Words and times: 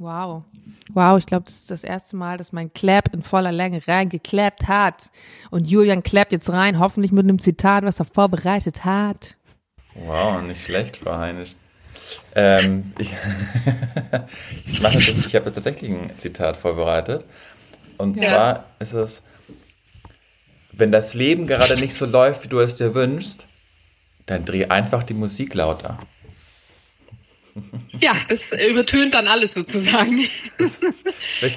Wow. 0.00 0.44
Wow, 0.94 1.18
ich 1.18 1.26
glaube, 1.26 1.44
das 1.44 1.56
ist 1.56 1.70
das 1.70 1.84
erste 1.84 2.16
Mal, 2.16 2.38
dass 2.38 2.52
mein 2.52 2.72
Clap 2.72 3.12
in 3.12 3.22
voller 3.22 3.52
Länge 3.52 3.86
reingeklappt 3.86 4.66
hat. 4.66 5.10
Und 5.50 5.68
Julian 5.68 6.02
klappt 6.02 6.32
jetzt 6.32 6.48
rein, 6.48 6.78
hoffentlich 6.78 7.12
mit 7.12 7.24
einem 7.24 7.38
Zitat, 7.38 7.84
was 7.84 8.00
er 8.00 8.06
vorbereitet 8.06 8.86
hat. 8.86 9.36
Wow, 9.94 10.40
nicht 10.40 10.64
schlecht, 10.64 10.96
Frau 10.96 11.18
Heinisch. 11.18 11.54
Ähm, 12.34 12.94
ich 12.98 13.12
ich 14.64 14.80
mache 14.80 14.94
das, 14.94 15.26
ich 15.26 15.36
habe 15.36 15.52
tatsächlich 15.52 15.90
ein 15.90 16.10
Zitat 16.16 16.56
vorbereitet. 16.56 17.26
Und 17.98 18.16
zwar 18.16 18.54
ja. 18.54 18.64
ist 18.78 18.94
es, 18.94 19.22
wenn 20.72 20.90
das 20.90 21.12
Leben 21.12 21.46
gerade 21.46 21.78
nicht 21.78 21.92
so 21.92 22.06
läuft, 22.06 22.44
wie 22.44 22.48
du 22.48 22.58
es 22.60 22.76
dir 22.76 22.94
wünschst, 22.94 23.46
dann 24.24 24.46
dreh 24.46 24.64
einfach 24.64 25.02
die 25.02 25.12
Musik 25.12 25.52
lauter. 25.52 25.98
Ja, 28.00 28.14
das 28.28 28.52
übertönt 28.52 29.14
dann 29.14 29.26
alles 29.26 29.54
sozusagen. 29.54 30.26
Das, 30.58 30.80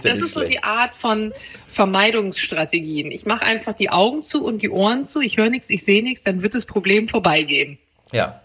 das 0.02 0.20
ist 0.20 0.34
so 0.34 0.44
die 0.44 0.64
Art 0.64 0.96
von 0.96 1.34
Vermeidungsstrategien. 1.68 3.12
Ich 3.12 3.26
mache 3.26 3.46
einfach 3.46 3.74
die 3.74 3.90
Augen 3.90 4.24
zu 4.24 4.44
und 4.44 4.62
die 4.62 4.70
Ohren 4.70 5.06
zu, 5.06 5.22
ich 5.22 5.38
höre 5.38 5.50
nichts, 5.50 5.70
ich 5.70 5.84
sehe 5.84 6.04
nichts, 6.04 6.24
dann 6.24 6.42
wird 6.42 6.56
das 6.56 6.66
Problem 6.66 7.08
vorbeigehen. 7.08 7.78
Ja. 8.12 8.42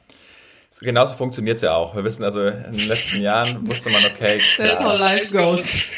So, 0.71 0.85
genauso 0.85 1.15
funktioniert 1.15 1.57
es 1.57 1.63
ja 1.63 1.75
auch. 1.75 1.95
Wir 1.97 2.05
wissen 2.05 2.25
also, 2.25 2.41
in 2.41 2.73
den 2.73 2.89
letzten 2.89 3.23
Jahren 3.23 3.67
wusste 3.67 3.91
man, 3.91 4.05
okay, 4.05 4.41
klar, 4.55 4.69
That's 4.69 4.85
how 4.85 4.99
life 4.99 5.33
goes. 5.33 5.91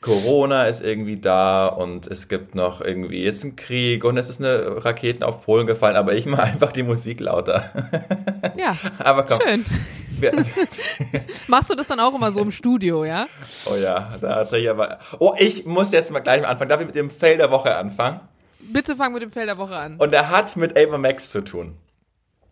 Corona 0.00 0.64
ist 0.64 0.82
irgendwie 0.82 1.18
da 1.18 1.66
und 1.66 2.06
es 2.06 2.28
gibt 2.28 2.54
noch 2.54 2.80
irgendwie 2.80 3.22
jetzt 3.22 3.44
einen 3.44 3.56
Krieg 3.56 4.04
und 4.04 4.16
es 4.16 4.30
ist 4.30 4.40
eine 4.40 4.84
Raketen 4.84 5.22
auf 5.22 5.44
Polen 5.44 5.66
gefallen, 5.66 5.96
aber 5.96 6.14
ich 6.14 6.24
mache 6.24 6.44
einfach 6.44 6.72
die 6.72 6.82
Musik 6.82 7.20
lauter. 7.20 7.70
Ja, 8.56 8.76
aber 8.98 9.24
komm. 9.24 9.40
Schön. 9.46 9.64
Machst 11.46 11.70
du 11.70 11.74
das 11.74 11.86
dann 11.86 12.00
auch 12.00 12.14
immer 12.14 12.32
so 12.32 12.40
im 12.40 12.50
Studio, 12.50 13.04
ja? 13.04 13.26
Oh 13.66 13.76
ja, 13.76 14.16
da 14.20 14.44
drehe 14.44 14.62
ich 14.62 14.70
aber. 14.70 14.98
Oh, 15.18 15.34
ich 15.38 15.64
muss 15.66 15.92
jetzt 15.92 16.10
mal 16.10 16.20
gleich 16.20 16.46
anfangen. 16.46 16.68
Darf 16.68 16.80
ich 16.80 16.86
mit 16.86 16.94
dem 16.94 17.10
Fail 17.10 17.36
der 17.36 17.50
Woche 17.50 17.74
anfangen? 17.76 18.20
Bitte 18.60 18.96
fang 18.96 19.12
mit 19.12 19.22
dem 19.22 19.30
Fail 19.30 19.46
der 19.46 19.58
Woche 19.58 19.76
an. 19.76 19.96
Und 19.96 20.12
er 20.12 20.30
hat 20.30 20.56
mit 20.56 20.78
Ava 20.78 20.98
Max 20.98 21.30
zu 21.30 21.42
tun. 21.42 21.76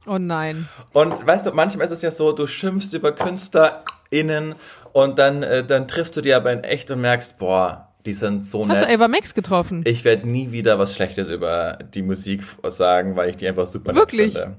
Oh 0.06 0.18
nein. 0.18 0.68
Und 0.92 1.26
weißt 1.26 1.46
du, 1.46 1.52
manchmal 1.52 1.84
ist 1.84 1.92
es 1.92 2.02
ja 2.02 2.10
so, 2.10 2.32
du 2.32 2.46
schimpfst 2.46 2.94
über 2.94 3.12
KünstlerInnen 3.12 4.54
und 4.92 5.18
dann, 5.18 5.42
äh, 5.42 5.64
dann 5.64 5.86
triffst 5.86 6.16
du 6.16 6.20
die 6.22 6.32
aber 6.32 6.52
in 6.52 6.64
echt 6.64 6.90
und 6.90 7.00
merkst, 7.02 7.38
boah, 7.38 7.88
die 8.06 8.14
sind 8.14 8.40
so 8.40 8.64
nett. 8.64 8.78
Hast 8.78 8.88
du 8.88 8.94
Ava 8.94 9.08
Max 9.08 9.34
getroffen? 9.34 9.82
Ich 9.84 10.04
werde 10.04 10.26
nie 10.26 10.50
wieder 10.50 10.78
was 10.78 10.94
Schlechtes 10.94 11.28
über 11.28 11.78
die 11.94 12.02
Musik 12.02 12.42
sagen, 12.68 13.16
weil 13.16 13.28
ich 13.30 13.36
die 13.36 13.46
einfach 13.46 13.66
super 13.66 13.94
Wirklich? 13.94 14.34
nett 14.34 14.42
finde. 14.44 14.56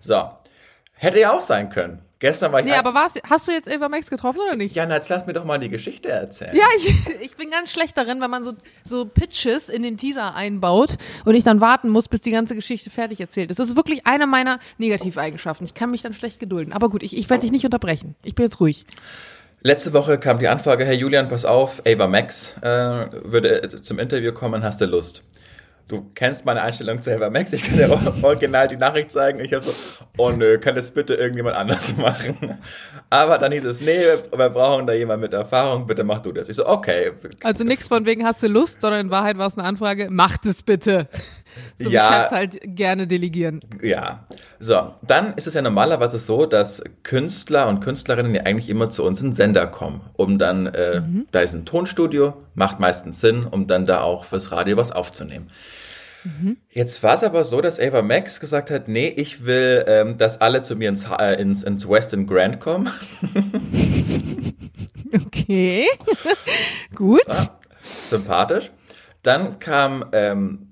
So. 0.00 0.30
Hätte 0.92 1.18
ja 1.18 1.32
auch 1.32 1.40
sein 1.42 1.68
können. 1.68 2.00
Gestern 2.22 2.52
war 2.52 2.60
ich. 2.60 2.66
Nee, 2.66 2.74
aber 2.74 2.94
war's, 2.94 3.18
hast 3.28 3.48
du 3.48 3.52
jetzt 3.52 3.68
Eva 3.68 3.88
Max 3.88 4.08
getroffen 4.08 4.38
oder 4.46 4.54
nicht? 4.54 4.76
Ja, 4.76 4.86
na, 4.86 4.94
jetzt 4.94 5.08
lass 5.08 5.26
mir 5.26 5.32
doch 5.32 5.44
mal 5.44 5.58
die 5.58 5.68
Geschichte 5.68 6.08
erzählen. 6.08 6.54
Ja, 6.54 6.66
ich, 6.76 6.94
ich 7.20 7.34
bin 7.34 7.50
ganz 7.50 7.72
schlecht 7.72 7.98
darin, 7.98 8.20
wenn 8.20 8.30
man 8.30 8.44
so, 8.44 8.52
so 8.84 9.06
Pitches 9.06 9.68
in 9.68 9.82
den 9.82 9.96
Teaser 9.96 10.32
einbaut 10.36 10.98
und 11.24 11.34
ich 11.34 11.42
dann 11.42 11.60
warten 11.60 11.88
muss, 11.88 12.06
bis 12.06 12.20
die 12.20 12.30
ganze 12.30 12.54
Geschichte 12.54 12.90
fertig 12.90 13.18
erzählt 13.18 13.50
ist. 13.50 13.58
Das 13.58 13.68
ist 13.68 13.76
wirklich 13.76 14.06
eine 14.06 14.28
meiner 14.28 14.60
Negativeigenschaften. 14.78 15.66
Ich 15.66 15.74
kann 15.74 15.90
mich 15.90 16.02
dann 16.02 16.14
schlecht 16.14 16.38
gedulden. 16.38 16.72
Aber 16.72 16.90
gut, 16.90 17.02
ich, 17.02 17.16
ich 17.16 17.28
werde 17.28 17.40
dich 17.40 17.50
nicht 17.50 17.64
unterbrechen. 17.64 18.14
Ich 18.22 18.36
bin 18.36 18.44
jetzt 18.44 18.60
ruhig. 18.60 18.86
Letzte 19.62 19.92
Woche 19.92 20.16
kam 20.16 20.38
die 20.38 20.46
Anfrage, 20.46 20.84
Herr 20.84 20.94
Julian, 20.94 21.26
pass 21.26 21.44
auf, 21.44 21.82
Ava 21.84 22.06
Max 22.06 22.54
äh, 22.62 22.68
würde 22.68 23.82
zum 23.82 23.98
Interview 23.98 24.30
kommen, 24.30 24.62
hast 24.62 24.80
du 24.80 24.84
Lust? 24.84 25.24
Du 25.88 26.10
kennst 26.14 26.44
meine 26.44 26.62
Einstellung 26.62 27.02
zu 27.02 27.10
Helva 27.10 27.30
Max, 27.30 27.52
ich 27.52 27.64
kann 27.64 27.76
dir 27.76 27.90
original 28.22 28.68
die 28.68 28.76
Nachricht 28.76 29.10
zeigen. 29.10 29.40
Ich 29.40 29.52
habe 29.52 29.64
so, 29.64 29.74
oh 30.16 30.30
nö, 30.30 30.58
kann 30.58 30.74
das 30.74 30.92
bitte 30.92 31.14
irgendjemand 31.14 31.56
anders 31.56 31.96
machen? 31.96 32.58
Aber 33.10 33.38
dann 33.38 33.52
hieß 33.52 33.64
es, 33.64 33.80
nee, 33.80 34.02
wir 34.34 34.48
brauchen 34.50 34.86
da 34.86 34.92
jemand 34.92 35.20
mit 35.20 35.32
Erfahrung, 35.32 35.86
bitte 35.86 36.04
mach 36.04 36.20
du 36.20 36.32
das. 36.32 36.48
Ich 36.48 36.56
so, 36.56 36.66
okay. 36.66 37.12
Also 37.42 37.64
nichts 37.64 37.88
von 37.88 38.06
wegen 38.06 38.24
hast 38.24 38.42
du 38.42 38.48
Lust, 38.48 38.80
sondern 38.80 39.06
in 39.06 39.10
Wahrheit 39.10 39.38
war 39.38 39.46
es 39.46 39.58
eine 39.58 39.66
Anfrage, 39.66 40.08
mach 40.10 40.38
das 40.38 40.62
bitte. 40.62 41.08
So 41.78 41.90
ja, 41.90 42.08
wie 42.08 42.14
Chefs 42.14 42.30
halt 42.30 42.60
gerne 42.64 43.06
delegieren. 43.06 43.60
Ja. 43.82 44.24
So, 44.60 44.94
dann 45.02 45.34
ist 45.34 45.46
es 45.46 45.54
ja 45.54 45.62
normalerweise 45.62 46.18
so, 46.18 46.46
dass 46.46 46.82
Künstler 47.02 47.68
und 47.68 47.80
Künstlerinnen 47.80 48.34
ja 48.34 48.42
eigentlich 48.42 48.68
immer 48.68 48.90
zu 48.90 49.04
uns 49.04 49.20
in 49.22 49.32
Sender 49.32 49.66
kommen, 49.66 50.02
um 50.14 50.38
dann, 50.38 50.66
äh, 50.66 51.00
mhm. 51.00 51.26
da 51.30 51.40
ist 51.40 51.54
ein 51.54 51.64
Tonstudio, 51.64 52.34
macht 52.54 52.78
meistens 52.78 53.20
Sinn, 53.20 53.44
um 53.44 53.66
dann 53.66 53.86
da 53.86 54.00
auch 54.00 54.24
fürs 54.24 54.52
Radio 54.52 54.76
was 54.76 54.92
aufzunehmen. 54.92 55.48
Mhm. 56.24 56.56
Jetzt 56.70 57.02
war 57.02 57.14
es 57.14 57.24
aber 57.24 57.44
so, 57.44 57.60
dass 57.60 57.80
Ava 57.80 58.02
Max 58.02 58.38
gesagt 58.38 58.70
hat, 58.70 58.88
nee, 58.88 59.08
ich 59.08 59.44
will, 59.44 59.84
ähm, 59.88 60.18
dass 60.18 60.40
alle 60.40 60.62
zu 60.62 60.76
mir 60.76 60.88
ins, 60.88 61.04
äh, 61.04 61.40
ins, 61.40 61.62
ins 61.62 61.88
Western 61.88 62.26
Grand 62.26 62.60
kommen. 62.60 62.88
okay, 65.26 65.86
gut. 66.94 67.26
Ja, 67.28 67.58
sympathisch. 67.82 68.70
Dann 69.22 69.58
kam 69.58 70.04
ähm, 70.12 70.71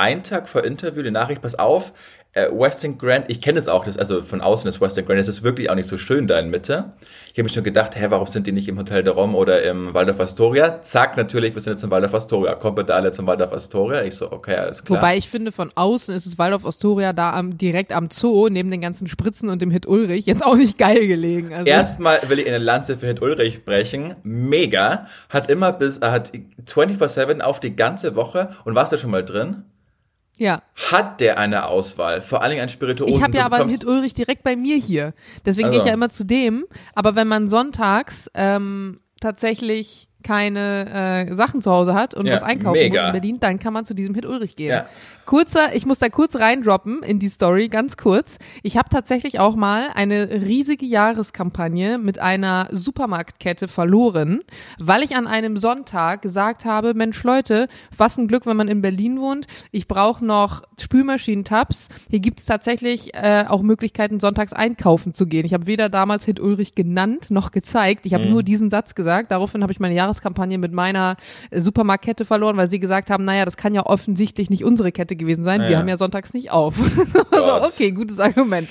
ein 0.00 0.24
Tag 0.24 0.48
vor 0.48 0.64
Interview 0.64 1.02
die 1.02 1.10
Nachricht, 1.10 1.42
pass 1.42 1.58
auf, 1.58 1.92
äh, 2.32 2.46
Western 2.52 2.96
Grand, 2.96 3.28
ich 3.28 3.40
kenne 3.40 3.58
es 3.58 3.66
auch, 3.66 3.84
das, 3.84 3.98
also 3.98 4.22
von 4.22 4.40
außen 4.40 4.68
ist 4.68 4.80
Western 4.80 5.04
Grand, 5.04 5.18
es 5.18 5.26
ist 5.26 5.42
wirklich 5.42 5.68
auch 5.68 5.74
nicht 5.74 5.88
so 5.88 5.98
schön 5.98 6.28
da 6.28 6.38
in 6.38 6.48
Mitte. 6.48 6.92
Ich 7.26 7.38
habe 7.38 7.44
mich 7.44 7.52
schon 7.52 7.64
gedacht, 7.64 7.96
hä, 7.96 8.06
warum 8.08 8.28
sind 8.28 8.46
die 8.46 8.52
nicht 8.52 8.68
im 8.68 8.78
Hotel 8.78 9.02
de 9.02 9.12
Rom 9.12 9.34
oder 9.34 9.62
im 9.62 9.94
Waldorf 9.94 10.20
Astoria? 10.20 10.80
Zack, 10.82 11.16
natürlich, 11.16 11.54
wir 11.54 11.60
sind 11.60 11.72
jetzt 11.72 11.82
im 11.82 11.90
Waldorf 11.90 12.14
Astoria. 12.14 12.54
Kommt 12.54 12.76
bitte 12.76 12.94
alle 12.94 13.10
zum 13.10 13.26
Waldorf 13.26 13.52
Astoria? 13.52 14.02
Ich 14.02 14.14
so, 14.14 14.30
okay, 14.30 14.54
alles 14.54 14.84
klar. 14.84 14.98
Wobei 14.98 15.16
ich 15.16 15.28
finde, 15.28 15.50
von 15.50 15.72
außen 15.74 16.14
ist 16.14 16.26
es 16.26 16.38
Waldorf 16.38 16.64
Astoria 16.64 17.12
da 17.12 17.32
am, 17.32 17.58
direkt 17.58 17.92
am 17.92 18.10
Zoo, 18.10 18.48
neben 18.48 18.70
den 18.70 18.80
ganzen 18.80 19.08
Spritzen 19.08 19.48
und 19.48 19.60
dem 19.60 19.72
Hit 19.72 19.86
Ulrich, 19.86 20.26
jetzt 20.26 20.44
auch 20.44 20.56
nicht 20.56 20.78
geil 20.78 21.08
gelegen. 21.08 21.52
Also. 21.52 21.68
Erstmal 21.68 22.20
will 22.28 22.38
ich 22.38 22.46
eine 22.46 22.58
Lanze 22.58 22.96
für 22.96 23.08
Hit 23.08 23.22
Ulrich 23.22 23.64
brechen. 23.64 24.14
Mega. 24.22 25.06
Hat 25.28 25.50
immer 25.50 25.72
bis, 25.72 25.98
äh, 25.98 26.10
hat 26.10 26.30
24-7 26.64 27.40
auf 27.40 27.58
die 27.58 27.74
ganze 27.74 28.14
Woche. 28.14 28.50
Und 28.64 28.76
warst 28.76 28.92
du 28.92 28.98
schon 28.98 29.10
mal 29.10 29.24
drin? 29.24 29.64
Ja. 30.40 30.62
Hat 30.90 31.20
der 31.20 31.38
eine 31.38 31.66
Auswahl? 31.66 32.22
Vor 32.22 32.40
allen 32.40 32.52
Dingen 32.52 32.62
ein 32.62 32.70
Spirituosen. 32.70 33.14
Ich 33.14 33.22
habe 33.22 33.36
ja 33.36 33.44
aber 33.44 33.58
einen 33.58 33.68
Hit 33.68 33.84
Ulrich 33.84 34.14
direkt 34.14 34.42
bei 34.42 34.56
mir 34.56 34.78
hier. 34.78 35.12
Deswegen 35.44 35.66
also. 35.68 35.78
gehe 35.78 35.84
ich 35.84 35.88
ja 35.88 35.92
immer 35.92 36.08
zu 36.08 36.24
dem. 36.24 36.64
Aber 36.94 37.14
wenn 37.14 37.28
man 37.28 37.46
sonntags 37.48 38.30
ähm, 38.32 39.00
tatsächlich 39.20 40.08
keine 40.22 41.26
äh, 41.28 41.34
Sachen 41.34 41.60
zu 41.60 41.70
Hause 41.70 41.92
hat 41.92 42.14
und 42.14 42.24
ja, 42.24 42.36
was 42.36 42.42
einkaufen 42.42 42.78
mega. 42.78 43.02
muss 43.02 43.14
in 43.14 43.20
Berlin, 43.20 43.40
dann 43.40 43.58
kann 43.58 43.74
man 43.74 43.84
zu 43.84 43.94
diesem 43.94 44.14
Hit 44.14 44.24
Ulrich 44.24 44.56
gehen. 44.56 44.70
Ja. 44.70 44.86
Kurzer, 45.30 45.76
ich 45.76 45.86
muss 45.86 46.00
da 46.00 46.08
kurz 46.08 46.34
reindroppen 46.34 47.04
in 47.04 47.20
die 47.20 47.28
Story, 47.28 47.68
ganz 47.68 47.96
kurz. 47.96 48.38
Ich 48.64 48.76
habe 48.76 48.88
tatsächlich 48.88 49.38
auch 49.38 49.54
mal 49.54 49.90
eine 49.94 50.28
riesige 50.28 50.84
Jahreskampagne 50.84 51.98
mit 51.98 52.18
einer 52.18 52.66
Supermarktkette 52.72 53.68
verloren, 53.68 54.40
weil 54.80 55.04
ich 55.04 55.14
an 55.14 55.28
einem 55.28 55.56
Sonntag 55.56 56.22
gesagt 56.22 56.64
habe, 56.64 56.94
Mensch 56.94 57.22
Leute, 57.22 57.68
was 57.96 58.18
ein 58.18 58.26
Glück, 58.26 58.44
wenn 58.44 58.56
man 58.56 58.66
in 58.66 58.82
Berlin 58.82 59.20
wohnt. 59.20 59.46
Ich 59.70 59.86
brauche 59.86 60.24
noch 60.24 60.62
Spülmaschinentabs. 60.80 61.90
Hier 62.08 62.18
gibt's 62.18 62.44
tatsächlich 62.44 63.14
äh, 63.14 63.44
auch 63.46 63.62
Möglichkeiten, 63.62 64.18
sonntags 64.18 64.52
einkaufen 64.52 65.14
zu 65.14 65.28
gehen. 65.28 65.46
Ich 65.46 65.54
habe 65.54 65.68
weder 65.68 65.88
damals 65.88 66.24
Hit 66.24 66.40
Ulrich 66.40 66.74
genannt 66.74 67.30
noch 67.30 67.52
gezeigt. 67.52 68.04
Ich 68.04 68.14
habe 68.14 68.24
mhm. 68.24 68.30
nur 68.32 68.42
diesen 68.42 68.68
Satz 68.68 68.96
gesagt. 68.96 69.30
Daraufhin 69.30 69.62
habe 69.62 69.70
ich 69.70 69.78
meine 69.78 69.94
Jahreskampagne 69.94 70.58
mit 70.58 70.72
meiner 70.72 71.14
Supermarktkette 71.54 72.24
verloren, 72.24 72.56
weil 72.56 72.68
sie 72.68 72.80
gesagt 72.80 73.10
haben, 73.10 73.24
naja, 73.24 73.44
das 73.44 73.56
kann 73.56 73.74
ja 73.74 73.86
offensichtlich 73.86 74.50
nicht 74.50 74.64
unsere 74.64 74.90
Kette 74.90 75.19
gewesen 75.20 75.44
sein. 75.44 75.60
Ja. 75.62 75.68
Wir 75.68 75.78
haben 75.78 75.88
ja 75.88 75.96
sonntags 75.96 76.34
nicht 76.34 76.50
auf. 76.50 76.74
also, 77.30 77.62
okay, 77.62 77.92
gutes 77.92 78.18
Argument. 78.18 78.68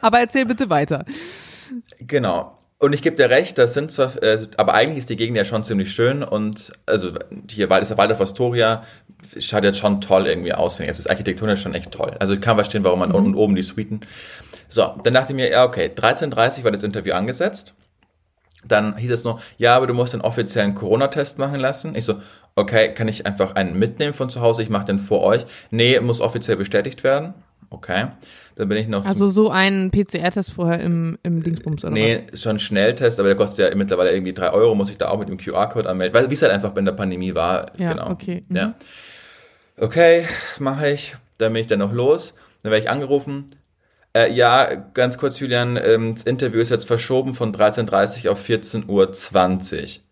Aber 0.00 0.20
erzähl 0.20 0.44
bitte 0.44 0.68
weiter. 0.68 1.04
Genau. 1.98 2.58
Und 2.78 2.92
ich 2.94 3.02
gebe 3.02 3.14
dir 3.14 3.30
recht, 3.30 3.58
das 3.58 3.74
sind 3.74 3.92
zwar, 3.92 4.20
äh, 4.24 4.46
aber 4.56 4.74
eigentlich 4.74 4.98
ist 4.98 5.08
die 5.08 5.14
Gegend 5.14 5.36
ja 5.36 5.44
schon 5.44 5.62
ziemlich 5.62 5.92
schön 5.92 6.24
und 6.24 6.72
also 6.84 7.12
hier 7.48 7.70
ist 7.70 7.88
der 7.90 7.98
Waldorf 7.98 8.20
Astoria, 8.20 8.82
schaut 9.38 9.62
jetzt 9.62 9.78
schon 9.78 10.00
toll 10.00 10.26
irgendwie 10.26 10.52
aus, 10.52 10.74
finde 10.74 10.86
ich. 10.86 10.90
Also 10.90 11.04
das 11.04 11.10
architektonisch 11.10 11.62
schon 11.62 11.74
echt 11.74 11.92
toll. 11.92 12.16
Also 12.18 12.34
ich 12.34 12.40
kann 12.40 12.56
verstehen, 12.56 12.82
warum 12.82 12.98
man 12.98 13.10
mhm. 13.10 13.14
unten 13.14 13.34
oben 13.36 13.54
die 13.54 13.62
Suiten. 13.62 14.00
So, 14.66 14.96
dann 15.04 15.14
dachte 15.14 15.32
ich 15.32 15.36
mir, 15.36 15.48
ja, 15.48 15.64
okay, 15.64 15.92
13.30 15.94 16.64
war 16.64 16.72
das 16.72 16.82
Interview 16.82 17.14
angesetzt. 17.14 17.74
Dann 18.64 18.96
hieß 18.96 19.10
es 19.10 19.22
noch, 19.22 19.40
ja, 19.58 19.76
aber 19.76 19.86
du 19.86 19.94
musst 19.94 20.14
den 20.14 20.20
offiziellen 20.20 20.74
Corona-Test 20.74 21.38
machen 21.38 21.60
lassen. 21.60 21.94
Ich 21.94 22.04
so, 22.04 22.16
okay, 22.56 22.92
kann 22.94 23.08
ich 23.08 23.26
einfach 23.26 23.54
einen 23.54 23.78
mitnehmen 23.78 24.14
von 24.14 24.30
zu 24.30 24.40
Hause? 24.40 24.62
Ich 24.62 24.70
mache 24.70 24.86
den 24.86 24.98
vor 24.98 25.22
euch. 25.22 25.46
Nee, 25.70 25.98
muss 26.00 26.20
offiziell 26.20 26.56
bestätigt 26.56 27.04
werden. 27.04 27.34
Okay. 27.70 28.08
Dann 28.56 28.68
bin 28.68 28.76
ich 28.76 28.86
noch. 28.88 29.04
Also 29.06 29.30
so 29.30 29.50
ein 29.50 29.90
PCR-Test 29.90 30.50
vorher 30.50 30.80
im, 30.80 31.18
im 31.22 31.42
Dingsbums 31.42 31.84
oder 31.84 31.92
Nee, 31.94 32.24
was? 32.30 32.42
schon 32.42 32.58
Schnelltest, 32.58 33.18
aber 33.18 33.28
der 33.28 33.36
kostet 33.36 33.70
ja 33.70 33.74
mittlerweile 33.74 34.12
irgendwie 34.12 34.34
drei 34.34 34.50
Euro, 34.52 34.74
muss 34.74 34.90
ich 34.90 34.98
da 34.98 35.08
auch 35.08 35.18
mit 35.18 35.28
dem 35.28 35.38
QR-Code 35.38 35.88
anmelden. 35.88 36.14
Weil 36.14 36.28
wie 36.28 36.34
es 36.34 36.42
halt 36.42 36.52
einfach 36.52 36.76
in 36.76 36.84
der 36.84 36.92
Pandemie 36.92 37.34
war. 37.34 37.72
Ja, 37.78 37.94
genau. 37.94 38.10
okay. 38.10 38.42
Mhm. 38.48 38.56
Ja. 38.56 38.74
Okay, 39.78 40.26
mache 40.58 40.90
ich. 40.90 41.16
Dann 41.38 41.52
bin 41.52 41.62
ich 41.62 41.66
dann 41.66 41.78
noch 41.78 41.92
los. 41.92 42.34
Dann 42.62 42.70
werde 42.70 42.84
ich 42.84 42.90
angerufen. 42.90 43.46
Äh, 44.14 44.32
ja, 44.32 44.74
ganz 44.92 45.16
kurz, 45.16 45.40
Julian, 45.40 45.78
ähm, 45.82 46.12
das 46.14 46.24
Interview 46.24 46.60
ist 46.60 46.70
jetzt 46.70 46.86
verschoben 46.86 47.34
von 47.34 47.54
13.30 47.54 48.26
Uhr 48.26 48.32
auf 48.32 48.46
14.20 48.46 48.86
Uhr. 48.88 50.02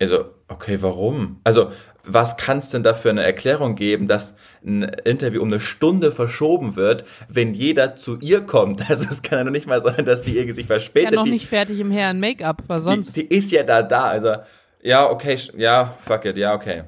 Also, 0.00 0.24
okay, 0.54 0.78
warum? 0.80 1.40
Also, 1.44 1.70
was 2.06 2.36
kann 2.36 2.58
es 2.58 2.68
denn 2.68 2.82
da 2.82 2.94
für 2.94 3.10
eine 3.10 3.22
Erklärung 3.22 3.76
geben, 3.76 4.08
dass 4.08 4.34
ein 4.64 4.82
Interview 4.82 5.40
um 5.40 5.48
eine 5.48 5.60
Stunde 5.60 6.12
verschoben 6.12 6.76
wird, 6.76 7.04
wenn 7.28 7.54
jeder 7.54 7.96
zu 7.96 8.18
ihr 8.20 8.42
kommt? 8.42 8.88
Also 8.88 9.08
es 9.10 9.22
kann 9.22 9.38
ja 9.38 9.44
noch 9.44 9.52
nicht 9.52 9.66
mal 9.66 9.80
sein, 9.80 10.04
dass 10.04 10.22
die 10.22 10.36
irgendwie 10.36 10.54
sich 10.54 10.66
verspätet. 10.66 11.12
Ja, 11.12 11.16
noch 11.16 11.24
die, 11.24 11.30
nicht 11.30 11.46
fertig 11.46 11.80
im 11.80 11.90
Herren 11.90 12.20
Make-up, 12.20 12.62
was 12.66 12.84
sonst? 12.84 13.16
Die, 13.16 13.28
die, 13.28 13.34
ist 13.34 13.50
ja 13.50 13.62
da 13.62 13.82
da, 13.82 14.04
also 14.04 14.34
Ja, 14.82 15.08
okay, 15.10 15.38
ja, 15.56 15.96
fuck 15.98 16.26
it, 16.26 16.36
ja, 16.36 16.54
okay. 16.54 16.84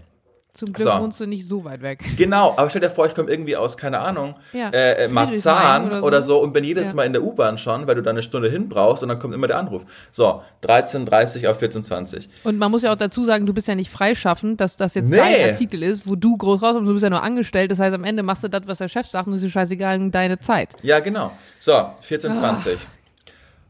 Zum 0.57 0.73
Glück 0.73 0.89
so. 0.89 1.01
wohnst 1.01 1.21
du 1.21 1.27
nicht 1.27 1.47
so 1.47 1.65
weit 1.65 1.83
weg. 1.83 2.03
Genau, 2.17 2.55
aber 2.57 2.71
stell 2.71 2.81
dir 2.81 2.89
vor, 2.89 3.05
ich 3.05 3.15
komme 3.15 3.31
irgendwie 3.31 3.57
aus, 3.57 3.77
keine 3.77 3.99
Ahnung, 3.99 4.37
ja. 4.55 4.71
äh, 4.71 5.05
äh 5.05 5.09
Marzahn 5.09 5.89
oder 5.89 5.99
so. 5.99 6.07
oder 6.07 6.23
so. 6.23 6.39
und 6.39 6.55
bin 6.55 6.65
jedes 6.65 6.89
ja. 6.89 6.95
Mal 6.95 7.05
in 7.05 7.13
der 7.13 7.23
U-Bahn 7.23 7.59
schon, 7.59 7.87
weil 7.87 7.95
du 7.95 8.03
da 8.03 8.09
eine 8.09 8.23
Stunde 8.23 8.49
hin 8.49 8.67
brauchst 8.67 9.03
und 9.03 9.11
dann 9.11 9.19
kommt 9.19 9.35
immer 9.35 9.49
der 9.49 9.59
Anruf. 9.59 9.85
So, 10.11 10.43
13.30 10.65 11.47
auf 11.47 11.61
14.20. 11.61 12.29
Und 12.45 12.59
man 12.59 12.71
muss 12.71 12.85
ja 12.85 12.93
auch 12.93 12.97
dazu 12.97 13.23
sagen, 13.23 13.45
du 13.45 13.53
bist 13.53 13.69
ja 13.69 13.75
nicht 13.75 13.91
freischaffend, 13.91 14.59
dass 14.59 14.79
das 14.79 14.95
jetzt 14.95 15.11
nee. 15.11 15.19
dein 15.19 15.51
Artikel 15.51 15.83
ist, 15.83 16.07
wo 16.07 16.17
du 16.17 16.39
groß 16.39 16.63
rauskommst, 16.63 16.89
du 16.89 16.93
bist 16.95 17.03
ja 17.03 17.11
nur 17.11 17.23
angestellt. 17.23 17.71
Das 17.71 17.79
heißt, 17.79 17.95
am 17.95 18.05
Ende 18.05 18.23
machst 18.23 18.43
du 18.43 18.49
das, 18.49 18.63
was 18.65 18.79
der 18.79 18.89
Chef 18.89 19.07
sagt 19.09 19.27
und 19.27 19.35
es 19.35 19.43
ist 19.43 19.53
scheißegal 19.53 20.11
deine 20.11 20.39
Zeit. 20.39 20.75
Ja, 20.83 21.01
genau. 21.01 21.33
So, 21.61 21.73
14.20. 21.73 22.77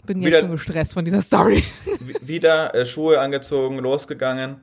Bin 0.06 0.22
jetzt 0.22 0.26
wieder, 0.28 0.40
schon 0.40 0.52
gestresst 0.52 0.94
von 0.94 1.04
dieser 1.04 1.20
Story. 1.20 1.64
wieder 2.20 2.76
äh, 2.76 2.86
Schuhe 2.86 3.18
angezogen, 3.18 3.78
losgegangen 3.80 4.60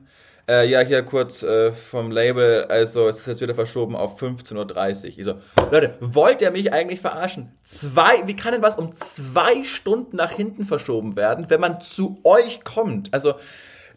äh, 0.48 0.68
ja, 0.68 0.80
hier 0.80 1.02
kurz 1.02 1.42
äh, 1.42 1.72
vom 1.72 2.10
Label, 2.10 2.64
also 2.64 3.08
es 3.08 3.20
ist 3.20 3.26
jetzt 3.26 3.40
wieder 3.40 3.54
verschoben 3.54 3.96
auf 3.96 4.20
15.30 4.20 4.56
Uhr. 4.56 5.04
Ich 5.04 5.24
so, 5.24 5.34
Leute, 5.70 5.94
wollt 6.00 6.42
ihr 6.42 6.50
mich 6.50 6.72
eigentlich 6.72 7.00
verarschen? 7.00 7.52
Zwei, 7.62 8.26
wie 8.26 8.36
kann 8.36 8.52
denn 8.52 8.62
was 8.62 8.76
um 8.76 8.94
zwei 8.94 9.64
Stunden 9.64 10.16
nach 10.16 10.32
hinten 10.32 10.64
verschoben 10.64 11.16
werden, 11.16 11.46
wenn 11.48 11.60
man 11.60 11.80
zu 11.80 12.20
euch 12.24 12.64
kommt? 12.64 13.12
Also, 13.12 13.34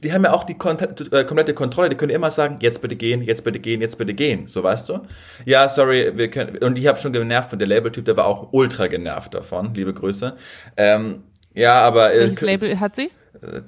die 0.03 0.13
haben 0.13 0.23
ja 0.23 0.31
auch 0.31 0.43
die 0.43 0.53
äh, 0.53 1.23
komplette 1.23 1.53
Kontrolle, 1.53 1.89
die 1.89 1.95
können 1.95 2.11
immer 2.11 2.31
sagen, 2.31 2.57
jetzt 2.61 2.81
bitte 2.81 2.95
gehen, 2.95 3.23
jetzt 3.23 3.43
bitte 3.43 3.59
gehen, 3.59 3.81
jetzt 3.81 3.97
bitte 3.97 4.13
gehen, 4.13 4.47
so 4.47 4.63
weißt 4.63 4.89
du? 4.89 4.99
Ja, 5.45 5.67
sorry, 5.67 6.11
wir 6.15 6.29
können, 6.29 6.57
und 6.59 6.77
ich 6.77 6.87
habe 6.87 6.99
schon 6.99 7.13
genervt 7.13 7.49
von 7.49 7.59
der 7.59 7.67
Labeltyp, 7.67 8.05
der 8.05 8.15
war 8.15 8.25
auch 8.25 8.53
ultra 8.53 8.87
genervt 8.87 9.33
davon, 9.33 9.73
liebe 9.73 9.93
Grüße. 9.93 10.35
Ähm, 10.77 11.23
ja, 11.53 11.79
aber... 11.79 12.13
Äh, 12.13 12.19
Welches 12.21 12.41
Label 12.41 12.79
hat 12.79 12.95
sie? 12.95 13.09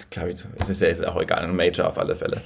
Glaube 0.09 0.31
ich, 0.31 0.45
es 0.59 0.69
ist 0.69 0.81
ist 0.81 1.05
auch 1.05 1.21
egal, 1.21 1.39
ein 1.39 1.55
Major 1.55 1.87
auf 1.87 1.97
alle 1.97 2.15
Fälle. 2.15 2.41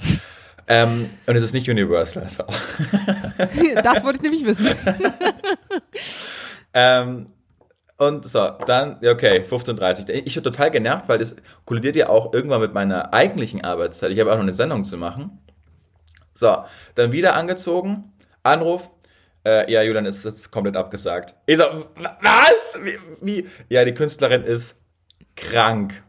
ähm, 0.68 1.10
und 1.26 1.36
es 1.36 1.42
ist 1.42 1.54
nicht 1.54 1.68
Universal. 1.68 2.22
Also. 2.22 2.44
das 3.82 4.04
wollte 4.04 4.18
ich 4.18 4.22
nämlich 4.22 4.44
wissen. 4.44 4.66
ähm, 6.74 7.26
und 7.96 8.26
so, 8.26 8.50
dann, 8.66 8.96
okay, 8.96 9.44
15.30 9.48 10.10
Ich 10.10 10.34
bin 10.34 10.42
total 10.42 10.70
genervt, 10.70 11.08
weil 11.08 11.18
das 11.18 11.36
kollidiert 11.64 11.96
ja 11.96 12.08
auch 12.08 12.34
irgendwann 12.34 12.60
mit 12.60 12.74
meiner 12.74 13.14
eigentlichen 13.14 13.64
Arbeitszeit. 13.64 14.10
Ich 14.10 14.18
habe 14.18 14.32
auch 14.32 14.36
noch 14.36 14.42
eine 14.42 14.52
Sendung 14.52 14.84
zu 14.84 14.96
machen. 14.96 15.38
So, 16.34 16.64
dann 16.96 17.12
wieder 17.12 17.36
angezogen, 17.36 18.12
Anruf, 18.42 18.90
äh, 19.46 19.70
ja, 19.70 19.82
Julian 19.82 20.06
ist 20.06 20.24
jetzt 20.24 20.50
komplett 20.50 20.76
abgesagt. 20.76 21.36
Ich 21.46 21.58
so, 21.58 21.64
was? 22.20 22.80
Wie, 22.82 22.98
wie? 23.20 23.48
Ja, 23.68 23.84
die 23.84 23.94
Künstlerin 23.94 24.42
ist 24.42 24.76
krank. 25.36 26.02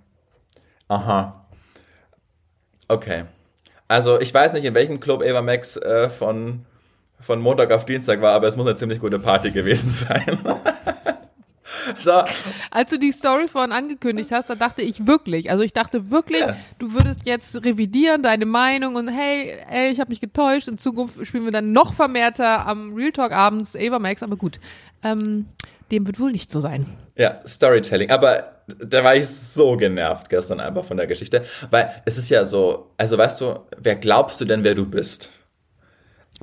Aha. 0.87 1.45
Okay. 2.87 3.25
Also 3.87 4.19
ich 4.19 4.33
weiß 4.33 4.53
nicht, 4.53 4.65
in 4.65 4.73
welchem 4.73 4.99
Club 4.99 5.21
Ava 5.21 5.41
Max 5.41 5.77
äh, 5.77 6.09
von, 6.09 6.65
von 7.19 7.39
Montag 7.39 7.71
auf 7.71 7.85
Dienstag 7.85 8.21
war, 8.21 8.33
aber 8.33 8.47
es 8.47 8.57
muss 8.57 8.67
eine 8.67 8.75
ziemlich 8.75 8.99
gute 8.99 9.19
Party 9.19 9.51
gewesen 9.51 9.89
sein. 9.89 10.39
so. 11.99 12.23
Als 12.71 12.89
du 12.89 12.97
die 12.97 13.11
Story 13.11 13.47
vorhin 13.47 13.71
angekündigt 13.71 14.31
hast, 14.31 14.49
da 14.49 14.55
dachte 14.55 14.81
ich 14.81 15.05
wirklich, 15.05 15.51
also 15.51 15.63
ich 15.63 15.73
dachte 15.73 16.09
wirklich, 16.09 16.41
ja. 16.41 16.55
du 16.79 16.93
würdest 16.93 17.27
jetzt 17.27 17.63
revidieren, 17.63 18.23
deine 18.23 18.45
Meinung 18.45 18.95
und 18.95 19.07
hey, 19.07 19.55
ey, 19.69 19.91
ich 19.91 19.99
habe 19.99 20.09
mich 20.09 20.21
getäuscht, 20.21 20.67
in 20.67 20.77
Zukunft 20.77 21.25
spielen 21.25 21.45
wir 21.45 21.51
dann 21.51 21.71
noch 21.71 21.93
vermehrter 21.93 22.65
am 22.65 22.95
Real 22.95 23.11
Talk 23.11 23.31
abends 23.31 23.75
Ava 23.75 23.99
Max, 23.99 24.23
aber 24.23 24.35
gut, 24.35 24.59
ähm, 25.03 25.45
dem 25.91 26.07
wird 26.07 26.19
wohl 26.19 26.31
nicht 26.31 26.51
so 26.51 26.59
sein. 26.59 26.87
Ja, 27.15 27.39
Storytelling, 27.45 28.09
aber 28.09 28.54
da 28.67 29.03
war 29.03 29.15
ich 29.15 29.27
so 29.27 29.77
genervt 29.77 30.29
gestern 30.29 30.59
einfach 30.59 30.85
von 30.85 30.97
der 30.97 31.07
Geschichte, 31.07 31.43
weil 31.69 32.01
es 32.05 32.17
ist 32.17 32.29
ja 32.29 32.45
so, 32.45 32.91
also 32.97 33.17
weißt 33.17 33.41
du, 33.41 33.59
wer 33.77 33.95
glaubst 33.95 34.41
du 34.41 34.45
denn, 34.45 34.63
wer 34.63 34.75
du 34.75 34.85
bist? 34.85 35.31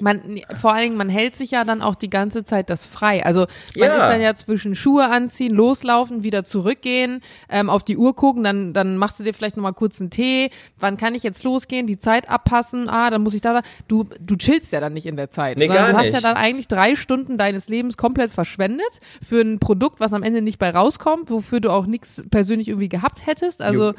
Man, 0.01 0.41
vor 0.57 0.73
allen 0.73 0.85
Dingen, 0.85 0.97
man 0.97 1.11
hält 1.11 1.37
sich 1.37 1.51
ja 1.51 1.65
dann 1.65 1.83
auch 1.83 1.95
die 1.95 2.09
ganze 2.09 2.45
Zeit 2.45 2.71
das 2.71 2.87
frei. 2.87 3.25
Also 3.25 3.41
man 3.77 3.89
ja. 3.89 3.95
ist 3.95 4.01
dann 4.01 4.21
ja 4.23 4.35
zwischen 4.35 4.75
Schuhe 4.75 5.09
anziehen, 5.09 5.53
loslaufen, 5.53 6.23
wieder 6.23 6.45
zurückgehen, 6.45 7.21
ähm, 7.51 7.69
auf 7.69 7.85
die 7.85 7.99
Uhr 7.99 8.17
gucken, 8.17 8.43
dann, 8.43 8.73
dann 8.73 8.97
machst 8.97 9.21
du 9.21 9.25
dir 9.25 9.35
vielleicht 9.35 9.57
nochmal 9.57 9.75
kurz 9.75 10.01
einen 10.01 10.11
Tee. 10.11 10.51
Wann 10.79 10.97
kann 10.97 11.15
ich 11.15 11.23
jetzt 11.23 11.45
losgehen? 11.45 11.87
Die 11.87 11.99
Zeit 11.99 12.31
abpassen. 12.31 12.89
Ah, 12.89 13.11
dann 13.11 13.23
muss 13.23 13.35
ich 13.35 13.43
da, 13.43 13.53
da. 13.53 13.63
Du, 13.87 14.05
du 14.19 14.37
chillst 14.37 14.73
ja 14.73 14.81
dann 14.81 14.95
nicht 14.95 15.07
in 15.07 15.17
der 15.17 15.31
Zeit. 15.31 15.59
Nee, 15.59 15.69
gar 15.69 15.91
du 15.91 15.97
hast 15.97 16.05
nicht. 16.05 16.15
ja 16.15 16.21
dann 16.21 16.37
eigentlich 16.37 16.69
drei 16.69 16.97
Stunden 16.97 17.37
deines 17.37 17.69
Lebens 17.69 17.97
komplett 17.97 18.33
verschwendet 18.33 19.01
für 19.23 19.43
ein 19.43 19.59
Produkt, 19.59 20.01
was 20.01 20.15
am 20.15 20.23
Ende 20.23 20.41
nicht 20.41 20.59
bei 20.59 20.71
rauskommt, 20.71 21.31
wofür 21.31 21.61
du 21.61 21.71
auch 21.71 21.87
nichts 21.87 22.25
persönlich 22.31 22.69
irgendwie 22.69 22.89
gehabt 22.89 23.27
hättest. 23.27 23.61
Also 23.61 23.91
jo. 23.91 23.95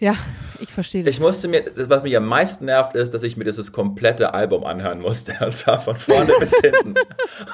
Ja, 0.00 0.16
ich 0.60 0.70
verstehe 0.70 1.02
das. 1.02 1.14
Ich 1.14 1.20
musste 1.20 1.48
mir, 1.48 1.64
was 1.74 2.02
mich 2.02 2.16
am 2.16 2.26
meisten 2.26 2.66
nervt, 2.66 2.94
ist, 2.94 3.14
dass 3.14 3.22
ich 3.22 3.36
mir 3.36 3.44
dieses 3.44 3.72
komplette 3.72 4.32
Album 4.34 4.64
anhören 4.64 5.00
musste. 5.00 5.34
Und 5.44 5.56
zwar 5.56 5.80
von 5.80 5.96
vorne 5.96 6.32
bis 6.38 6.54
hinten. 6.60 6.94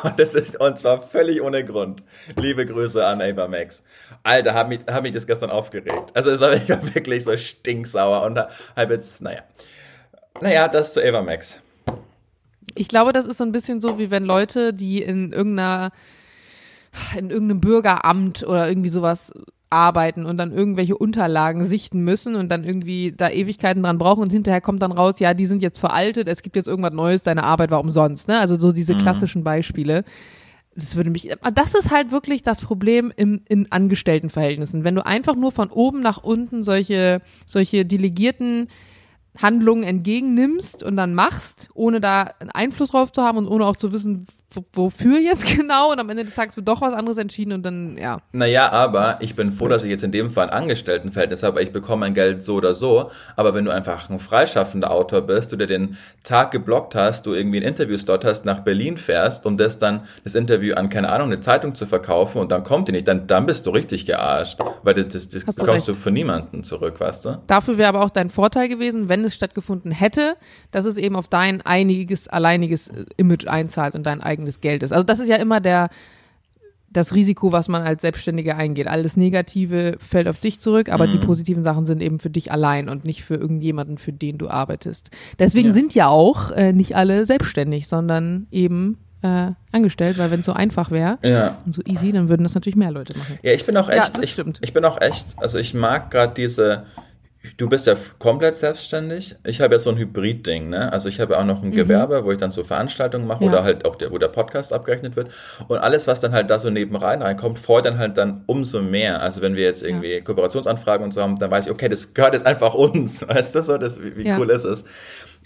Und 0.02 0.18
das 0.18 0.34
ist, 0.34 0.60
und 0.60 0.78
zwar 0.78 1.00
völlig 1.00 1.40
ohne 1.42 1.64
Grund. 1.64 2.02
Liebe 2.36 2.66
Grüße 2.66 3.04
an 3.04 3.22
Ava 3.22 3.48
Max. 3.48 3.82
Alter, 4.22 4.54
hat 4.54 4.68
mich, 4.68 4.80
hat 4.86 5.02
mich 5.02 5.12
das 5.12 5.26
gestern 5.26 5.50
aufgeregt. 5.50 6.10
Also 6.14 6.30
es 6.30 6.40
war 6.40 6.52
wirklich 6.94 7.24
so 7.24 7.36
stinksauer 7.36 8.22
und 8.22 8.38
halb 8.76 8.90
jetzt, 8.90 9.22
naja. 9.22 9.42
Naja, 10.40 10.68
das 10.68 10.94
zu 10.94 11.02
Ava 11.02 11.22
Max. 11.22 11.60
Ich 12.74 12.88
glaube, 12.88 13.12
das 13.12 13.26
ist 13.26 13.38
so 13.38 13.44
ein 13.44 13.52
bisschen 13.52 13.80
so, 13.80 13.98
wie 13.98 14.10
wenn 14.10 14.24
Leute, 14.24 14.74
die 14.74 15.02
in 15.02 15.32
irgendeiner 15.32 15.92
in 17.16 17.30
irgendeinem 17.30 17.60
Bürgeramt 17.60 18.44
oder 18.44 18.68
irgendwie 18.68 18.88
sowas 18.88 19.32
arbeiten 19.74 20.24
und 20.24 20.38
dann 20.38 20.52
irgendwelche 20.52 20.96
Unterlagen 20.96 21.64
sichten 21.64 22.00
müssen 22.00 22.36
und 22.36 22.48
dann 22.48 22.64
irgendwie 22.64 23.12
da 23.12 23.28
Ewigkeiten 23.28 23.82
dran 23.82 23.98
brauchen 23.98 24.22
und 24.22 24.32
hinterher 24.32 24.60
kommt 24.60 24.82
dann 24.82 24.92
raus, 24.92 25.18
ja, 25.18 25.34
die 25.34 25.46
sind 25.46 25.62
jetzt 25.62 25.78
veraltet, 25.78 26.28
es 26.28 26.42
gibt 26.42 26.56
jetzt 26.56 26.68
irgendwas 26.68 26.92
Neues, 26.92 27.22
deine 27.22 27.44
Arbeit 27.44 27.70
war 27.70 27.80
umsonst, 27.80 28.28
ne? 28.28 28.38
Also 28.38 28.58
so 28.58 28.72
diese 28.72 28.94
mhm. 28.94 28.98
klassischen 28.98 29.44
Beispiele. 29.44 30.04
Das 30.76 30.96
würde 30.96 31.10
mich, 31.10 31.30
das 31.54 31.74
ist 31.74 31.90
halt 31.90 32.10
wirklich 32.10 32.42
das 32.42 32.60
Problem 32.60 33.12
im, 33.16 33.42
in 33.48 33.70
Angestelltenverhältnissen. 33.70 34.82
Wenn 34.82 34.96
du 34.96 35.06
einfach 35.06 35.36
nur 35.36 35.52
von 35.52 35.70
oben 35.70 36.00
nach 36.00 36.22
unten 36.22 36.64
solche, 36.64 37.20
solche 37.46 37.84
delegierten 37.84 38.68
Handlungen 39.40 39.82
entgegennimmst 39.82 40.82
und 40.82 40.96
dann 40.96 41.14
machst, 41.14 41.68
ohne 41.74 42.00
da 42.00 42.30
einen 42.38 42.50
Einfluss 42.50 42.90
drauf 42.90 43.12
zu 43.12 43.22
haben 43.22 43.38
und 43.38 43.48
ohne 43.48 43.66
auch 43.66 43.76
zu 43.76 43.92
wissen, 43.92 44.26
wofür 44.72 45.18
jetzt 45.18 45.46
genau? 45.56 45.92
Und 45.92 45.98
am 46.00 46.08
Ende 46.10 46.24
des 46.24 46.34
Tages 46.34 46.56
wird 46.56 46.68
doch 46.68 46.80
was 46.80 46.92
anderes 46.92 47.18
entschieden 47.18 47.52
und 47.52 47.62
dann, 47.64 47.96
ja. 47.98 48.18
Naja, 48.32 48.70
aber 48.70 49.16
ich 49.20 49.36
bin 49.36 49.52
froh, 49.52 49.68
dass 49.68 49.84
ich 49.84 49.90
jetzt 49.90 50.04
in 50.04 50.12
dem 50.12 50.30
Fall 50.30 50.50
ein 50.50 50.64
Angestelltenverhältnis 50.64 51.42
habe, 51.42 51.62
ich 51.62 51.72
bekomme 51.72 52.00
mein 52.00 52.14
Geld 52.14 52.42
so 52.42 52.54
oder 52.54 52.74
so, 52.74 53.10
aber 53.36 53.54
wenn 53.54 53.64
du 53.64 53.70
einfach 53.70 54.10
ein 54.10 54.18
freischaffender 54.18 54.90
Autor 54.90 55.22
bist, 55.22 55.52
du 55.52 55.56
dir 55.56 55.66
den 55.66 55.96
Tag 56.22 56.50
geblockt 56.50 56.94
hast, 56.94 57.26
du 57.26 57.34
irgendwie 57.34 57.58
ein 57.58 57.62
Interviewslot 57.62 58.24
hast, 58.24 58.44
nach 58.44 58.60
Berlin 58.60 58.96
fährst, 58.96 59.46
um 59.46 59.56
das 59.56 59.78
dann, 59.78 60.02
das 60.22 60.34
Interview 60.34 60.74
an, 60.74 60.88
keine 60.88 61.10
Ahnung, 61.10 61.28
eine 61.28 61.40
Zeitung 61.40 61.74
zu 61.74 61.86
verkaufen 61.86 62.38
und 62.38 62.52
dann 62.52 62.62
kommt 62.62 62.88
die 62.88 62.92
nicht, 62.92 63.08
dann, 63.08 63.26
dann 63.26 63.46
bist 63.46 63.66
du 63.66 63.70
richtig 63.70 64.06
gearscht, 64.06 64.58
weil 64.82 64.94
das, 64.94 65.08
das, 65.08 65.28
das 65.28 65.44
bekommst 65.44 65.88
du, 65.88 65.92
du 65.92 65.98
von 65.98 66.12
niemandem 66.12 66.64
zurück, 66.64 67.00
weißt 67.00 67.24
du? 67.24 67.42
Dafür 67.46 67.78
wäre 67.78 67.88
aber 67.88 68.02
auch 68.02 68.10
dein 68.10 68.30
Vorteil 68.30 68.68
gewesen, 68.68 69.08
wenn 69.08 69.24
es 69.24 69.34
stattgefunden 69.34 69.90
hätte, 69.90 70.36
dass 70.70 70.84
es 70.84 70.96
eben 70.96 71.16
auf 71.16 71.28
dein 71.28 71.62
einiges, 71.62 72.28
alleiniges 72.28 72.90
Image 73.16 73.46
einzahlt 73.46 73.94
und 73.94 74.04
dein 74.04 74.20
eigenes 74.20 74.43
des 74.46 74.60
Geldes. 74.60 74.92
Also 74.92 75.04
das 75.04 75.18
ist 75.18 75.28
ja 75.28 75.36
immer 75.36 75.60
der, 75.60 75.90
das 76.94 77.14
Risiko, 77.14 77.52
was 77.52 77.68
man 77.68 77.82
als 77.82 78.02
Selbstständiger 78.02 78.56
eingeht. 78.56 78.86
Alles 78.86 79.16
Negative 79.16 79.96
fällt 79.98 80.28
auf 80.28 80.38
dich 80.38 80.60
zurück, 80.60 80.88
aber 80.88 81.06
mhm. 81.06 81.12
die 81.12 81.18
positiven 81.18 81.64
Sachen 81.64 81.86
sind 81.86 82.00
eben 82.00 82.18
für 82.18 82.30
dich 82.30 82.52
allein 82.52 82.88
und 82.88 83.04
nicht 83.04 83.24
für 83.24 83.34
irgendjemanden, 83.34 83.98
für 83.98 84.12
den 84.12 84.38
du 84.38 84.48
arbeitest. 84.48 85.10
Deswegen 85.38 85.68
ja. 85.68 85.74
sind 85.74 85.94
ja 85.94 86.08
auch 86.08 86.50
äh, 86.52 86.72
nicht 86.72 86.96
alle 86.96 87.26
selbstständig, 87.26 87.88
sondern 87.88 88.46
eben 88.50 88.98
äh, 89.22 89.52
angestellt, 89.72 90.18
weil 90.18 90.30
wenn 90.30 90.40
es 90.40 90.46
so 90.46 90.52
einfach 90.52 90.90
wäre 90.90 91.18
ja. 91.22 91.58
und 91.64 91.74
so 91.74 91.82
easy, 91.86 92.12
dann 92.12 92.28
würden 92.28 92.42
das 92.44 92.54
natürlich 92.54 92.76
mehr 92.76 92.92
Leute 92.92 93.16
machen. 93.18 93.38
Ja, 93.42 93.52
ich 93.52 93.64
bin 93.66 93.76
auch 93.76 93.88
echt, 93.88 94.16
ja, 94.16 94.22
ich, 94.22 94.38
ich 94.60 94.72
bin 94.72 94.84
auch 94.84 95.00
echt, 95.00 95.26
also 95.38 95.58
ich 95.58 95.74
mag 95.74 96.10
gerade 96.10 96.34
diese 96.34 96.84
Du 97.56 97.68
bist 97.68 97.86
ja 97.86 97.94
komplett 98.18 98.56
selbstständig. 98.56 99.36
Ich 99.44 99.60
habe 99.60 99.74
ja 99.74 99.78
so 99.78 99.90
ein 99.90 99.98
Hybrid-Ding, 99.98 100.70
ne? 100.70 100.92
Also 100.92 101.08
ich 101.08 101.20
habe 101.20 101.34
ja 101.34 101.40
auch 101.40 101.44
noch 101.44 101.62
ein 101.62 101.68
mhm. 101.68 101.76
Gewerbe, 101.76 102.24
wo 102.24 102.32
ich 102.32 102.38
dann 102.38 102.50
so 102.50 102.64
Veranstaltungen 102.64 103.26
mache 103.26 103.44
ja. 103.44 103.50
oder 103.50 103.64
halt 103.64 103.84
auch 103.84 103.96
der, 103.96 104.10
wo 104.10 104.18
der 104.18 104.28
Podcast 104.28 104.72
abgerechnet 104.72 105.14
wird. 105.14 105.30
Und 105.68 105.78
alles, 105.78 106.06
was 106.06 106.20
dann 106.20 106.32
halt 106.32 106.48
da 106.50 106.58
so 106.58 106.70
nebenrein 106.70 107.20
reinkommt, 107.20 107.58
freut 107.58 107.84
dann 107.84 107.98
halt 107.98 108.16
dann 108.16 108.44
umso 108.46 108.80
mehr. 108.80 109.20
Also 109.20 109.42
wenn 109.42 109.56
wir 109.56 109.64
jetzt 109.64 109.82
irgendwie 109.82 110.14
ja. 110.14 110.20
Kooperationsanfragen 110.20 111.04
und 111.04 111.12
so 111.12 111.20
haben, 111.20 111.38
dann 111.38 111.50
weiß 111.50 111.66
ich, 111.66 111.72
okay, 111.72 111.88
das 111.88 112.14
gehört 112.14 112.32
jetzt 112.32 112.46
einfach 112.46 112.74
uns, 112.74 113.28
weißt 113.28 113.54
du 113.54 113.62
so, 113.62 113.76
das, 113.76 114.02
wie, 114.02 114.16
wie 114.16 114.32
cool 114.32 114.50
ist 114.50 114.64
es. 114.64 114.84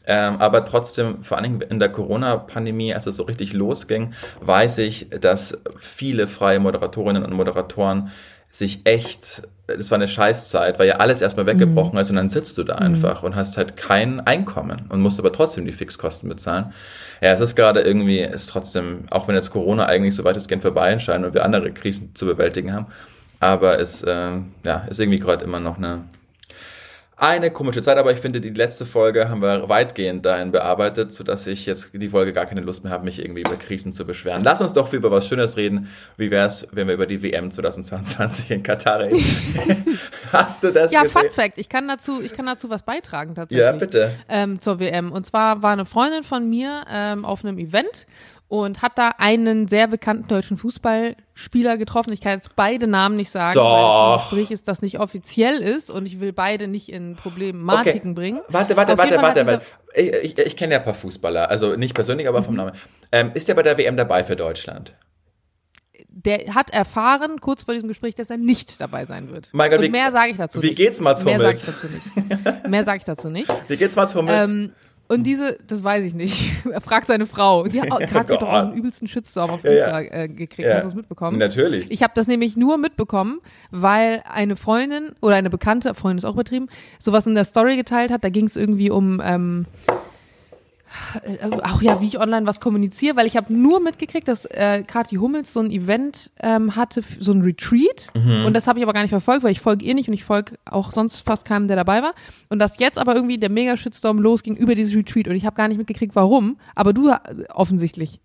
Ähm, 0.06 0.36
aber 0.38 0.64
trotzdem, 0.64 1.22
vor 1.22 1.36
allen 1.36 1.44
Dingen 1.44 1.60
in 1.60 1.78
der 1.78 1.90
Corona-Pandemie, 1.90 2.94
als 2.94 3.06
es 3.06 3.16
so 3.16 3.24
richtig 3.24 3.52
losging, 3.52 4.14
weiß 4.40 4.78
ich, 4.78 5.10
dass 5.10 5.58
viele 5.78 6.26
freie 6.26 6.60
Moderatorinnen 6.60 7.22
und 7.24 7.34
Moderatoren 7.34 8.10
sich 8.50 8.80
echt, 8.84 9.42
das 9.66 9.90
war 9.90 9.96
eine 9.96 10.08
Scheißzeit, 10.08 10.78
weil 10.78 10.88
ja 10.88 10.96
alles 10.96 11.20
erstmal 11.20 11.46
weggebrochen 11.46 11.94
mhm. 11.94 11.98
ist 12.00 12.10
und 12.10 12.16
dann 12.16 12.28
sitzt 12.28 12.56
du 12.58 12.64
da 12.64 12.76
mhm. 12.76 12.86
einfach 12.86 13.22
und 13.22 13.36
hast 13.36 13.56
halt 13.56 13.76
kein 13.76 14.20
Einkommen 14.20 14.86
und 14.88 15.00
musst 15.00 15.18
aber 15.18 15.32
trotzdem 15.32 15.64
die 15.64 15.72
Fixkosten 15.72 16.28
bezahlen. 16.28 16.72
Ja, 17.20 17.32
es 17.32 17.40
ist 17.40 17.56
gerade 17.56 17.82
irgendwie, 17.82 18.20
ist 18.20 18.48
trotzdem, 18.48 19.04
auch 19.10 19.28
wenn 19.28 19.34
jetzt 19.34 19.50
Corona 19.50 19.86
eigentlich 19.86 20.14
so 20.14 20.24
weitestgehend 20.24 20.62
vorbei 20.62 20.90
erscheint 20.90 21.24
und 21.24 21.34
wir 21.34 21.44
andere 21.44 21.72
Krisen 21.72 22.14
zu 22.14 22.26
bewältigen 22.26 22.72
haben, 22.72 22.86
aber 23.40 23.78
es 23.78 24.02
äh, 24.02 24.38
ja, 24.64 24.86
ist 24.88 24.98
irgendwie 24.98 25.18
gerade 25.18 25.44
immer 25.44 25.60
noch 25.60 25.76
eine 25.76 26.04
eine 27.20 27.50
komische 27.50 27.82
Zeit, 27.82 27.98
aber 27.98 28.12
ich 28.12 28.20
finde, 28.20 28.40
die 28.40 28.50
letzte 28.50 28.86
Folge 28.86 29.28
haben 29.28 29.42
wir 29.42 29.68
weitgehend 29.68 30.24
dahin 30.24 30.52
bearbeitet, 30.52 31.12
sodass 31.12 31.46
ich 31.48 31.66
jetzt 31.66 31.90
die 31.92 32.08
Folge 32.08 32.32
gar 32.32 32.46
keine 32.46 32.60
Lust 32.60 32.84
mehr 32.84 32.92
habe, 32.92 33.04
mich 33.04 33.18
irgendwie 33.18 33.40
über 33.40 33.56
Krisen 33.56 33.92
zu 33.92 34.04
beschweren. 34.04 34.44
Lass 34.44 34.60
uns 34.60 34.72
doch 34.72 34.92
über 34.92 35.10
was 35.10 35.26
Schönes 35.26 35.56
reden. 35.56 35.88
Wie 36.16 36.30
wäre 36.30 36.46
es, 36.46 36.68
wenn 36.70 36.86
wir 36.86 36.94
über 36.94 37.06
die 37.06 37.22
WM 37.22 37.50
2022 37.50 38.50
in 38.52 38.62
Katar 38.62 39.00
reden? 39.00 39.18
Hast 40.32 40.62
du 40.62 40.70
das 40.70 40.92
Ja, 40.92 41.02
gesehen? 41.02 41.22
Fun 41.22 41.30
Fact. 41.32 41.58
Ich 41.58 41.68
kann 41.68 41.88
dazu, 41.88 42.22
ich 42.22 42.32
kann 42.32 42.46
dazu 42.46 42.70
was 42.70 42.82
beitragen 42.82 43.34
tatsächlich. 43.34 43.64
Ja, 43.66 43.72
bitte. 43.72 44.14
Ähm, 44.28 44.60
zur 44.60 44.78
WM. 44.78 45.10
Und 45.10 45.26
zwar 45.26 45.62
war 45.62 45.72
eine 45.72 45.86
Freundin 45.86 46.22
von 46.22 46.48
mir 46.48 46.82
ähm, 46.90 47.24
auf 47.24 47.44
einem 47.44 47.58
Event 47.58 48.06
und 48.48 48.80
hat 48.80 48.96
da 48.96 49.10
einen 49.18 49.68
sehr 49.68 49.86
bekannten 49.86 50.26
deutschen 50.26 50.56
Fußballspieler 50.56 51.76
getroffen. 51.76 52.12
Ich 52.12 52.20
kann 52.20 52.32
jetzt 52.32 52.56
beide 52.56 52.86
Namen 52.86 53.16
nicht 53.16 53.30
sagen, 53.30 53.54
Doch. 53.54 54.10
weil 54.10 54.18
Gespräch 54.18 54.50
ist, 54.50 54.68
das 54.68 54.80
nicht 54.80 54.98
offiziell 54.98 55.58
ist 55.58 55.90
und 55.90 56.06
ich 56.06 56.18
will 56.18 56.32
beide 56.32 56.66
nicht 56.66 56.90
in 56.90 57.14
Problematiken 57.14 58.12
okay. 58.12 58.20
bringen. 58.20 58.40
Warte, 58.48 58.76
warte, 58.76 58.96
warte, 58.96 59.20
warte, 59.20 59.46
warte. 59.46 59.66
Ich, 59.94 60.12
ich, 60.12 60.38
ich 60.38 60.56
kenne 60.56 60.72
ja 60.72 60.78
ein 60.78 60.84
paar 60.84 60.94
Fußballer, 60.94 61.50
also 61.50 61.76
nicht 61.76 61.94
persönlich, 61.94 62.26
aber 62.26 62.42
vom 62.42 62.54
mhm. 62.54 62.58
Namen. 62.58 62.72
Ähm, 63.12 63.30
ist 63.34 63.48
der 63.48 63.54
bei 63.54 63.62
der 63.62 63.76
WM 63.76 63.96
dabei 63.96 64.24
für 64.24 64.36
Deutschland? 64.36 64.94
der 66.10 66.54
hat 66.54 66.70
erfahren, 66.70 67.40
kurz 67.40 67.62
vor 67.62 67.74
diesem 67.74 67.88
Gespräch, 67.88 68.14
dass 68.14 68.28
er 68.28 68.38
nicht 68.38 68.80
dabei 68.80 69.06
sein 69.06 69.30
wird. 69.30 69.50
Mein 69.52 69.70
Gott, 69.70 69.80
Und 69.80 69.90
mehr 69.90 70.10
sage 70.10 70.32
ich 70.32 70.36
dazu 70.36 70.60
wie 70.60 70.68
nicht. 70.68 70.78
Wie 70.78 70.84
geht's 70.84 71.00
Mats 71.00 71.24
Hummels? 71.24 71.38
Mehr 71.38 71.54
sage 71.54 71.58
ich 71.58 71.64
dazu 71.64 71.86
nicht. 71.86 72.68
Mehr 72.68 72.84
sage 72.84 72.98
ich 72.98 73.04
dazu 73.04 73.30
nicht. 73.30 73.54
Wie 73.68 73.76
geht's 73.76 73.94
Mats 73.94 74.14
Hummels? 74.14 74.48
Ähm, 74.48 74.72
und 75.08 75.26
diese, 75.26 75.58
das 75.66 75.82
weiß 75.82 76.04
ich 76.04 76.14
nicht. 76.14 76.66
er 76.70 76.80
fragt 76.80 77.06
seine 77.06 77.26
Frau. 77.26 77.64
Die 77.64 77.80
hat 77.80 77.88
gerade 78.08 78.34
doch 78.34 78.42
auch 78.42 78.52
einen 78.52 78.74
übelsten 78.74 79.08
Shitstorm 79.08 79.50
auf 79.50 79.64
Insta 79.64 80.00
ja, 80.00 80.10
äh, 80.10 80.28
gekriegt. 80.28 80.68
Ja. 80.68 80.74
Hast 80.74 80.82
du 80.82 80.88
das 80.88 80.94
mitbekommen? 80.94 81.38
Natürlich. 81.38 81.90
Ich 81.90 82.02
habe 82.02 82.12
das 82.14 82.26
nämlich 82.26 82.56
nur 82.56 82.76
mitbekommen, 82.76 83.40
weil 83.70 84.22
eine 84.30 84.56
Freundin 84.56 85.12
oder 85.22 85.36
eine 85.36 85.48
bekannte, 85.50 85.94
Freundin 85.94 86.18
ist 86.18 86.24
auch 86.26 86.34
übertrieben, 86.34 86.68
sowas 86.98 87.26
in 87.26 87.34
der 87.34 87.44
Story 87.44 87.76
geteilt 87.76 88.10
hat. 88.10 88.22
Da 88.22 88.28
ging 88.28 88.44
es 88.44 88.56
irgendwie 88.56 88.90
um 88.90 89.22
ähm, 89.24 89.66
äh, 89.86 89.92
auch 91.64 91.82
ja, 91.82 92.00
wie 92.00 92.06
ich 92.06 92.18
online 92.18 92.46
was 92.46 92.60
kommuniziere, 92.60 93.16
weil 93.16 93.26
ich 93.26 93.36
habe 93.36 93.52
nur 93.52 93.80
mitgekriegt, 93.80 94.26
dass 94.28 94.44
äh, 94.46 94.82
Kathi 94.86 95.16
Hummels 95.16 95.52
so 95.52 95.60
ein 95.60 95.70
Event 95.70 96.30
ähm, 96.40 96.76
hatte, 96.76 97.02
so 97.18 97.32
ein 97.32 97.42
Retreat. 97.42 98.08
Mhm. 98.14 98.46
Und 98.46 98.54
das 98.54 98.66
habe 98.66 98.78
ich 98.78 98.84
aber 98.84 98.92
gar 98.92 99.02
nicht 99.02 99.10
verfolgt, 99.10 99.44
weil 99.44 99.52
ich 99.52 99.60
folge 99.60 99.84
ihr 99.84 99.94
nicht 99.94 100.08
und 100.08 100.14
ich 100.14 100.24
folge 100.24 100.56
auch 100.64 100.92
sonst 100.92 101.20
fast 101.20 101.44
keinem, 101.44 101.68
der 101.68 101.76
dabei 101.76 102.02
war. 102.02 102.14
Und 102.48 102.58
dass 102.58 102.78
jetzt 102.78 102.98
aber 102.98 103.14
irgendwie 103.14 103.38
der 103.38 103.50
Mega-Shitstorm 103.50 104.18
losging 104.18 104.56
über 104.56 104.74
dieses 104.74 104.94
Retreat 104.94 105.28
und 105.28 105.34
ich 105.34 105.46
habe 105.46 105.56
gar 105.56 105.68
nicht 105.68 105.78
mitgekriegt, 105.78 106.14
warum. 106.16 106.58
Aber 106.74 106.92
du 106.92 107.08
äh, 107.08 107.18
offensichtlich. 107.52 108.20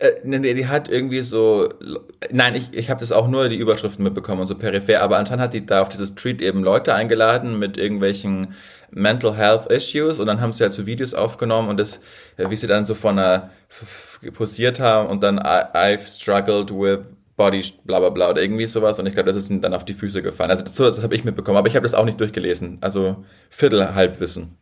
Äh, 0.00 0.12
nee, 0.22 0.54
die 0.54 0.68
hat 0.68 0.88
irgendwie 0.88 1.22
so, 1.22 1.70
nein, 2.30 2.54
ich, 2.54 2.72
ich 2.72 2.88
habe 2.88 3.00
das 3.00 3.10
auch 3.10 3.26
nur 3.26 3.48
die 3.48 3.56
Überschriften 3.56 4.04
mitbekommen 4.04 4.40
und 4.40 4.46
so 4.46 4.54
peripher, 4.54 5.02
aber 5.02 5.18
anscheinend 5.18 5.42
hat 5.42 5.54
die 5.54 5.66
da 5.66 5.82
auf 5.82 5.88
dieses 5.88 6.14
Tweet 6.14 6.40
eben 6.40 6.62
Leute 6.62 6.94
eingeladen 6.94 7.58
mit 7.58 7.76
irgendwelchen 7.76 8.54
Mental 8.92 9.36
Health 9.36 9.66
Issues 9.72 10.20
und 10.20 10.28
dann 10.28 10.40
haben 10.40 10.52
sie 10.52 10.62
halt 10.62 10.72
so 10.72 10.86
Videos 10.86 11.14
aufgenommen 11.14 11.68
und 11.68 11.80
das, 11.80 12.00
wie 12.36 12.56
sie 12.56 12.68
dann 12.68 12.84
so 12.84 12.94
von 12.94 13.18
einer 13.18 13.50
posiert 14.34 14.78
haben 14.78 15.08
und 15.08 15.22
dann 15.22 15.40
I've 15.40 16.06
struggled 16.06 16.70
with 16.70 17.00
Body 17.36 17.64
bla 17.84 17.98
bla 17.98 18.10
bla 18.10 18.30
oder 18.30 18.42
irgendwie 18.42 18.66
sowas 18.66 19.00
und 19.00 19.06
ich 19.06 19.14
glaube, 19.14 19.28
das 19.28 19.36
ist 19.36 19.50
ihnen 19.50 19.62
dann 19.62 19.74
auf 19.74 19.84
die 19.84 19.94
Füße 19.94 20.22
gefallen. 20.22 20.50
Also 20.50 20.62
das, 20.62 20.74
das 20.74 21.02
habe 21.02 21.14
ich 21.14 21.24
mitbekommen, 21.24 21.58
aber 21.58 21.68
ich 21.68 21.74
habe 21.74 21.84
das 21.84 21.94
auch 21.94 22.04
nicht 22.04 22.20
durchgelesen. 22.20 22.78
Also 22.80 23.24
Viertel 23.50 23.94
Halbwissen. 23.94 24.56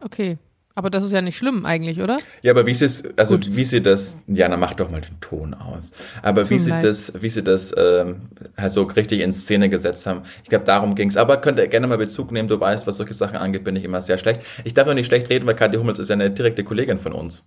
Okay. 0.00 0.38
Aber 0.74 0.88
das 0.88 1.04
ist 1.04 1.12
ja 1.12 1.20
nicht 1.20 1.36
schlimm 1.36 1.66
eigentlich, 1.66 2.00
oder? 2.00 2.18
Ja, 2.40 2.52
aber 2.52 2.66
wie 2.66 2.74
sie 2.74 2.86
es, 2.86 3.04
also 3.16 3.34
Gut. 3.34 3.54
wie 3.54 3.64
sie 3.64 3.82
das, 3.82 4.18
Jana, 4.26 4.56
mach 4.56 4.74
doch 4.74 4.90
mal 4.90 5.00
den 5.00 5.20
Ton 5.20 5.54
aus. 5.54 5.92
Aber 6.22 6.48
wie 6.48 6.58
sie 6.58 6.70
das, 6.70 7.12
wie 7.20 7.28
sie 7.28 7.42
das 7.42 7.74
ähm, 7.76 8.22
also 8.56 8.84
richtig 8.84 9.20
in 9.20 9.32
Szene 9.32 9.68
gesetzt 9.68 10.06
haben, 10.06 10.22
ich 10.42 10.48
glaube, 10.48 10.64
darum 10.64 10.94
ging's. 10.94 11.16
Aber 11.16 11.38
könnt 11.38 11.58
ihr 11.58 11.68
gerne 11.68 11.86
mal 11.86 11.98
Bezug 11.98 12.32
nehmen, 12.32 12.48
du 12.48 12.58
weißt, 12.58 12.86
was 12.86 12.96
solche 12.96 13.14
Sachen 13.14 13.36
angeht, 13.36 13.64
bin 13.64 13.76
ich 13.76 13.84
immer 13.84 14.00
sehr 14.00 14.18
schlecht. 14.18 14.40
Ich 14.64 14.72
darf 14.74 14.86
nur 14.86 14.94
nicht 14.94 15.06
schlecht 15.06 15.28
reden, 15.30 15.46
weil 15.46 15.56
Kathi 15.56 15.76
Hummels 15.76 15.98
ist 15.98 16.08
ja 16.08 16.14
eine 16.14 16.30
direkte 16.30 16.64
Kollegin 16.64 16.98
von 16.98 17.12
uns. 17.12 17.44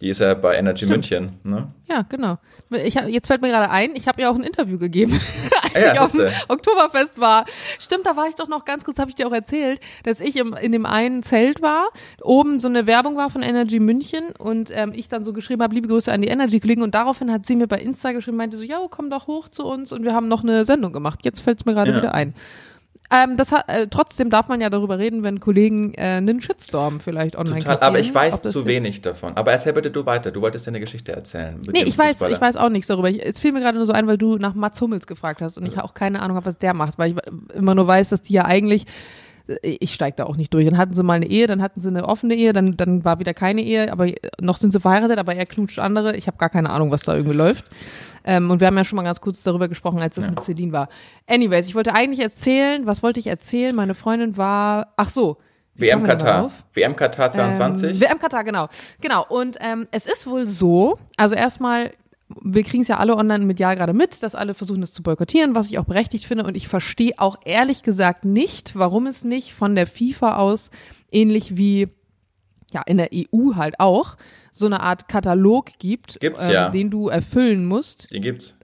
Die 0.00 0.08
ist 0.08 0.20
ja 0.20 0.34
bei 0.34 0.56
Energy 0.56 0.84
Stimmt. 0.84 1.10
München. 1.10 1.38
Ne? 1.44 1.68
Ja, 1.88 2.02
genau. 2.02 2.38
Ich 2.70 2.96
hab, 2.96 3.08
jetzt 3.08 3.26
fällt 3.26 3.42
mir 3.42 3.48
gerade 3.48 3.70
ein, 3.70 3.94
ich 3.94 4.08
habe 4.08 4.20
ihr 4.20 4.30
auch 4.30 4.34
ein 4.34 4.42
Interview 4.42 4.78
gegeben, 4.78 5.20
als 5.74 5.84
ja, 5.84 5.92
ich 5.92 6.00
auf 6.00 6.12
dem 6.12 6.28
Oktoberfest 6.48 7.20
war. 7.20 7.44
Stimmt, 7.78 8.06
da 8.06 8.16
war 8.16 8.26
ich 8.28 8.34
doch 8.34 8.48
noch 8.48 8.64
ganz 8.64 8.84
kurz, 8.84 8.98
habe 8.98 9.10
ich 9.10 9.14
dir 9.14 9.28
auch 9.28 9.32
erzählt, 9.32 9.80
dass 10.02 10.20
ich 10.20 10.36
im, 10.36 10.54
in 10.54 10.72
dem 10.72 10.86
einen 10.86 11.22
Zelt 11.22 11.62
war, 11.62 11.88
oben 12.22 12.58
so 12.58 12.68
eine 12.68 12.86
Werbung 12.86 13.16
war 13.16 13.30
von 13.30 13.42
Energy 13.42 13.78
München 13.78 14.32
und 14.38 14.70
ähm, 14.72 14.92
ich 14.94 15.08
dann 15.08 15.24
so 15.24 15.32
geschrieben 15.32 15.62
habe, 15.62 15.74
liebe 15.74 15.88
Grüße 15.88 16.12
an 16.12 16.22
die 16.22 16.28
Energy-Kollegen 16.28 16.82
und 16.82 16.94
daraufhin 16.94 17.30
hat 17.30 17.46
sie 17.46 17.56
mir 17.56 17.68
bei 17.68 17.78
Insta 17.78 18.12
geschrieben, 18.12 18.36
meinte 18.36 18.56
so, 18.56 18.64
ja, 18.64 18.78
komm 18.90 19.10
doch 19.10 19.26
hoch 19.26 19.48
zu 19.48 19.64
uns 19.64 19.92
und 19.92 20.04
wir 20.04 20.14
haben 20.14 20.28
noch 20.28 20.42
eine 20.42 20.64
Sendung 20.64 20.92
gemacht. 20.92 21.20
Jetzt 21.22 21.40
fällt 21.40 21.60
es 21.60 21.66
mir 21.66 21.74
gerade 21.74 21.92
ja. 21.92 21.96
wieder 21.98 22.14
ein. 22.14 22.34
Ähm, 23.10 23.36
das 23.36 23.52
hat, 23.52 23.68
äh, 23.68 23.86
trotzdem 23.88 24.30
darf 24.30 24.48
man 24.48 24.60
ja 24.60 24.70
darüber 24.70 24.98
reden, 24.98 25.22
wenn 25.22 25.38
Kollegen 25.38 25.92
äh, 25.94 26.16
einen 26.16 26.40
Shitstorm 26.40 27.00
vielleicht 27.00 27.36
online 27.36 27.60
Total, 27.60 27.78
aber 27.80 27.98
ich 27.98 28.14
weiß 28.14 28.42
zu 28.42 28.64
wenig 28.66 29.02
davon. 29.02 29.36
Aber 29.36 29.52
erzähl 29.52 29.74
bitte 29.74 29.90
du 29.90 30.06
weiter. 30.06 30.30
Du 30.30 30.40
wolltest 30.40 30.66
ja 30.66 30.70
eine 30.70 30.80
Geschichte 30.80 31.12
erzählen. 31.12 31.60
Nee, 31.70 31.82
ich 31.84 31.96
weiß, 31.96 32.22
ich 32.22 32.40
weiß 32.40 32.56
auch 32.56 32.70
nichts 32.70 32.88
darüber. 32.88 33.10
Ich, 33.10 33.24
es 33.24 33.40
fiel 33.40 33.52
mir 33.52 33.60
gerade 33.60 33.76
nur 33.76 33.86
so 33.86 33.92
ein, 33.92 34.06
weil 34.06 34.18
du 34.18 34.36
nach 34.36 34.54
Mats 34.54 34.80
Hummels 34.80 35.06
gefragt 35.06 35.42
hast 35.42 35.58
und 35.58 35.66
ich 35.66 35.78
auch 35.78 35.94
keine 35.94 36.20
Ahnung 36.20 36.36
habe, 36.36 36.46
was 36.46 36.58
der 36.58 36.74
macht, 36.74 36.98
weil 36.98 37.12
ich 37.12 37.54
immer 37.54 37.74
nur 37.74 37.86
weiß, 37.86 38.08
dass 38.08 38.22
die 38.22 38.32
ja 38.32 38.46
eigentlich 38.46 38.86
ich 39.60 39.92
steige 39.92 40.16
da 40.16 40.24
auch 40.24 40.36
nicht 40.36 40.54
durch. 40.54 40.64
Dann 40.64 40.78
hatten 40.78 40.94
sie 40.94 41.02
mal 41.02 41.14
eine 41.14 41.26
Ehe, 41.26 41.46
dann 41.46 41.60
hatten 41.60 41.80
sie 41.80 41.88
eine 41.88 42.08
offene 42.08 42.34
Ehe, 42.34 42.52
dann, 42.52 42.76
dann 42.76 43.04
war 43.04 43.18
wieder 43.18 43.34
keine 43.34 43.62
Ehe, 43.62 43.92
aber 43.92 44.10
noch 44.40 44.56
sind 44.56 44.72
sie 44.72 44.80
verheiratet, 44.80 45.18
aber 45.18 45.34
er 45.34 45.44
knutscht 45.44 45.78
andere. 45.78 46.16
Ich 46.16 46.26
habe 46.26 46.38
gar 46.38 46.48
keine 46.48 46.70
Ahnung, 46.70 46.90
was 46.90 47.02
da 47.02 47.14
irgendwie 47.14 47.36
läuft. 47.36 47.66
Ähm, 48.24 48.50
und 48.50 48.60
wir 48.60 48.66
haben 48.66 48.76
ja 48.76 48.84
schon 48.84 48.96
mal 48.96 49.02
ganz 49.02 49.20
kurz 49.20 49.42
darüber 49.42 49.68
gesprochen, 49.68 50.00
als 50.00 50.14
das 50.14 50.24
ja. 50.24 50.30
mit 50.30 50.42
Celine 50.42 50.72
war. 50.72 50.88
Anyways, 51.26 51.66
ich 51.66 51.74
wollte 51.74 51.94
eigentlich 51.94 52.20
erzählen, 52.20 52.86
was 52.86 53.02
wollte 53.02 53.20
ich 53.20 53.26
erzählen? 53.26 53.74
Meine 53.76 53.94
Freundin 53.94 54.36
war, 54.36 54.94
ach 54.96 55.08
so, 55.08 55.38
WM 55.76 56.04
Katar. 56.04 56.52
WM 56.72 56.94
Katar 56.94 57.30
22. 57.30 57.90
Ähm, 57.90 58.00
WM 58.00 58.18
Katar, 58.18 58.44
genau. 58.44 58.68
Genau. 59.00 59.26
Und 59.28 59.56
ähm, 59.60 59.84
es 59.90 60.06
ist 60.06 60.26
wohl 60.26 60.46
so, 60.46 60.98
also 61.16 61.34
erstmal, 61.34 61.90
wir 62.42 62.62
kriegen 62.62 62.82
es 62.82 62.88
ja 62.88 62.98
alle 62.98 63.16
online 63.16 63.44
mit 63.44 63.58
Ja 63.58 63.74
gerade 63.74 63.92
mit, 63.92 64.22
dass 64.22 64.34
alle 64.34 64.54
versuchen, 64.54 64.80
das 64.80 64.92
zu 64.92 65.02
boykottieren, 65.02 65.54
was 65.54 65.68
ich 65.68 65.78
auch 65.78 65.84
berechtigt 65.84 66.26
finde. 66.26 66.44
Und 66.44 66.56
ich 66.56 66.68
verstehe 66.68 67.14
auch 67.18 67.38
ehrlich 67.44 67.82
gesagt 67.82 68.24
nicht, 68.24 68.76
warum 68.76 69.06
es 69.06 69.24
nicht 69.24 69.52
von 69.52 69.74
der 69.74 69.86
FIFA 69.86 70.36
aus 70.36 70.70
ähnlich 71.10 71.56
wie 71.56 71.88
ja 72.72 72.82
in 72.86 72.96
der 72.96 73.10
EU 73.12 73.54
halt 73.56 73.80
auch 73.80 74.16
so 74.56 74.66
eine 74.66 74.80
Art 74.80 75.08
Katalog 75.08 75.70
gibt, 75.80 76.20
gibt's, 76.20 76.46
ähm, 76.46 76.52
ja. 76.52 76.68
den 76.70 76.88
du 76.88 77.08
erfüllen 77.08 77.66
musst. 77.66 78.12
Den 78.12 78.22
gibt's. 78.22 78.54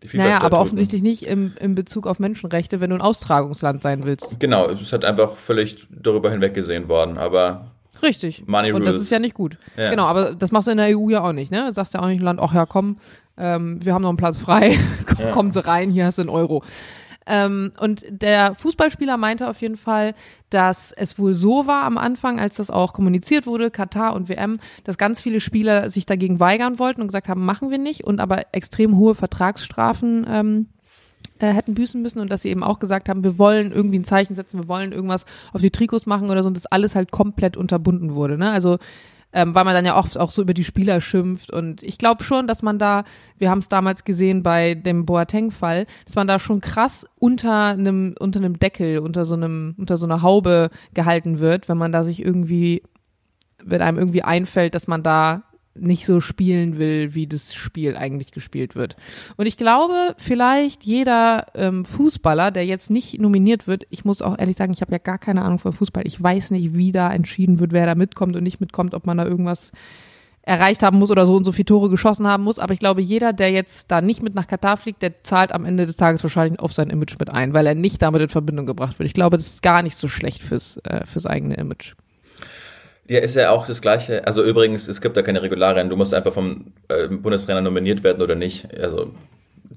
Die, 0.00 0.06
die 0.06 0.16
naja, 0.16 0.42
aber 0.42 0.60
offensichtlich 0.60 1.02
nicht 1.02 1.24
im, 1.24 1.54
im 1.58 1.74
Bezug 1.74 2.06
auf 2.06 2.20
Menschenrechte, 2.20 2.80
wenn 2.80 2.90
du 2.90 2.96
ein 2.96 3.02
Austragungsland 3.02 3.82
sein 3.82 4.04
willst. 4.04 4.38
Genau, 4.38 4.68
es 4.70 4.80
ist 4.80 4.92
halt 4.92 5.04
einfach 5.04 5.36
völlig 5.36 5.88
darüber 5.90 6.30
hinweggesehen 6.30 6.88
worden, 6.88 7.18
aber 7.18 7.72
Richtig. 8.00 8.46
Money 8.46 8.72
Und 8.72 8.84
das 8.84 8.94
ist 8.94 9.10
ja 9.10 9.18
nicht 9.18 9.34
gut. 9.34 9.58
Ja. 9.76 9.90
Genau, 9.90 10.04
aber 10.04 10.36
das 10.36 10.52
machst 10.52 10.68
du 10.68 10.70
in 10.70 10.76
der 10.76 10.96
EU 10.96 11.10
ja 11.10 11.24
auch 11.24 11.32
nicht, 11.32 11.50
ne? 11.50 11.66
Du 11.66 11.74
sagst 11.74 11.94
ja 11.94 12.00
auch 12.00 12.06
nicht 12.06 12.18
im 12.18 12.24
Land, 12.24 12.38
ach 12.40 12.54
ja, 12.54 12.64
komm, 12.64 12.98
ähm, 13.36 13.84
wir 13.84 13.92
haben 13.92 14.02
noch 14.02 14.08
einen 14.08 14.18
Platz 14.18 14.38
frei, 14.38 14.78
ja. 15.18 15.32
kommen 15.32 15.50
Sie 15.50 15.66
rein, 15.66 15.90
hier 15.90 16.06
hast 16.06 16.18
du 16.18 16.22
einen 16.22 16.30
Euro. 16.30 16.62
Ähm, 17.28 17.72
und 17.78 18.04
der 18.08 18.54
Fußballspieler 18.54 19.18
meinte 19.18 19.48
auf 19.48 19.60
jeden 19.60 19.76
Fall, 19.76 20.14
dass 20.50 20.92
es 20.92 21.18
wohl 21.18 21.34
so 21.34 21.66
war 21.66 21.84
am 21.84 21.98
Anfang, 21.98 22.40
als 22.40 22.56
das 22.56 22.70
auch 22.70 22.94
kommuniziert 22.94 23.46
wurde, 23.46 23.70
Katar 23.70 24.14
und 24.14 24.30
WM, 24.30 24.58
dass 24.84 24.96
ganz 24.96 25.20
viele 25.20 25.40
Spieler 25.40 25.90
sich 25.90 26.06
dagegen 26.06 26.40
weigern 26.40 26.78
wollten 26.78 27.02
und 27.02 27.08
gesagt 27.08 27.28
haben, 27.28 27.44
machen 27.44 27.70
wir 27.70 27.78
nicht 27.78 28.04
und 28.04 28.18
aber 28.18 28.46
extrem 28.52 28.96
hohe 28.96 29.14
Vertragsstrafen 29.14 30.26
ähm, 30.28 30.66
äh, 31.38 31.52
hätten 31.52 31.74
büßen 31.74 32.00
müssen 32.00 32.20
und 32.20 32.30
dass 32.32 32.42
sie 32.42 32.48
eben 32.48 32.64
auch 32.64 32.78
gesagt 32.78 33.08
haben, 33.08 33.22
wir 33.22 33.38
wollen 33.38 33.72
irgendwie 33.72 33.98
ein 33.98 34.04
Zeichen 34.04 34.34
setzen, 34.34 34.58
wir 34.58 34.68
wollen 34.68 34.92
irgendwas 34.92 35.26
auf 35.52 35.60
die 35.60 35.70
Trikots 35.70 36.06
machen 36.06 36.30
oder 36.30 36.42
so 36.42 36.48
und 36.48 36.56
das 36.56 36.66
alles 36.66 36.94
halt 36.94 37.10
komplett 37.10 37.56
unterbunden 37.56 38.14
wurde. 38.14 38.38
Ne? 38.38 38.50
Also 38.50 38.78
ähm, 39.32 39.54
weil 39.54 39.64
man 39.64 39.74
dann 39.74 39.84
ja 39.84 39.96
oft 39.96 40.18
auch 40.18 40.30
so 40.30 40.42
über 40.42 40.54
die 40.54 40.64
Spieler 40.64 41.00
schimpft. 41.00 41.50
Und 41.50 41.82
ich 41.82 41.98
glaube 41.98 42.22
schon, 42.22 42.46
dass 42.46 42.62
man 42.62 42.78
da, 42.78 43.04
wir 43.36 43.50
haben 43.50 43.58
es 43.58 43.68
damals 43.68 44.04
gesehen 44.04 44.42
bei 44.42 44.74
dem 44.74 45.04
Boateng-Fall, 45.04 45.86
dass 46.04 46.14
man 46.14 46.26
da 46.26 46.38
schon 46.38 46.60
krass 46.60 47.06
unter 47.18 47.66
einem, 47.66 48.14
unter 48.18 48.40
einem 48.40 48.58
Deckel, 48.58 49.00
unter 49.00 49.24
so 49.24 49.34
einem, 49.34 49.74
unter 49.76 49.98
so 49.98 50.06
einer 50.06 50.22
Haube 50.22 50.70
gehalten 50.94 51.38
wird, 51.38 51.68
wenn 51.68 51.78
man 51.78 51.92
da 51.92 52.04
sich 52.04 52.24
irgendwie, 52.24 52.82
wenn 53.62 53.82
einem 53.82 53.98
irgendwie 53.98 54.22
einfällt, 54.22 54.74
dass 54.74 54.86
man 54.86 55.02
da 55.02 55.42
nicht 55.74 56.06
so 56.06 56.20
spielen 56.20 56.78
will, 56.78 57.14
wie 57.14 57.26
das 57.26 57.54
Spiel 57.54 57.96
eigentlich 57.96 58.32
gespielt 58.32 58.74
wird. 58.74 58.96
Und 59.36 59.46
ich 59.46 59.56
glaube, 59.56 60.14
vielleicht 60.18 60.84
jeder 60.84 61.46
ähm, 61.54 61.84
Fußballer, 61.84 62.50
der 62.50 62.66
jetzt 62.66 62.90
nicht 62.90 63.20
nominiert 63.20 63.66
wird, 63.66 63.86
ich 63.90 64.04
muss 64.04 64.22
auch 64.22 64.38
ehrlich 64.38 64.56
sagen, 64.56 64.72
ich 64.72 64.80
habe 64.80 64.92
ja 64.92 64.98
gar 64.98 65.18
keine 65.18 65.42
Ahnung 65.42 65.58
von 65.58 65.72
Fußball. 65.72 66.02
Ich 66.06 66.20
weiß 66.20 66.50
nicht, 66.50 66.74
wie 66.74 66.92
da 66.92 67.12
entschieden 67.12 67.58
wird, 67.58 67.72
wer 67.72 67.86
da 67.86 67.94
mitkommt 67.94 68.36
und 68.36 68.42
nicht 68.42 68.60
mitkommt, 68.60 68.94
ob 68.94 69.06
man 69.06 69.18
da 69.18 69.24
irgendwas 69.24 69.72
erreicht 70.48 70.82
haben 70.82 70.98
muss 70.98 71.10
oder 71.10 71.26
so 71.26 71.36
und 71.36 71.44
so 71.44 71.52
viele 71.52 71.66
Tore 71.66 71.90
geschossen 71.90 72.26
haben 72.26 72.44
muss. 72.44 72.58
Aber 72.58 72.72
ich 72.72 72.80
glaube, 72.80 73.02
jeder, 73.02 73.32
der 73.32 73.50
jetzt 73.50 73.90
da 73.90 74.00
nicht 74.00 74.22
mit 74.22 74.34
nach 74.34 74.46
Katar 74.46 74.78
fliegt, 74.78 75.02
der 75.02 75.22
zahlt 75.22 75.52
am 75.52 75.66
Ende 75.66 75.84
des 75.84 75.96
Tages 75.96 76.22
wahrscheinlich 76.22 76.58
auf 76.60 76.72
sein 76.72 76.90
Image 76.90 77.16
mit 77.18 77.30
ein, 77.30 77.52
weil 77.52 77.66
er 77.66 77.74
nicht 77.74 78.00
damit 78.00 78.22
in 78.22 78.28
Verbindung 78.28 78.64
gebracht 78.64 78.98
wird. 78.98 79.06
Ich 79.06 79.14
glaube, 79.14 79.36
das 79.36 79.46
ist 79.46 79.62
gar 79.62 79.82
nicht 79.82 79.96
so 79.96 80.08
schlecht 80.08 80.42
fürs, 80.42 80.78
äh, 80.84 81.04
fürs 81.04 81.26
eigene 81.26 81.54
Image. 81.56 81.94
Ja, 83.08 83.20
ist 83.20 83.36
ja 83.36 83.50
auch 83.50 83.66
das 83.66 83.80
Gleiche. 83.80 84.26
Also 84.26 84.44
übrigens, 84.44 84.86
es 84.86 85.00
gibt 85.00 85.16
da 85.16 85.22
keine 85.22 85.40
Regularien. 85.42 85.88
Du 85.88 85.96
musst 85.96 86.12
einfach 86.12 86.32
vom 86.32 86.72
äh, 86.88 87.08
Bundestrainer 87.08 87.62
nominiert 87.62 88.04
werden 88.04 88.22
oder 88.22 88.34
nicht. 88.34 88.68
Also 88.78 89.12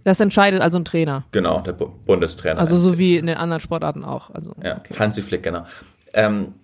Das 0.04 0.20
entscheidet 0.20 0.62
also 0.62 0.78
ein 0.78 0.86
Trainer. 0.86 1.24
Genau, 1.32 1.62
der 1.62 1.74
Bu 1.74 1.88
Bundestrainer. 2.06 2.60
Also 2.60 2.78
so 2.78 2.98
wie 2.98 3.18
in 3.18 3.28
den 3.28 3.38
anderen 3.38 3.62
Sportarten 3.62 4.04
auch. 4.04 4.32
Also, 4.32 4.54
ja, 4.62 4.78
okay. 4.78 4.96
Hansi 5.00 5.22
Flick, 5.22 5.44
genau. 5.44 5.66
Ähm, 6.14 6.56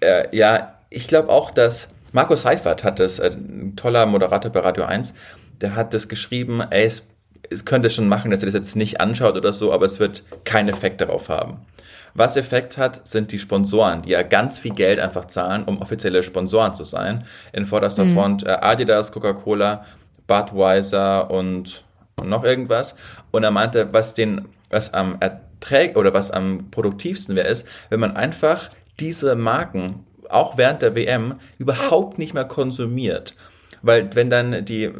äh, 0.00 0.34
ja, 0.36 0.74
ich 0.90 1.08
glaube 1.08 1.28
auch, 1.28 1.50
dass 1.50 1.88
Markus 2.12 2.42
Seifert 2.42 2.84
hat 2.84 3.00
das, 3.00 3.18
äh, 3.18 3.30
ein 3.30 3.74
toller 3.74 4.06
Moderator 4.06 4.52
bei 4.52 4.60
Radio 4.60 4.84
1, 4.84 5.14
der 5.60 5.74
hat 5.74 5.92
das 5.92 6.08
geschrieben, 6.08 6.60
ey, 6.70 6.84
es, 6.84 7.06
es 7.50 7.64
könnte 7.64 7.90
schon 7.90 8.06
machen, 8.06 8.30
dass 8.30 8.40
er 8.40 8.46
das 8.46 8.54
jetzt 8.54 8.76
nicht 8.76 9.00
anschaut 9.00 9.36
oder 9.36 9.52
so, 9.52 9.72
aber 9.72 9.86
es 9.86 9.98
wird 9.98 10.22
keinen 10.44 10.68
Effekt 10.68 11.00
darauf 11.00 11.28
haben. 11.28 11.66
Was 12.14 12.36
Effekt 12.36 12.76
hat, 12.76 13.06
sind 13.06 13.32
die 13.32 13.38
Sponsoren, 13.38 14.02
die 14.02 14.10
ja 14.10 14.22
ganz 14.22 14.58
viel 14.58 14.72
Geld 14.72 15.00
einfach 15.00 15.26
zahlen, 15.26 15.64
um 15.64 15.80
offizielle 15.80 16.22
Sponsoren 16.22 16.74
zu 16.74 16.84
sein. 16.84 17.24
In 17.52 17.66
vorderster 17.66 18.04
mhm. 18.04 18.14
Front 18.14 18.46
äh, 18.46 18.50
Adidas, 18.50 19.12
Coca-Cola, 19.12 19.84
Budweiser 20.26 21.30
und 21.30 21.84
noch 22.22 22.44
irgendwas. 22.44 22.96
Und 23.30 23.44
er 23.44 23.50
meinte, 23.50 23.88
was 23.92 24.14
den, 24.14 24.48
was 24.70 24.92
am 24.92 25.16
Erträg 25.20 25.96
oder 25.96 26.12
was 26.12 26.30
am 26.30 26.70
produktivsten 26.70 27.34
wäre, 27.34 27.48
ist, 27.48 27.66
wenn 27.88 28.00
man 28.00 28.16
einfach 28.16 28.68
diese 29.00 29.34
Marken 29.34 30.04
auch 30.28 30.56
während 30.56 30.82
der 30.82 30.94
WM 30.94 31.34
überhaupt 31.58 32.18
nicht 32.18 32.34
mehr 32.34 32.44
konsumiert. 32.44 33.34
Weil 33.82 34.14
wenn 34.14 34.30
dann 34.30 34.64
die 34.64 34.84
äh, 34.84 34.92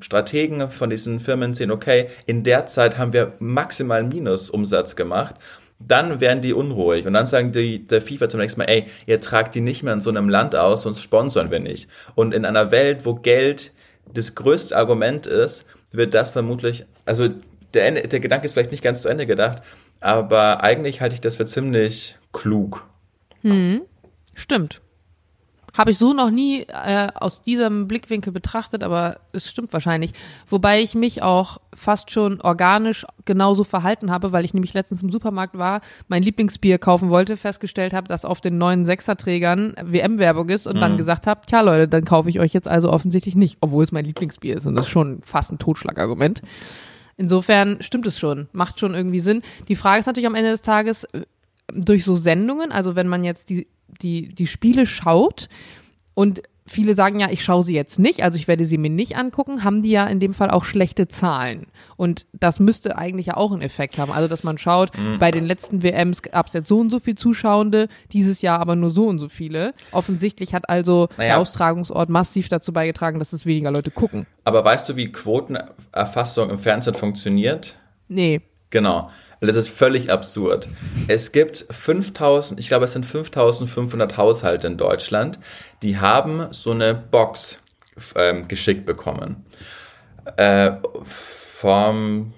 Strategen 0.00 0.68
von 0.68 0.90
diesen 0.90 1.20
Firmen 1.20 1.54
sehen, 1.54 1.70
okay, 1.70 2.08
in 2.26 2.44
der 2.44 2.66
Zeit 2.66 2.98
haben 2.98 3.12
wir 3.12 3.32
maximal 3.38 4.02
Minusumsatz 4.02 4.96
gemacht 4.96 5.36
dann 5.78 6.20
werden 6.20 6.40
die 6.40 6.52
unruhig 6.52 7.06
und 7.06 7.12
dann 7.12 7.26
sagen 7.26 7.52
die 7.52 7.86
der 7.86 8.00
FIFA 8.00 8.28
zum 8.28 8.40
nächsten 8.40 8.60
Mal, 8.60 8.66
ey, 8.66 8.86
ihr 9.06 9.20
tragt 9.20 9.54
die 9.54 9.60
nicht 9.60 9.82
mehr 9.82 9.92
in 9.92 10.00
so 10.00 10.10
einem 10.10 10.28
Land 10.28 10.54
aus, 10.54 10.82
sonst 10.82 11.02
sponsern 11.02 11.50
wir 11.50 11.60
nicht. 11.60 11.88
Und 12.14 12.32
in 12.32 12.44
einer 12.44 12.70
Welt, 12.70 13.00
wo 13.04 13.14
Geld 13.14 13.72
das 14.12 14.34
größte 14.34 14.76
Argument 14.76 15.26
ist, 15.26 15.66
wird 15.92 16.14
das 16.14 16.30
vermutlich, 16.30 16.84
also 17.04 17.28
der, 17.74 17.90
der 17.92 18.20
Gedanke 18.20 18.46
ist 18.46 18.52
vielleicht 18.52 18.70
nicht 18.70 18.84
ganz 18.84 19.02
zu 19.02 19.08
Ende 19.08 19.26
gedacht, 19.26 19.62
aber 20.00 20.62
eigentlich 20.62 21.00
halte 21.00 21.14
ich 21.14 21.20
das 21.20 21.36
für 21.36 21.46
ziemlich 21.46 22.18
klug. 22.32 22.86
Hm, 23.42 23.82
stimmt. 24.34 24.80
Habe 25.74 25.90
ich 25.90 25.98
so 25.98 26.12
noch 26.12 26.30
nie 26.30 26.60
äh, 26.68 27.08
aus 27.14 27.42
diesem 27.42 27.88
Blickwinkel 27.88 28.32
betrachtet, 28.32 28.84
aber 28.84 29.18
es 29.32 29.50
stimmt 29.50 29.72
wahrscheinlich. 29.72 30.12
Wobei 30.46 30.80
ich 30.80 30.94
mich 30.94 31.22
auch 31.22 31.60
fast 31.74 32.12
schon 32.12 32.40
organisch 32.40 33.04
genauso 33.24 33.64
verhalten 33.64 34.12
habe, 34.12 34.30
weil 34.30 34.44
ich 34.44 34.54
nämlich 34.54 34.72
letztens 34.72 35.02
im 35.02 35.10
Supermarkt 35.10 35.58
war, 35.58 35.80
mein 36.06 36.22
Lieblingsbier 36.22 36.78
kaufen 36.78 37.10
wollte, 37.10 37.36
festgestellt 37.36 37.92
habe, 37.92 38.06
dass 38.06 38.24
auf 38.24 38.40
den 38.40 38.56
neuen 38.56 38.86
Sechserträgern 38.86 39.74
WM-Werbung 39.82 40.48
ist 40.48 40.68
und 40.68 40.76
mhm. 40.76 40.80
dann 40.80 40.96
gesagt 40.96 41.26
habe, 41.26 41.40
tja 41.44 41.60
Leute, 41.60 41.88
dann 41.88 42.04
kaufe 42.04 42.28
ich 42.28 42.38
euch 42.38 42.52
jetzt 42.52 42.68
also 42.68 42.92
offensichtlich 42.92 43.34
nicht, 43.34 43.58
obwohl 43.60 43.82
es 43.82 43.90
mein 43.90 44.04
Lieblingsbier 44.04 44.56
ist. 44.56 44.66
Und 44.66 44.76
das 44.76 44.86
ist 44.86 44.92
schon 44.92 45.22
fast 45.24 45.50
ein 45.50 45.58
Totschlagargument. 45.58 46.40
Insofern 47.16 47.78
stimmt 47.80 48.06
es 48.06 48.18
schon, 48.18 48.48
macht 48.52 48.78
schon 48.78 48.94
irgendwie 48.94 49.20
Sinn. 49.20 49.42
Die 49.68 49.76
Frage 49.76 50.00
ist 50.00 50.06
natürlich 50.06 50.26
am 50.26 50.34
Ende 50.36 50.50
des 50.50 50.62
Tages, 50.62 51.04
äh, 51.04 51.22
durch 51.72 52.04
so 52.04 52.14
Sendungen, 52.14 52.72
also 52.72 52.94
wenn 52.94 53.08
man 53.08 53.24
jetzt 53.24 53.50
die 53.50 53.66
die, 54.02 54.34
die 54.34 54.46
Spiele 54.46 54.86
schaut 54.86 55.48
und 56.14 56.42
viele 56.66 56.94
sagen 56.94 57.20
ja, 57.20 57.30
ich 57.30 57.44
schaue 57.44 57.62
sie 57.62 57.74
jetzt 57.74 57.98
nicht, 57.98 58.22
also 58.22 58.36
ich 58.36 58.48
werde 58.48 58.64
sie 58.64 58.78
mir 58.78 58.90
nicht 58.90 59.16
angucken, 59.16 59.64
haben 59.64 59.82
die 59.82 59.90
ja 59.90 60.06
in 60.06 60.20
dem 60.20 60.32
Fall 60.32 60.50
auch 60.50 60.64
schlechte 60.64 61.08
Zahlen. 61.08 61.66
Und 61.96 62.26
das 62.32 62.58
müsste 62.58 62.96
eigentlich 62.96 63.26
ja 63.26 63.36
auch 63.36 63.52
einen 63.52 63.62
Effekt 63.62 63.98
haben. 63.98 64.12
Also, 64.12 64.28
dass 64.28 64.44
man 64.44 64.56
schaut, 64.56 64.96
mhm. 64.96 65.18
bei 65.18 65.30
den 65.30 65.44
letzten 65.44 65.82
WMs 65.82 66.22
gab 66.22 66.48
es 66.48 66.54
jetzt 66.54 66.68
so 66.68 66.78
und 66.78 66.90
so 66.90 67.00
viele 67.00 67.16
Zuschauende, 67.16 67.88
dieses 68.12 68.40
Jahr 68.42 68.60
aber 68.60 68.76
nur 68.76 68.90
so 68.90 69.06
und 69.06 69.18
so 69.18 69.28
viele. 69.28 69.72
Offensichtlich 69.92 70.54
hat 70.54 70.68
also 70.68 71.08
naja. 71.16 71.30
der 71.30 71.38
Austragungsort 71.38 72.08
massiv 72.08 72.48
dazu 72.48 72.72
beigetragen, 72.72 73.18
dass 73.18 73.32
es 73.32 73.44
weniger 73.44 73.70
Leute 73.70 73.90
gucken. 73.90 74.26
Aber 74.44 74.64
weißt 74.64 74.88
du, 74.88 74.96
wie 74.96 75.12
Quotenerfassung 75.12 76.50
im 76.50 76.58
Fernsehen 76.58 76.94
funktioniert? 76.94 77.76
Nee. 78.08 78.40
Genau. 78.70 79.10
Und 79.44 79.48
das 79.48 79.56
ist 79.56 79.68
völlig 79.68 80.10
absurd. 80.10 80.70
Es 81.06 81.30
gibt 81.30 81.66
5000, 81.70 82.58
ich 82.58 82.68
glaube, 82.68 82.86
es 82.86 82.92
sind 82.92 83.04
5500 83.04 84.16
Haushalte 84.16 84.66
in 84.66 84.78
Deutschland, 84.78 85.38
die 85.82 85.98
haben 85.98 86.46
so 86.50 86.70
eine 86.70 86.94
Box 86.94 87.62
ähm, 88.16 88.48
geschickt 88.48 88.86
bekommen. 88.86 89.44
Äh, 90.38 90.70
vom 91.04 92.32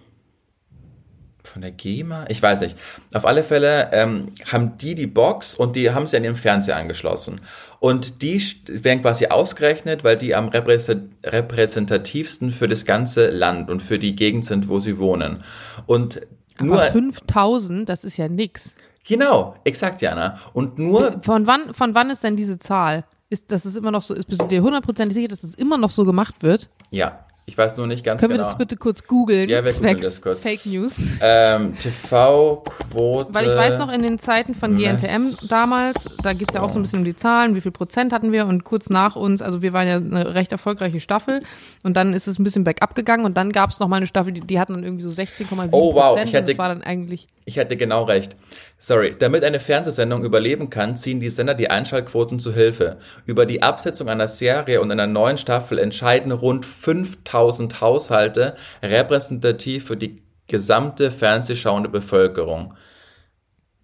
von 1.45 1.62
der 1.62 1.71
GEMA? 1.71 2.25
Ich 2.29 2.42
weiß 2.42 2.62
nicht. 2.62 2.77
Auf 3.14 3.25
alle 3.25 3.45
Fälle 3.45 3.90
ähm, 3.92 4.33
haben 4.51 4.77
die 4.77 4.97
die 4.97 5.07
Box 5.07 5.55
und 5.55 5.77
die 5.77 5.92
haben 5.92 6.09
sie 6.09 6.16
an 6.16 6.25
ihrem 6.25 6.35
Fernseher 6.35 6.75
angeschlossen. 6.75 7.40
Und 7.79 8.21
die 8.23 8.42
werden 8.66 9.01
quasi 9.01 9.27
ausgerechnet, 9.27 10.03
weil 10.03 10.16
die 10.16 10.35
am 10.35 10.49
repräsentativsten 10.49 12.51
für 12.51 12.66
das 12.66 12.85
ganze 12.85 13.31
Land 13.31 13.71
und 13.71 13.81
für 13.81 14.01
die 14.01 14.16
Gegend 14.16 14.45
sind, 14.45 14.69
wo 14.69 14.81
sie 14.81 14.99
wohnen. 14.99 15.45
Und 15.87 16.21
nur, 16.61 16.75
Aber 16.77 16.90
5000, 16.90 17.88
das 17.88 18.05
ist 18.05 18.16
ja 18.16 18.29
nix. 18.29 18.77
Genau, 19.07 19.55
exakt, 19.64 20.03
Jana. 20.03 20.38
Und 20.53 20.79
nur. 20.79 21.21
Von 21.23 21.47
wann, 21.47 21.73
von 21.75 21.95
wann 21.95 22.11
ist 22.11 22.25
denn 22.25 22.37
diese 22.37 22.59
Zahl? 22.59 23.05
Ist, 23.29 23.51
dass 23.51 23.64
es 23.64 23.77
immer 23.77 23.90
noch 23.90 24.03
so 24.03 24.14
ist, 24.14 24.29
bist 24.29 24.42
du 24.42 24.47
dir 24.47 24.62
hundertprozentig 24.62 25.14
sicher, 25.14 25.29
dass 25.29 25.42
es 25.42 25.55
immer 25.55 25.79
noch 25.79 25.90
so 25.90 26.05
gemacht 26.05 26.42
wird? 26.42 26.69
Ja, 26.90 27.27
ich 27.49 27.57
weiß 27.57 27.77
nur 27.77 27.87
nicht 27.87 28.05
ganz 28.05 28.21
Können 28.21 28.33
genau. 28.33 28.43
Können 28.43 28.59
wir 28.59 28.65
das 28.65 28.69
bitte 28.69 28.77
kurz 28.77 29.07
googeln? 29.07 29.49
Ja, 29.49 29.65
wir 29.65 29.73
googeln 29.73 30.01
das 30.01 30.21
kurz. 30.21 30.41
Fake 30.41 30.67
News. 30.67 31.19
Ähm, 31.23 31.79
TV-Quote. 31.79 33.33
Weil 33.33 33.47
ich 33.47 33.55
weiß 33.55 33.79
noch, 33.79 33.93
in 33.93 34.03
den 34.03 34.19
Zeiten 34.19 34.53
von 34.53 34.77
GNTM 34.77 35.33
damals, 35.49 36.17
da 36.25 36.33
geht 36.33 36.49
es 36.49 36.55
ja 36.55 36.63
auch 36.63 36.71
so 36.71 36.81
ein 36.81 36.83
bisschen 36.83 36.99
um 36.99 37.05
die 37.05 37.15
Zahlen, 37.15 37.55
wie 37.55 37.61
viel 37.61 37.71
Prozent 37.71 38.13
hatten 38.13 38.33
wir 38.33 38.47
und 38.47 38.65
kurz 38.65 38.91
nach 38.91 39.15
uns, 39.15 39.43
also 39.43 39.63
wir 39.63 39.73
waren 39.73 39.87
ja 39.87 39.97
eine 39.97 40.35
recht 40.35 40.51
erfolgreiche 40.51 40.99
Staffel 40.99 41.41
und 41.85 41.97
dann 41.97 42.15
ist 42.15 42.27
es 42.27 42.41
ein 42.41 42.43
bisschen 42.45 42.65
bergab 42.65 42.97
gegangen 42.97 43.25
und 43.25 43.37
dann 43.37 43.53
gab 43.53 43.71
es 43.71 43.79
noch 43.79 43.87
mal 43.87 43.99
eine 43.99 44.07
Staffel, 44.09 44.33
die, 44.33 44.41
die 44.41 44.59
hatten 44.59 44.75
dann 44.75 44.83
irgendwie 44.83 45.05
so 45.05 45.11
16,7 45.11 45.69
Oh 45.71 45.95
wow, 45.95 46.19
ich 46.21 46.33
hätte, 46.33 46.49
das 46.49 46.59
war 46.59 46.69
dann 46.69 46.83
eigentlich... 46.83 47.29
Ich 47.45 47.59
hätte 47.59 47.77
genau 47.77 48.03
recht. 48.03 48.35
Sorry, 48.79 49.17
damit 49.19 49.43
eine 49.43 49.59
Fernsehsendung 49.59 50.23
überleben 50.23 50.69
kann, 50.69 50.97
ziehen 50.97 51.19
die 51.19 51.31
Sender 51.31 51.55
die 51.55 51.71
Einschaltquoten 51.71 52.39
zu 52.39 52.53
Hilfe. 52.53 52.99
Über 53.25 53.47
die 53.47 53.62
Absetzung 53.62 54.09
einer 54.09 54.29
Serie 54.29 54.83
und 54.83 54.91
einer 54.91 55.07
neuen 55.07 55.39
Staffel 55.39 55.79
entscheiden 55.79 56.31
rund 56.31 56.67
5000 56.67 57.81
Haushalte 57.81 58.55
repräsentativ 58.83 59.87
für 59.87 59.97
die 59.97 60.23
gesamte 60.47 61.11
fernsehschauende 61.11 61.89
Bevölkerung. 61.89 62.75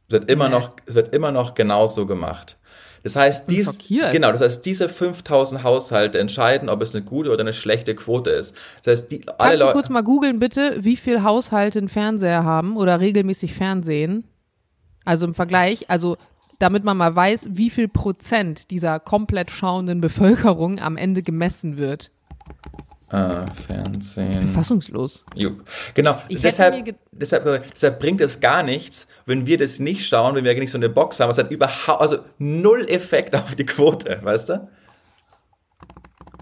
Es 0.08 0.12
wird 0.12 0.30
immer 0.30 0.50
noch, 0.50 0.72
es 0.84 0.94
wird 0.94 1.14
immer 1.14 1.32
noch 1.32 1.54
genauso 1.54 2.04
gemacht. 2.04 2.58
Das 3.02 3.16
heißt, 3.16 3.50
dies, 3.50 3.78
genau, 3.88 4.30
das 4.30 4.42
heißt, 4.42 4.64
diese 4.64 4.88
5000 4.88 5.64
Haushalte 5.64 6.20
entscheiden, 6.20 6.68
ob 6.68 6.82
es 6.82 6.94
eine 6.94 7.02
gute 7.02 7.30
oder 7.30 7.40
eine 7.40 7.52
schlechte 7.52 7.96
Quote 7.96 8.30
ist. 8.30 8.54
Das 8.84 8.92
heißt, 9.00 9.10
die, 9.10 9.26
alle 9.38 9.58
Kannst 9.58 9.62
du 9.62 9.72
kurz 9.72 9.88
mal 9.88 10.02
googeln, 10.02 10.38
bitte, 10.38 10.76
wie 10.80 10.96
viele 10.96 11.24
Haushalte 11.24 11.80
einen 11.80 11.88
Fernseher 11.88 12.44
haben 12.44 12.76
oder 12.76 13.00
regelmäßig 13.00 13.54
Fernsehen? 13.54 14.24
Also 15.04 15.26
im 15.26 15.34
Vergleich, 15.34 15.90
also 15.90 16.16
damit 16.58 16.84
man 16.84 16.96
mal 16.96 17.14
weiß, 17.14 17.48
wie 17.52 17.70
viel 17.70 17.88
Prozent 17.88 18.70
dieser 18.70 19.00
komplett 19.00 19.50
schauenden 19.50 20.00
Bevölkerung 20.00 20.78
am 20.78 20.96
Ende 20.96 21.22
gemessen 21.22 21.76
wird. 21.76 22.10
Äh, 23.12 23.44
Fernsehen. 23.66 24.48
Fassungslos. 24.48 25.24
Jupp. 25.34 25.64
Genau. 25.92 26.18
Deshalb, 26.30 26.96
deshalb, 27.10 27.72
deshalb 27.74 28.00
bringt 28.00 28.22
es 28.22 28.40
gar 28.40 28.62
nichts, 28.62 29.06
wenn 29.26 29.44
wir 29.44 29.58
das 29.58 29.80
nicht 29.80 30.06
schauen, 30.06 30.34
wenn 30.34 30.44
wir 30.44 30.54
nicht 30.54 30.70
so 30.70 30.78
eine 30.78 30.88
Box 30.88 31.20
haben. 31.20 31.30
Es 31.30 31.36
hat 31.36 31.50
überhaupt, 31.50 32.00
also 32.00 32.20
null 32.38 32.88
Effekt 32.88 33.34
auf 33.34 33.54
die 33.54 33.66
Quote, 33.66 34.18
weißt 34.22 34.48
du? 34.48 34.68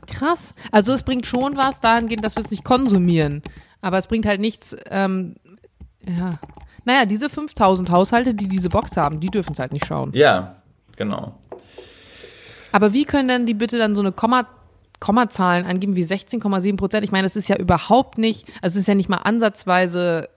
Krass. 0.07 0.55
Also 0.70 0.92
es 0.92 1.03
bringt 1.03 1.27
schon 1.27 1.57
was 1.57 1.81
dahingehend, 1.81 2.25
dass 2.25 2.37
wir 2.37 2.44
es 2.44 2.51
nicht 2.51 2.62
konsumieren. 2.64 3.42
Aber 3.81 3.99
es 3.99 4.07
bringt 4.07 4.27
halt 4.27 4.40
nichts, 4.40 4.77
ähm, 4.90 5.37
ja. 6.07 6.38
Naja, 6.85 7.05
diese 7.05 7.29
5000 7.29 7.90
Haushalte, 7.90 8.35
die 8.35 8.49
diese 8.49 8.69
Box 8.69 8.97
haben, 8.97 9.21
die 9.21 9.29
dürfen 9.29 9.53
es 9.53 9.59
halt 9.59 9.73
nicht 9.73 9.87
schauen. 9.87 10.11
Ja, 10.14 10.57
genau. 10.97 11.38
Aber 12.73 12.93
wie 12.93 13.05
können 13.05 13.29
denn 13.29 13.47
die 13.47 13.55
bitte 13.55 13.79
dann 13.79 13.97
so 13.97 14.03
eine 14.03 14.12
Komma, 14.12 14.47
Kommazahlen 15.01 15.66
angeben 15.66 15.97
wie 15.97 16.05
16,7 16.05 16.77
Prozent? 16.77 17.05
Ich 17.05 17.12
meine, 17.12 17.25
das 17.25 17.37
ist 17.37 17.49
ja 17.49 17.57
überhaupt 17.57 18.19
nicht, 18.19 18.47
also 18.62 18.75
es 18.75 18.83
ist 18.83 18.87
ja 18.87 18.95
nicht 18.95 19.09
mal 19.09 19.19
ansatzweise 19.19 20.29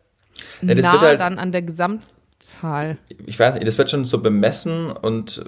ja, 0.62 0.76
nah 0.76 1.02
halt, 1.02 1.20
dann 1.20 1.38
an 1.38 1.52
der 1.52 1.62
Gesamtzahl. 1.62 2.98
Ich 3.26 3.40
weiß 3.40 3.56
nicht, 3.56 3.68
das 3.68 3.78
wird 3.78 3.90
schon 3.90 4.06
so 4.06 4.20
bemessen 4.20 4.92
und 4.92 5.44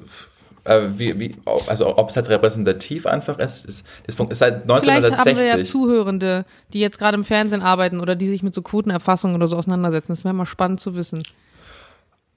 wie, 0.66 1.20
wie, 1.20 1.36
also 1.68 1.98
ob 1.98 2.10
es 2.10 2.16
halt 2.16 2.28
repräsentativ 2.30 3.06
einfach 3.06 3.38
ist, 3.40 3.66
ist, 3.66 3.86
ist, 4.08 4.20
ist 4.20 4.40
seit 4.40 4.64
1960. 4.64 4.84
Vielleicht 4.84 5.18
haben 5.20 5.38
wir 5.38 5.60
ja 5.60 5.64
Zuhörende, 5.64 6.46
die 6.74 6.80
jetzt 6.80 6.98
gerade 6.98 7.16
im 7.16 7.24
Fernsehen 7.24 7.62
arbeiten 7.62 8.00
oder 8.00 8.16
die 8.16 8.28
sich 8.28 8.42
mit 8.42 8.54
so 8.56 8.62
Quotenerfassungen 8.62 9.36
oder 9.36 9.48
so 9.48 9.58
auseinandersetzen. 9.58 10.12
Das 10.14 10.24
wäre 10.24 10.34
mal 10.34 10.46
spannend 10.46 10.80
zu 10.80 10.96
wissen. 10.96 11.24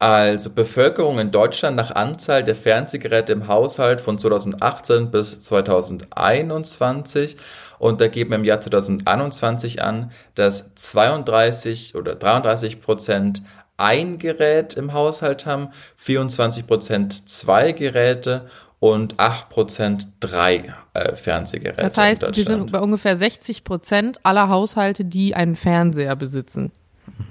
Also 0.01 0.51
Bevölkerung 0.51 1.19
in 1.19 1.33
Deutschland 1.33 1.77
nach 1.77 1.91
Anzahl 1.97 2.45
der 2.45 2.55
Fernsehgeräte 2.55 3.33
im 3.33 3.49
Haushalt 3.49 4.01
von 4.01 4.17
2018 4.17 5.11
bis 5.11 5.41
2021 5.41 7.37
und 7.81 8.01
da 8.01 8.07
geben 8.07 8.31
wir 8.31 8.37
im 8.37 8.45
Jahr 8.45 8.61
2021 8.61 9.83
an, 9.83 10.13
dass 10.37 10.73
32 10.77 11.97
oder 11.97 12.15
33 12.15 12.81
Prozent 12.81 13.43
ein 13.79 14.19
Gerät 14.19 14.75
im 14.75 14.93
Haushalt 14.93 15.47
haben, 15.47 15.69
24 15.97 16.67
Prozent 16.67 17.29
zwei 17.29 17.73
Geräte 17.73 18.47
und 18.81 19.17
8% 19.17 20.07
drei 20.21 20.75
äh, 20.95 21.17
Fernsehgeräte. 21.17 21.83
Das 21.83 21.97
heißt, 21.97 22.37
wir 22.37 22.45
sind 22.45 22.71
bei 22.71 22.81
ungefähr 22.81 23.17
60 23.17 23.65
Prozent 23.65 24.21
aller 24.25 24.49
Haushalte, 24.49 25.05
die 25.05 25.35
einen 25.35 25.57
Fernseher 25.57 26.15
besitzen. 26.15 26.71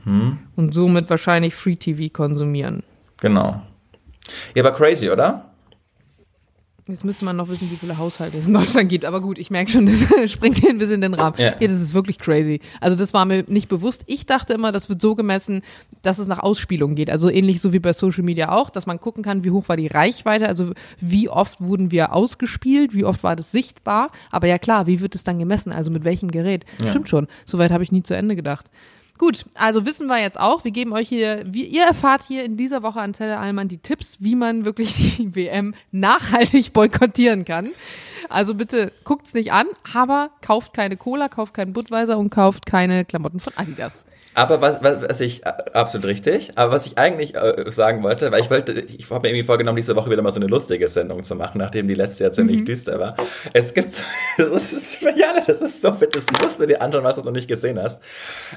Mhm. 0.03 0.39
Und 0.55 0.73
somit 0.73 1.09
wahrscheinlich 1.09 1.55
Free 1.55 1.75
TV 1.75 2.11
konsumieren. 2.11 2.83
Genau. 3.21 3.61
Ja, 4.55 4.63
aber 4.63 4.75
crazy, 4.75 5.09
oder? 5.09 5.45
Jetzt 6.87 7.03
müsste 7.03 7.25
man 7.25 7.35
noch 7.35 7.49
wissen, 7.49 7.69
wie 7.69 7.75
viele 7.75 7.97
Haushalte 7.97 8.37
es 8.37 8.47
in 8.47 8.53
Deutschland 8.53 8.87
gibt. 8.89 9.03
Aber 9.03 9.19
gut, 9.19 9.37
ich 9.37 9.51
merke 9.51 9.69
schon, 9.69 9.85
das 9.85 10.07
springt 10.31 10.57
hier 10.57 10.69
ein 10.69 10.77
bisschen 10.77 10.95
in 10.95 11.01
den 11.01 11.13
Rahmen. 11.13 11.35
Ja. 11.37 11.55
ja, 11.59 11.67
das 11.67 11.81
ist 11.81 11.93
wirklich 11.93 12.17
crazy. 12.17 12.61
Also 12.79 12.97
das 12.97 13.13
war 13.13 13.25
mir 13.25 13.43
nicht 13.47 13.67
bewusst. 13.67 14.03
Ich 14.07 14.25
dachte 14.25 14.53
immer, 14.53 14.71
das 14.71 14.87
wird 14.87 15.01
so 15.01 15.15
gemessen, 15.15 15.61
dass 16.01 16.17
es 16.17 16.27
nach 16.27 16.39
Ausspielung 16.39 16.95
geht. 16.95 17.09
Also 17.09 17.29
ähnlich 17.29 17.59
so 17.59 17.73
wie 17.73 17.79
bei 17.79 17.93
Social 17.93 18.23
Media 18.23 18.51
auch, 18.51 18.69
dass 18.69 18.85
man 18.85 18.99
gucken 18.99 19.23
kann, 19.23 19.43
wie 19.43 19.51
hoch 19.51 19.67
war 19.67 19.75
die 19.77 19.87
Reichweite, 19.87 20.47
also 20.47 20.71
wie 20.99 21.27
oft 21.29 21.59
wurden 21.59 21.91
wir 21.91 22.13
ausgespielt, 22.13 22.93
wie 22.93 23.03
oft 23.03 23.23
war 23.23 23.35
das 23.35 23.51
sichtbar. 23.51 24.11
Aber 24.31 24.47
ja 24.47 24.57
klar, 24.57 24.87
wie 24.87 25.01
wird 25.01 25.15
es 25.15 25.23
dann 25.23 25.39
gemessen? 25.39 25.71
Also 25.71 25.91
mit 25.91 26.05
welchem 26.05 26.31
Gerät? 26.31 26.65
Ja. 26.81 26.89
Stimmt 26.89 27.09
schon. 27.09 27.27
Soweit 27.45 27.71
habe 27.71 27.83
ich 27.83 27.91
nie 27.91 28.03
zu 28.03 28.15
Ende 28.15 28.35
gedacht. 28.35 28.67
Gut, 29.17 29.45
also 29.55 29.85
wissen 29.85 30.07
wir 30.07 30.19
jetzt 30.21 30.39
auch, 30.39 30.63
wir 30.63 30.71
geben 30.71 30.93
euch 30.93 31.09
hier, 31.09 31.43
wie 31.47 31.63
ihr 31.63 31.83
erfahrt 31.83 32.23
hier 32.23 32.43
in 32.43 32.55
dieser 32.55 32.83
Woche 32.83 33.01
an 33.01 33.13
Tele 33.13 33.37
Allmann 33.37 33.67
die 33.67 33.79
Tipps, 33.79 34.17
wie 34.19 34.35
man 34.35 34.63
wirklich 34.63 35.15
die 35.17 35.35
WM 35.35 35.73
nachhaltig 35.91 36.73
boykottieren 36.73 37.43
kann. 37.43 37.71
Also 38.29 38.53
bitte 38.53 38.91
guckt's 39.03 39.33
nicht 39.33 39.51
an, 39.51 39.67
aber 39.93 40.31
kauft 40.41 40.73
keine 40.73 40.97
Cola, 40.97 41.29
kauft 41.29 41.53
keinen 41.53 41.73
Budweiser 41.73 42.17
und 42.17 42.29
kauft 42.29 42.65
keine 42.65 43.05
Klamotten 43.05 43.39
von 43.39 43.53
Adidas. 43.55 44.05
Aber 44.37 44.61
was, 44.61 44.83
was, 44.83 45.01
was 45.01 45.19
ich, 45.19 45.43
äh, 45.47 45.53
absolut 45.73 46.05
richtig, 46.05 46.51
aber 46.53 46.71
was 46.71 46.85
ich 46.85 46.95
eigentlich 46.95 47.33
äh, 47.33 47.71
sagen 47.71 48.03
wollte, 48.03 48.31
weil 48.31 48.41
ich 48.41 48.51
wollte, 48.51 48.71
ich 48.73 49.09
habe 49.09 49.21
mir 49.21 49.29
irgendwie 49.29 49.47
vorgenommen, 49.47 49.77
diese 49.77 49.95
Woche 49.95 50.11
wieder 50.11 50.21
mal 50.21 50.29
so 50.29 50.39
eine 50.39 50.45
lustige 50.45 50.87
Sendung 50.87 51.23
zu 51.23 51.33
machen, 51.33 51.57
nachdem 51.57 51.87
die 51.87 51.95
letzte 51.95 52.25
ja 52.25 52.31
ziemlich 52.31 52.59
mhm. 52.59 52.65
düster 52.65 52.99
war. 52.99 53.15
Es 53.53 53.73
gibt, 53.73 53.89
so, 53.89 54.03
das 54.37 54.51
ist, 54.71 55.01
ja, 55.01 55.33
das 55.43 55.59
ist 55.59 55.81
so, 55.81 55.89
das 55.89 56.27
musst 56.39 56.59
du 56.59 56.67
dir 56.67 56.79
anschauen, 56.83 57.03
was 57.03 57.15
du 57.15 57.23
noch 57.23 57.31
nicht 57.31 57.47
gesehen 57.47 57.81
hast. 57.81 57.99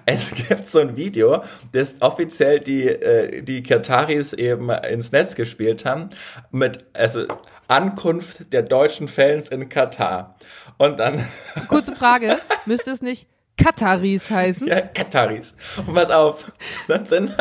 Es 0.04 0.34
gibt 0.48 0.68
so 0.68 0.80
ein 0.80 0.96
Video, 0.96 1.42
das 1.72 2.02
offiziell 2.02 2.60
die, 2.60 2.86
äh, 2.86 3.40
die 3.40 3.62
Kataris 3.62 4.34
eben 4.34 4.68
ins 4.68 5.12
Netz 5.12 5.34
gespielt 5.34 5.86
haben, 5.86 6.10
mit, 6.50 6.84
also, 6.92 7.24
Ankunft 7.68 8.52
der 8.52 8.64
deutschen 8.64 9.08
Fans 9.08 9.48
in 9.48 9.70
Katar. 9.70 10.34
Und 10.76 10.98
dann. 10.98 11.24
Kurze 11.68 11.94
Frage, 11.94 12.38
müsste 12.66 12.90
es 12.90 13.00
nicht 13.00 13.28
Kataris 13.62 14.30
heißen. 14.30 14.66
Ja, 14.66 14.80
Kataris. 14.80 15.54
Und 15.86 15.94
pass 15.94 16.10
auf, 16.10 16.52
das 16.88 17.08
sind, 17.08 17.34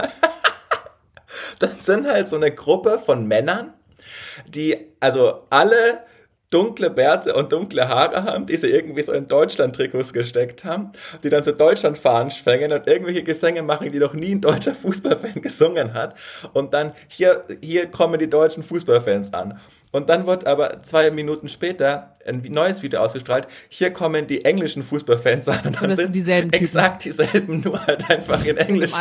das 1.60 1.86
sind 1.86 2.08
halt 2.08 2.28
so 2.28 2.36
eine 2.36 2.52
Gruppe 2.52 3.02
von 3.04 3.26
Männern, 3.26 3.74
die 4.48 4.78
also 5.00 5.44
alle 5.50 6.04
dunkle 6.50 6.90
Bärte 6.90 7.36
und 7.36 7.52
dunkle 7.52 7.88
Haare 7.88 8.24
haben, 8.24 8.46
die 8.46 8.58
sie 8.58 8.68
irgendwie 8.68 9.04
so 9.04 9.12
in 9.14 9.28
Deutschland-Trikots 9.28 10.14
gesteckt 10.14 10.66
haben, 10.66 10.92
die 11.24 11.30
dann 11.30 11.44
so 11.44 11.52
Deutschland-Fahnen 11.52 12.32
schwängen 12.32 12.72
und 12.72 12.88
irgendwelche 12.88 13.24
Gesänge 13.24 13.62
machen, 13.62 13.92
die 13.92 14.00
noch 14.00 14.14
nie 14.14 14.32
ein 14.32 14.42
deutscher 14.42 14.74
Fußballfan 14.82 15.42
gesungen 15.42 15.94
hat. 15.94 16.16
Und 16.54 16.74
dann 16.74 16.94
hier, 17.08 17.46
hier 17.62 17.88
kommen 17.88 18.20
die 18.20 18.30
deutschen 18.30 18.64
Fußballfans 18.64 19.34
an. 19.34 19.60
Und 19.92 20.10
dann 20.10 20.28
wird 20.28 20.46
aber 20.46 20.84
zwei 20.84 21.10
Minuten 21.10 21.50
später 21.50 22.16
ein 22.28 22.44
neues 22.50 22.84
Video 22.84 23.00
ausgestrahlt. 23.00 23.48
Hier 23.70 23.92
kommen 23.92 24.28
die 24.28 24.46
englischen 24.46 24.84
Fußballfans 24.84 25.50
an 25.50 25.66
und 25.66 25.82
dann 25.82 25.96
sind 25.96 26.14
dieselben 26.14 26.54
exakt 26.54 27.06
dieselben, 27.06 27.62
nur 27.66 27.86
halt 27.86 28.08
einfach 28.10 28.44
in 28.46 28.58
Englisch. 28.58 28.94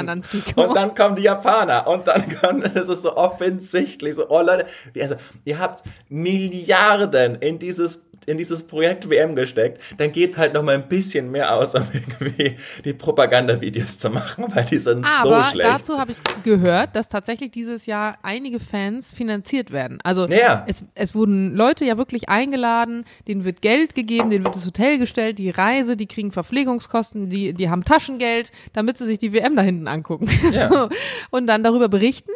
Und 0.56 0.74
dann 0.74 0.94
kommen 0.94 1.16
die 1.16 1.22
Japaner 1.22 1.86
und 1.86 2.06
dann 2.06 2.24
kommen, 2.40 2.70
das 2.74 2.88
ist 2.88 3.02
so 3.02 3.16
offensichtlich 3.16 4.14
so, 4.14 4.30
oh 4.30 4.40
Leute, 4.40 4.66
also, 4.98 5.16
ihr 5.44 5.58
habt 5.58 5.84
Milliarden 6.08 7.34
in 7.36 7.58
dieses 7.58 8.07
in 8.28 8.38
dieses 8.38 8.62
Projekt 8.62 9.08
WM 9.08 9.34
gesteckt, 9.34 9.80
dann 9.96 10.12
geht 10.12 10.36
halt 10.36 10.54
noch 10.54 10.62
mal 10.62 10.74
ein 10.74 10.88
bisschen 10.88 11.30
mehr 11.30 11.54
aus, 11.54 11.74
um 11.74 11.86
irgendwie 11.92 12.56
die 12.84 12.92
Propagandavideos 12.92 13.98
zu 13.98 14.10
machen, 14.10 14.44
weil 14.54 14.64
die 14.64 14.78
sind 14.78 15.04
Aber 15.04 15.44
so 15.44 15.50
schlecht. 15.50 15.68
Aber 15.68 15.78
dazu 15.78 15.98
habe 15.98 16.12
ich 16.12 16.18
gehört, 16.42 16.94
dass 16.94 17.08
tatsächlich 17.08 17.50
dieses 17.50 17.86
Jahr 17.86 18.18
einige 18.22 18.60
Fans 18.60 19.12
finanziert 19.12 19.72
werden. 19.72 19.98
Also 20.04 20.26
ja. 20.28 20.64
es, 20.66 20.84
es 20.94 21.14
wurden 21.14 21.54
Leute 21.56 21.84
ja 21.84 21.96
wirklich 21.96 22.28
eingeladen, 22.28 23.04
denen 23.26 23.44
wird 23.44 23.62
Geld 23.62 23.94
gegeben, 23.94 24.30
denen 24.30 24.44
wird 24.44 24.56
das 24.56 24.66
Hotel 24.66 24.98
gestellt, 24.98 25.38
die 25.38 25.50
Reise, 25.50 25.96
die 25.96 26.06
kriegen 26.06 26.30
Verpflegungskosten, 26.30 27.30
die, 27.30 27.54
die 27.54 27.70
haben 27.70 27.84
Taschengeld, 27.84 28.50
damit 28.72 28.98
sie 28.98 29.06
sich 29.06 29.18
die 29.18 29.32
WM 29.32 29.56
da 29.56 29.62
hinten 29.62 29.88
angucken. 29.88 30.28
Ja. 30.48 30.72
so. 30.72 30.88
Und 31.30 31.46
dann 31.46 31.62
darüber 31.62 31.88
berichten. 31.88 32.30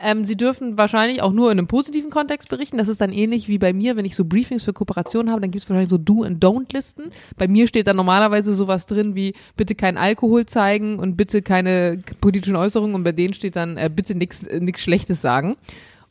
Ähm, 0.00 0.24
sie 0.24 0.36
dürfen 0.36 0.78
wahrscheinlich 0.78 1.20
auch 1.20 1.32
nur 1.32 1.52
in 1.52 1.58
einem 1.58 1.68
positiven 1.68 2.08
Kontext 2.08 2.48
berichten. 2.48 2.78
Das 2.78 2.88
ist 2.88 3.00
dann 3.00 3.12
ähnlich 3.12 3.46
wie 3.46 3.58
bei 3.58 3.72
mir, 3.72 3.96
wenn 3.96 4.06
ich 4.06 4.16
so 4.16 4.24
Briefings 4.24 4.64
für 4.64 4.72
Kooperationen 4.72 5.30
habe, 5.30 5.37
dann 5.42 5.50
gibt 5.50 5.64
es 5.64 5.68
wahrscheinlich 5.68 5.90
so 5.90 5.98
Do- 5.98 6.22
and 6.22 6.42
Don't-Listen. 6.42 7.10
Bei 7.36 7.48
mir 7.48 7.68
steht 7.68 7.86
da 7.86 7.94
normalerweise 7.94 8.54
sowas 8.54 8.86
drin 8.86 9.14
wie 9.14 9.34
bitte 9.56 9.74
kein 9.74 9.96
Alkohol 9.96 10.46
zeigen 10.46 10.98
und 10.98 11.16
bitte 11.16 11.42
keine 11.42 12.02
politischen 12.20 12.56
Äußerungen 12.56 12.94
und 12.94 13.04
bei 13.04 13.12
denen 13.12 13.34
steht 13.34 13.56
dann 13.56 13.76
äh, 13.76 13.90
bitte 13.94 14.14
nichts 14.14 14.44
äh, 14.44 14.60
nix 14.60 14.82
Schlechtes 14.82 15.20
sagen. 15.20 15.56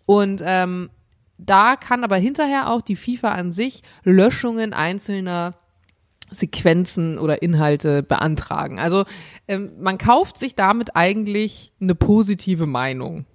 Und 0.06 0.42
ähm, 0.46 0.90
da 1.38 1.76
kann 1.76 2.04
aber 2.04 2.18
hinterher 2.18 2.72
auch 2.72 2.82
die 2.82 2.96
FIFA 2.96 3.34
an 3.34 3.52
sich 3.52 3.84
Löschungen 4.04 4.74
einzelner 4.74 5.54
Sequenzen 6.30 7.20
oder 7.20 7.42
Inhalte 7.42 8.04
beantragen. 8.04 8.80
Also 8.80 9.06
ähm, 9.48 9.72
man 9.80 9.98
kauft 9.98 10.38
sich 10.38 10.56
damit 10.56 10.96
eigentlich 10.96 11.72
eine 11.80 11.96
positive 11.96 12.66
Meinung. 12.66 13.26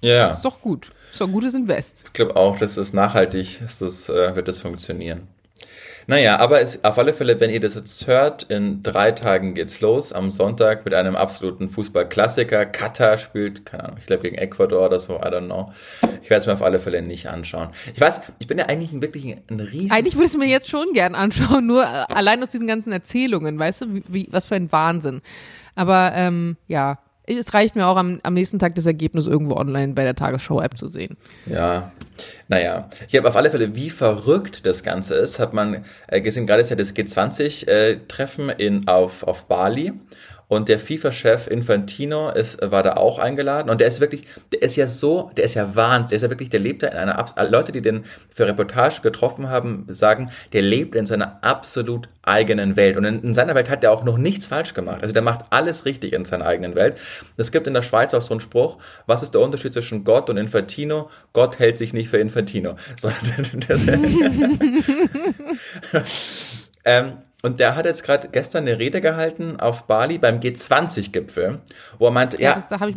Ja. 0.00 0.32
Ist 0.32 0.44
doch 0.44 0.60
gut. 0.60 0.92
Ist 1.10 1.20
doch 1.20 1.26
ein 1.26 1.32
gutes 1.32 1.54
Invest. 1.54 2.04
Ich 2.06 2.12
glaube 2.12 2.36
auch, 2.36 2.58
dass 2.58 2.76
es 2.76 2.92
nachhaltig 2.92 3.60
ist, 3.60 3.82
das, 3.82 4.08
äh, 4.08 4.36
wird 4.36 4.48
das 4.48 4.60
funktionieren. 4.60 5.28
Naja, 6.08 6.38
aber 6.38 6.60
es, 6.60 6.84
auf 6.84 6.98
alle 6.98 7.12
Fälle, 7.12 7.40
wenn 7.40 7.50
ihr 7.50 7.58
das 7.58 7.74
jetzt 7.74 8.06
hört, 8.06 8.44
in 8.44 8.84
drei 8.84 9.10
Tagen 9.10 9.54
geht's 9.54 9.80
los. 9.80 10.12
Am 10.12 10.30
Sonntag 10.30 10.84
mit 10.84 10.94
einem 10.94 11.16
absoluten 11.16 11.68
Fußballklassiker. 11.68 12.64
Katar 12.66 13.18
spielt, 13.18 13.66
keine 13.66 13.84
Ahnung, 13.84 13.96
ich 13.98 14.06
glaube 14.06 14.22
gegen 14.22 14.36
Ecuador 14.36 14.86
oder 14.86 15.00
so, 15.00 15.16
I 15.16 15.24
don't 15.24 15.46
know. 15.46 15.72
Ich 16.22 16.30
werde 16.30 16.42
es 16.42 16.46
mir 16.46 16.52
auf 16.52 16.62
alle 16.62 16.78
Fälle 16.78 17.02
nicht 17.02 17.28
anschauen. 17.28 17.70
Ich 17.92 18.00
weiß, 18.00 18.20
ich 18.38 18.46
bin 18.46 18.56
ja 18.58 18.66
eigentlich 18.66 18.92
ein, 18.92 19.02
wirklich 19.02 19.26
ein, 19.26 19.42
ein 19.50 19.58
riesen... 19.58 19.90
Eigentlich 19.90 20.14
würde 20.14 20.26
ich 20.26 20.32
es 20.32 20.38
mir 20.38 20.46
jetzt 20.46 20.68
schon 20.68 20.92
gern 20.92 21.16
anschauen, 21.16 21.66
nur 21.66 21.82
äh, 21.82 22.04
allein 22.14 22.40
aus 22.40 22.50
diesen 22.50 22.68
ganzen 22.68 22.92
Erzählungen, 22.92 23.58
weißt 23.58 23.80
du, 23.80 23.94
wie, 23.94 24.04
wie, 24.06 24.28
was 24.30 24.46
für 24.46 24.54
ein 24.54 24.70
Wahnsinn. 24.70 25.22
Aber 25.74 26.12
ähm, 26.14 26.56
ja, 26.68 26.98
es 27.26 27.54
reicht 27.54 27.74
mir 27.74 27.86
auch 27.86 27.96
am, 27.96 28.18
am 28.22 28.34
nächsten 28.34 28.58
Tag 28.58 28.74
das 28.74 28.86
Ergebnis 28.86 29.26
irgendwo 29.26 29.56
online 29.56 29.94
bei 29.94 30.04
der 30.04 30.14
Tagesschau-App 30.14 30.78
zu 30.78 30.88
sehen. 30.88 31.16
Ja, 31.46 31.92
naja. 32.48 32.88
Ich 33.08 33.16
habe 33.16 33.28
auf 33.28 33.36
alle 33.36 33.50
Fälle, 33.50 33.74
wie 33.74 33.90
verrückt 33.90 34.64
das 34.64 34.82
Ganze 34.82 35.16
ist, 35.16 35.38
hat 35.38 35.52
man 35.52 35.84
äh, 36.06 36.20
gesehen, 36.20 36.46
gerade 36.46 36.62
ist 36.62 36.70
ja 36.70 36.76
das 36.76 36.94
G20-Treffen 36.94 38.50
äh, 38.50 38.80
auf, 38.86 39.24
auf 39.24 39.46
Bali. 39.46 39.92
Und 40.48 40.68
der 40.68 40.78
FIFA-Chef 40.78 41.48
Infantino 41.48 42.30
ist, 42.30 42.58
war 42.62 42.84
da 42.84 42.94
auch 42.94 43.18
eingeladen. 43.18 43.68
Und 43.68 43.80
der 43.80 43.88
ist 43.88 44.00
wirklich, 44.00 44.26
der 44.52 44.62
ist 44.62 44.76
ja 44.76 44.86
so, 44.86 45.32
der 45.36 45.44
ist 45.44 45.54
ja 45.54 45.74
wahnsinnig, 45.74 46.10
der 46.10 46.16
ist 46.16 46.22
ja 46.22 46.30
wirklich, 46.30 46.50
der 46.50 46.60
lebt 46.60 46.84
da 46.84 46.88
in 46.88 46.96
einer, 46.96 47.34
Leute, 47.50 47.72
die 47.72 47.82
den 47.82 48.04
für 48.32 48.46
Reportage 48.46 49.00
getroffen 49.02 49.48
haben, 49.48 49.86
sagen, 49.88 50.30
der 50.52 50.62
lebt 50.62 50.94
in 50.94 51.06
seiner 51.06 51.42
absolut 51.42 52.08
eigenen 52.22 52.76
Welt. 52.76 52.96
Und 52.96 53.04
in, 53.04 53.22
in 53.22 53.34
seiner 53.34 53.56
Welt 53.56 53.68
hat 53.68 53.82
er 53.82 53.90
auch 53.90 54.04
noch 54.04 54.18
nichts 54.18 54.46
falsch 54.46 54.74
gemacht. 54.74 55.02
Also 55.02 55.12
der 55.12 55.22
macht 55.22 55.46
alles 55.50 55.84
richtig 55.84 56.12
in 56.12 56.24
seiner 56.24 56.46
eigenen 56.46 56.76
Welt. 56.76 56.96
Es 57.36 57.50
gibt 57.50 57.66
in 57.66 57.74
der 57.74 57.82
Schweiz 57.82 58.14
auch 58.14 58.22
so 58.22 58.32
einen 58.32 58.40
Spruch, 58.40 58.78
was 59.06 59.24
ist 59.24 59.34
der 59.34 59.40
Unterschied 59.40 59.72
zwischen 59.72 60.04
Gott 60.04 60.30
und 60.30 60.36
Infantino? 60.36 61.10
Gott 61.32 61.58
hält 61.58 61.78
sich 61.78 61.92
nicht 61.92 62.08
für 62.08 62.18
Infantino. 62.18 62.76
So, 62.98 63.10
das, 63.68 63.86
ähm, 66.84 67.12
und 67.42 67.60
der 67.60 67.76
hat 67.76 67.84
jetzt 67.84 68.02
gerade 68.02 68.28
gestern 68.28 68.66
eine 68.66 68.78
Rede 68.78 69.00
gehalten 69.00 69.60
auf 69.60 69.84
Bali 69.84 70.18
beim 70.18 70.40
G20-Gipfel, 70.40 71.60
wo 71.98 72.06
er 72.06 72.10
meinte, 72.10 72.40
ja, 72.40 72.50
ja 72.50 72.54
das, 72.54 72.68
da 72.68 72.80
habe 72.80 72.90
ich 72.90 72.96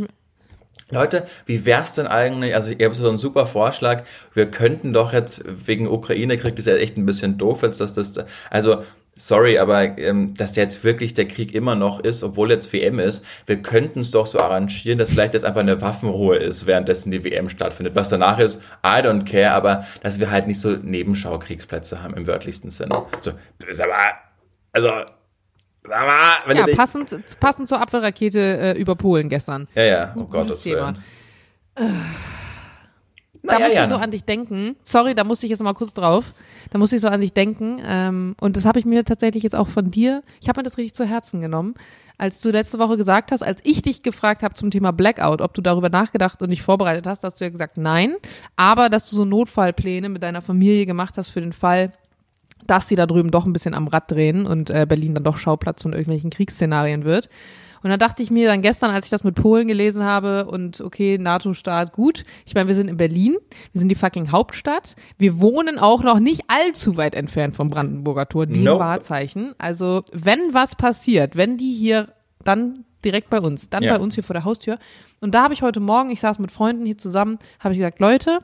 Leute, 0.92 1.28
wie 1.46 1.66
wär's 1.66 1.94
denn 1.94 2.08
eigentlich, 2.08 2.56
also 2.56 2.72
ich 2.72 2.84
habe 2.84 2.96
so 2.96 3.08
einen 3.08 3.18
super 3.18 3.46
Vorschlag, 3.46 4.04
wir 4.34 4.50
könnten 4.50 4.92
doch 4.92 5.14
jetzt 5.14 5.44
wegen 5.46 5.88
Ukraine-Krieg, 5.88 6.56
das 6.56 6.66
ist 6.66 6.72
ja 6.72 6.78
echt 6.78 6.98
ein 6.98 7.06
bisschen 7.06 7.38
doof 7.38 7.62
jetzt, 7.62 7.80
dass 7.80 7.94
das, 7.94 8.14
also 8.50 8.84
sorry, 9.16 9.60
aber 9.60 9.98
ähm, 10.00 10.34
dass 10.34 10.56
jetzt 10.56 10.84
wirklich 10.84 11.14
der 11.14 11.28
Krieg 11.28 11.54
immer 11.54 11.76
noch 11.76 12.00
ist, 12.00 12.24
obwohl 12.24 12.50
jetzt 12.50 12.72
WM 12.74 12.98
ist, 12.98 13.24
wir 13.46 13.62
könnten 13.62 14.00
es 14.00 14.12
doch 14.12 14.26
so 14.26 14.40
arrangieren, 14.40 14.98
dass 14.98 15.12
vielleicht 15.12 15.34
jetzt 15.34 15.44
einfach 15.44 15.60
eine 15.60 15.82
Waffenruhe 15.82 16.38
ist, 16.38 16.66
währenddessen 16.66 17.12
die 17.12 17.24
WM 17.24 17.50
stattfindet. 17.50 17.96
Was 17.96 18.10
danach 18.10 18.40
ist, 18.40 18.64
I 18.84 19.02
don't 19.02 19.26
care, 19.26 19.52
aber 19.52 19.86
dass 20.02 20.20
wir 20.20 20.32
halt 20.32 20.48
nicht 20.48 20.60
so 20.60 20.72
Nebenschaukriegsplätze 20.72 22.02
haben 22.02 22.16
im 22.16 22.26
wörtlichsten 22.26 22.70
Sinne. 22.70 23.04
So, 23.20 23.32
ist 23.68 23.82
aber 23.82 23.94
also, 24.88 25.06
wenn 26.46 26.58
ja, 26.58 26.68
passend, 26.76 27.18
passend 27.40 27.68
zur 27.68 27.82
Abwehrrakete 27.82 28.40
äh, 28.40 28.80
über 28.80 28.96
Polen 28.96 29.30
gestern. 29.30 29.68
Ja, 29.76 29.84
ja, 29.84 30.14
oh 30.16 30.26
Gott, 30.26 30.50
das 30.50 30.62
Thema. 30.62 30.94
da 31.76 31.84
naja, 33.42 33.60
musste 33.66 33.84
ich 33.84 33.90
so 33.90 33.96
an 33.96 34.12
dich 34.12 34.26
denken. 34.26 34.76
Sorry, 34.84 35.16
da 35.16 35.24
musste 35.24 35.46
ich 35.46 35.52
jetzt 35.52 35.62
mal 35.62 35.74
kurz 35.74 35.94
drauf. 35.94 36.34
Da 36.72 36.78
musste 36.78 36.98
ich 36.98 37.02
so 37.02 37.08
an 37.08 37.22
dich 37.22 37.34
denken. 37.34 37.82
Ähm, 37.84 38.36
und 38.40 38.56
das 38.56 38.66
habe 38.66 38.80
ich 38.80 38.86
mir 38.86 39.04
tatsächlich 39.06 39.44
jetzt 39.44 39.56
auch 39.56 39.68
von 39.68 39.90
dir, 39.90 40.24
ich 40.42 40.50
habe 40.50 40.60
mir 40.60 40.64
das 40.64 40.78
richtig 40.78 40.94
zu 40.94 41.06
Herzen 41.06 41.42
genommen. 41.42 41.76
Als 42.18 42.42
du 42.42 42.50
letzte 42.50 42.80
Woche 42.80 42.98
gesagt 42.98 43.32
hast, 43.32 43.42
als 43.42 43.62
ich 43.64 43.82
dich 43.82 44.04
gefragt 44.04 44.44
habe 44.44 44.54
zum 44.54 44.72
Thema 44.72 44.92
Blackout, 44.92 45.40
ob 45.42 45.54
du 45.54 45.62
darüber 45.62 45.88
nachgedacht 45.88 46.42
und 46.42 46.50
dich 46.50 46.62
vorbereitet 46.62 47.08
hast, 47.08 47.24
hast 47.24 47.40
du 47.40 47.46
ja 47.46 47.50
gesagt, 47.50 47.78
nein. 47.78 48.16
Aber 48.58 48.90
dass 48.90 49.10
du 49.10 49.16
so 49.16 49.24
Notfallpläne 49.24 50.10
mit 50.10 50.22
deiner 50.22 50.42
Familie 50.42 50.86
gemacht 50.86 51.18
hast 51.18 51.30
für 51.30 51.40
den 51.40 51.54
Fall, 51.54 51.94
dass 52.70 52.88
sie 52.88 52.96
da 52.96 53.06
drüben 53.06 53.32
doch 53.32 53.46
ein 53.46 53.54
bisschen 53.54 53.74
am 53.74 53.88
Rad 53.88 54.12
drehen 54.12 54.46
und 54.46 54.70
äh, 54.70 54.86
Berlin 54.88 55.16
dann 55.16 55.24
doch 55.24 55.38
Schauplatz 55.38 55.82
von 55.82 55.94
irgendwelchen 55.94 56.30
Kriegsszenarien 56.30 57.04
wird. 57.04 57.30
Und 57.82 57.90
dann 57.90 58.00
dachte 58.00 58.22
ich 58.22 58.30
mir 58.30 58.48
dann 58.48 58.62
gestern, 58.62 58.92
als 58.92 59.06
ich 59.06 59.10
das 59.10 59.24
mit 59.24 59.36
Polen 59.36 59.68
gelesen 59.68 60.04
habe 60.04 60.46
und 60.48 60.82
okay, 60.82 61.18
NATO-Staat, 61.18 61.94
gut. 61.94 62.26
Ich 62.46 62.54
meine, 62.54 62.68
wir 62.68 62.76
sind 62.76 62.90
in 62.90 62.98
Berlin, 62.98 63.38
wir 63.72 63.80
sind 63.80 63.90
die 63.90 63.96
fucking 63.96 64.32
Hauptstadt. 64.32 64.96
Wir 65.18 65.40
wohnen 65.40 65.80
auch 65.80 66.04
noch 66.04 66.20
nicht 66.20 66.42
allzu 66.48 66.98
weit 66.98 67.16
entfernt 67.16 67.56
vom 67.56 67.70
Brandenburger 67.70 68.28
Tor, 68.28 68.46
dem 68.46 68.64
nope. 68.64 68.80
Wahrzeichen. 68.82 69.56
Also, 69.58 70.04
wenn 70.12 70.54
was 70.54 70.76
passiert, 70.76 71.38
wenn 71.38 71.58
die 71.58 71.74
hier 71.74 72.10
dann 72.44 72.86
direkt 73.06 73.30
bei 73.30 73.40
uns, 73.40 73.70
dann 73.70 73.84
ja. 73.84 73.96
bei 73.96 74.04
uns 74.04 74.16
hier 74.16 74.24
vor 74.24 74.34
der 74.34 74.44
Haustür. 74.44 74.78
Und 75.22 75.34
da 75.34 75.44
habe 75.44 75.54
ich 75.54 75.62
heute 75.62 75.80
Morgen, 75.80 76.12
ich 76.12 76.20
saß 76.20 76.40
mit 76.40 76.52
Freunden 76.52 76.86
hier 76.86 76.98
zusammen, 76.98 77.40
habe 77.60 77.74
ich 77.74 77.80
gesagt, 77.80 78.00
Leute, 78.00 78.40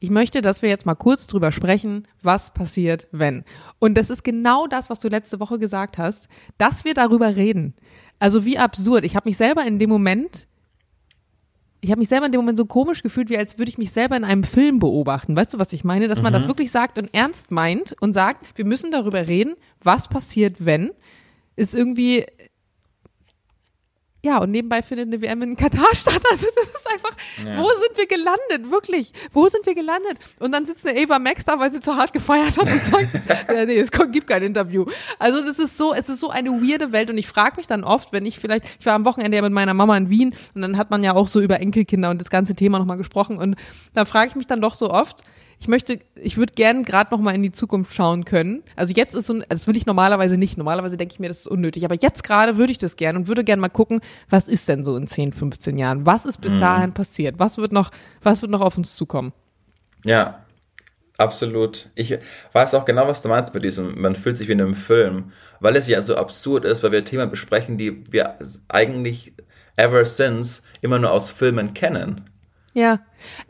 ich 0.00 0.10
möchte, 0.10 0.40
dass 0.40 0.62
wir 0.62 0.70
jetzt 0.70 0.86
mal 0.86 0.94
kurz 0.94 1.26
drüber 1.26 1.52
sprechen, 1.52 2.08
was 2.22 2.52
passiert, 2.52 3.06
wenn. 3.12 3.44
Und 3.78 3.98
das 3.98 4.08
ist 4.08 4.24
genau 4.24 4.66
das, 4.66 4.88
was 4.88 4.98
du 4.98 5.08
letzte 5.08 5.38
Woche 5.40 5.58
gesagt 5.58 5.98
hast, 5.98 6.28
dass 6.56 6.86
wir 6.86 6.94
darüber 6.94 7.36
reden. 7.36 7.74
Also 8.18 8.46
wie 8.46 8.58
absurd. 8.58 9.04
Ich 9.04 9.14
habe 9.14 9.28
mich 9.28 9.36
selber 9.36 9.64
in 9.66 9.78
dem 9.78 9.90
Moment, 9.90 10.46
ich 11.82 11.90
habe 11.90 11.98
mich 11.98 12.08
selber 12.08 12.26
in 12.26 12.32
dem 12.32 12.40
Moment 12.40 12.56
so 12.56 12.64
komisch 12.64 13.02
gefühlt, 13.02 13.28
wie 13.28 13.38
als 13.38 13.58
würde 13.58 13.70
ich 13.70 13.78
mich 13.78 13.92
selber 13.92 14.16
in 14.16 14.24
einem 14.24 14.44
Film 14.44 14.78
beobachten. 14.78 15.36
Weißt 15.36 15.52
du, 15.54 15.58
was 15.58 15.72
ich 15.72 15.84
meine? 15.84 16.08
Dass 16.08 16.22
man 16.22 16.32
das 16.32 16.44
mhm. 16.44 16.48
wirklich 16.48 16.70
sagt 16.70 16.98
und 16.98 17.10
ernst 17.12 17.50
meint 17.50 17.94
und 18.00 18.14
sagt, 18.14 18.56
wir 18.56 18.64
müssen 18.64 18.90
darüber 18.90 19.28
reden, 19.28 19.54
was 19.82 20.08
passiert, 20.08 20.64
wenn. 20.64 20.92
Ist 21.56 21.74
irgendwie 21.74 22.24
ja, 24.22 24.38
und 24.38 24.50
nebenbei 24.50 24.82
findet 24.82 25.08
eine 25.08 25.22
WM 25.22 25.40
in 25.42 25.56
Katar 25.56 25.88
statt. 25.94 26.22
Also 26.30 26.46
das 26.54 26.68
ist 26.68 26.86
einfach, 26.92 27.12
ja. 27.44 27.56
wo 27.56 27.68
sind 27.68 27.96
wir 27.96 28.06
gelandet? 28.06 28.70
Wirklich, 28.70 29.12
wo 29.32 29.48
sind 29.48 29.64
wir 29.64 29.74
gelandet? 29.74 30.18
Und 30.38 30.52
dann 30.52 30.66
sitzt 30.66 30.86
eine 30.86 30.98
Eva 30.98 31.18
Max 31.18 31.44
da, 31.44 31.58
weil 31.58 31.72
sie 31.72 31.80
zu 31.80 31.96
hart 31.96 32.12
gefeiert 32.12 32.58
hat 32.58 32.70
und 32.70 32.84
sagt, 32.84 33.08
ja, 33.54 33.64
nee, 33.64 33.78
es 33.78 33.90
gibt 33.90 34.26
kein 34.26 34.42
Interview. 34.42 34.84
Also 35.18 35.42
das 35.42 35.58
ist 35.58 35.78
so, 35.78 35.94
es 35.94 36.08
ist 36.08 36.20
so 36.20 36.28
eine 36.28 36.50
weirde 36.50 36.92
Welt 36.92 37.10
und 37.10 37.16
ich 37.16 37.28
frage 37.28 37.56
mich 37.56 37.66
dann 37.66 37.82
oft, 37.82 38.12
wenn 38.12 38.26
ich 38.26 38.38
vielleicht, 38.38 38.64
ich 38.78 38.86
war 38.86 38.94
am 38.94 39.04
Wochenende 39.04 39.36
ja 39.36 39.42
mit 39.42 39.52
meiner 39.52 39.74
Mama 39.74 39.96
in 39.96 40.10
Wien 40.10 40.34
und 40.54 40.62
dann 40.62 40.76
hat 40.76 40.90
man 40.90 41.02
ja 41.02 41.14
auch 41.14 41.28
so 41.28 41.40
über 41.40 41.60
Enkelkinder 41.60 42.10
und 42.10 42.20
das 42.20 42.30
ganze 42.30 42.54
Thema 42.54 42.78
nochmal 42.78 42.98
gesprochen 42.98 43.38
und 43.38 43.56
da 43.94 44.04
frage 44.04 44.28
ich 44.28 44.36
mich 44.36 44.46
dann 44.46 44.60
doch 44.60 44.74
so 44.74 44.90
oft, 44.90 45.22
ich 45.60 45.68
möchte, 45.68 45.98
ich 46.14 46.38
würde 46.38 46.54
gern 46.54 46.84
gerade 46.84 47.10
noch 47.14 47.20
mal 47.20 47.34
in 47.34 47.42
die 47.42 47.52
Zukunft 47.52 47.92
schauen 47.92 48.24
können. 48.24 48.62
Also 48.76 48.94
jetzt 48.94 49.14
ist 49.14 49.26
so, 49.26 49.40
das 49.46 49.66
will 49.66 49.76
ich 49.76 49.84
normalerweise 49.84 50.38
nicht. 50.38 50.56
Normalerweise 50.56 50.96
denke 50.96 51.12
ich 51.12 51.20
mir, 51.20 51.28
das 51.28 51.40
ist 51.40 51.48
unnötig. 51.48 51.84
Aber 51.84 51.96
jetzt 52.00 52.24
gerade 52.24 52.56
würde 52.56 52.72
ich 52.72 52.78
das 52.78 52.96
gern 52.96 53.14
und 53.14 53.28
würde 53.28 53.44
gern 53.44 53.60
mal 53.60 53.68
gucken, 53.68 54.00
was 54.30 54.48
ist 54.48 54.70
denn 54.70 54.84
so 54.84 54.96
in 54.96 55.06
10, 55.06 55.34
15 55.34 55.76
Jahren? 55.76 56.06
Was 56.06 56.24
ist 56.24 56.40
bis 56.40 56.54
mhm. 56.54 56.60
dahin 56.60 56.94
passiert? 56.94 57.38
Was 57.38 57.58
wird 57.58 57.72
noch, 57.72 57.90
was 58.22 58.40
wird 58.40 58.50
noch 58.50 58.62
auf 58.62 58.78
uns 58.78 58.96
zukommen? 58.96 59.34
Ja, 60.04 60.46
Absolut. 61.18 61.90
Ich 61.96 62.18
weiß 62.54 62.72
auch 62.72 62.86
genau, 62.86 63.06
was 63.06 63.20
du 63.20 63.28
meinst 63.28 63.52
mit 63.52 63.62
diesem, 63.62 64.00
man 64.00 64.16
fühlt 64.16 64.38
sich 64.38 64.48
wie 64.48 64.52
in 64.52 64.60
einem 64.62 64.74
Film, 64.74 65.32
weil 65.60 65.76
es 65.76 65.86
ja 65.86 66.00
so 66.00 66.16
absurd 66.16 66.64
ist, 66.64 66.82
weil 66.82 66.92
wir 66.92 67.04
Themen 67.04 67.28
besprechen, 67.28 67.76
die 67.76 68.10
wir 68.10 68.38
eigentlich 68.68 69.34
ever 69.76 70.06
since 70.06 70.62
immer 70.80 70.98
nur 70.98 71.12
aus 71.12 71.30
Filmen 71.30 71.74
kennen. 71.74 72.29
Ja. 72.72 73.00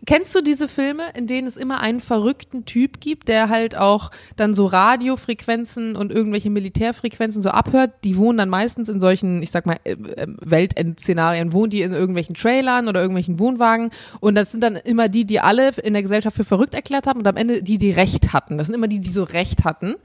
Kennst 0.07 0.35
du 0.35 0.41
diese 0.41 0.67
Filme, 0.67 1.03
in 1.15 1.27
denen 1.27 1.47
es 1.47 1.59
immer 1.59 1.81
einen 1.81 2.01
verrückten 2.01 2.65
Typ 2.65 3.01
gibt, 3.01 3.29
der 3.29 3.51
halt 3.51 3.77
auch 3.77 4.11
dann 4.37 4.55
so 4.55 4.65
Radiofrequenzen 4.65 5.95
und 5.95 6.11
irgendwelche 6.11 6.49
Militärfrequenzen 6.49 7.43
so 7.43 7.51
abhört? 7.51 7.93
Die 8.03 8.17
wohnen 8.17 8.39
dann 8.39 8.49
meistens 8.49 8.89
in 8.89 9.01
solchen, 9.01 9.43
ich 9.43 9.51
sag 9.51 9.67
mal, 9.67 9.77
äh, 9.85 9.93
äh, 9.93 10.27
Weltendszenarien, 10.41 11.53
wohnen 11.53 11.71
die 11.71 11.83
in 11.83 11.93
irgendwelchen 11.93 12.35
Trailern 12.35 12.89
oder 12.89 13.01
irgendwelchen 13.01 13.39
Wohnwagen 13.39 13.91
und 14.21 14.35
das 14.35 14.53
sind 14.53 14.63
dann 14.63 14.77
immer 14.77 15.09
die, 15.09 15.27
die 15.27 15.39
alle 15.39 15.71
in 15.83 15.93
der 15.93 16.03
Gesellschaft 16.03 16.37
für 16.37 16.45
verrückt 16.45 16.75
erklärt 16.75 17.07
haben 17.07 17.21
und 17.21 17.29
am 17.29 17.37
Ende 17.37 17.63
die, 17.63 17.79
die 17.79 17.93
Recht 17.93 18.33
hatten. 18.33 18.57
Das 18.57 18.69
sind 18.69 18.75
immer 18.75 18.89
die, 18.89 19.01
die 19.01 19.11
so 19.11 19.23
Recht 19.23 19.65
hatten. 19.65 19.97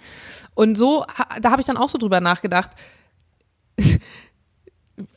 Und 0.53 0.77
so, 0.77 1.05
da 1.41 1.51
habe 1.51 1.61
ich 1.61 1.65
dann 1.65 1.77
auch 1.77 1.89
so 1.89 1.97
drüber 1.97 2.19
nachgedacht 2.19 2.71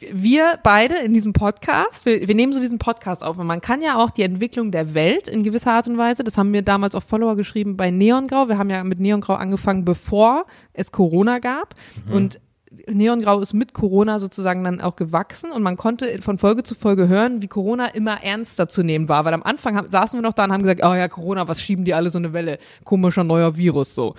wir 0.00 0.58
beide 0.62 0.96
in 0.96 1.14
diesem 1.14 1.32
Podcast, 1.32 2.04
wir, 2.04 2.26
wir, 2.26 2.34
nehmen 2.34 2.52
so 2.52 2.60
diesen 2.60 2.78
Podcast 2.78 3.22
auf. 3.22 3.38
Und 3.38 3.46
man 3.46 3.60
kann 3.60 3.80
ja 3.80 3.96
auch 3.96 4.10
die 4.10 4.22
Entwicklung 4.22 4.72
der 4.72 4.94
Welt 4.94 5.28
in 5.28 5.44
gewisser 5.44 5.72
Art 5.72 5.86
und 5.86 5.98
Weise, 5.98 6.24
das 6.24 6.36
haben 6.36 6.52
wir 6.52 6.62
damals 6.62 6.94
auf 6.94 7.04
Follower 7.04 7.36
geschrieben 7.36 7.76
bei 7.76 7.90
Neongrau, 7.90 8.48
wir 8.48 8.58
haben 8.58 8.70
ja 8.70 8.82
mit 8.82 8.98
Neongrau 8.98 9.34
angefangen, 9.34 9.84
bevor 9.84 10.46
es 10.72 10.90
Corona 10.90 11.38
gab. 11.38 11.74
Mhm. 12.06 12.12
und 12.12 12.40
Neongrau 12.86 13.40
ist 13.40 13.54
mit 13.54 13.72
Corona 13.72 14.18
sozusagen 14.18 14.62
dann 14.62 14.80
auch 14.80 14.96
gewachsen. 14.96 15.52
Und 15.52 15.62
man 15.62 15.76
konnte 15.76 16.20
von 16.20 16.38
Folge 16.38 16.62
zu 16.62 16.74
Folge 16.74 17.08
hören, 17.08 17.40
wie 17.40 17.48
Corona 17.48 17.86
immer 17.86 18.22
ernster 18.22 18.68
zu 18.68 18.82
nehmen 18.82 19.08
war, 19.08 19.24
weil 19.24 19.32
am 19.32 19.42
Anfang 19.42 19.76
haben, 19.76 19.90
saßen 19.90 20.18
wir 20.18 20.22
noch 20.22 20.34
da 20.34 20.44
und 20.44 20.52
haben 20.52 20.62
gesagt, 20.62 20.82
oh 20.84 20.94
ja, 20.94 21.08
Corona, 21.08 21.48
was 21.48 21.62
schieben 21.62 21.84
die 21.84 21.94
alle 21.94 22.10
so 22.10 22.18
eine 22.18 22.32
Welle, 22.32 22.58
komischer 22.84 23.24
neuer 23.24 23.56
Virus 23.56 23.94
so. 23.94 24.14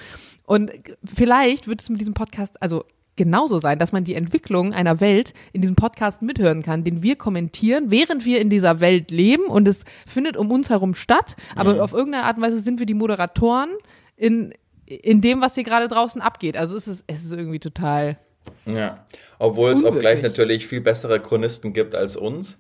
Und 0.45 0.71
vielleicht 1.03 1.67
wird 1.67 1.81
es 1.81 1.89
mit 1.89 2.01
diesem 2.01 2.15
Podcast, 2.15 2.59
also 2.61 2.85
genauso 3.19 3.59
sein, 3.59 3.77
dass 3.77 3.91
man 3.91 4.05
die 4.05 4.15
Entwicklung 4.15 4.73
einer 4.73 5.01
Welt 5.01 5.33
in 5.51 5.61
diesem 5.61 5.75
Podcast 5.75 6.21
mithören 6.21 6.63
kann, 6.63 6.85
den 6.85 7.03
wir 7.03 7.17
kommentieren, 7.17 7.91
während 7.91 8.25
wir 8.25 8.39
in 8.39 8.49
dieser 8.49 8.79
Welt 8.79 9.11
leben 9.11 9.43
und 9.43 9.67
es 9.67 9.83
findet 10.07 10.37
um 10.37 10.49
uns 10.49 10.69
herum 10.69 10.95
statt, 10.95 11.35
aber 11.53 11.75
ja. 11.75 11.83
auf 11.83 11.91
irgendeine 11.91 12.23
Art 12.23 12.37
und 12.37 12.43
Weise 12.43 12.59
sind 12.59 12.79
wir 12.79 12.85
die 12.85 12.93
Moderatoren 12.93 13.71
in, 14.15 14.53
in 14.85 15.19
dem, 15.19 15.41
was 15.41 15.55
hier 15.55 15.65
gerade 15.65 15.89
draußen 15.89 16.21
abgeht. 16.21 16.55
Also 16.55 16.77
es 16.77 16.87
ist, 16.87 17.03
es 17.07 17.25
ist 17.25 17.33
irgendwie 17.33 17.59
total. 17.59 18.17
Ja, 18.65 19.05
obwohl 19.37 19.73
es 19.73 19.83
auch 19.83 19.99
gleich 19.99 20.23
natürlich 20.23 20.65
viel 20.65 20.81
bessere 20.81 21.19
Chronisten 21.19 21.73
gibt 21.73 21.93
als 21.93 22.15
uns. 22.15 22.57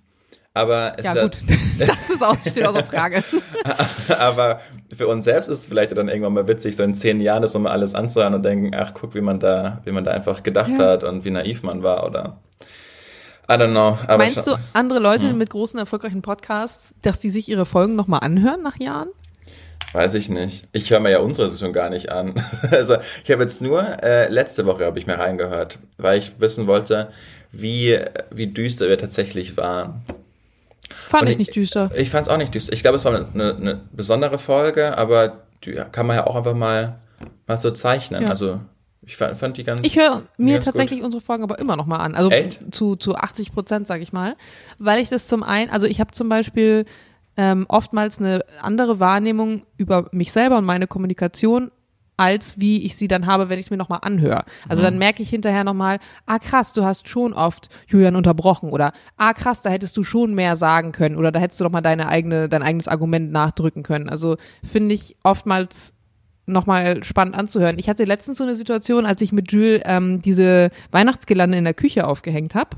Aber 0.53 0.93
es 0.97 1.05
ja, 1.05 1.13
gut, 1.13 1.37
das 1.79 2.09
ist 2.09 2.23
auch, 2.23 2.35
steht 2.39 2.65
außer 2.65 2.83
Frage. 2.83 3.23
aber 4.19 4.61
für 4.95 5.07
uns 5.07 5.25
selbst 5.25 5.47
ist 5.47 5.59
es 5.59 5.67
vielleicht 5.67 5.95
dann 5.97 6.09
irgendwann 6.09 6.33
mal 6.33 6.47
witzig, 6.47 6.75
so 6.75 6.83
in 6.83 6.93
zehn 6.93 7.21
Jahren 7.21 7.41
das 7.41 7.53
nochmal 7.53 7.73
alles 7.73 7.95
anzuhören 7.95 8.33
und 8.33 8.43
denken, 8.43 8.75
ach, 8.75 8.93
guck, 8.93 9.15
wie 9.15 9.21
man 9.21 9.39
da, 9.39 9.81
wie 9.85 9.91
man 9.91 10.03
da 10.03 10.11
einfach 10.11 10.43
gedacht 10.43 10.71
ja. 10.71 10.79
hat 10.79 11.03
und 11.03 11.23
wie 11.23 11.31
naiv 11.31 11.63
man 11.63 11.83
war 11.83 12.05
oder 12.05 12.39
I 13.49 13.53
don't 13.53 13.71
know. 13.71 13.97
Meinst 14.15 14.45
du, 14.45 14.59
andere 14.73 14.99
Leute 14.99 15.29
hm. 15.29 15.37
mit 15.37 15.49
großen, 15.49 15.79
erfolgreichen 15.79 16.21
Podcasts, 16.21 16.93
dass 17.01 17.19
die 17.19 17.31
sich 17.31 17.49
ihre 17.49 17.65
Folgen 17.65 17.95
nochmal 17.95 18.19
anhören 18.19 18.61
nach 18.61 18.79
Jahren? 18.79 19.09
Weiß 19.91 20.13
ich 20.13 20.29
nicht. 20.29 20.65
Ich 20.71 20.91
höre 20.91 20.99
mir 20.99 21.09
ja 21.09 21.19
unsere 21.19 21.49
Session 21.49 21.73
gar 21.73 21.89
nicht 21.89 22.11
an. 22.11 22.35
Also 22.71 22.97
ich 23.23 23.31
habe 23.31 23.41
jetzt 23.41 23.61
nur, 23.61 23.81
äh, 24.03 24.29
letzte 24.29 24.67
Woche 24.67 24.85
habe 24.85 24.99
ich 24.99 25.07
mir 25.07 25.17
reingehört, 25.17 25.79
weil 25.97 26.19
ich 26.19 26.39
wissen 26.39 26.67
wollte, 26.67 27.09
wie, 27.51 27.99
wie 28.29 28.47
düster 28.47 28.87
wir 28.87 28.99
tatsächlich 28.99 29.57
waren. 29.57 30.03
Fand 30.89 31.25
ich, 31.25 31.31
ich, 31.31 31.37
nicht 31.37 31.55
düster. 31.55 31.91
Ich 31.95 32.09
fand 32.09 32.27
es 32.27 32.33
auch 32.33 32.37
nicht 32.37 32.53
düster. 32.53 32.73
Ich 32.73 32.81
glaube, 32.81 32.97
es 32.97 33.05
war 33.05 33.15
eine, 33.15 33.55
eine, 33.55 33.81
besondere 33.91 34.37
Folge, 34.37 34.97
aber 34.97 35.43
die 35.63 35.81
kann 35.91 36.07
man 36.07 36.17
ja 36.17 36.27
auch 36.27 36.35
einfach 36.35 36.53
mal, 36.53 36.99
mal 37.47 37.57
so 37.57 37.71
zeichnen. 37.71 38.23
Ja. 38.23 38.29
Also 38.29 38.59
ich 39.01 39.17
fand, 39.17 39.37
fand, 39.37 39.57
die 39.57 39.63
ganz. 39.63 39.81
Ich 39.83 39.97
höre 39.97 40.23
mir 40.37 40.59
tatsächlich 40.59 40.99
gut. 40.99 41.05
unsere 41.05 41.21
Folgen 41.21 41.43
aber 41.43 41.59
immer 41.59 41.75
noch 41.75 41.85
mal 41.85 41.97
an. 41.97 42.15
Also 42.15 42.29
Echt? 42.29 42.59
zu 42.71 42.95
zu 42.95 43.15
80 43.15 43.53
Prozent, 43.53 43.87
sage 43.87 44.03
ich 44.03 44.13
mal, 44.13 44.35
weil 44.77 45.01
ich 45.01 45.09
das 45.09 45.27
zum 45.27 45.43
einen, 45.43 45.69
also 45.71 45.87
ich 45.87 45.99
habe 45.99 46.11
zum 46.11 46.29
Beispiel 46.29 46.85
ähm, 47.37 47.65
oftmals 47.69 48.19
eine 48.19 48.43
andere 48.61 48.99
Wahrnehmung 48.99 49.63
über 49.77 50.09
mich 50.11 50.31
selber 50.31 50.57
und 50.57 50.65
meine 50.65 50.87
Kommunikation 50.87 51.71
als 52.19 52.59
wie 52.59 52.83
ich 52.83 52.97
sie 52.97 53.07
dann 53.07 53.25
habe, 53.25 53.47
wenn 53.47 53.59
ich 53.59 53.67
es 53.67 53.71
mir 53.71 53.77
nochmal 53.77 53.99
anhöre. 54.01 54.43
Also 54.67 54.81
mhm. 54.81 54.85
dann 54.85 54.97
merke 54.97 55.23
ich 55.23 55.29
hinterher 55.29 55.63
nochmal, 55.63 55.99
ah 56.25 56.37
krass, 56.37 56.73
du 56.73 56.83
hast 56.83 57.07
schon 57.07 57.33
oft 57.33 57.69
Julian 57.87 58.17
unterbrochen 58.17 58.71
oder 58.71 58.91
ah 59.15 59.33
krass, 59.33 59.61
da 59.61 59.69
hättest 59.69 59.95
du 59.95 60.03
schon 60.03 60.35
mehr 60.35 60.57
sagen 60.57 60.91
können 60.91 61.15
oder 61.15 61.31
da 61.31 61.39
hättest 61.39 61.61
du 61.61 61.63
doch 61.63 61.71
mal 61.71 61.79
deine 61.79 62.09
eigene, 62.09 62.49
dein 62.49 62.61
eigenes 62.61 62.89
Argument 62.89 63.31
nachdrücken 63.31 63.83
können. 63.83 64.09
Also 64.09 64.35
finde 64.69 64.95
ich 64.95 65.15
oftmals 65.23 65.93
nochmal 66.45 67.03
spannend 67.05 67.35
anzuhören. 67.35 67.79
Ich 67.79 67.87
hatte 67.87 68.03
letztens 68.03 68.39
so 68.39 68.43
eine 68.43 68.55
Situation, 68.55 69.05
als 69.05 69.21
ich 69.21 69.31
mit 69.31 69.51
Jules 69.51 69.81
ähm, 69.85 70.21
diese 70.21 70.71
Weihnachtsgelande 70.91 71.57
in 71.57 71.63
der 71.63 71.73
Küche 71.73 72.05
aufgehängt 72.05 72.53
habe. 72.53 72.77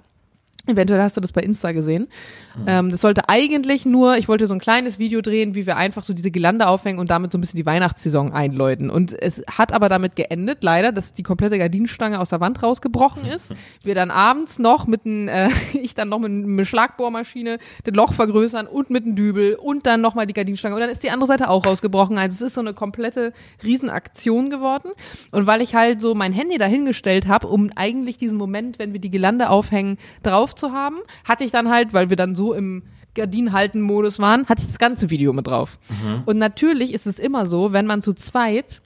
Eventuell 0.68 1.02
hast 1.02 1.18
du 1.18 1.22
das 1.22 1.32
bei 1.32 1.42
Insta 1.42 1.72
gesehen. 1.72 2.08
Mhm. 2.56 2.64
Ähm, 2.68 2.92
das 2.92 3.02
sollte 3.02 3.30
eigentlich 3.30 3.86
nur, 3.86 4.18
ich 4.18 4.28
wollte 4.28 4.46
so 4.46 4.54
ein 4.54 4.60
kleines 4.60 5.00
Video 5.00 5.22
drehen, 5.22 5.56
wie 5.56 5.66
wir 5.66 5.76
einfach 5.76 6.04
so 6.04 6.14
diese 6.14 6.30
Gelande 6.30 6.68
aufhängen 6.68 7.00
und 7.00 7.10
damit 7.10 7.32
so 7.32 7.38
ein 7.38 7.42
bisschen 7.42 7.58
die 7.58 7.66
Weihnachtssaison 7.66 8.32
einläuten. 8.32 8.92
Und 8.92 9.20
es 9.20 9.44
hat 9.50 9.74
aber 9.74 9.90
damit 9.90 10.16
geendet, 10.16 10.60
leider, 10.62 10.92
dass 10.92 11.14
die 11.14 11.24
komplette 11.24 11.58
Gardinenstange 11.58 12.20
aus 12.20 12.30
der 12.30 12.40
Wand 12.42 12.62
rausgebrochen 12.62 13.26
ist. 13.26 13.56
wir 13.84 13.96
dann 13.96 14.12
abends 14.12 14.60
noch 14.60 14.86
mit 14.86 15.06
einem, 15.06 15.28
äh, 15.28 15.50
ich 15.82 15.96
dann 15.96 16.10
noch 16.10 16.20
mit 16.20 16.32
einer 16.32 16.66
Schlagbohrmaschine 16.66 17.58
das 17.84 17.96
Loch 17.96 18.14
vergrößern 18.14 18.68
und 18.68 18.92
mit 18.92 19.06
einem 19.06 19.16
Dübel 19.16 19.56
und 19.56 19.88
dann 19.88 20.02
nochmal 20.02 20.28
die 20.28 20.34
Gardinenstange. 20.34 20.76
Und 20.76 20.82
dann 20.82 20.92
ist 20.92 21.04
die 21.04 21.10
andere 21.10 21.28
Seite 21.28 21.50
auch 21.50 21.66
rausgebrochen. 21.66 22.20
Also 22.20 22.36
es 22.36 22.52
ist 22.52 22.56
so 22.56 22.62
eine 22.62 22.74
komplette 22.74 23.34
Riesenaktion 23.64 24.52
geworden. 24.52 24.92
Und 25.32 25.48
weil 25.48 25.62
ich 25.62 25.74
halt 25.74 26.00
so 26.00 26.14
mein 26.14 26.34
Handy 26.34 26.60
dahingestellt 26.60 27.28
habe, 27.28 27.48
um 27.48 27.72
eigentlich 27.76 28.18
diesen 28.18 28.38
Moment, 28.38 28.78
wenn 28.78 28.94
wir 28.94 29.00
die 29.00 29.10
Gelande 29.10 29.50
aufhängen, 29.50 29.98
drauf 30.22 30.51
zu 30.54 30.72
haben, 30.72 30.98
hatte 31.28 31.44
ich 31.44 31.52
dann 31.52 31.70
halt, 31.70 31.94
weil 31.94 32.10
wir 32.10 32.18
dann 32.18 32.36
so 32.36 32.54
im 32.54 32.84
Gardinenhalten-Modus 33.16 34.20
waren, 34.20 34.48
hatte 34.48 34.62
ich 34.62 34.68
das 34.68 34.80
ganze 34.80 35.10
Video 35.10 35.34
mit 35.34 35.48
drauf. 35.48 35.80
Mhm. 35.90 36.24
Und 36.26 36.38
natürlich 36.38 36.94
ist 36.94 37.08
es 37.08 37.20
immer 37.20 37.46
so, 37.46 37.74
wenn 37.74 37.86
man 37.86 38.02
zu 38.02 38.14
zweit, 38.14 38.82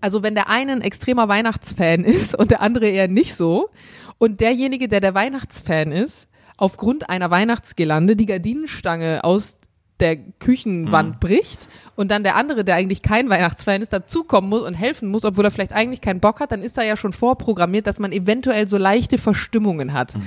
also 0.00 0.22
wenn 0.22 0.34
der 0.34 0.48
eine 0.48 0.72
ein 0.72 0.80
extremer 0.80 1.28
Weihnachtsfan 1.28 2.04
ist 2.04 2.34
und 2.34 2.50
der 2.50 2.60
andere 2.60 2.86
eher 2.88 3.08
nicht 3.08 3.34
so, 3.34 3.70
und 4.18 4.40
derjenige, 4.40 4.86
der 4.86 5.00
der 5.00 5.14
Weihnachtsfan 5.14 5.92
ist, 5.92 6.28
aufgrund 6.56 7.08
einer 7.08 7.30
Weihnachtsgelande 7.30 8.16
die 8.16 8.26
Gardinenstange 8.26 9.24
aus 9.24 9.59
der 10.00 10.16
Küchenwand 10.16 11.14
mhm. 11.14 11.18
bricht 11.20 11.68
und 11.96 12.10
dann 12.10 12.22
der 12.22 12.36
andere, 12.36 12.64
der 12.64 12.76
eigentlich 12.76 13.02
kein 13.02 13.28
Weihnachtsfan 13.28 13.82
ist, 13.82 13.92
dazukommen 13.92 14.50
muss 14.50 14.62
und 14.62 14.74
helfen 14.74 15.10
muss, 15.10 15.24
obwohl 15.24 15.44
er 15.44 15.50
vielleicht 15.50 15.72
eigentlich 15.72 16.00
keinen 16.00 16.20
Bock 16.20 16.40
hat, 16.40 16.52
dann 16.52 16.62
ist 16.62 16.78
da 16.78 16.82
ja 16.82 16.96
schon 16.96 17.12
vorprogrammiert, 17.12 17.86
dass 17.86 17.98
man 17.98 18.12
eventuell 18.12 18.66
so 18.66 18.78
leichte 18.78 19.18
Verstimmungen 19.18 19.92
hat. 19.92 20.16
Mhm. 20.16 20.22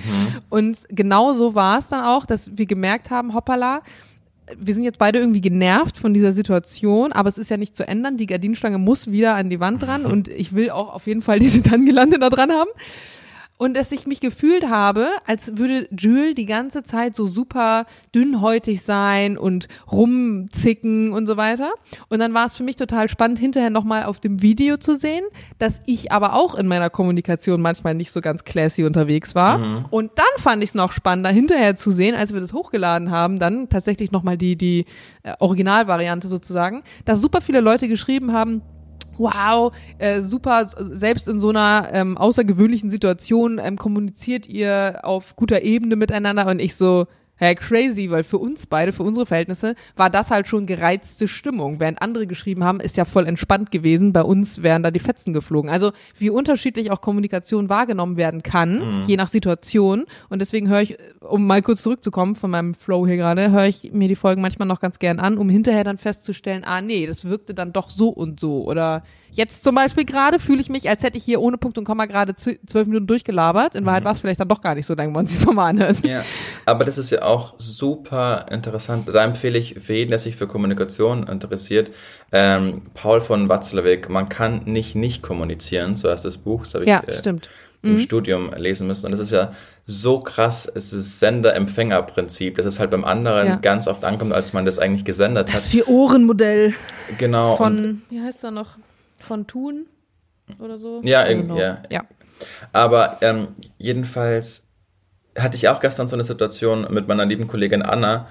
Und 0.49 0.79
genau 0.89 1.33
so 1.33 1.55
war 1.55 1.79
es 1.79 1.89
dann 1.89 2.03
auch, 2.03 2.25
dass 2.25 2.57
wir 2.57 2.65
gemerkt 2.65 3.09
haben, 3.11 3.33
hoppala, 3.33 3.81
wir 4.57 4.73
sind 4.73 4.83
jetzt 4.83 4.99
beide 4.99 5.19
irgendwie 5.19 5.41
genervt 5.41 5.97
von 5.97 6.13
dieser 6.13 6.33
Situation, 6.33 7.11
aber 7.13 7.29
es 7.29 7.37
ist 7.37 7.49
ja 7.49 7.57
nicht 7.57 7.75
zu 7.75 7.87
ändern. 7.87 8.17
Die 8.17 8.25
Gardinenstange 8.25 8.77
muss 8.77 9.09
wieder 9.09 9.35
an 9.35 9.49
die 9.49 9.59
Wand 9.59 9.83
dran 9.83 10.05
und 10.07 10.27
ich 10.27 10.53
will 10.53 10.69
auch 10.69 10.93
auf 10.93 11.07
jeden 11.07 11.21
Fall 11.21 11.39
diese 11.39 11.63
Tangelande 11.63 12.19
da 12.19 12.29
dran 12.29 12.51
haben 12.51 12.69
und 13.63 13.77
dass 13.77 13.93
ich 13.93 14.07
mich 14.07 14.19
gefühlt 14.19 14.67
habe, 14.67 15.07
als 15.25 15.57
würde 15.57 15.87
Jules 15.97 16.35
die 16.35 16.45
ganze 16.45 16.83
Zeit 16.83 17.15
so 17.15 17.25
super 17.25 17.85
dünnhäutig 18.13 18.81
sein 18.81 19.37
und 19.37 19.69
rumzicken 19.89 21.13
und 21.13 21.27
so 21.27 21.37
weiter. 21.37 21.71
Und 22.09 22.19
dann 22.19 22.33
war 22.33 22.45
es 22.45 22.55
für 22.55 22.63
mich 22.63 22.75
total 22.75 23.07
spannend, 23.07 23.39
hinterher 23.39 23.69
nochmal 23.69 24.03
auf 24.03 24.19
dem 24.19 24.41
Video 24.41 24.75
zu 24.75 24.97
sehen, 24.97 25.23
dass 25.59 25.79
ich 25.85 26.11
aber 26.11 26.33
auch 26.33 26.55
in 26.55 26.67
meiner 26.67 26.89
Kommunikation 26.89 27.61
manchmal 27.61 27.95
nicht 27.95 28.11
so 28.11 28.19
ganz 28.19 28.43
classy 28.43 28.83
unterwegs 28.83 29.33
war. 29.33 29.59
Mhm. 29.59 29.85
Und 29.91 30.11
dann 30.15 30.25
fand 30.39 30.61
ich 30.61 30.71
es 30.71 30.75
noch 30.75 30.91
spannender, 30.91 31.29
hinterher 31.29 31.77
zu 31.77 31.91
sehen, 31.91 32.15
als 32.15 32.33
wir 32.33 32.41
das 32.41 32.51
hochgeladen 32.51 33.11
haben, 33.11 33.39
dann 33.39 33.69
tatsächlich 33.69 34.11
nochmal 34.11 34.37
die, 34.37 34.57
die 34.57 34.85
äh, 35.23 35.35
Originalvariante 35.39 36.27
sozusagen, 36.27 36.83
dass 37.05 37.21
super 37.21 37.39
viele 37.39 37.61
Leute 37.61 37.87
geschrieben 37.87 38.33
haben, 38.33 38.61
wow, 39.17 39.71
äh, 39.97 40.21
super, 40.21 40.65
selbst 40.65 41.27
in 41.27 41.39
so 41.39 41.49
einer 41.49 41.89
ähm, 41.93 42.17
außergewöhnlichen 42.17 42.89
Situation 42.89 43.59
ähm, 43.63 43.77
kommuniziert 43.77 44.47
ihr 44.47 44.99
auf 45.03 45.35
guter 45.35 45.61
Ebene 45.61 45.95
miteinander 45.95 46.47
und 46.47 46.59
ich 46.59 46.75
so, 46.75 47.07
Hä, 47.37 47.55
crazy, 47.55 48.11
weil 48.11 48.23
für 48.23 48.37
uns 48.37 48.67
beide, 48.67 48.91
für 48.91 49.01
unsere 49.01 49.25
Verhältnisse, 49.25 49.73
war 49.95 50.11
das 50.11 50.29
halt 50.29 50.47
schon 50.47 50.67
gereizte 50.67 51.27
Stimmung. 51.27 51.79
Während 51.79 52.01
andere 52.01 52.27
geschrieben 52.27 52.63
haben, 52.63 52.79
ist 52.79 52.95
ja 52.95 53.05
voll 53.05 53.25
entspannt 53.25 53.71
gewesen. 53.71 54.13
Bei 54.13 54.21
uns 54.21 54.61
wären 54.61 54.83
da 54.83 54.91
die 54.91 54.99
Fetzen 54.99 55.33
geflogen. 55.33 55.69
Also 55.69 55.91
wie 56.17 56.29
unterschiedlich 56.29 56.91
auch 56.91 57.01
Kommunikation 57.01 57.69
wahrgenommen 57.69 58.17
werden 58.17 58.43
kann, 58.43 59.01
mhm. 59.01 59.03
je 59.07 59.17
nach 59.17 59.29
Situation. 59.29 60.05
Und 60.29 60.39
deswegen 60.39 60.69
höre 60.69 60.81
ich, 60.81 60.97
um 61.21 61.47
mal 61.47 61.63
kurz 61.63 61.81
zurückzukommen 61.81 62.35
von 62.35 62.51
meinem 62.51 62.75
Flow 62.75 63.07
hier 63.07 63.17
gerade, 63.17 63.51
höre 63.51 63.65
ich 63.65 63.91
mir 63.93 64.07
die 64.07 64.15
Folgen 64.15 64.41
manchmal 64.41 64.67
noch 64.67 64.79
ganz 64.79 64.99
gern 64.99 65.19
an, 65.19 65.37
um 65.39 65.49
hinterher 65.49 65.83
dann 65.83 65.97
festzustellen, 65.97 66.63
ah 66.63 66.81
nee, 66.81 67.07
das 67.07 67.25
wirkte 67.25 67.55
dann 67.55 67.73
doch 67.73 67.89
so 67.89 68.09
und 68.09 68.39
so. 68.39 68.63
Oder 68.63 69.03
Jetzt 69.35 69.63
zum 69.63 69.73
Beispiel 69.73 70.05
gerade 70.05 70.37
fühle 70.37 70.61
ich 70.61 70.69
mich, 70.69 70.87
als 70.87 71.01
hätte 71.01 71.17
ich 71.17 71.23
hier 71.23 71.41
ohne 71.41 71.57
Punkt 71.57 71.79
und 71.79 71.85
Komma 71.85 72.05
gerade 72.05 72.35
zwölf 72.35 72.87
Minuten 72.87 73.07
durchgelabert. 73.07 73.73
In 73.73 73.83
Wahrheit 73.83 74.03
mhm. 74.03 74.05
war 74.05 74.13
es 74.13 74.19
vielleicht 74.19 74.39
dann 74.39 74.47
doch 74.47 74.61
gar 74.61 74.75
nicht 74.75 74.85
so 74.85 74.93
lang, 74.93 75.07
wenn 75.07 75.13
man 75.13 75.25
sich 75.25 75.43
nochmal 75.43 75.71
anhört. 75.71 76.05
Ja, 76.05 76.23
aber 76.67 76.85
das 76.85 76.99
ist 76.99 77.09
ja 77.09 77.23
auch 77.23 77.55
super 77.57 78.45
interessant. 78.51 79.09
Da 79.11 79.23
empfehle 79.23 79.57
ich 79.57 79.75
für 79.79 79.93
jeden, 79.93 80.11
der 80.11 80.19
sich 80.19 80.35
für 80.35 80.45
Kommunikation 80.45 81.25
interessiert, 81.25 81.91
ähm, 82.31 82.83
Paul 82.93 83.21
von 83.21 83.49
Watzlawick, 83.49 84.07
man 84.07 84.29
kann 84.29 84.65
nicht 84.65 84.93
nicht 84.93 85.23
kommunizieren, 85.23 85.95
so 85.95 86.11
heißt 86.11 86.25
das 86.25 86.37
Buch. 86.37 86.63
Das 86.65 86.75
habe 86.75 86.83
ich 86.83 86.89
ja, 86.91 87.01
äh, 87.01 87.13
stimmt. 87.13 87.49
im 87.81 87.93
mhm. 87.93 87.99
Studium 87.99 88.53
lesen 88.55 88.85
müssen. 88.85 89.07
Und 89.07 89.13
das 89.13 89.19
ist 89.19 89.31
ja 89.31 89.51
so 89.87 90.19
krass, 90.19 90.71
es 90.73 90.93
ist 90.93 91.19
Sender-Empfänger-Prinzip, 91.19 92.57
dass 92.57 92.67
es 92.67 92.79
halt 92.79 92.91
beim 92.91 93.03
anderen 93.03 93.47
ja. 93.47 93.55
ganz 93.55 93.87
oft 93.87 94.05
ankommt, 94.05 94.31
als 94.33 94.53
man 94.53 94.65
das 94.65 94.77
eigentlich 94.77 95.05
gesendet 95.05 95.49
hat. 95.49 95.57
Das 95.57 95.67
Vier-Ohren-Modell. 95.69 96.75
Genau. 97.17 97.57
Von, 97.57 98.03
wie 98.11 98.21
heißt 98.21 98.43
er 98.43 98.51
noch? 98.51 98.77
Von 99.23 99.47
Thun 99.47 99.87
oder 100.59 100.77
so. 100.77 101.01
Ja, 101.03 101.25
irgendwie, 101.27 101.59
ja. 101.59 101.81
ja. 101.89 102.03
Aber 102.71 103.17
ähm, 103.21 103.49
jedenfalls 103.77 104.63
hatte 105.37 105.57
ich 105.57 105.67
auch 105.69 105.79
gestern 105.79 106.07
so 106.07 106.15
eine 106.15 106.23
Situation 106.23 106.87
mit 106.91 107.07
meiner 107.07 107.25
lieben 107.25 107.47
Kollegin 107.47 107.81
Anna, 107.81 108.27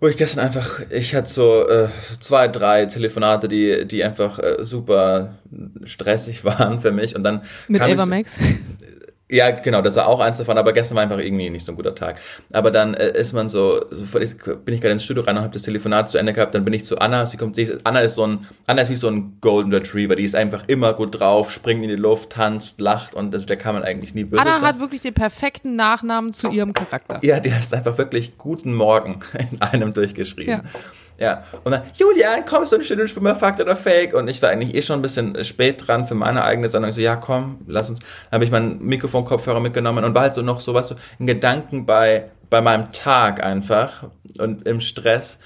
wo 0.00 0.08
ich 0.08 0.16
gestern 0.16 0.44
einfach, 0.44 0.80
ich 0.90 1.14
hatte 1.14 1.30
so 1.30 1.68
äh, 1.68 1.88
zwei, 2.18 2.48
drei 2.48 2.86
Telefonate, 2.86 3.48
die, 3.48 3.86
die 3.86 4.02
einfach 4.02 4.38
äh, 4.38 4.64
super 4.64 5.38
stressig 5.84 6.44
waren 6.44 6.80
für 6.80 6.90
mich. 6.90 7.14
Und 7.14 7.22
dann 7.22 7.42
mit 7.68 7.80
Ava 7.80 8.06
Max? 8.06 8.40
Ja, 9.32 9.50
genau, 9.50 9.80
das 9.80 9.96
war 9.96 10.08
auch 10.08 10.20
eins 10.20 10.36
davon, 10.36 10.58
aber 10.58 10.74
gestern 10.74 10.96
war 10.96 11.02
einfach 11.04 11.16
irgendwie 11.16 11.48
nicht 11.48 11.64
so 11.64 11.72
ein 11.72 11.76
guter 11.76 11.94
Tag. 11.94 12.20
Aber 12.52 12.70
dann 12.70 12.92
äh, 12.92 13.18
ist 13.18 13.32
man 13.32 13.48
so, 13.48 13.82
so 13.90 14.04
völlig, 14.04 14.36
bin 14.36 14.74
ich 14.74 14.82
gerade 14.82 14.92
ins 14.92 15.04
Studio 15.04 15.22
rein 15.22 15.38
und 15.38 15.42
habe 15.42 15.54
das 15.54 15.62
Telefonat 15.62 16.10
zu 16.10 16.18
Ende 16.18 16.34
gehabt, 16.34 16.54
dann 16.54 16.66
bin 16.66 16.74
ich 16.74 16.84
zu 16.84 16.98
Anna, 16.98 17.24
sie 17.24 17.38
kommt, 17.38 17.56
sie 17.56 17.62
ist, 17.62 17.78
Anna 17.84 18.00
ist 18.00 18.16
so 18.16 18.26
ein, 18.26 18.46
Anna 18.66 18.82
ist 18.82 18.90
wie 18.90 18.96
so 18.96 19.08
ein 19.08 19.38
Golden 19.40 19.72
Retriever, 19.72 20.16
die 20.16 20.24
ist 20.24 20.34
einfach 20.34 20.64
immer 20.68 20.92
gut 20.92 21.18
drauf, 21.18 21.50
springt 21.50 21.82
in 21.82 21.88
die 21.88 21.96
Luft, 21.96 22.32
tanzt, 22.32 22.78
lacht 22.78 23.14
und 23.14 23.32
das, 23.32 23.46
der 23.46 23.56
kann 23.56 23.74
man 23.74 23.84
eigentlich 23.84 24.14
nie 24.14 24.24
böse 24.24 24.42
Anna 24.42 24.58
sein. 24.58 24.64
hat 24.64 24.80
wirklich 24.80 25.00
den 25.00 25.14
perfekten 25.14 25.76
Nachnamen 25.76 26.34
zu 26.34 26.50
ihrem 26.50 26.74
Charakter. 26.74 27.18
Ja, 27.22 27.40
die 27.40 27.54
heißt 27.54 27.72
einfach 27.72 27.96
wirklich 27.96 28.36
Guten 28.36 28.74
Morgen 28.74 29.20
in 29.50 29.62
einem 29.62 29.94
durchgeschrieben. 29.94 30.62
Ja. 30.62 30.80
Ja, 31.22 31.44
und 31.62 31.70
dann, 31.70 31.82
Julian, 31.94 32.44
kommst 32.44 32.72
du 32.72 32.76
ein 32.78 32.82
schönes 32.82 33.12
Fakt 33.12 33.60
oder 33.60 33.76
Fake? 33.76 34.12
Und 34.12 34.26
ich 34.26 34.42
war 34.42 34.50
eigentlich 34.50 34.74
eh 34.74 34.82
schon 34.82 34.98
ein 34.98 35.02
bisschen 35.02 35.44
spät 35.44 35.86
dran 35.86 36.08
für 36.08 36.16
meine 36.16 36.42
eigene 36.42 36.68
Sendung. 36.68 36.88
Ich 36.88 36.96
so, 36.96 37.00
ja, 37.00 37.14
komm, 37.14 37.60
lass 37.68 37.90
uns. 37.90 38.00
Dann 38.00 38.38
habe 38.38 38.44
ich 38.44 38.50
meinen 38.50 38.84
Mikrofon-Kopfhörer 38.84 39.60
mitgenommen 39.60 40.02
und 40.04 40.16
war 40.16 40.22
halt 40.22 40.34
so 40.34 40.42
noch 40.42 40.58
so 40.58 40.74
was, 40.74 40.88
so 40.88 40.96
ein 41.20 41.28
Gedanken 41.28 41.86
bei, 41.86 42.24
bei 42.50 42.60
meinem 42.60 42.90
Tag 42.90 43.44
einfach 43.44 44.02
und 44.40 44.66
im 44.66 44.80
Stress. 44.80 45.38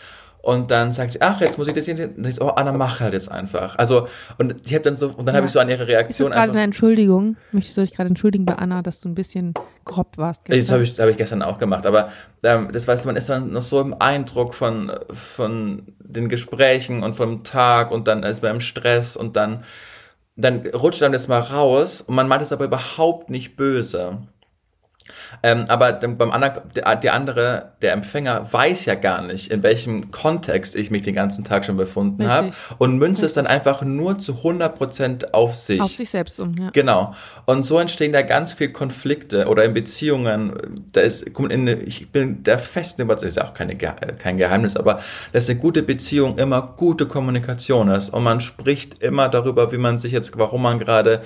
Und 0.47 0.71
dann 0.71 0.93
sagt 0.93 1.11
sie, 1.11 1.21
ach, 1.23 1.41
jetzt 1.41 1.59
muss 1.59 1.67
ich 1.67 1.75
das 1.75 1.87
hier. 1.87 2.09
Und 2.17 2.25
ich 2.25 2.37
so, 2.37 2.45
oh, 2.45 2.51
Anna, 2.51 2.71
mach 2.71 3.01
halt 3.01 3.15
jetzt 3.15 3.29
einfach. 3.29 3.77
Also, 3.79 4.07
und 4.39 4.55
ich 4.65 4.73
habe 4.75 4.85
dann 4.85 4.95
so, 4.95 5.09
und 5.09 5.27
dann 5.27 5.35
ja. 5.35 5.39
habe 5.39 5.47
ich 5.49 5.53
so 5.53 5.59
an 5.59 5.69
ihre 5.69 5.89
Reaktion. 5.89 6.29
Ist 6.29 6.37
das 6.37 6.41
gerade 6.41 6.53
eine 6.53 6.63
Entschuldigung? 6.63 7.37
Möchtest 7.51 7.77
du 7.77 7.81
dich 7.81 7.93
gerade 7.93 8.07
entschuldigen 8.11 8.47
bei 8.47 8.55
Anna, 8.55 8.81
dass 8.81 9.01
du 9.01 9.09
ein 9.09 9.17
bisschen 9.17 9.55
grob 9.85 10.17
warst? 10.19 10.45
Gestern? 10.45 10.61
Das 10.61 10.71
habe 10.71 10.83
ich, 10.85 11.01
hab 11.01 11.09
ich 11.09 11.17
gestern 11.17 11.43
auch 11.43 11.59
gemacht. 11.59 11.85
Aber 11.85 12.11
ähm, 12.45 12.69
das 12.71 12.87
weißt 12.87 13.03
du, 13.03 13.09
man 13.09 13.17
ist 13.17 13.29
dann 13.29 13.51
noch 13.51 13.63
so 13.63 13.81
im 13.81 13.97
Eindruck 13.99 14.55
von, 14.55 14.93
von 15.11 15.83
den 15.99 16.29
Gesprächen 16.29 17.03
und 17.03 17.15
vom 17.15 17.43
Tag 17.43 17.91
und 17.91 18.07
dann 18.07 18.23
ist 18.23 18.41
man 18.41 18.53
im 18.55 18.61
Stress 18.61 19.17
und 19.17 19.35
dann, 19.35 19.65
dann 20.37 20.65
rutscht 20.65 21.03
dann 21.03 21.11
das 21.11 21.27
mal 21.27 21.41
raus 21.41 22.03
und 22.03 22.15
man 22.15 22.29
meint 22.29 22.43
es 22.43 22.53
aber 22.53 22.67
überhaupt 22.67 23.31
nicht 23.31 23.57
böse. 23.57 24.19
Ähm, 25.43 25.65
aber 25.69 25.93
beim 25.93 26.31
anderen, 26.31 26.63
der, 26.75 26.97
der, 26.97 27.15
andere, 27.15 27.73
der 27.83 27.93
Empfänger, 27.93 28.53
weiß 28.53 28.85
ja 28.87 28.95
gar 28.95 29.23
nicht, 29.23 29.51
in 29.51 29.63
welchem 29.63 30.11
Kontext 30.11 30.77
ich 30.77 30.91
mich 30.91 31.03
den 31.03 31.15
ganzen 31.15 31.45
Tag 31.45 31.65
schon 31.65 31.77
befunden 31.77 32.27
habe 32.29 32.53
und 32.79 32.99
münzt 32.99 33.23
es 33.23 33.33
dann 33.33 33.47
einfach 33.47 33.83
nur 33.83 34.19
zu 34.19 34.33
100% 34.33 35.33
auf 35.33 35.57
sich. 35.57 35.81
Auf 35.81 35.93
sich 35.93 36.11
selbst 36.11 36.39
um, 36.41 36.55
ja. 36.59 36.71
Genau. 36.73 37.15
Und 37.45 37.65
so 37.65 37.79
entstehen 37.79 38.13
da 38.13 38.23
ganz 38.23 38.53
viel 38.53 38.71
Konflikte 38.71 39.47
oder 39.47 39.65
in 39.65 39.75
Beziehungen. 39.75 40.85
Da 40.93 41.01
ist, 41.01 41.23
in, 41.23 41.67
ich 41.67 42.11
bin 42.11 42.43
der 42.43 42.59
festen 42.59 43.03
Überzeugung, 43.03 43.29
ist 43.29 43.37
ja 43.37 43.45
auch 43.45 43.55
keine, 43.55 43.77
kein 43.77 44.37
Geheimnis, 44.37 44.77
aber 44.77 45.01
dass 45.33 45.49
eine 45.49 45.59
gute 45.59 45.83
Beziehung 45.83 46.39
immer 46.39 46.75
gute 46.77 47.07
Kommunikation 47.07 47.89
ist 47.89 48.11
und 48.11 48.23
man 48.23 48.41
spricht 48.41 49.03
immer 49.03 49.29
darüber, 49.29 49.73
wie 49.73 49.79
man 49.79 49.99
sich 49.99 50.13
jetzt, 50.13 50.37
warum 50.39 50.63
man 50.63 50.79
gerade 50.79 51.23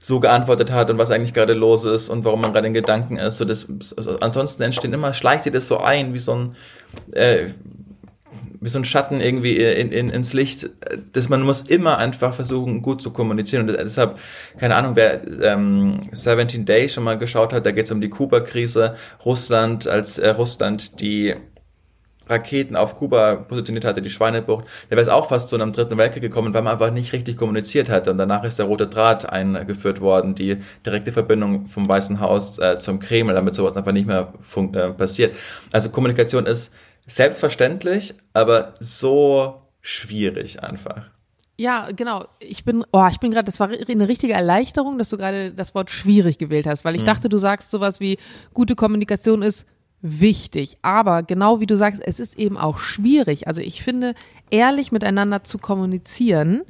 so 0.00 0.20
geantwortet 0.20 0.70
hat 0.70 0.90
und 0.90 0.98
was 0.98 1.10
eigentlich 1.10 1.34
gerade 1.34 1.54
los 1.54 1.84
ist 1.84 2.08
und 2.08 2.24
warum 2.24 2.40
man 2.40 2.52
gerade 2.52 2.66
in 2.66 2.72
Gedanken 2.72 3.16
ist. 3.16 3.38
So 3.38 3.44
das, 3.44 3.66
also 3.96 4.18
ansonsten 4.20 4.62
entstehen 4.62 4.92
immer, 4.92 5.12
schleicht 5.12 5.44
dir 5.44 5.52
das 5.52 5.68
so 5.68 5.78
ein, 5.78 6.14
wie 6.14 6.18
so 6.18 6.34
ein, 6.34 6.56
äh, 7.12 7.48
wie 8.60 8.68
so 8.68 8.78
ein 8.78 8.84
Schatten 8.84 9.20
irgendwie 9.20 9.56
in, 9.56 9.92
in, 9.92 10.10
ins 10.10 10.32
Licht, 10.32 10.70
dass 11.12 11.28
man 11.28 11.42
muss 11.42 11.62
immer 11.62 11.98
einfach 11.98 12.34
versuchen, 12.34 12.82
gut 12.82 13.00
zu 13.00 13.12
kommunizieren. 13.12 13.68
Und 13.68 13.76
deshalb, 13.76 14.18
keine 14.58 14.74
Ahnung, 14.74 14.96
wer 14.96 15.20
ähm, 15.42 16.00
17 16.12 16.64
Days 16.64 16.94
schon 16.94 17.04
mal 17.04 17.18
geschaut 17.18 17.52
hat, 17.52 17.66
da 17.66 17.70
geht 17.70 17.86
es 17.86 17.92
um 17.92 18.00
die 18.00 18.08
Kuba-Krise, 18.08 18.96
Russland, 19.24 19.86
als 19.86 20.18
äh, 20.18 20.30
Russland 20.30 21.00
die 21.00 21.34
Raketen 22.28 22.76
auf 22.76 22.96
Kuba 22.96 23.36
positioniert 23.36 23.84
hatte, 23.84 24.02
die 24.02 24.10
Schweinebucht, 24.10 24.64
der 24.90 24.96
wäre 24.96 25.06
es 25.06 25.08
auch 25.08 25.28
fast 25.28 25.48
zu 25.48 25.56
einem 25.56 25.72
dritten 25.72 25.96
Weltkrieg 25.96 26.22
gekommen, 26.22 26.54
weil 26.54 26.62
man 26.62 26.74
einfach 26.74 26.90
nicht 26.90 27.12
richtig 27.12 27.36
kommuniziert 27.36 27.88
hatte. 27.88 28.10
Und 28.10 28.18
danach 28.18 28.44
ist 28.44 28.58
der 28.58 28.66
rote 28.66 28.86
Draht 28.86 29.28
eingeführt 29.30 30.00
worden, 30.00 30.34
die 30.34 30.58
direkte 30.84 31.12
Verbindung 31.12 31.66
vom 31.66 31.88
Weißen 31.88 32.20
Haus 32.20 32.58
äh, 32.58 32.78
zum 32.78 32.98
Kreml, 32.98 33.34
damit 33.34 33.54
sowas 33.54 33.76
einfach 33.76 33.92
nicht 33.92 34.06
mehr 34.06 34.32
äh, 34.56 34.88
passiert. 34.90 35.36
Also 35.72 35.90
Kommunikation 35.90 36.46
ist 36.46 36.72
selbstverständlich, 37.06 38.14
aber 38.34 38.74
so 38.80 39.62
schwierig 39.80 40.62
einfach. 40.62 41.06
Ja, 41.60 41.88
genau. 41.90 42.24
Ich 42.38 42.64
bin, 42.64 42.84
oh, 42.92 43.06
ich 43.10 43.18
bin 43.18 43.32
gerade, 43.32 43.46
das 43.46 43.58
war 43.58 43.68
eine 43.68 44.08
richtige 44.08 44.32
Erleichterung, 44.32 44.96
dass 44.96 45.08
du 45.08 45.16
gerade 45.16 45.52
das 45.52 45.74
Wort 45.74 45.90
schwierig 45.90 46.38
gewählt 46.38 46.68
hast, 46.68 46.84
weil 46.84 46.94
ich 46.94 47.02
mhm. 47.02 47.06
dachte, 47.06 47.28
du 47.28 47.38
sagst 47.38 47.72
sowas 47.72 47.98
wie 47.98 48.18
gute 48.54 48.76
Kommunikation 48.76 49.42
ist 49.42 49.66
wichtig. 50.00 50.78
Aber 50.82 51.22
genau 51.22 51.60
wie 51.60 51.66
du 51.66 51.76
sagst, 51.76 52.00
es 52.04 52.20
ist 52.20 52.38
eben 52.38 52.56
auch 52.56 52.78
schwierig. 52.78 53.48
Also 53.48 53.60
ich 53.60 53.82
finde, 53.82 54.14
ehrlich 54.50 54.92
miteinander 54.92 55.44
zu 55.44 55.58
kommunizieren 55.58 56.62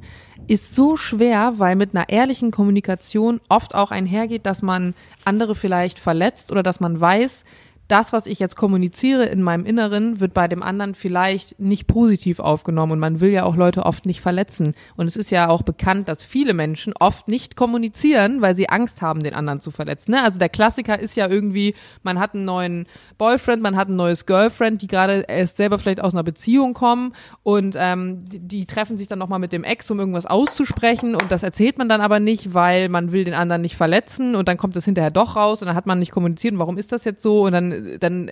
ist 0.47 0.73
so 0.73 0.95
schwer, 0.95 1.55
weil 1.57 1.75
mit 1.75 1.93
einer 1.93 2.09
ehrlichen 2.09 2.51
Kommunikation 2.51 3.39
oft 3.49 3.75
auch 3.75 3.91
einhergeht, 3.91 4.45
dass 4.45 4.61
man 4.61 4.95
andere 5.25 5.53
vielleicht 5.53 5.99
verletzt 5.99 6.51
oder 6.51 6.63
dass 6.63 6.79
man 6.79 6.99
weiß, 6.99 7.43
das, 7.89 8.13
was 8.13 8.27
ich 8.27 8.39
jetzt 8.39 8.55
kommuniziere 8.55 9.25
in 9.25 9.41
meinem 9.41 9.65
Inneren, 9.65 10.19
wird 10.19 10.33
bei 10.33 10.47
dem 10.47 10.61
anderen 10.61 10.93
vielleicht 10.93 11.59
nicht 11.59 11.87
positiv 11.87 12.39
aufgenommen 12.39 12.93
und 12.93 12.99
man 12.99 13.19
will 13.19 13.31
ja 13.31 13.43
auch 13.43 13.55
Leute 13.55 13.85
oft 13.85 14.05
nicht 14.05 14.21
verletzen. 14.21 14.75
Und 14.95 15.07
es 15.07 15.15
ist 15.15 15.31
ja 15.31 15.49
auch 15.49 15.63
bekannt, 15.63 16.07
dass 16.07 16.23
viele 16.23 16.53
Menschen 16.53 16.93
oft 16.99 17.27
nicht 17.27 17.55
kommunizieren, 17.55 18.41
weil 18.41 18.55
sie 18.55 18.69
Angst 18.69 19.01
haben, 19.01 19.23
den 19.23 19.33
anderen 19.33 19.59
zu 19.59 19.71
verletzen. 19.71 20.11
Ne? 20.11 20.23
Also 20.23 20.37
der 20.37 20.49
Klassiker 20.49 20.99
ist 20.99 21.15
ja 21.15 21.27
irgendwie, 21.27 21.73
man 22.03 22.19
hat 22.19 22.35
einen 22.35 22.45
neuen 22.45 22.85
Boyfriend, 23.17 23.63
man 23.63 23.75
hat 23.75 23.89
ein 23.89 23.95
neues 23.95 24.27
Girlfriend, 24.27 24.83
die 24.83 24.87
gerade 24.87 25.25
erst 25.27 25.57
selber 25.57 25.79
vielleicht 25.79 26.01
aus 26.01 26.13
einer 26.13 26.23
Beziehung 26.23 26.75
kommen 26.75 27.13
und 27.41 27.75
ähm, 27.77 28.25
die, 28.25 28.39
die 28.39 28.65
treffen 28.67 28.97
sich 28.97 29.07
dann 29.07 29.19
nochmal 29.19 29.39
mit 29.39 29.51
dem 29.51 29.63
Ex, 29.63 29.89
um 29.89 29.99
irgendwas 29.99 30.27
auszusprechen 30.27 31.15
und 31.15 31.31
das 31.31 31.41
erzählt 31.41 31.79
man 31.79 31.89
dann 31.89 32.01
aber 32.01 32.19
nicht, 32.19 32.53
weil 32.53 32.87
man 32.89 33.11
will 33.11 33.23
den 33.23 33.33
anderen 33.33 33.63
nicht 33.63 33.75
verletzen 33.75 34.35
und 34.35 34.47
dann 34.47 34.57
kommt 34.57 34.75
es 34.75 34.85
hinterher 34.85 35.11
doch 35.11 35.35
raus 35.35 35.61
und 35.61 35.67
dann 35.67 35.75
hat 35.75 35.87
man 35.87 35.97
nicht 35.97 36.11
kommuniziert 36.11 36.53
und 36.53 36.59
warum 36.59 36.77
ist 36.77 36.91
das 36.91 37.03
jetzt 37.03 37.23
so 37.23 37.45
und 37.45 37.53
dann, 37.53 37.78
dann 37.99 38.29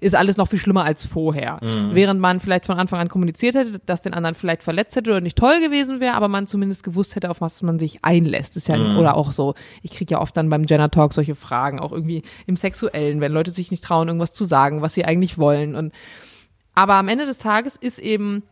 ist 0.00 0.14
alles 0.14 0.36
noch 0.36 0.48
viel 0.48 0.58
schlimmer 0.58 0.84
als 0.84 1.06
vorher. 1.06 1.58
Mhm. 1.62 1.94
Während 1.94 2.20
man 2.20 2.40
vielleicht 2.40 2.66
von 2.66 2.78
Anfang 2.78 3.00
an 3.00 3.08
kommuniziert 3.08 3.54
hätte, 3.54 3.80
dass 3.84 4.02
den 4.02 4.14
anderen 4.14 4.34
vielleicht 4.34 4.62
verletzt 4.62 4.96
hätte 4.96 5.10
oder 5.10 5.20
nicht 5.20 5.38
toll 5.38 5.60
gewesen 5.60 6.00
wäre, 6.00 6.14
aber 6.14 6.28
man 6.28 6.46
zumindest 6.46 6.84
gewusst 6.84 7.16
hätte, 7.16 7.30
auf 7.30 7.40
was 7.40 7.62
man 7.62 7.78
sich 7.78 8.04
einlässt. 8.04 8.56
ist 8.56 8.68
ja, 8.68 8.76
mhm. 8.76 8.98
oder 8.98 9.16
auch 9.16 9.32
so, 9.32 9.54
ich 9.82 9.90
kriege 9.90 10.14
ja 10.14 10.20
oft 10.20 10.36
dann 10.36 10.50
beim 10.50 10.66
Gender 10.66 10.90
Talk 10.90 11.12
solche 11.12 11.34
Fragen, 11.34 11.80
auch 11.80 11.92
irgendwie 11.92 12.22
im 12.46 12.56
Sexuellen, 12.56 13.20
wenn 13.20 13.32
Leute 13.32 13.50
sich 13.50 13.70
nicht 13.70 13.84
trauen, 13.84 14.08
irgendwas 14.08 14.32
zu 14.32 14.44
sagen, 14.44 14.82
was 14.82 14.94
sie 14.94 15.04
eigentlich 15.04 15.38
wollen. 15.38 15.74
Und 15.74 15.92
aber 16.74 16.94
am 16.94 17.08
Ende 17.08 17.26
des 17.26 17.38
Tages 17.38 17.76
ist 17.76 17.98
eben 17.98 18.42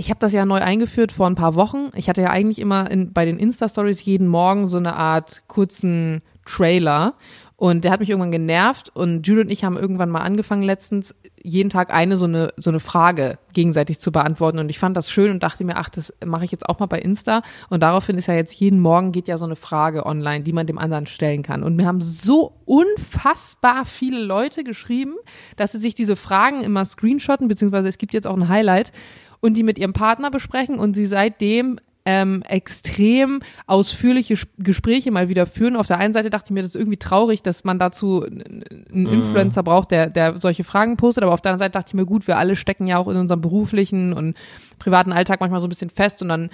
ich 0.00 0.10
habe 0.10 0.20
das 0.20 0.32
ja 0.32 0.46
neu 0.46 0.60
eingeführt 0.60 1.10
vor 1.10 1.26
ein 1.26 1.34
paar 1.34 1.56
Wochen. 1.56 1.90
Ich 1.96 2.08
hatte 2.08 2.22
ja 2.22 2.30
eigentlich 2.30 2.60
immer 2.60 2.88
in, 2.88 3.12
bei 3.12 3.24
den 3.24 3.36
Insta-Stories 3.36 4.04
jeden 4.04 4.28
Morgen 4.28 4.68
so 4.68 4.78
eine 4.78 4.94
Art 4.94 5.42
kurzen 5.48 6.22
Trailer. 6.46 7.14
Und 7.60 7.82
der 7.82 7.90
hat 7.90 7.98
mich 7.98 8.08
irgendwann 8.08 8.30
genervt 8.30 8.94
und 8.94 9.26
Jude 9.26 9.40
und 9.40 9.50
ich 9.50 9.64
haben 9.64 9.76
irgendwann 9.76 10.10
mal 10.10 10.20
angefangen 10.20 10.62
letztens, 10.62 11.12
jeden 11.42 11.70
Tag 11.70 11.92
eine 11.92 12.16
so 12.16 12.26
eine, 12.26 12.52
so 12.56 12.70
eine 12.70 12.78
Frage 12.78 13.40
gegenseitig 13.52 13.98
zu 13.98 14.12
beantworten. 14.12 14.60
Und 14.60 14.68
ich 14.68 14.78
fand 14.78 14.96
das 14.96 15.10
schön 15.10 15.32
und 15.32 15.42
dachte 15.42 15.64
mir, 15.64 15.76
ach, 15.76 15.88
das 15.88 16.14
mache 16.24 16.44
ich 16.44 16.52
jetzt 16.52 16.68
auch 16.68 16.78
mal 16.78 16.86
bei 16.86 17.00
Insta. 17.00 17.42
Und 17.68 17.82
daraufhin 17.82 18.16
ist 18.16 18.28
ja 18.28 18.34
jetzt 18.34 18.54
jeden 18.54 18.78
Morgen 18.78 19.10
geht 19.10 19.26
ja 19.26 19.36
so 19.38 19.44
eine 19.44 19.56
Frage 19.56 20.06
online, 20.06 20.44
die 20.44 20.52
man 20.52 20.68
dem 20.68 20.78
anderen 20.78 21.06
stellen 21.06 21.42
kann. 21.42 21.64
Und 21.64 21.74
mir 21.74 21.86
haben 21.86 22.00
so 22.00 22.52
unfassbar 22.64 23.84
viele 23.84 24.22
Leute 24.22 24.62
geschrieben, 24.62 25.16
dass 25.56 25.72
sie 25.72 25.80
sich 25.80 25.96
diese 25.96 26.14
Fragen 26.14 26.62
immer 26.62 26.84
screenshotten, 26.84 27.48
beziehungsweise 27.48 27.88
es 27.88 27.98
gibt 27.98 28.14
jetzt 28.14 28.28
auch 28.28 28.36
ein 28.36 28.48
Highlight 28.48 28.92
und 29.40 29.56
die 29.56 29.64
mit 29.64 29.78
ihrem 29.78 29.92
Partner 29.92 30.30
besprechen 30.30 30.78
und 30.78 30.94
sie 30.94 31.06
seitdem 31.06 31.80
ähm, 32.10 32.42
extrem 32.48 33.40
ausführliche 33.66 34.34
Gespräche 34.56 35.10
mal 35.10 35.28
wieder 35.28 35.44
führen. 35.44 35.76
Auf 35.76 35.88
der 35.88 35.98
einen 35.98 36.14
Seite 36.14 36.30
dachte 36.30 36.46
ich 36.46 36.50
mir, 36.52 36.62
das 36.62 36.70
ist 36.70 36.80
irgendwie 36.80 36.96
traurig, 36.96 37.42
dass 37.42 37.64
man 37.64 37.78
dazu 37.78 38.24
einen 38.24 38.64
mhm. 38.88 39.12
Influencer 39.12 39.62
braucht, 39.62 39.90
der, 39.90 40.08
der 40.08 40.40
solche 40.40 40.64
Fragen 40.64 40.96
postet. 40.96 41.22
Aber 41.22 41.34
auf 41.34 41.42
der 41.42 41.52
anderen 41.52 41.66
Seite 41.66 41.72
dachte 41.72 41.90
ich 41.90 41.94
mir, 41.94 42.06
gut, 42.06 42.26
wir 42.26 42.38
alle 42.38 42.56
stecken 42.56 42.86
ja 42.86 42.96
auch 42.96 43.08
in 43.08 43.18
unserem 43.18 43.42
beruflichen 43.42 44.14
und 44.14 44.38
privaten 44.78 45.12
Alltag 45.12 45.40
manchmal 45.40 45.60
so 45.60 45.66
ein 45.66 45.68
bisschen 45.68 45.90
fest 45.90 46.22
und 46.22 46.30
dann 46.30 46.48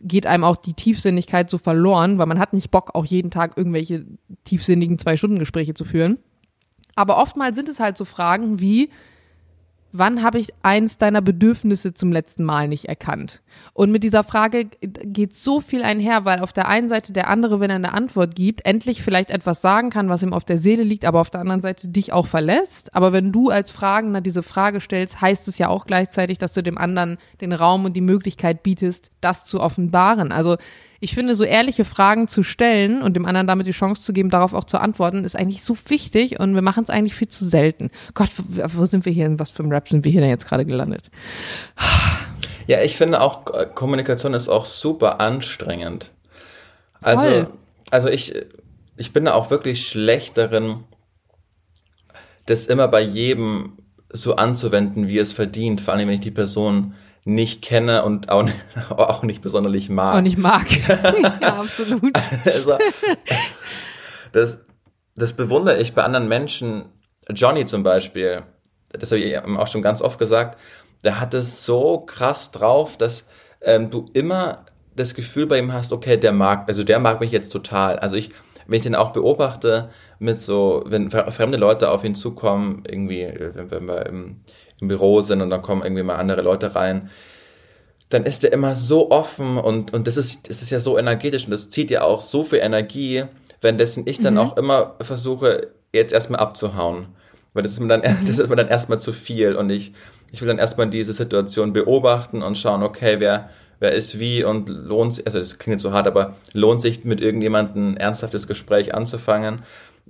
geht 0.00 0.28
einem 0.28 0.44
auch 0.44 0.56
die 0.56 0.74
Tiefsinnigkeit 0.74 1.50
so 1.50 1.58
verloren, 1.58 2.18
weil 2.18 2.26
man 2.26 2.38
hat 2.38 2.52
nicht 2.52 2.70
Bock, 2.70 2.94
auch 2.94 3.04
jeden 3.04 3.32
Tag 3.32 3.56
irgendwelche 3.56 4.06
tiefsinnigen 4.44 4.96
Zwei-Stunden-Gespräche 4.96 5.74
zu 5.74 5.84
führen. 5.84 6.18
Aber 6.94 7.18
oftmals 7.18 7.56
sind 7.56 7.68
es 7.68 7.80
halt 7.80 7.96
so 7.96 8.04
Fragen 8.04 8.60
wie, 8.60 8.90
wann 9.92 10.22
habe 10.22 10.38
ich 10.38 10.52
eins 10.62 10.98
deiner 10.98 11.22
Bedürfnisse 11.22 11.94
zum 11.94 12.12
letzten 12.12 12.44
Mal 12.44 12.68
nicht 12.68 12.86
erkannt? 12.86 13.40
Und 13.72 13.90
mit 13.90 14.04
dieser 14.04 14.24
Frage 14.24 14.66
geht 14.80 15.34
so 15.34 15.60
viel 15.60 15.82
einher, 15.82 16.24
weil 16.24 16.40
auf 16.40 16.52
der 16.52 16.68
einen 16.68 16.88
Seite 16.88 17.12
der 17.12 17.28
andere, 17.28 17.60
wenn 17.60 17.70
er 17.70 17.76
eine 17.76 17.92
Antwort 17.92 18.34
gibt, 18.34 18.64
endlich 18.64 19.02
vielleicht 19.02 19.30
etwas 19.30 19.60
sagen 19.60 19.90
kann, 19.90 20.08
was 20.08 20.22
ihm 20.22 20.32
auf 20.32 20.44
der 20.44 20.58
Seele 20.58 20.82
liegt, 20.82 21.04
aber 21.04 21.20
auf 21.20 21.30
der 21.30 21.40
anderen 21.40 21.62
Seite 21.62 21.88
dich 21.88 22.12
auch 22.12 22.26
verlässt. 22.26 22.94
Aber 22.94 23.12
wenn 23.12 23.32
du 23.32 23.50
als 23.50 23.70
Fragender 23.70 24.20
diese 24.20 24.42
Frage 24.42 24.80
stellst, 24.80 25.20
heißt 25.20 25.48
es 25.48 25.58
ja 25.58 25.68
auch 25.68 25.86
gleichzeitig, 25.86 26.38
dass 26.38 26.52
du 26.52 26.62
dem 26.62 26.78
anderen 26.78 27.18
den 27.40 27.52
Raum 27.52 27.84
und 27.84 27.94
die 27.94 28.00
Möglichkeit 28.00 28.62
bietest, 28.62 29.10
das 29.20 29.44
zu 29.44 29.60
offenbaren. 29.60 30.32
Also 30.32 30.56
ich 31.02 31.14
finde, 31.14 31.34
so 31.34 31.44
ehrliche 31.44 31.86
Fragen 31.86 32.28
zu 32.28 32.42
stellen 32.42 33.00
und 33.00 33.14
dem 33.14 33.24
anderen 33.24 33.46
damit 33.46 33.66
die 33.66 33.72
Chance 33.72 34.02
zu 34.02 34.12
geben, 34.12 34.28
darauf 34.28 34.52
auch 34.52 34.64
zu 34.64 34.78
antworten, 34.78 35.24
ist 35.24 35.34
eigentlich 35.34 35.64
so 35.64 35.74
wichtig 35.88 36.38
und 36.38 36.54
wir 36.54 36.62
machen 36.62 36.82
es 36.82 36.90
eigentlich 36.90 37.14
viel 37.14 37.28
zu 37.28 37.46
selten. 37.46 37.90
Gott, 38.12 38.28
wo 38.36 38.84
sind 38.84 39.06
wir 39.06 39.12
hier? 39.12 39.24
In 39.24 39.38
was 39.38 39.48
für 39.48 39.62
einem 39.62 39.72
Rap 39.72 39.88
sind 39.88 40.04
wir 40.04 40.12
hier 40.12 40.20
denn 40.20 40.30
jetzt 40.30 40.46
gerade 40.46 40.66
gelandet? 40.66 41.10
Ja, 42.66 42.82
ich 42.82 42.96
finde 42.96 43.20
auch, 43.20 43.52
äh, 43.52 43.66
Kommunikation 43.74 44.34
ist 44.34 44.48
auch 44.48 44.66
super 44.66 45.20
anstrengend. 45.20 46.12
Also, 47.00 47.24
Voll. 47.24 47.48
also 47.90 48.08
ich, 48.08 48.34
ich 48.96 49.12
bin 49.12 49.24
da 49.24 49.34
auch 49.34 49.50
wirklich 49.50 49.88
schlecht 49.88 50.36
darin, 50.36 50.84
das 52.46 52.66
immer 52.66 52.88
bei 52.88 53.00
jedem 53.00 53.78
so 54.12 54.36
anzuwenden, 54.36 55.08
wie 55.08 55.18
es 55.18 55.32
verdient, 55.32 55.80
vor 55.80 55.94
allem 55.94 56.08
wenn 56.08 56.14
ich 56.14 56.20
die 56.20 56.30
Person 56.30 56.94
nicht 57.24 57.62
kenne 57.62 58.04
und 58.04 58.30
auch, 58.30 58.48
auch 58.90 59.22
nicht 59.22 59.42
besonders 59.42 59.88
mag. 59.88 60.16
Auch 60.16 60.20
nicht 60.20 60.38
mag. 60.38 60.66
ja, 61.40 61.58
absolut. 61.58 62.16
Also, 62.44 62.78
das, 64.32 64.64
das 65.14 65.32
bewundere 65.32 65.80
ich 65.80 65.94
bei 65.94 66.02
anderen 66.02 66.28
Menschen. 66.28 66.84
Johnny 67.28 67.66
zum 67.66 67.82
Beispiel, 67.82 68.42
das 68.92 69.10
habe 69.10 69.20
ich 69.20 69.38
auch 69.38 69.66
schon 69.68 69.82
ganz 69.82 70.02
oft 70.02 70.18
gesagt, 70.18 70.58
der 71.04 71.20
hat 71.20 71.34
es 71.34 71.64
so 71.64 72.00
krass 72.00 72.50
drauf, 72.50 72.96
dass 72.96 73.24
ähm, 73.62 73.90
du 73.90 74.06
immer 74.12 74.66
das 74.96 75.14
Gefühl 75.14 75.46
bei 75.46 75.58
ihm 75.58 75.72
hast, 75.72 75.92
okay, 75.92 76.16
der 76.16 76.32
mag, 76.32 76.68
also 76.68 76.84
der 76.84 76.98
mag 76.98 77.20
mich 77.20 77.30
jetzt 77.30 77.50
total. 77.50 77.98
Also 77.98 78.16
ich, 78.16 78.30
wenn 78.66 78.76
ich 78.76 78.82
den 78.82 78.94
auch 78.94 79.12
beobachte 79.12 79.90
mit 80.18 80.38
so, 80.38 80.82
wenn 80.86 81.10
fremde 81.10 81.58
Leute 81.58 81.90
auf 81.90 82.04
ihn 82.04 82.14
zukommen, 82.14 82.82
irgendwie, 82.86 83.32
wenn, 83.54 83.70
wenn 83.70 83.84
wir 83.86 84.06
im, 84.06 84.38
im 84.80 84.88
Büro 84.88 85.20
sind 85.20 85.40
und 85.42 85.50
dann 85.50 85.62
kommen 85.62 85.82
irgendwie 85.82 86.02
mal 86.02 86.16
andere 86.16 86.42
Leute 86.42 86.74
rein, 86.74 87.10
dann 88.10 88.24
ist 88.24 88.44
er 88.44 88.52
immer 88.52 88.74
so 88.74 89.10
offen 89.10 89.56
und, 89.56 89.94
und 89.94 90.06
das 90.06 90.16
ist, 90.16 90.48
das 90.48 90.62
ist 90.62 90.70
ja 90.70 90.80
so 90.80 90.98
energetisch 90.98 91.44
und 91.44 91.52
das 91.52 91.70
zieht 91.70 91.90
ja 91.90 92.02
auch 92.02 92.20
so 92.20 92.44
viel 92.44 92.58
Energie, 92.58 93.24
währenddessen 93.60 94.06
ich 94.06 94.20
dann 94.20 94.34
mhm. 94.34 94.40
auch 94.40 94.56
immer 94.56 94.96
versuche, 95.00 95.68
jetzt 95.92 96.12
erstmal 96.12 96.40
abzuhauen. 96.40 97.06
Weil 97.52 97.62
das 97.62 97.72
ist 97.72 97.80
mir 97.80 97.88
dann, 97.88 98.00
mhm. 98.20 98.26
das 98.26 98.38
ist 98.38 98.48
mir 98.48 98.56
dann 98.56 98.68
erstmal 98.68 98.98
zu 98.98 99.12
viel 99.12 99.54
und 99.54 99.70
ich, 99.70 99.92
ich 100.32 100.40
will 100.40 100.48
dann 100.48 100.58
erstmal 100.58 100.90
diese 100.90 101.12
Situation 101.12 101.72
beobachten 101.72 102.42
und 102.42 102.58
schauen, 102.58 102.82
okay, 102.82 103.20
wer, 103.20 103.50
wer 103.78 103.92
ist 103.92 104.18
wie 104.18 104.42
und 104.42 104.68
lohnt 104.68 105.14
sich, 105.14 105.26
also 105.26 105.38
das 105.38 105.58
klingt 105.58 105.74
jetzt 105.74 105.82
so 105.82 105.92
hart, 105.92 106.08
aber 106.08 106.34
lohnt 106.52 106.80
sich 106.80 107.04
mit 107.04 107.20
irgendjemandem 107.20 107.92
ein 107.92 107.96
ernsthaftes 107.96 108.48
Gespräch 108.48 108.92
anzufangen 108.92 109.62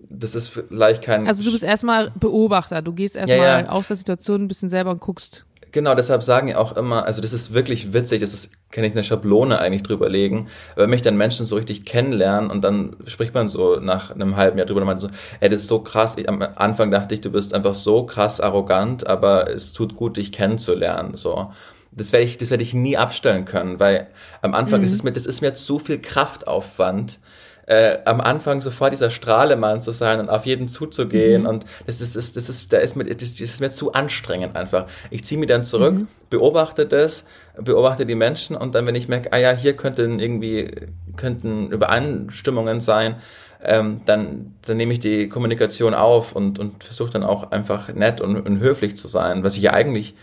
das 0.08 0.34
ist 0.34 0.48
vielleicht 0.48 1.02
kein. 1.02 1.26
Also 1.26 1.44
du 1.44 1.52
bist 1.52 1.64
erstmal 1.64 2.10
Beobachter, 2.18 2.82
du 2.82 2.92
gehst 2.92 3.16
erstmal 3.16 3.38
ja, 3.38 3.60
ja. 3.60 3.68
aus 3.68 3.88
der 3.88 3.96
Situation 3.96 4.42
ein 4.42 4.48
bisschen 4.48 4.70
selber 4.70 4.90
und 4.90 5.00
guckst. 5.00 5.44
Genau, 5.72 5.94
deshalb 5.94 6.22
sagen 6.22 6.48
ja 6.48 6.58
auch 6.58 6.76
immer, 6.76 7.06
also 7.06 7.22
das 7.22 7.32
ist 7.32 7.54
wirklich 7.54 7.92
witzig, 7.92 8.20
das 8.20 8.34
ist, 8.34 8.50
kann 8.72 8.82
ich 8.82 8.92
eine 8.92 9.04
Schablone 9.04 9.58
eigentlich 9.60 9.84
drüber 9.84 10.08
legen, 10.08 10.48
wenn 10.74 10.90
mich 10.90 11.02
dann 11.02 11.16
Menschen 11.16 11.46
so 11.46 11.54
richtig 11.56 11.84
kennenlernen 11.84 12.50
und 12.50 12.62
dann 12.62 12.96
spricht 13.06 13.34
man 13.34 13.46
so 13.46 13.76
nach 13.76 14.10
einem 14.10 14.36
halben 14.36 14.58
Jahr 14.58 14.66
drüber 14.66 14.80
und 14.80 14.86
man 14.88 14.98
so, 14.98 15.08
ey, 15.38 15.48
das 15.48 15.62
ist 15.62 15.68
so 15.68 15.80
krass, 15.80 16.16
ich, 16.16 16.28
am 16.28 16.42
Anfang 16.42 16.90
dachte 16.90 17.14
ich, 17.14 17.20
du 17.20 17.30
bist 17.30 17.54
einfach 17.54 17.74
so 17.74 18.04
krass 18.04 18.40
arrogant, 18.40 19.06
aber 19.06 19.48
es 19.50 19.72
tut 19.72 19.94
gut, 19.94 20.16
dich 20.16 20.32
kennenzulernen, 20.32 21.14
so. 21.14 21.52
Das 21.92 22.12
werde 22.12 22.24
ich, 22.24 22.38
das 22.38 22.50
werde 22.50 22.62
ich 22.62 22.72
nie 22.72 22.96
abstellen 22.96 23.44
können, 23.44 23.80
weil 23.80 24.08
am 24.42 24.54
Anfang 24.54 24.80
mhm. 24.80 24.84
ist 24.84 24.92
es 24.92 25.02
mir, 25.02 25.12
das 25.12 25.26
ist 25.26 25.40
mir 25.40 25.54
zu 25.54 25.80
viel 25.80 26.00
Kraftaufwand, 26.00 27.18
äh, 27.66 27.98
am 28.04 28.20
Anfang 28.20 28.60
sofort 28.60 28.92
dieser 28.92 29.10
Strahlemann 29.10 29.82
zu 29.82 29.92
sein 29.92 30.20
und 30.20 30.28
auf 30.28 30.46
jeden 30.46 30.68
zuzugehen. 30.68 31.42
Mhm. 31.42 31.48
Und 31.48 31.66
das 31.86 32.00
ist, 32.00 32.16
das, 32.16 32.32
das 32.32 32.48
ist, 32.48 32.72
da 32.72 32.78
ist 32.78 32.96
mir, 32.96 33.04
das, 33.04 33.32
das 33.32 33.40
ist 33.40 33.60
mir 33.60 33.70
zu 33.70 33.92
anstrengend 33.92 34.56
einfach. 34.56 34.86
Ich 35.10 35.24
ziehe 35.24 35.38
mich 35.38 35.48
dann 35.48 35.64
zurück, 35.64 35.94
mhm. 35.94 36.08
beobachte 36.30 36.86
das, 36.86 37.24
beobachte 37.60 38.06
die 38.06 38.14
Menschen 38.14 38.56
und 38.56 38.74
dann, 38.74 38.86
wenn 38.86 38.94
ich 38.94 39.08
merke, 39.08 39.32
ah 39.32 39.38
ja, 39.38 39.52
hier 39.52 39.76
könnten 39.76 40.18
irgendwie, 40.18 40.70
könnten 41.16 41.70
Übereinstimmungen 41.70 42.80
sein, 42.80 43.16
ähm, 43.62 44.00
dann, 44.06 44.54
dann 44.62 44.76
nehme 44.76 44.92
ich 44.92 45.00
die 45.00 45.28
Kommunikation 45.28 45.94
auf 45.94 46.34
und, 46.34 46.58
und 46.58 46.82
versuche 46.82 47.10
dann 47.10 47.22
auch 47.22 47.50
einfach 47.50 47.92
nett 47.92 48.20
und, 48.20 48.40
und 48.40 48.60
höflich 48.60 48.96
zu 48.96 49.06
sein, 49.06 49.44
was 49.44 49.56
ich 49.56 49.62
ja 49.62 49.72
eigentlich 49.72 50.14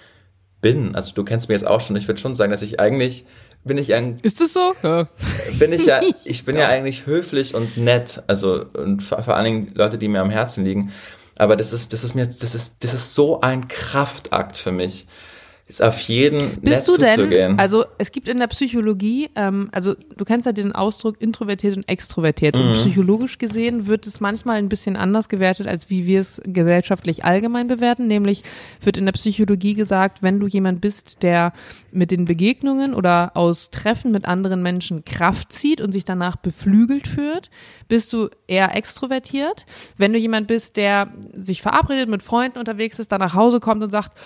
bin. 0.62 0.96
Also 0.96 1.14
du 1.14 1.24
kennst 1.24 1.50
mich 1.50 1.60
jetzt 1.60 1.68
auch 1.68 1.82
schon. 1.82 1.96
Ich 1.96 2.08
würde 2.08 2.20
schon 2.20 2.36
sagen, 2.36 2.52
dass 2.52 2.62
ich 2.62 2.80
eigentlich 2.80 3.26
bin 3.68 3.78
ich 3.78 3.94
ein. 3.94 4.18
Ist 4.24 4.42
das 4.42 4.54
so? 4.54 4.74
Ja. 4.82 5.08
Bin 5.60 5.74
ich 5.74 5.86
ja, 5.86 6.02
ich 6.24 6.46
bin 6.46 6.56
ja. 6.56 6.64
ja 6.64 6.68
eigentlich 6.70 7.06
höflich 7.06 7.54
und 7.54 7.78
nett. 7.78 8.24
Also, 8.28 8.66
und 8.74 9.04
vor, 9.04 9.22
vor 9.24 9.36
allen 9.36 9.46
Dingen 9.46 9.72
Leute, 9.76 9.98
die 9.98 10.08
mir 10.08 10.22
am 10.22 10.30
Herzen 10.30 10.66
liegen. 10.66 10.92
Aber 11.38 11.56
das 11.56 11.74
ist, 11.74 11.94
das 11.94 12.04
ist 12.04 12.16
mir, 12.16 12.26
das 12.26 12.56
ist, 12.56 12.84
das 12.84 12.94
ist 12.94 13.14
so 13.14 13.42
ein 13.42 13.68
Kraftakt 13.68 14.58
für 14.58 14.72
mich. 14.72 15.08
Ist 15.68 15.84
auf 15.84 16.00
jeden 16.00 16.62
Bist 16.62 16.88
du 16.88 16.96
denn, 16.96 17.60
also 17.60 17.84
es 17.98 18.14
gibt 18.14 18.30
in 18.30 18.40
der 18.40 18.48
Psychologie, 18.48 19.30
ähm, 19.36 19.68
also 19.74 19.96
du 20.16 20.24
kennst 20.24 20.46
ja 20.46 20.54
den 20.54 20.72
Ausdruck 20.72 21.22
introvertiert 21.22 21.76
und 21.76 21.90
extrovertiert 21.90 22.56
mhm. 22.56 22.62
und 22.62 22.74
psychologisch 22.76 23.38
gesehen 23.38 23.86
wird 23.86 24.08
es 24.08 24.22
manchmal 24.22 24.58
ein 24.58 24.70
bisschen 24.70 24.96
anders 24.96 25.28
gewertet, 25.28 25.68
als 25.68 25.90
wie 25.90 26.08
wir 26.08 26.22
es 26.22 26.42
gesellschaftlich 26.46 27.26
allgemein 27.26 27.68
bewerten, 27.68 28.08
nämlich 28.08 28.44
wird 28.82 28.98
in 28.98 29.06
der 29.06 29.12
Psychologie 29.12 29.74
gesagt, 29.74 30.24
wenn 30.24 30.40
du 30.40 30.48
jemand 30.48 30.80
bist, 30.80 31.22
der 31.22 31.52
mit 31.92 32.12
den 32.12 32.24
Begegnungen 32.24 32.94
oder 32.94 33.32
aus 33.36 33.70
Treffen 33.70 34.14
mit 34.14 34.26
anderen 34.26 34.62
Menschen 34.62 35.04
Kraft 35.04 35.52
zieht 35.52 35.82
und 35.82 35.92
sich 35.92 36.06
danach 36.06 36.38
beflügelt 36.38 37.08
fühlt, 37.08 37.50
bist 37.90 38.14
du 38.14 38.30
eher 38.48 38.74
extrovertiert. 38.74 39.66
Wenn 39.98 40.14
du 40.14 40.20
jemand 40.20 40.48
bist, 40.48 40.78
der 40.78 41.10
sich 41.34 41.62
verabredet, 41.62 42.08
mit 42.08 42.24
Freunden 42.24 42.58
unterwegs 42.58 43.00
ist, 43.00 43.12
dann 43.12 43.20
nach 43.20 43.34
Hause 43.34 43.60
kommt 43.60 43.84
und 43.84 43.92
sagt, 43.92 44.18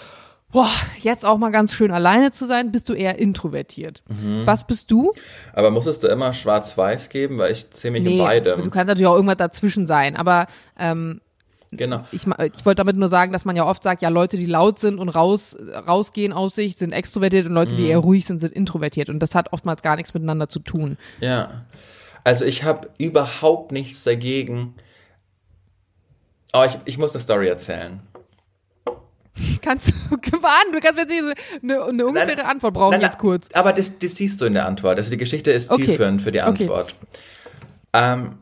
boah, 0.52 0.70
jetzt 1.00 1.26
auch 1.26 1.38
mal 1.38 1.52
ganz 1.52 1.74
schön 1.74 1.92
alleine 1.92 2.32
zu 2.32 2.46
sein, 2.46 2.72
bist 2.72 2.90
du 2.90 2.94
eher 2.94 3.20
introvertiert. 3.20 4.04
Mhm. 4.08 4.46
Was 4.46 4.66
bist 4.66 4.92
du? 4.92 5.14
Aber 5.54 5.72
musstest 5.72 6.04
du 6.04 6.08
immer 6.08 6.34
schwarz-weiß 6.34 7.10
geben, 7.10 7.38
weil 7.38 7.52
ich 7.52 7.70
zähle 7.72 7.94
mich 7.94 8.04
nee, 8.04 8.18
in 8.18 8.24
beidem. 8.24 8.64
Du 8.64 8.70
kannst 8.70 8.88
natürlich 8.88 9.08
auch 9.08 9.16
irgendwas 9.16 9.38
dazwischen 9.38 9.88
sein, 9.88 10.16
aber 10.16 10.48
ähm, 10.78 11.22
Genau. 11.74 12.04
Ich, 12.12 12.28
ich 12.28 12.66
wollte 12.66 12.76
damit 12.76 12.98
nur 12.98 13.08
sagen, 13.08 13.32
dass 13.32 13.46
man 13.46 13.56
ja 13.56 13.66
oft 13.66 13.82
sagt, 13.82 14.02
ja, 14.02 14.10
Leute, 14.10 14.36
die 14.36 14.46
laut 14.46 14.78
sind 14.78 15.00
und 15.00 15.08
raus, 15.08 15.56
rausgehen 15.88 16.34
aus 16.34 16.54
sich, 16.56 16.76
sind 16.76 16.92
extrovertiert 16.92 17.46
und 17.46 17.54
Leute, 17.54 17.76
die 17.76 17.84
mhm. 17.84 17.90
eher 17.92 18.00
ruhig 18.00 18.26
sind, 18.26 18.40
sind 18.40 18.54
introvertiert. 18.54 19.08
Und 19.10 19.20
das 19.20 19.36
hat 19.36 19.54
oftmals 19.54 19.82
gar 19.82 19.96
nichts 19.96 20.14
miteinander 20.14 20.50
zu 20.50 20.60
tun. 20.60 20.98
Ja. 21.22 21.64
Also 22.26 22.44
ich 22.44 22.66
habe 22.66 22.90
überhaupt 22.98 23.72
nichts 23.72 24.04
dagegen. 24.04 24.76
Oh, 26.52 26.66
ich, 26.68 26.78
ich 26.84 26.98
muss 26.98 27.14
eine 27.14 27.22
Story 27.22 27.48
erzählen. 27.48 28.02
Kannst 29.62 29.90
du, 29.90 30.44
warten, 30.44 30.74
du 30.74 30.80
kannst 30.80 30.96
mir 30.96 31.04
jetzt 31.04 31.38
eine, 31.64 31.84
eine 31.84 32.06
ungefähre 32.06 32.36
nein, 32.36 32.46
Antwort 32.46 32.74
brauchen 32.74 32.92
nein, 32.92 33.02
jetzt 33.02 33.18
kurz. 33.18 33.48
Aber 33.54 33.72
das, 33.72 33.98
das 33.98 34.16
siehst 34.16 34.42
du 34.42 34.46
in 34.46 34.54
der 34.54 34.66
Antwort. 34.66 34.98
Also 34.98 35.10
die 35.10 35.18
Geschichte 35.18 35.52
ist 35.52 35.72
zielführend 35.72 36.16
okay. 36.16 36.24
für 36.24 36.32
die 36.32 36.42
Antwort. 36.42 36.96
Okay. 37.02 37.20
Ähm, 37.94 38.38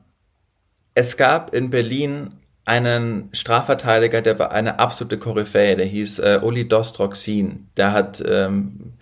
es 0.96 1.16
gab 1.16 1.54
in 1.54 1.70
Berlin 1.70 2.34
einen 2.66 3.30
Strafverteidiger, 3.34 4.22
der 4.22 4.38
war 4.40 4.52
eine 4.52 4.80
absolute 4.80 5.18
Koryphäe, 5.18 5.76
der 5.76 5.86
hieß 5.86 6.20
äh, 6.20 6.40
Uli 6.42 6.68
Dostroxin. 6.68 7.68
Der 7.78 7.94
hat, 7.94 8.24
ähm, 8.28 8.94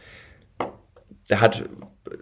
der 1.30 1.42
hat 1.42 1.66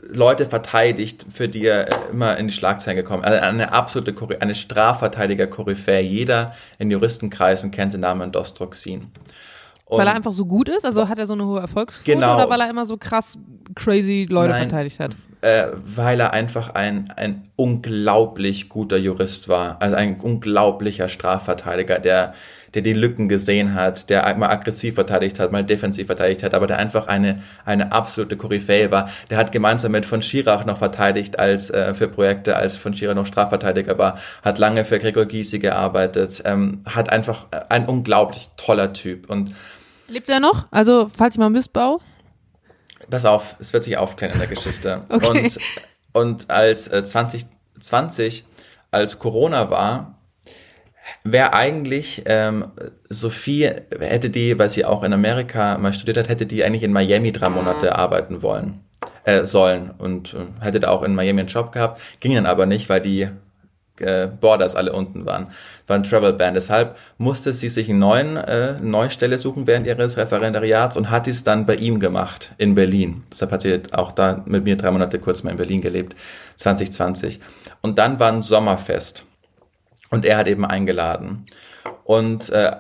Leute 0.01 0.47
verteidigt, 0.47 1.25
für 1.31 1.47
die 1.47 1.65
er 1.65 2.09
immer 2.09 2.37
in 2.37 2.47
die 2.47 2.53
Schlagzeilen 2.53 2.97
gekommen 2.97 3.23
ist. 3.23 3.29
Also 3.29 3.43
eine 3.43 3.71
absolute, 3.71 4.41
eine 4.41 4.55
Strafverteidiger-Koryphäe. 4.55 6.01
Jeder 6.01 6.55
in 6.79 6.89
Juristenkreisen 6.89 7.71
kennt 7.71 7.93
den 7.93 8.01
Namen 8.01 8.31
Dostroxin. 8.31 9.11
Und 9.87 9.99
weil 9.99 10.07
er 10.07 10.15
einfach 10.15 10.31
so 10.31 10.45
gut 10.45 10.67
ist? 10.67 10.83
Also 10.83 11.07
hat 11.07 11.19
er 11.19 11.27
so 11.27 11.33
eine 11.33 11.45
hohe 11.45 11.59
Erfolgsquote 11.59 12.11
genau. 12.11 12.35
oder 12.35 12.49
weil 12.49 12.59
er 12.59 12.69
immer 12.69 12.85
so 12.85 12.97
krass 12.97 13.37
crazy 13.75 14.25
Leute 14.27 14.53
Nein, 14.53 14.69
verteidigt 14.69 14.99
hat? 14.99 15.11
Äh, 15.41 15.67
weil 15.95 16.19
er 16.19 16.33
einfach 16.33 16.73
ein, 16.73 17.13
ein 17.15 17.49
unglaublich 17.55 18.67
guter 18.67 18.97
Jurist 18.97 19.47
war. 19.47 19.77
Also 19.79 19.95
ein 19.95 20.19
unglaublicher 20.19 21.07
Strafverteidiger, 21.07 21.99
der, 21.99 22.33
der 22.73 22.81
die 22.81 22.93
Lücken 22.93 23.29
gesehen 23.29 23.75
hat, 23.75 24.09
der 24.09 24.35
mal 24.37 24.49
aggressiv 24.49 24.95
verteidigt 24.95 25.39
hat, 25.39 25.51
mal 25.51 25.63
defensiv 25.63 26.07
verteidigt 26.07 26.41
hat, 26.41 26.55
aber 26.55 26.65
der 26.65 26.79
einfach 26.79 27.07
eine, 27.07 27.43
eine 27.63 27.91
absolute 27.91 28.37
Koryphäe 28.37 28.89
war. 28.89 29.07
Der 29.29 29.37
hat 29.37 29.51
gemeinsam 29.51 29.91
mit 29.91 30.07
von 30.07 30.23
Schirach 30.23 30.65
noch 30.65 30.79
verteidigt 30.79 31.37
als 31.37 31.69
äh, 31.69 31.93
für 31.93 32.07
Projekte, 32.07 32.55
als 32.55 32.75
von 32.75 32.95
Schirach 32.95 33.13
noch 33.13 33.27
Strafverteidiger 33.27 33.99
war, 33.99 34.17
hat 34.41 34.57
lange 34.57 34.83
für 34.83 34.97
Gregor 34.97 35.25
Gysi 35.25 35.59
gearbeitet, 35.59 36.41
ähm, 36.45 36.81
hat 36.87 37.11
einfach 37.11 37.45
ein 37.69 37.85
unglaublich 37.85 38.49
toller 38.57 38.93
Typ 38.93 39.29
und 39.29 39.53
Lebt 40.07 40.29
er 40.29 40.39
noch? 40.39 40.67
Also, 40.71 41.09
falls 41.15 41.35
ich 41.35 41.39
mal 41.39 41.49
Missbau? 41.49 41.99
Pass 43.09 43.25
auf, 43.25 43.55
es 43.59 43.73
wird 43.73 43.83
sich 43.83 43.97
aufklären 43.97 44.33
in 44.33 44.39
der 44.39 44.47
Geschichte. 44.47 45.03
okay. 45.09 45.43
Und, 45.43 45.59
und 46.13 46.49
als 46.49 46.87
äh, 46.87 47.03
2020, 47.03 48.45
als 48.91 49.19
Corona 49.19 49.69
war, 49.69 50.15
wäre 51.23 51.53
eigentlich 51.53 52.23
ähm, 52.25 52.71
Sophie, 53.09 53.69
hätte 53.99 54.29
die, 54.29 54.57
weil 54.57 54.69
sie 54.69 54.85
auch 54.85 55.03
in 55.03 55.13
Amerika 55.13 55.77
mal 55.77 55.93
studiert 55.93 56.17
hat, 56.17 56.29
hätte 56.29 56.45
die 56.45 56.63
eigentlich 56.63 56.83
in 56.83 56.93
Miami 56.93 57.31
drei 57.31 57.49
Monate 57.49 57.95
arbeiten 57.95 58.41
wollen, 58.41 58.81
äh, 59.23 59.45
sollen 59.45 59.91
und 59.91 60.33
äh, 60.33 60.63
hätte 60.63 60.79
da 60.79 60.89
auch 60.89 61.03
in 61.03 61.13
Miami 61.13 61.41
einen 61.41 61.49
Job 61.49 61.71
gehabt, 61.71 62.01
ging 62.19 62.33
dann 62.33 62.45
aber 62.45 62.65
nicht, 62.65 62.89
weil 62.89 63.01
die 63.01 63.29
äh, 63.99 64.27
Borders 64.27 64.75
alle 64.75 64.93
unten 64.93 65.25
waren, 65.25 65.51
war 65.87 65.95
ein 65.95 66.03
Travel 66.03 66.33
Ban. 66.33 66.53
Deshalb 66.53 66.97
musste 67.17 67.53
sie 67.53 67.69
sich 67.69 67.89
einen 67.89 67.99
neuen, 67.99 68.37
äh, 68.37 68.79
neue 68.79 69.09
Stelle 69.09 69.37
suchen 69.37 69.67
während 69.67 69.87
ihres 69.87 70.17
Referendariats 70.17 70.97
und 70.97 71.09
hat 71.09 71.27
dies 71.27 71.43
dann 71.43 71.65
bei 71.65 71.75
ihm 71.75 71.99
gemacht 71.99 72.53
in 72.57 72.75
Berlin. 72.75 73.23
Deshalb 73.31 73.51
hat 73.51 73.61
sie 73.61 73.81
auch 73.91 74.11
da 74.11 74.43
mit 74.45 74.63
mir 74.63 74.75
drei 74.77 74.91
Monate 74.91 75.19
kurz 75.19 75.43
mal 75.43 75.51
in 75.51 75.57
Berlin 75.57 75.81
gelebt, 75.81 76.15
2020. 76.57 77.39
Und 77.81 77.97
dann 77.97 78.19
war 78.19 78.31
ein 78.31 78.43
Sommerfest 78.43 79.25
und 80.09 80.25
er 80.25 80.37
hat 80.37 80.47
eben 80.47 80.65
eingeladen 80.65 81.45
und 82.03 82.49
äh, 82.49 82.71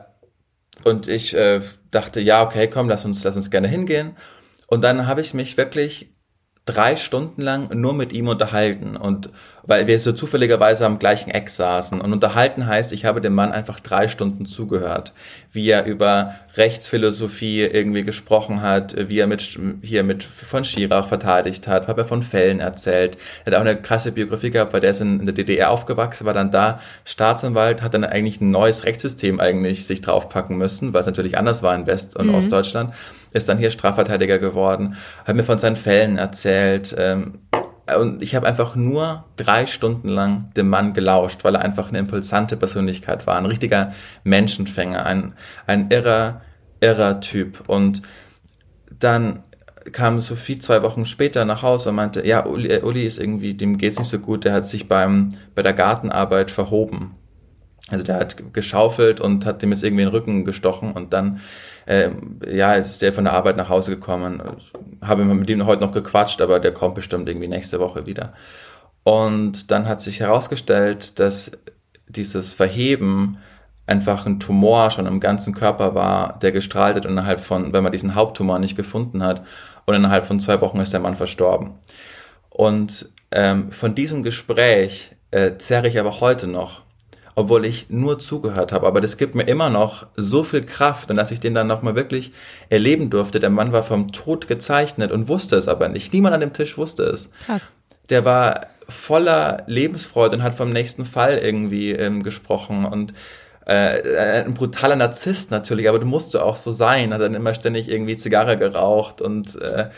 und 0.83 1.07
ich 1.07 1.33
äh, 1.33 1.61
dachte, 1.89 2.19
ja, 2.19 2.43
okay, 2.43 2.69
komm, 2.69 2.89
lass 2.89 3.05
uns, 3.05 3.23
lass 3.23 3.35
uns 3.35 3.49
gerne 3.49 3.67
hingehen. 3.67 4.15
Und 4.67 4.83
dann 4.83 5.07
habe 5.07 5.21
ich 5.21 5.33
mich 5.33 5.57
wirklich 5.57 6.14
drei 6.65 6.95
Stunden 6.95 7.41
lang 7.41 7.69
nur 7.79 7.93
mit 7.93 8.11
ihm 8.11 8.27
unterhalten. 8.27 8.97
Und 8.97 9.29
weil 9.63 9.87
wir 9.87 9.99
so 9.99 10.11
zufälligerweise 10.13 10.85
am 10.85 10.99
gleichen 10.99 11.29
Eck 11.29 11.49
saßen. 11.49 12.01
Und 12.01 12.11
unterhalten 12.11 12.65
heißt, 12.65 12.91
ich 12.91 13.05
habe 13.05 13.21
dem 13.21 13.33
Mann 13.33 13.51
einfach 13.51 13.79
drei 13.79 14.07
Stunden 14.07 14.45
zugehört, 14.45 15.13
wie 15.55 15.69
er 15.69 15.85
über 15.85 16.35
Rechtsphilosophie 16.55 17.61
irgendwie 17.63 18.03
gesprochen 18.03 18.61
hat, 18.61 18.95
wie 19.09 19.19
er 19.19 19.27
mit 19.27 19.57
hier 19.81 20.03
mit 20.03 20.23
von 20.23 20.63
Schirach 20.63 21.07
verteidigt 21.07 21.67
hat, 21.67 21.87
hat 21.87 21.97
er 21.97 22.05
von 22.05 22.23
Fällen 22.23 22.59
erzählt, 22.59 23.17
er 23.43 23.51
hat 23.51 23.55
auch 23.55 23.65
eine 23.65 23.75
krasse 23.75 24.11
Biografie 24.11 24.51
gehabt, 24.51 24.73
weil 24.73 24.81
der 24.81 24.91
ist 24.91 25.01
in, 25.01 25.19
in 25.19 25.25
der 25.25 25.33
DDR 25.33 25.71
aufgewachsen, 25.71 26.25
war 26.25 26.33
dann 26.33 26.51
da 26.51 26.79
Staatsanwalt, 27.03 27.81
hat 27.81 27.93
dann 27.93 28.03
eigentlich 28.03 28.41
ein 28.41 28.51
neues 28.51 28.85
Rechtssystem 28.85 29.39
eigentlich 29.39 29.85
sich 29.85 30.01
draufpacken 30.01 30.57
müssen, 30.57 30.93
weil 30.93 31.01
es 31.01 31.07
natürlich 31.07 31.37
anders 31.37 31.63
war 31.63 31.73
in 31.75 31.87
West- 31.87 32.15
und 32.15 32.27
mhm. 32.27 32.35
Ostdeutschland 32.35 32.93
ist 33.31 33.49
dann 33.49 33.57
hier 33.57 33.69
Strafverteidiger 33.69 34.39
geworden, 34.39 34.95
hat 35.25 35.35
mir 35.35 35.43
von 35.43 35.59
seinen 35.59 35.75
Fällen 35.75 36.17
erzählt. 36.17 36.95
Ähm, 36.97 37.39
und 37.99 38.21
ich 38.23 38.33
habe 38.35 38.47
einfach 38.47 38.75
nur 38.75 39.25
drei 39.35 39.65
Stunden 39.65 40.09
lang 40.09 40.51
dem 40.55 40.69
Mann 40.69 40.93
gelauscht, 40.93 41.43
weil 41.43 41.55
er 41.55 41.61
einfach 41.61 41.89
eine 41.89 41.99
impulsante 41.99 42.57
Persönlichkeit 42.57 43.27
war, 43.27 43.37
ein 43.37 43.45
richtiger 43.45 43.93
Menschenfänger, 44.23 45.05
ein, 45.05 45.33
ein 45.67 45.91
irrer, 45.91 46.41
irrer 46.79 47.19
Typ. 47.21 47.63
Und 47.67 48.01
dann 48.99 49.43
kam 49.91 50.21
Sophie 50.21 50.57
zwei 50.57 50.81
Wochen 50.81 51.05
später 51.05 51.45
nach 51.45 51.61
Hause 51.61 51.89
und 51.89 51.95
meinte, 51.95 52.25
ja, 52.25 52.45
Uli, 52.45 52.69
äh, 52.69 52.81
Uli 52.81 53.05
ist 53.05 53.19
irgendwie, 53.19 53.53
dem 53.53 53.77
geht's 53.77 53.99
nicht 53.99 54.09
so 54.09 54.19
gut, 54.19 54.43
der 54.43 54.53
hat 54.53 54.65
sich 54.65 54.87
beim, 54.87 55.29
bei 55.53 55.61
der 55.61 55.73
Gartenarbeit 55.73 56.49
verhoben. 56.49 57.11
Also 57.89 58.03
der 58.03 58.15
hat 58.15 58.51
geschaufelt 58.53 59.21
und 59.21 59.45
hat 59.45 59.61
dem 59.61 59.71
jetzt 59.71 59.83
irgendwie 59.83 60.03
den 60.03 60.09
Rücken 60.09 60.43
gestochen 60.43 60.91
und 60.91 61.13
dann 61.13 61.39
äh, 61.85 62.09
ja, 62.47 62.75
ist 62.75 63.01
der 63.01 63.13
von 63.13 63.25
der 63.25 63.33
Arbeit 63.33 63.57
nach 63.57 63.69
Hause 63.69 63.91
gekommen. 63.91 64.41
Habe 65.01 65.25
mit 65.25 65.49
ihm 65.49 65.65
heute 65.65 65.81
noch 65.81 65.91
gequatscht, 65.91 66.41
aber 66.41 66.59
der 66.59 66.73
kommt 66.73 66.95
bestimmt 66.95 67.29
irgendwie 67.29 67.47
nächste 67.47 67.79
Woche 67.79 68.05
wieder. 68.05 68.33
Und 69.03 69.69
dann 69.71 69.87
hat 69.87 70.01
sich 70.01 70.19
herausgestellt, 70.19 71.19
dass 71.19 71.51
dieses 72.07 72.53
Verheben 72.53 73.37
einfach 73.87 74.25
ein 74.25 74.39
Tumor 74.39 74.89
schon 74.89 75.05
im 75.05 75.19
ganzen 75.19 75.53
Körper 75.53 75.93
war, 75.93 76.39
der 76.39 76.51
gestrahlt 76.51 76.95
hat 76.95 77.05
innerhalb 77.05 77.39
von, 77.39 77.71
wenn 77.71 77.83
man 77.83 77.91
diesen 77.91 78.15
Haupttumor 78.15 78.57
nicht 78.59 78.75
gefunden 78.75 79.21
hat, 79.23 79.45
und 79.85 79.93
innerhalb 79.93 80.25
von 80.25 80.39
zwei 80.39 80.59
Wochen 80.61 80.79
ist 80.79 80.93
der 80.93 80.99
Mann 80.99 81.15
verstorben. 81.15 81.75
Und 82.49 83.09
ähm, 83.31 83.71
von 83.71 83.93
diesem 83.93 84.23
Gespräch 84.23 85.15
äh, 85.29 85.57
zerre 85.57 85.87
ich 85.87 85.99
aber 85.99 86.21
heute 86.21 86.47
noch 86.47 86.84
obwohl 87.35 87.65
ich 87.65 87.87
nur 87.89 88.17
zugehört 88.19 88.71
habe. 88.71 88.87
Aber 88.87 89.01
das 89.01 89.17
gibt 89.17 89.35
mir 89.35 89.43
immer 89.43 89.69
noch 89.69 90.07
so 90.15 90.43
viel 90.43 90.63
Kraft 90.63 91.09
und 91.11 91.17
dass 91.17 91.31
ich 91.31 91.39
den 91.39 91.53
dann 91.53 91.67
nochmal 91.67 91.95
wirklich 91.95 92.31
erleben 92.69 93.09
durfte. 93.09 93.39
Der 93.39 93.49
Mann 93.49 93.71
war 93.71 93.83
vom 93.83 94.11
Tod 94.11 94.47
gezeichnet 94.47 95.11
und 95.11 95.27
wusste 95.27 95.57
es 95.57 95.67
aber 95.67 95.89
nicht. 95.89 96.13
Niemand 96.13 96.33
an 96.33 96.41
dem 96.41 96.53
Tisch 96.53 96.77
wusste 96.77 97.03
es. 97.03 97.29
Krass. 97.45 97.61
Der 98.09 98.23
war 98.23 98.67
voller 98.87 99.63
Lebensfreude 99.67 100.37
und 100.37 100.43
hat 100.43 100.55
vom 100.55 100.69
nächsten 100.69 101.05
Fall 101.05 101.37
irgendwie 101.37 101.91
ähm, 101.91 102.23
gesprochen 102.23 102.85
und 102.85 103.13
äh, 103.65 104.43
ein 104.43 104.53
brutaler 104.53 104.95
Narzisst 104.95 105.49
natürlich, 105.49 105.89
aber 105.89 105.99
du 105.99 106.05
musst 106.05 106.37
auch 106.37 106.55
so 106.55 106.71
sein, 106.71 107.13
hat 107.13 107.21
dann 107.21 107.33
immer 107.33 107.53
ständig 107.55 107.89
irgendwie 107.89 108.15
Zigarre 108.15 108.57
geraucht 108.57 109.21
und 109.21 109.59
äh, 109.59 109.89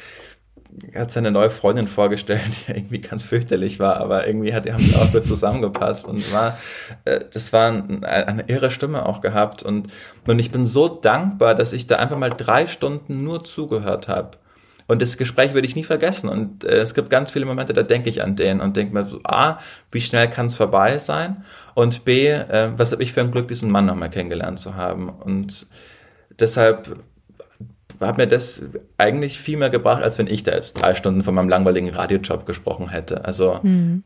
hat 0.96 1.12
seine 1.12 1.32
neue 1.32 1.50
Freundin 1.50 1.88
vorgestellt, 1.88 2.42
die 2.68 2.72
irgendwie 2.72 3.02
ganz 3.02 3.24
fürchterlich 3.24 3.80
war, 3.80 3.98
aber 3.98 4.28
irgendwie 4.28 4.54
hat, 4.54 4.66
die 4.66 4.74
haben 4.74 4.94
auch 4.96 5.12
gut 5.12 5.26
zusammengepasst 5.28 6.08
und 6.08 6.32
war, 6.34 6.58
äh, 7.06 7.20
das 7.32 7.54
war 7.54 7.72
ein, 7.72 8.04
eine 8.04 8.44
irre 8.48 8.72
Stimme 8.72 9.06
auch 9.06 9.22
gehabt 9.22 9.64
und, 9.64 9.88
und 10.26 10.40
ich 10.40 10.52
bin 10.52 10.66
so 10.66 10.88
dankbar, 10.88 11.56
dass 11.56 11.74
ich 11.74 11.88
da 11.88 11.98
einfach 11.98 12.18
mal 12.18 12.30
drei 12.30 12.68
Stunden 12.68 13.24
nur 13.24 13.44
zugehört 13.44 14.08
habe. 14.08 14.32
Und 14.88 15.02
das 15.02 15.18
Gespräch 15.18 15.54
würde 15.54 15.68
ich 15.68 15.76
nie 15.76 15.84
vergessen. 15.84 16.30
Und 16.30 16.64
äh, 16.64 16.78
es 16.78 16.94
gibt 16.94 17.10
ganz 17.10 17.30
viele 17.30 17.46
Momente, 17.46 17.74
da 17.74 17.84
denke 17.84 18.10
ich 18.10 18.24
an 18.24 18.38
den 18.38 18.62
und 18.62 18.78
denke 18.78 18.94
mir 18.94 19.10
so, 19.10 19.20
A, 19.24 19.60
wie 19.92 20.00
schnell 20.00 20.30
kann 20.30 20.46
es 20.46 20.56
vorbei 20.56 20.98
sein? 20.98 21.44
Und 21.76 22.06
B, 22.06 22.30
äh, 22.30 22.72
was 22.78 22.94
habe 22.94 23.04
ich 23.04 23.12
für 23.12 23.20
ein 23.20 23.32
Glück, 23.32 23.50
diesen 23.50 23.70
Mann 23.70 23.86
nochmal 23.86 24.10
kennengelernt 24.10 24.60
zu 24.60 24.76
haben? 24.76 25.10
Und 25.10 25.68
deshalb 26.40 27.04
hat 28.00 28.18
mir 28.18 28.28
das 28.28 28.64
eigentlich 28.98 29.40
viel 29.40 29.58
mehr 29.58 29.70
gebracht, 29.70 30.04
als 30.04 30.18
wenn 30.18 30.28
ich 30.28 30.44
da 30.44 30.52
jetzt 30.52 30.74
drei 30.74 30.96
Stunden 30.96 31.24
von 31.24 31.36
meinem 31.36 31.50
langweiligen 31.50 31.90
Radiojob 31.90 32.46
gesprochen 32.46 32.90
hätte. 32.90 33.26
Also 33.26 33.60
mhm. 33.64 34.04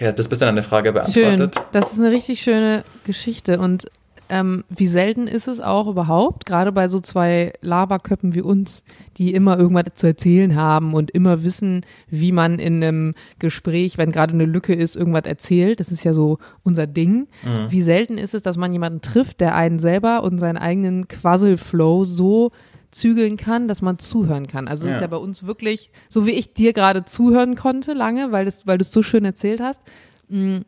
hat 0.00 0.18
das 0.18 0.28
bisschen 0.28 0.48
eine 0.48 0.62
Frage 0.62 0.92
beantwortet. 0.92 1.54
Schön. 1.54 1.64
Das 1.72 1.92
ist 1.92 2.00
eine 2.00 2.10
richtig 2.10 2.40
schöne 2.40 2.84
Geschichte 3.04 3.58
und 3.58 3.86
ähm, 4.30 4.64
wie 4.70 4.86
selten 4.86 5.26
ist 5.26 5.48
es 5.48 5.60
auch 5.60 5.86
überhaupt, 5.86 6.46
gerade 6.46 6.72
bei 6.72 6.88
so 6.88 6.98
zwei 7.00 7.52
Laberköppen 7.60 8.34
wie 8.34 8.40
uns, 8.40 8.82
die 9.18 9.34
immer 9.34 9.58
irgendwas 9.58 9.94
zu 9.96 10.06
erzählen 10.06 10.56
haben 10.56 10.94
und 10.94 11.10
immer 11.10 11.44
wissen, 11.44 11.84
wie 12.08 12.32
man 12.32 12.58
in 12.58 12.82
einem 12.82 13.14
Gespräch, 13.38 13.98
wenn 13.98 14.12
gerade 14.12 14.32
eine 14.32 14.46
Lücke 14.46 14.74
ist, 14.74 14.96
irgendwas 14.96 15.26
erzählt. 15.26 15.78
Das 15.78 15.92
ist 15.92 16.04
ja 16.04 16.14
so 16.14 16.38
unser 16.62 16.86
Ding. 16.86 17.28
Mhm. 17.44 17.70
Wie 17.70 17.82
selten 17.82 18.16
ist 18.16 18.34
es, 18.34 18.42
dass 18.42 18.56
man 18.56 18.72
jemanden 18.72 19.02
trifft, 19.02 19.40
der 19.40 19.54
einen 19.54 19.78
selber 19.78 20.22
und 20.22 20.38
seinen 20.38 20.56
eigenen 20.56 21.06
Quasselflow 21.06 22.04
so 22.04 22.50
zügeln 22.94 23.36
kann, 23.36 23.68
dass 23.68 23.82
man 23.82 23.98
zuhören 23.98 24.46
kann. 24.46 24.68
Also 24.68 24.84
es 24.84 24.90
ja. 24.90 24.94
ist 24.96 25.00
ja 25.02 25.06
bei 25.08 25.16
uns 25.16 25.46
wirklich, 25.46 25.90
so 26.08 26.26
wie 26.26 26.30
ich 26.30 26.54
dir 26.54 26.72
gerade 26.72 27.04
zuhören 27.04 27.56
konnte 27.56 27.92
lange, 27.92 28.32
weil, 28.32 28.44
das, 28.44 28.66
weil 28.66 28.78
du 28.78 28.82
es 28.82 28.92
so 28.92 29.02
schön 29.02 29.24
erzählt 29.24 29.60
hast, 29.60 29.82
mh, 30.28 30.58
mm, 30.58 30.64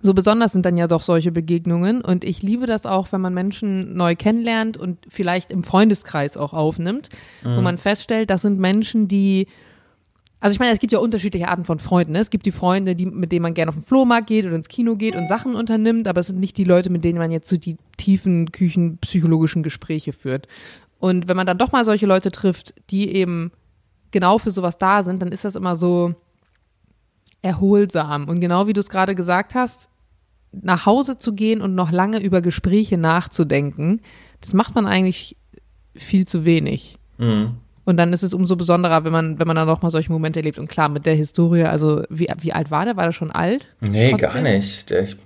so 0.00 0.12
besonders 0.12 0.52
sind 0.52 0.66
dann 0.66 0.76
ja 0.76 0.86
doch 0.86 1.00
solche 1.00 1.32
Begegnungen. 1.32 2.02
Und 2.02 2.24
ich 2.24 2.42
liebe 2.42 2.66
das 2.66 2.84
auch, 2.84 3.10
wenn 3.10 3.22
man 3.22 3.32
Menschen 3.32 3.96
neu 3.96 4.14
kennenlernt 4.14 4.76
und 4.76 4.98
vielleicht 5.08 5.50
im 5.50 5.64
Freundeskreis 5.64 6.36
auch 6.36 6.52
aufnimmt, 6.52 7.08
mhm. 7.42 7.56
wo 7.56 7.62
man 7.62 7.78
feststellt, 7.78 8.28
das 8.28 8.42
sind 8.42 8.58
Menschen, 8.58 9.08
die 9.08 9.46
also 10.40 10.52
ich 10.52 10.60
meine, 10.60 10.74
es 10.74 10.78
gibt 10.78 10.92
ja 10.92 10.98
unterschiedliche 10.98 11.48
Arten 11.48 11.64
von 11.64 11.78
Freunden. 11.78 12.12
Ne? 12.12 12.18
Es 12.18 12.28
gibt 12.28 12.44
die 12.44 12.52
Freunde, 12.52 12.94
die, 12.94 13.06
mit 13.06 13.32
denen 13.32 13.42
man 13.42 13.54
gerne 13.54 13.70
auf 13.70 13.76
den 13.76 13.82
Flohmarkt 13.82 14.26
geht 14.26 14.44
oder 14.44 14.54
ins 14.54 14.68
Kino 14.68 14.94
geht 14.94 15.16
und 15.16 15.26
Sachen 15.26 15.54
unternimmt, 15.54 16.06
aber 16.06 16.20
es 16.20 16.26
sind 16.26 16.38
nicht 16.38 16.58
die 16.58 16.64
Leute, 16.64 16.90
mit 16.90 17.02
denen 17.02 17.18
man 17.18 17.30
jetzt 17.30 17.48
so 17.48 17.56
die 17.56 17.78
tiefen 17.96 18.52
küchenpsychologischen 18.52 19.62
Gespräche 19.62 20.12
führt. 20.12 20.46
Und 21.04 21.28
wenn 21.28 21.36
man 21.36 21.46
dann 21.46 21.58
doch 21.58 21.70
mal 21.70 21.84
solche 21.84 22.06
Leute 22.06 22.30
trifft, 22.30 22.72
die 22.88 23.14
eben 23.14 23.52
genau 24.10 24.38
für 24.38 24.50
sowas 24.50 24.78
da 24.78 25.02
sind, 25.02 25.20
dann 25.20 25.32
ist 25.32 25.44
das 25.44 25.54
immer 25.54 25.76
so 25.76 26.14
erholsam. 27.42 28.26
Und 28.26 28.40
genau 28.40 28.66
wie 28.68 28.72
du 28.72 28.80
es 28.80 28.88
gerade 28.88 29.14
gesagt 29.14 29.54
hast, 29.54 29.90
nach 30.50 30.86
Hause 30.86 31.18
zu 31.18 31.34
gehen 31.34 31.60
und 31.60 31.74
noch 31.74 31.92
lange 31.92 32.22
über 32.22 32.40
Gespräche 32.40 32.96
nachzudenken, 32.96 34.00
das 34.40 34.54
macht 34.54 34.74
man 34.74 34.86
eigentlich 34.86 35.36
viel 35.94 36.26
zu 36.26 36.46
wenig. 36.46 36.96
Mhm. 37.18 37.56
Und 37.84 37.98
dann 37.98 38.14
ist 38.14 38.22
es 38.22 38.32
umso 38.32 38.56
besonderer, 38.56 39.04
wenn 39.04 39.12
man, 39.12 39.38
wenn 39.38 39.46
man 39.46 39.56
dann 39.56 39.68
noch 39.68 39.82
mal 39.82 39.90
solche 39.90 40.10
Momente 40.10 40.38
erlebt. 40.38 40.58
Und 40.58 40.68
klar, 40.68 40.88
mit 40.88 41.04
der 41.04 41.16
Historie, 41.16 41.64
also 41.64 42.02
wie, 42.08 42.28
wie 42.38 42.54
alt 42.54 42.70
war 42.70 42.86
der? 42.86 42.96
War 42.96 43.04
der 43.04 43.12
schon 43.12 43.30
alt? 43.30 43.68
Nee, 43.82 44.12
trotzdem? 44.12 44.32
gar 44.32 44.40
nicht. 44.40 44.88
Der, 44.88 45.02
ich 45.02 45.18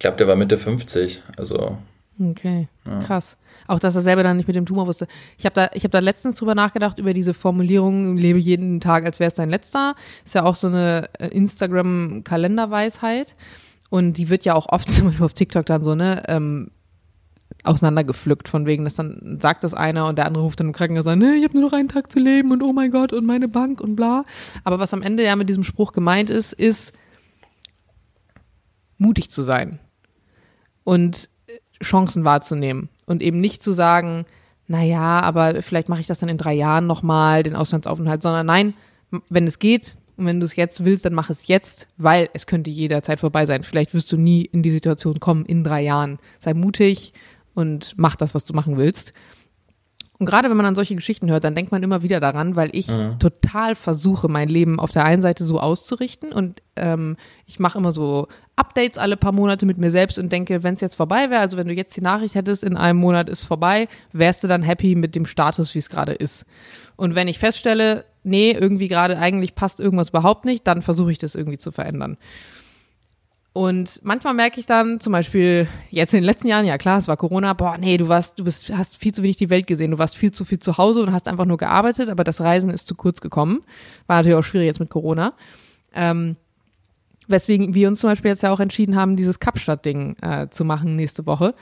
glaube, 0.00 0.16
der 0.16 0.26
war 0.26 0.34
Mitte 0.34 0.58
50. 0.58 1.22
Also. 1.36 1.78
Okay, 2.18 2.66
ja. 2.84 2.98
krass. 2.98 3.36
Auch 3.66 3.78
dass 3.78 3.94
er 3.94 4.02
selber 4.02 4.22
dann 4.22 4.36
nicht 4.36 4.46
mit 4.46 4.56
dem 4.56 4.66
Tumor 4.66 4.86
wusste. 4.86 5.06
Ich 5.38 5.46
habe 5.46 5.54
da, 5.54 5.70
ich 5.72 5.84
habe 5.84 5.90
da 5.90 6.00
letztens 6.00 6.36
drüber 6.36 6.54
nachgedacht 6.54 6.98
über 6.98 7.14
diese 7.14 7.34
Formulierung, 7.34 8.16
lebe 8.16 8.38
jeden 8.38 8.80
Tag, 8.80 9.04
als 9.04 9.20
wäre 9.20 9.28
es 9.28 9.34
dein 9.34 9.50
letzter. 9.50 9.94
Ist 10.24 10.34
ja 10.34 10.44
auch 10.44 10.56
so 10.56 10.66
eine 10.66 11.08
äh, 11.18 11.28
Instagram-Kalenderweisheit. 11.28 13.34
Und 13.90 14.14
die 14.14 14.28
wird 14.28 14.44
ja 14.44 14.54
auch 14.54 14.68
oft 14.68 14.90
zum 14.90 15.06
Beispiel 15.06 15.24
auf 15.24 15.34
TikTok 15.34 15.66
dann 15.66 15.84
so, 15.84 15.94
ne, 15.94 16.22
ähm, 16.28 16.70
auseinandergepflückt, 17.62 18.48
von 18.48 18.66
wegen, 18.66 18.84
dass 18.84 18.94
dann 18.94 19.38
sagt 19.40 19.64
das 19.64 19.74
einer 19.74 20.08
und 20.08 20.18
der 20.18 20.26
andere 20.26 20.44
ruft 20.44 20.60
dann 20.60 20.68
im 20.68 20.72
Krankenhaus 20.72 21.06
an, 21.06 21.18
nee, 21.18 21.34
ich 21.34 21.44
habe 21.44 21.54
nur 21.54 21.70
noch 21.70 21.72
einen 21.72 21.88
Tag 21.88 22.12
zu 22.12 22.18
leben 22.18 22.52
und 22.52 22.62
oh 22.62 22.72
mein 22.72 22.90
Gott 22.90 23.12
und 23.12 23.24
meine 23.24 23.48
Bank 23.48 23.80
und 23.80 23.96
bla. 23.96 24.24
Aber 24.64 24.78
was 24.78 24.92
am 24.92 25.02
Ende 25.02 25.24
ja 25.24 25.34
mit 25.36 25.48
diesem 25.48 25.64
Spruch 25.64 25.92
gemeint 25.92 26.28
ist, 26.28 26.52
ist 26.52 26.92
mutig 28.98 29.30
zu 29.30 29.42
sein 29.42 29.78
und 30.84 31.30
Chancen 31.82 32.24
wahrzunehmen 32.24 32.88
und 33.06 33.22
eben 33.22 33.40
nicht 33.40 33.62
zu 33.62 33.72
sagen, 33.72 34.24
naja, 34.66 35.20
aber 35.20 35.62
vielleicht 35.62 35.88
mache 35.88 36.00
ich 36.00 36.06
das 36.06 36.18
dann 36.18 36.28
in 36.28 36.38
drei 36.38 36.54
Jahren 36.54 36.86
nochmal, 36.86 37.42
den 37.42 37.56
Auslandsaufenthalt, 37.56 38.22
sondern 38.22 38.46
nein, 38.46 38.74
wenn 39.28 39.46
es 39.46 39.58
geht, 39.58 39.96
und 40.16 40.26
wenn 40.26 40.38
du 40.38 40.46
es 40.46 40.56
jetzt 40.56 40.84
willst, 40.84 41.04
dann 41.04 41.14
mach 41.14 41.30
es 41.30 41.48
jetzt, 41.48 41.88
weil 41.96 42.28
es 42.34 42.46
könnte 42.46 42.70
jederzeit 42.70 43.18
vorbei 43.18 43.46
sein. 43.46 43.64
Vielleicht 43.64 43.94
wirst 43.94 44.12
du 44.12 44.16
nie 44.16 44.42
in 44.42 44.62
die 44.62 44.70
Situation 44.70 45.18
kommen 45.18 45.44
in 45.44 45.64
drei 45.64 45.82
Jahren. 45.82 46.18
Sei 46.38 46.54
mutig 46.54 47.12
und 47.54 47.94
mach 47.96 48.14
das, 48.16 48.34
was 48.34 48.44
du 48.44 48.54
machen 48.54 48.76
willst. 48.76 49.12
Und 50.18 50.26
gerade 50.26 50.48
wenn 50.48 50.56
man 50.56 50.64
dann 50.64 50.76
solche 50.76 50.94
Geschichten 50.94 51.28
hört, 51.30 51.42
dann 51.42 51.56
denkt 51.56 51.72
man 51.72 51.82
immer 51.82 52.02
wieder 52.02 52.20
daran, 52.20 52.54
weil 52.54 52.70
ich 52.72 52.88
mhm. 52.88 53.18
total 53.18 53.74
versuche, 53.74 54.28
mein 54.28 54.48
Leben 54.48 54.78
auf 54.78 54.92
der 54.92 55.04
einen 55.04 55.22
Seite 55.22 55.44
so 55.44 55.58
auszurichten 55.58 56.32
und 56.32 56.62
ähm, 56.76 57.16
ich 57.46 57.58
mache 57.58 57.78
immer 57.78 57.90
so 57.90 58.28
Updates 58.54 58.96
alle 58.96 59.16
paar 59.16 59.32
Monate 59.32 59.66
mit 59.66 59.76
mir 59.76 59.90
selbst 59.90 60.16
und 60.18 60.30
denke, 60.30 60.62
wenn 60.62 60.74
es 60.74 60.80
jetzt 60.80 60.94
vorbei 60.94 61.30
wäre, 61.30 61.40
also 61.40 61.56
wenn 61.56 61.66
du 61.66 61.74
jetzt 61.74 61.96
die 61.96 62.00
Nachricht 62.00 62.36
hättest, 62.36 62.62
in 62.62 62.76
einem 62.76 63.00
Monat 63.00 63.28
ist 63.28 63.42
vorbei, 63.42 63.88
wärst 64.12 64.44
du 64.44 64.48
dann 64.48 64.62
happy 64.62 64.94
mit 64.94 65.16
dem 65.16 65.26
Status, 65.26 65.74
wie 65.74 65.80
es 65.80 65.90
gerade 65.90 66.12
ist. 66.12 66.46
Und 66.94 67.16
wenn 67.16 67.26
ich 67.26 67.40
feststelle, 67.40 68.04
nee, 68.22 68.52
irgendwie 68.52 68.86
gerade 68.86 69.18
eigentlich 69.18 69.56
passt 69.56 69.80
irgendwas 69.80 70.10
überhaupt 70.10 70.44
nicht, 70.44 70.64
dann 70.66 70.82
versuche 70.82 71.10
ich 71.10 71.18
das 71.18 71.34
irgendwie 71.34 71.58
zu 71.58 71.72
verändern. 71.72 72.18
Und 73.54 74.00
manchmal 74.02 74.34
merke 74.34 74.58
ich 74.58 74.66
dann, 74.66 74.98
zum 74.98 75.12
Beispiel 75.12 75.68
jetzt 75.90 76.12
in 76.12 76.18
den 76.18 76.24
letzten 76.24 76.48
Jahren, 76.48 76.66
ja 76.66 76.76
klar, 76.76 76.98
es 76.98 77.06
war 77.06 77.16
Corona, 77.16 77.52
boah, 77.52 77.78
nee, 77.78 77.96
du 77.96 78.08
warst, 78.08 78.36
du 78.40 78.42
bist, 78.42 78.68
hast 78.76 78.96
viel 78.96 79.14
zu 79.14 79.22
wenig 79.22 79.36
die 79.36 79.48
Welt 79.48 79.68
gesehen, 79.68 79.92
du 79.92 79.98
warst 79.98 80.16
viel 80.16 80.32
zu 80.32 80.44
viel 80.44 80.58
zu 80.58 80.76
Hause 80.76 81.00
und 81.00 81.12
hast 81.12 81.28
einfach 81.28 81.44
nur 81.44 81.56
gearbeitet, 81.56 82.08
aber 82.08 82.24
das 82.24 82.40
Reisen 82.40 82.68
ist 82.68 82.88
zu 82.88 82.96
kurz 82.96 83.20
gekommen. 83.20 83.62
War 84.08 84.16
natürlich 84.16 84.36
auch 84.36 84.42
schwierig 84.42 84.66
jetzt 84.66 84.80
mit 84.80 84.90
Corona. 84.90 85.34
Ähm, 85.94 86.34
weswegen 87.28 87.74
wir 87.74 87.86
uns 87.86 88.00
zum 88.00 88.10
Beispiel 88.10 88.32
jetzt 88.32 88.42
ja 88.42 88.52
auch 88.52 88.58
entschieden 88.58 88.96
haben, 88.96 89.14
dieses 89.14 89.38
Kapstadt-Ding 89.38 90.16
äh, 90.20 90.48
zu 90.50 90.64
machen 90.64 90.96
nächste 90.96 91.24
Woche. 91.24 91.54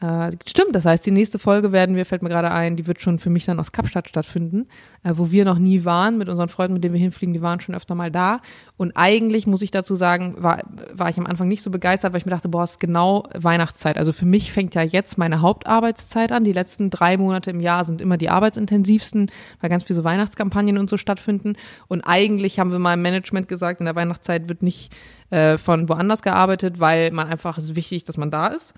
Äh, 0.00 0.32
stimmt, 0.46 0.74
das 0.74 0.86
heißt, 0.86 1.04
die 1.04 1.10
nächste 1.10 1.38
Folge 1.38 1.72
werden 1.72 1.94
wir, 1.94 2.06
fällt 2.06 2.22
mir 2.22 2.30
gerade 2.30 2.50
ein, 2.50 2.76
die 2.76 2.86
wird 2.86 3.02
schon 3.02 3.18
für 3.18 3.28
mich 3.28 3.44
dann 3.44 3.60
aus 3.60 3.70
Kapstadt 3.70 4.08
stattfinden, 4.08 4.66
äh, 5.02 5.12
wo 5.14 5.30
wir 5.30 5.44
noch 5.44 5.58
nie 5.58 5.84
waren, 5.84 6.16
mit 6.16 6.30
unseren 6.30 6.48
Freunden, 6.48 6.72
mit 6.72 6.84
denen 6.84 6.94
wir 6.94 7.00
hinfliegen, 7.00 7.34
die 7.34 7.42
waren 7.42 7.60
schon 7.60 7.74
öfter 7.74 7.94
mal 7.94 8.10
da. 8.10 8.40
Und 8.78 8.92
eigentlich, 8.96 9.46
muss 9.46 9.60
ich 9.60 9.70
dazu 9.70 9.94
sagen, 9.96 10.36
war, 10.38 10.62
war 10.94 11.10
ich 11.10 11.18
am 11.18 11.26
Anfang 11.26 11.48
nicht 11.48 11.62
so 11.62 11.70
begeistert, 11.70 12.14
weil 12.14 12.18
ich 12.18 12.24
mir 12.24 12.30
dachte, 12.30 12.48
boah, 12.48 12.64
es 12.64 12.72
ist 12.72 12.80
genau 12.80 13.24
Weihnachtszeit. 13.34 13.98
Also 13.98 14.12
für 14.12 14.24
mich 14.24 14.52
fängt 14.52 14.74
ja 14.74 14.82
jetzt 14.82 15.18
meine 15.18 15.42
Hauptarbeitszeit 15.42 16.32
an. 16.32 16.44
Die 16.44 16.54
letzten 16.54 16.88
drei 16.88 17.18
Monate 17.18 17.50
im 17.50 17.60
Jahr 17.60 17.84
sind 17.84 18.00
immer 18.00 18.16
die 18.16 18.30
arbeitsintensivsten, 18.30 19.30
weil 19.60 19.68
ganz 19.68 19.82
viele 19.82 19.98
so 19.98 20.04
Weihnachtskampagnen 20.04 20.78
und 20.78 20.88
so 20.88 20.96
stattfinden. 20.96 21.56
Und 21.88 22.00
eigentlich 22.02 22.58
haben 22.58 22.72
wir 22.72 22.78
mal 22.78 22.94
im 22.94 23.02
Management 23.02 23.48
gesagt, 23.48 23.80
in 23.80 23.86
der 23.86 23.96
Weihnachtszeit 23.96 24.48
wird 24.48 24.62
nicht 24.62 24.92
äh, 25.28 25.58
von 25.58 25.90
woanders 25.90 26.22
gearbeitet, 26.22 26.80
weil 26.80 27.10
man 27.10 27.28
einfach, 27.28 27.58
es 27.58 27.64
ist 27.64 27.76
wichtig, 27.76 28.04
dass 28.04 28.16
man 28.16 28.30
da 28.30 28.46
ist. 28.46 28.72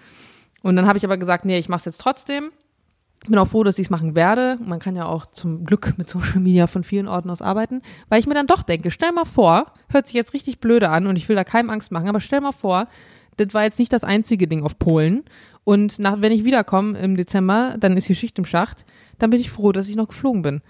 Und 0.63 0.77
dann 0.77 0.87
habe 0.87 0.99
ich 0.99 1.05
aber 1.05 1.19
gesagt, 1.19 1.45
nee, 1.45 1.59
ich 1.59 1.69
mache 1.69 1.81
es 1.81 1.85
jetzt 1.85 2.01
trotzdem. 2.01 2.51
Bin 3.29 3.39
auch 3.39 3.47
froh, 3.47 3.63
dass 3.63 3.79
ich 3.79 3.87
es 3.87 3.91
machen 3.91 4.17
werde. 4.17 4.59
Man 4.65 4.81
kann 4.81 4.97
ja 4.97 5.07
auch 5.07 5.27
zum 5.27 5.65
Glück 5.65 5.95
mit 5.97 6.09
Social 6.09 6.41
Media 6.41 6.67
von 6.67 6.83
vielen 6.83 7.07
Orten 7.07 7.31
aus 7.31 7.43
arbeiten, 7.43 7.83
weil 8.09 8.19
ich 8.19 8.27
mir 8.27 8.35
dann 8.35 8.47
doch 8.47 8.63
denke, 8.63 8.91
stell 8.91 9.13
mal 9.13 9.25
vor, 9.25 9.67
hört 9.91 10.07
sich 10.07 10.15
jetzt 10.15 10.35
richtig 10.35 10.59
blöde 10.59 10.91
an 10.91 11.07
und 11.07 11.17
ich 11.17 11.29
will 11.29 11.37
da 11.37 11.45
keinem 11.45 11.71
Angst 11.71 11.93
machen, 11.93 12.09
aber 12.09 12.21
stell 12.21 12.41
mal 12.41 12.53
vor, 12.53 12.89
das 13.37 13.55
war 13.55 13.63
jetzt 13.63 13.79
nicht 13.79 13.93
das 13.93 14.05
einzige 14.05 14.49
Ding 14.49 14.65
auf 14.65 14.79
Polen. 14.79 15.25
Und 15.65 16.01
nach, 16.01 16.21
wenn 16.21 16.33
ich 16.33 16.45
wiederkomme 16.45 16.99
im 16.99 17.17
Dezember, 17.17 17.77
dann 17.79 17.97
ist 17.97 18.07
hier 18.07 18.17
Schicht 18.17 18.39
im 18.39 18.45
Schacht, 18.45 18.85
dann 19.19 19.31
bin 19.31 19.41
ich 19.41 19.51
froh, 19.51 19.71
dass 19.71 19.89
ich 19.89 19.95
noch 19.97 20.09
geflogen 20.09 20.43
bin. 20.43 20.61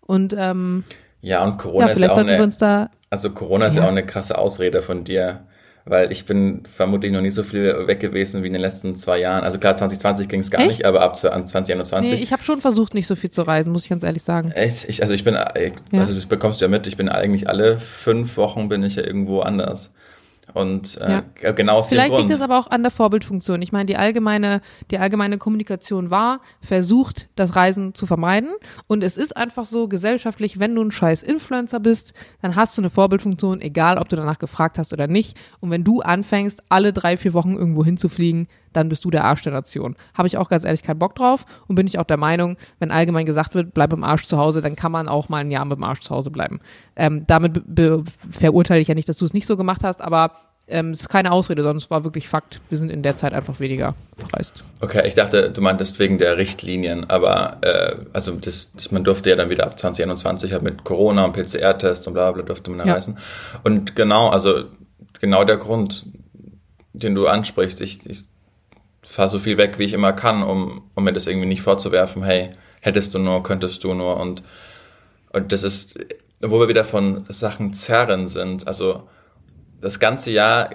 Und 0.00 0.34
ähm, 0.38 0.84
ja, 1.20 1.44
und 1.44 1.58
Corona 1.58 1.86
ja, 1.86 1.92
ist 1.92 2.00
ja 2.00 2.12
auch 2.12 2.16
eine, 2.16 2.90
also 3.10 3.30
Corona 3.30 3.66
ist 3.66 3.76
ja. 3.76 3.82
ja 3.82 3.88
auch 3.88 3.92
eine 3.92 4.06
krasse 4.06 4.38
Ausrede 4.38 4.80
von 4.80 5.04
dir 5.04 5.46
weil 5.90 6.12
ich 6.12 6.24
bin 6.24 6.62
vermutlich 6.72 7.10
noch 7.10 7.20
nie 7.20 7.30
so 7.30 7.42
viel 7.42 7.86
weg 7.88 7.98
gewesen 7.98 8.42
wie 8.42 8.46
in 8.46 8.52
den 8.52 8.62
letzten 8.62 8.94
zwei 8.94 9.18
Jahren. 9.18 9.42
Also 9.42 9.58
klar, 9.58 9.76
2020 9.76 10.28
ging 10.28 10.38
es 10.38 10.50
gar 10.50 10.60
Echt? 10.60 10.68
nicht, 10.68 10.86
aber 10.86 11.02
ab 11.02 11.16
2021. 11.16 12.12
Nee, 12.12 12.22
ich 12.22 12.32
habe 12.32 12.42
schon 12.44 12.60
versucht, 12.60 12.94
nicht 12.94 13.08
so 13.08 13.16
viel 13.16 13.30
zu 13.30 13.42
reisen, 13.42 13.72
muss 13.72 13.82
ich 13.82 13.90
ganz 13.90 14.04
ehrlich 14.04 14.22
sagen. 14.22 14.52
Echt? 14.52 14.88
Ich, 14.88 15.02
also 15.02 15.12
ich 15.12 15.24
bin, 15.24 15.34
äh, 15.34 15.72
also 15.92 16.14
das 16.14 16.26
bekommst 16.26 16.60
du 16.60 16.64
ja 16.64 16.68
mit, 16.68 16.86
ich 16.86 16.96
bin 16.96 17.08
eigentlich 17.08 17.48
alle 17.48 17.78
fünf 17.78 18.36
Wochen 18.36 18.68
bin 18.68 18.84
ich 18.84 18.94
ja 18.94 19.02
irgendwo 19.02 19.40
anders. 19.40 19.92
Und 20.54 20.98
äh, 21.00 21.22
ja. 21.42 21.52
genau 21.52 21.78
aus 21.78 21.88
Vielleicht 21.88 22.08
dem 22.08 22.16
Grund. 22.16 22.28
liegt 22.28 22.34
es 22.34 22.42
aber 22.42 22.58
auch 22.58 22.70
an 22.70 22.82
der 22.82 22.90
Vorbildfunktion. 22.90 23.62
Ich 23.62 23.72
meine, 23.72 23.86
die 23.86 23.96
allgemeine, 23.96 24.60
die 24.90 24.98
allgemeine 24.98 25.38
Kommunikation 25.38 26.10
war, 26.10 26.40
versucht, 26.60 27.28
das 27.36 27.56
Reisen 27.56 27.94
zu 27.94 28.06
vermeiden. 28.06 28.50
Und 28.86 29.02
es 29.04 29.16
ist 29.16 29.36
einfach 29.36 29.66
so 29.66 29.88
gesellschaftlich, 29.88 30.58
wenn 30.58 30.74
du 30.74 30.82
ein 30.82 30.90
scheiß 30.90 31.22
Influencer 31.22 31.80
bist, 31.80 32.12
dann 32.42 32.56
hast 32.56 32.76
du 32.76 32.82
eine 32.82 32.90
Vorbildfunktion, 32.90 33.60
egal 33.60 33.98
ob 33.98 34.08
du 34.08 34.16
danach 34.16 34.38
gefragt 34.38 34.78
hast 34.78 34.92
oder 34.92 35.06
nicht. 35.06 35.36
Und 35.60 35.70
wenn 35.70 35.84
du 35.84 36.00
anfängst, 36.00 36.62
alle 36.68 36.92
drei, 36.92 37.16
vier 37.16 37.34
Wochen 37.34 37.56
irgendwo 37.56 37.84
hinzufliegen, 37.84 38.48
dann 38.72 38.88
bist 38.88 39.04
du 39.04 39.10
der 39.10 39.24
Arsch 39.24 39.42
der 39.42 39.52
Nation. 39.52 39.96
Habe 40.14 40.28
ich 40.28 40.36
auch 40.36 40.48
ganz 40.48 40.64
ehrlich 40.64 40.82
keinen 40.82 40.98
Bock 40.98 41.14
drauf 41.14 41.44
und 41.66 41.74
bin 41.74 41.86
ich 41.86 41.98
auch 41.98 42.04
der 42.04 42.16
Meinung, 42.16 42.56
wenn 42.78 42.90
allgemein 42.90 43.26
gesagt 43.26 43.54
wird, 43.54 43.74
bleib 43.74 43.92
im 43.92 44.04
Arsch 44.04 44.26
zu 44.26 44.38
Hause, 44.38 44.60
dann 44.62 44.76
kann 44.76 44.92
man 44.92 45.08
auch 45.08 45.28
mal 45.28 45.38
ein 45.38 45.50
Jahr 45.50 45.64
mit 45.64 45.78
dem 45.78 45.84
Arsch 45.84 46.00
zu 46.00 46.14
Hause 46.14 46.30
bleiben. 46.30 46.60
Ähm, 46.96 47.24
damit 47.26 47.62
verurteile 48.30 48.80
ich 48.80 48.88
ja 48.88 48.94
nicht, 48.94 49.08
dass 49.08 49.16
du 49.16 49.24
es 49.24 49.34
nicht 49.34 49.46
so 49.46 49.56
gemacht 49.56 49.82
hast, 49.84 50.02
aber 50.02 50.32
ähm, 50.70 50.90
es 50.90 51.00
ist 51.00 51.08
keine 51.08 51.32
Ausrede, 51.32 51.62
sondern 51.62 51.78
es 51.78 51.90
war 51.90 52.04
wirklich 52.04 52.28
Fakt. 52.28 52.60
Wir 52.68 52.78
sind 52.78 52.90
in 52.90 53.02
der 53.02 53.16
Zeit 53.16 53.32
einfach 53.32 53.60
weniger 53.60 53.94
verreist. 54.16 54.62
Okay, 54.80 55.06
ich 55.06 55.14
dachte, 55.14 55.50
du 55.50 55.60
meintest 55.60 55.98
wegen 55.98 56.18
der 56.18 56.36
Richtlinien, 56.36 57.10
aber 57.10 57.58
äh, 57.62 57.96
also 58.12 58.32
das, 58.32 58.70
das, 58.74 58.90
man 58.92 59.04
durfte 59.04 59.30
ja 59.30 59.36
dann 59.36 59.50
wieder 59.50 59.64
ab 59.64 59.78
2021 59.78 60.52
halt 60.52 60.62
mit 60.62 60.84
Corona 60.84 61.24
und 61.24 61.32
PCR-Test 61.32 62.06
und 62.06 62.14
bla 62.14 62.30
bla 62.30 62.42
durfte 62.42 62.70
man 62.70 62.86
ja. 62.86 62.94
reisen. 62.94 63.18
Und 63.64 63.96
genau, 63.96 64.28
also 64.28 64.64
genau 65.20 65.44
der 65.44 65.56
Grund, 65.56 66.06
den 66.92 67.14
du 67.14 67.26
ansprichst, 67.26 67.80
ich, 67.80 68.08
ich 68.08 68.24
fahre 69.02 69.30
so 69.30 69.38
viel 69.38 69.56
weg, 69.56 69.78
wie 69.78 69.84
ich 69.84 69.92
immer 69.92 70.12
kann, 70.12 70.42
um, 70.42 70.90
um 70.94 71.04
mir 71.04 71.12
das 71.12 71.26
irgendwie 71.26 71.48
nicht 71.48 71.62
vorzuwerfen, 71.62 72.22
hey, 72.22 72.52
hättest 72.80 73.14
du 73.14 73.18
nur, 73.18 73.42
könntest 73.42 73.84
du 73.84 73.94
nur 73.94 74.18
und, 74.18 74.42
und 75.32 75.52
das 75.52 75.62
ist, 75.62 75.98
wo 76.40 76.60
wir 76.60 76.68
wieder 76.68 76.84
von 76.84 77.24
Sachen 77.28 77.72
zerren 77.74 78.28
sind. 78.28 78.66
Also 78.66 79.08
das 79.80 80.00
ganze 80.00 80.30
Jahr 80.30 80.70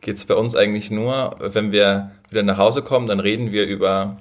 geht's 0.00 0.24
bei 0.24 0.34
uns 0.34 0.54
eigentlich 0.54 0.90
nur, 0.90 1.36
wenn 1.40 1.72
wir 1.72 2.12
wieder 2.30 2.42
nach 2.42 2.58
Hause 2.58 2.82
kommen, 2.82 3.06
dann 3.06 3.20
reden 3.20 3.52
wir 3.52 3.66
über, 3.66 4.18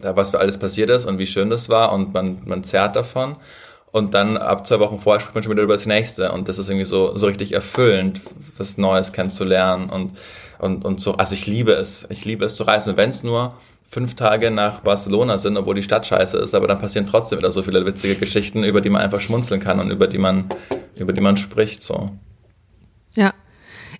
was 0.00 0.30
für 0.30 0.38
alles 0.38 0.58
passiert 0.58 0.90
ist 0.90 1.06
und 1.06 1.18
wie 1.18 1.26
schön 1.26 1.50
das 1.50 1.68
war 1.68 1.92
und 1.92 2.12
man, 2.12 2.42
man 2.44 2.64
zerrt 2.64 2.96
davon. 2.96 3.36
Und 3.92 4.14
dann 4.14 4.38
ab 4.38 4.66
zwei 4.66 4.80
Wochen 4.80 4.98
vorher 4.98 5.20
spricht 5.20 5.34
man 5.34 5.44
schon 5.44 5.52
wieder 5.52 5.62
über 5.62 5.74
das 5.74 5.86
nächste. 5.86 6.32
Und 6.32 6.48
das 6.48 6.58
ist 6.58 6.70
irgendwie 6.70 6.86
so, 6.86 7.14
so 7.16 7.26
richtig 7.26 7.52
erfüllend, 7.52 8.22
was 8.56 8.78
Neues 8.78 9.12
kennenzulernen 9.12 9.90
und, 9.90 10.18
und, 10.58 10.84
und 10.84 11.00
so. 11.00 11.14
Also 11.16 11.34
ich 11.34 11.46
liebe 11.46 11.72
es. 11.72 12.06
Ich 12.08 12.24
liebe 12.24 12.46
es 12.46 12.56
zu 12.56 12.64
reisen. 12.64 12.90
Und 12.90 12.96
wenn 12.96 13.10
es 13.10 13.22
nur 13.22 13.54
fünf 13.86 14.14
Tage 14.14 14.50
nach 14.50 14.80
Barcelona 14.80 15.36
sind, 15.36 15.58
obwohl 15.58 15.74
die 15.74 15.82
Stadt 15.82 16.06
scheiße 16.06 16.38
ist, 16.38 16.54
aber 16.54 16.66
dann 16.66 16.78
passieren 16.78 17.06
trotzdem 17.06 17.38
wieder 17.38 17.52
so 17.52 17.62
viele 17.62 17.84
witzige 17.84 18.14
Geschichten, 18.14 18.64
über 18.64 18.80
die 18.80 18.88
man 18.88 19.02
einfach 19.02 19.20
schmunzeln 19.20 19.60
kann 19.60 19.78
und 19.78 19.90
über 19.90 20.06
die 20.06 20.16
man, 20.16 20.48
über 20.96 21.12
die 21.12 21.20
man 21.20 21.36
spricht, 21.36 21.82
so. 21.82 22.10
Ja. 23.14 23.34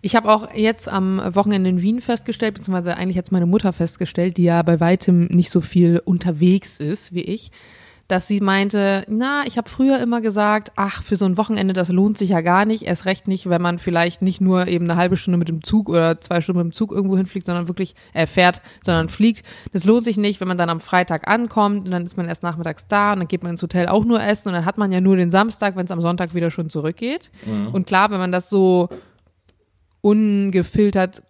Ich 0.00 0.16
habe 0.16 0.32
auch 0.32 0.52
jetzt 0.54 0.88
am 0.88 1.22
Wochenende 1.34 1.68
in 1.68 1.82
Wien 1.82 2.00
festgestellt, 2.00 2.54
beziehungsweise 2.54 2.96
eigentlich 2.96 3.14
jetzt 3.14 3.30
meine 3.30 3.46
Mutter 3.46 3.72
festgestellt, 3.72 4.36
die 4.38 4.44
ja 4.44 4.62
bei 4.62 4.80
weitem 4.80 5.26
nicht 5.26 5.50
so 5.50 5.60
viel 5.60 6.00
unterwegs 6.04 6.80
ist 6.80 7.14
wie 7.14 7.20
ich, 7.20 7.52
dass 8.12 8.26
sie 8.26 8.40
meinte, 8.40 9.06
na, 9.08 9.44
ich 9.46 9.56
habe 9.56 9.70
früher 9.70 9.98
immer 9.98 10.20
gesagt, 10.20 10.72
ach, 10.76 11.02
für 11.02 11.16
so 11.16 11.24
ein 11.24 11.38
Wochenende, 11.38 11.72
das 11.72 11.88
lohnt 11.88 12.18
sich 12.18 12.28
ja 12.28 12.42
gar 12.42 12.66
nicht, 12.66 12.82
erst 12.82 13.06
recht 13.06 13.26
nicht, 13.26 13.48
wenn 13.48 13.62
man 13.62 13.78
vielleicht 13.78 14.20
nicht 14.20 14.38
nur 14.38 14.68
eben 14.68 14.84
eine 14.84 15.00
halbe 15.00 15.16
Stunde 15.16 15.38
mit 15.38 15.48
dem 15.48 15.64
Zug 15.64 15.88
oder 15.88 16.20
zwei 16.20 16.42
Stunden 16.42 16.58
mit 16.58 16.66
dem 16.66 16.72
Zug 16.74 16.92
irgendwo 16.92 17.16
hinfliegt, 17.16 17.46
sondern 17.46 17.68
wirklich 17.68 17.94
äh, 18.12 18.26
fährt, 18.26 18.60
sondern 18.84 19.08
fliegt. 19.08 19.46
Das 19.72 19.86
lohnt 19.86 20.04
sich 20.04 20.18
nicht, 20.18 20.42
wenn 20.42 20.48
man 20.48 20.58
dann 20.58 20.68
am 20.68 20.78
Freitag 20.78 21.26
ankommt 21.26 21.86
und 21.86 21.90
dann 21.90 22.04
ist 22.04 22.18
man 22.18 22.28
erst 22.28 22.42
nachmittags 22.42 22.86
da 22.86 23.14
und 23.14 23.20
dann 23.20 23.28
geht 23.28 23.42
man 23.42 23.52
ins 23.52 23.62
Hotel 23.62 23.88
auch 23.88 24.04
nur 24.04 24.22
essen 24.22 24.48
und 24.48 24.54
dann 24.56 24.66
hat 24.66 24.76
man 24.76 24.92
ja 24.92 25.00
nur 25.00 25.16
den 25.16 25.30
Samstag, 25.30 25.74
wenn 25.76 25.86
es 25.86 25.90
am 25.90 26.02
Sonntag 26.02 26.34
wieder 26.34 26.50
schon 26.50 26.68
zurückgeht. 26.68 27.30
Mhm. 27.46 27.68
Und 27.68 27.86
klar, 27.86 28.10
wenn 28.10 28.18
man 28.18 28.30
das 28.30 28.50
so 28.50 28.90
ungefiltert 30.02 31.22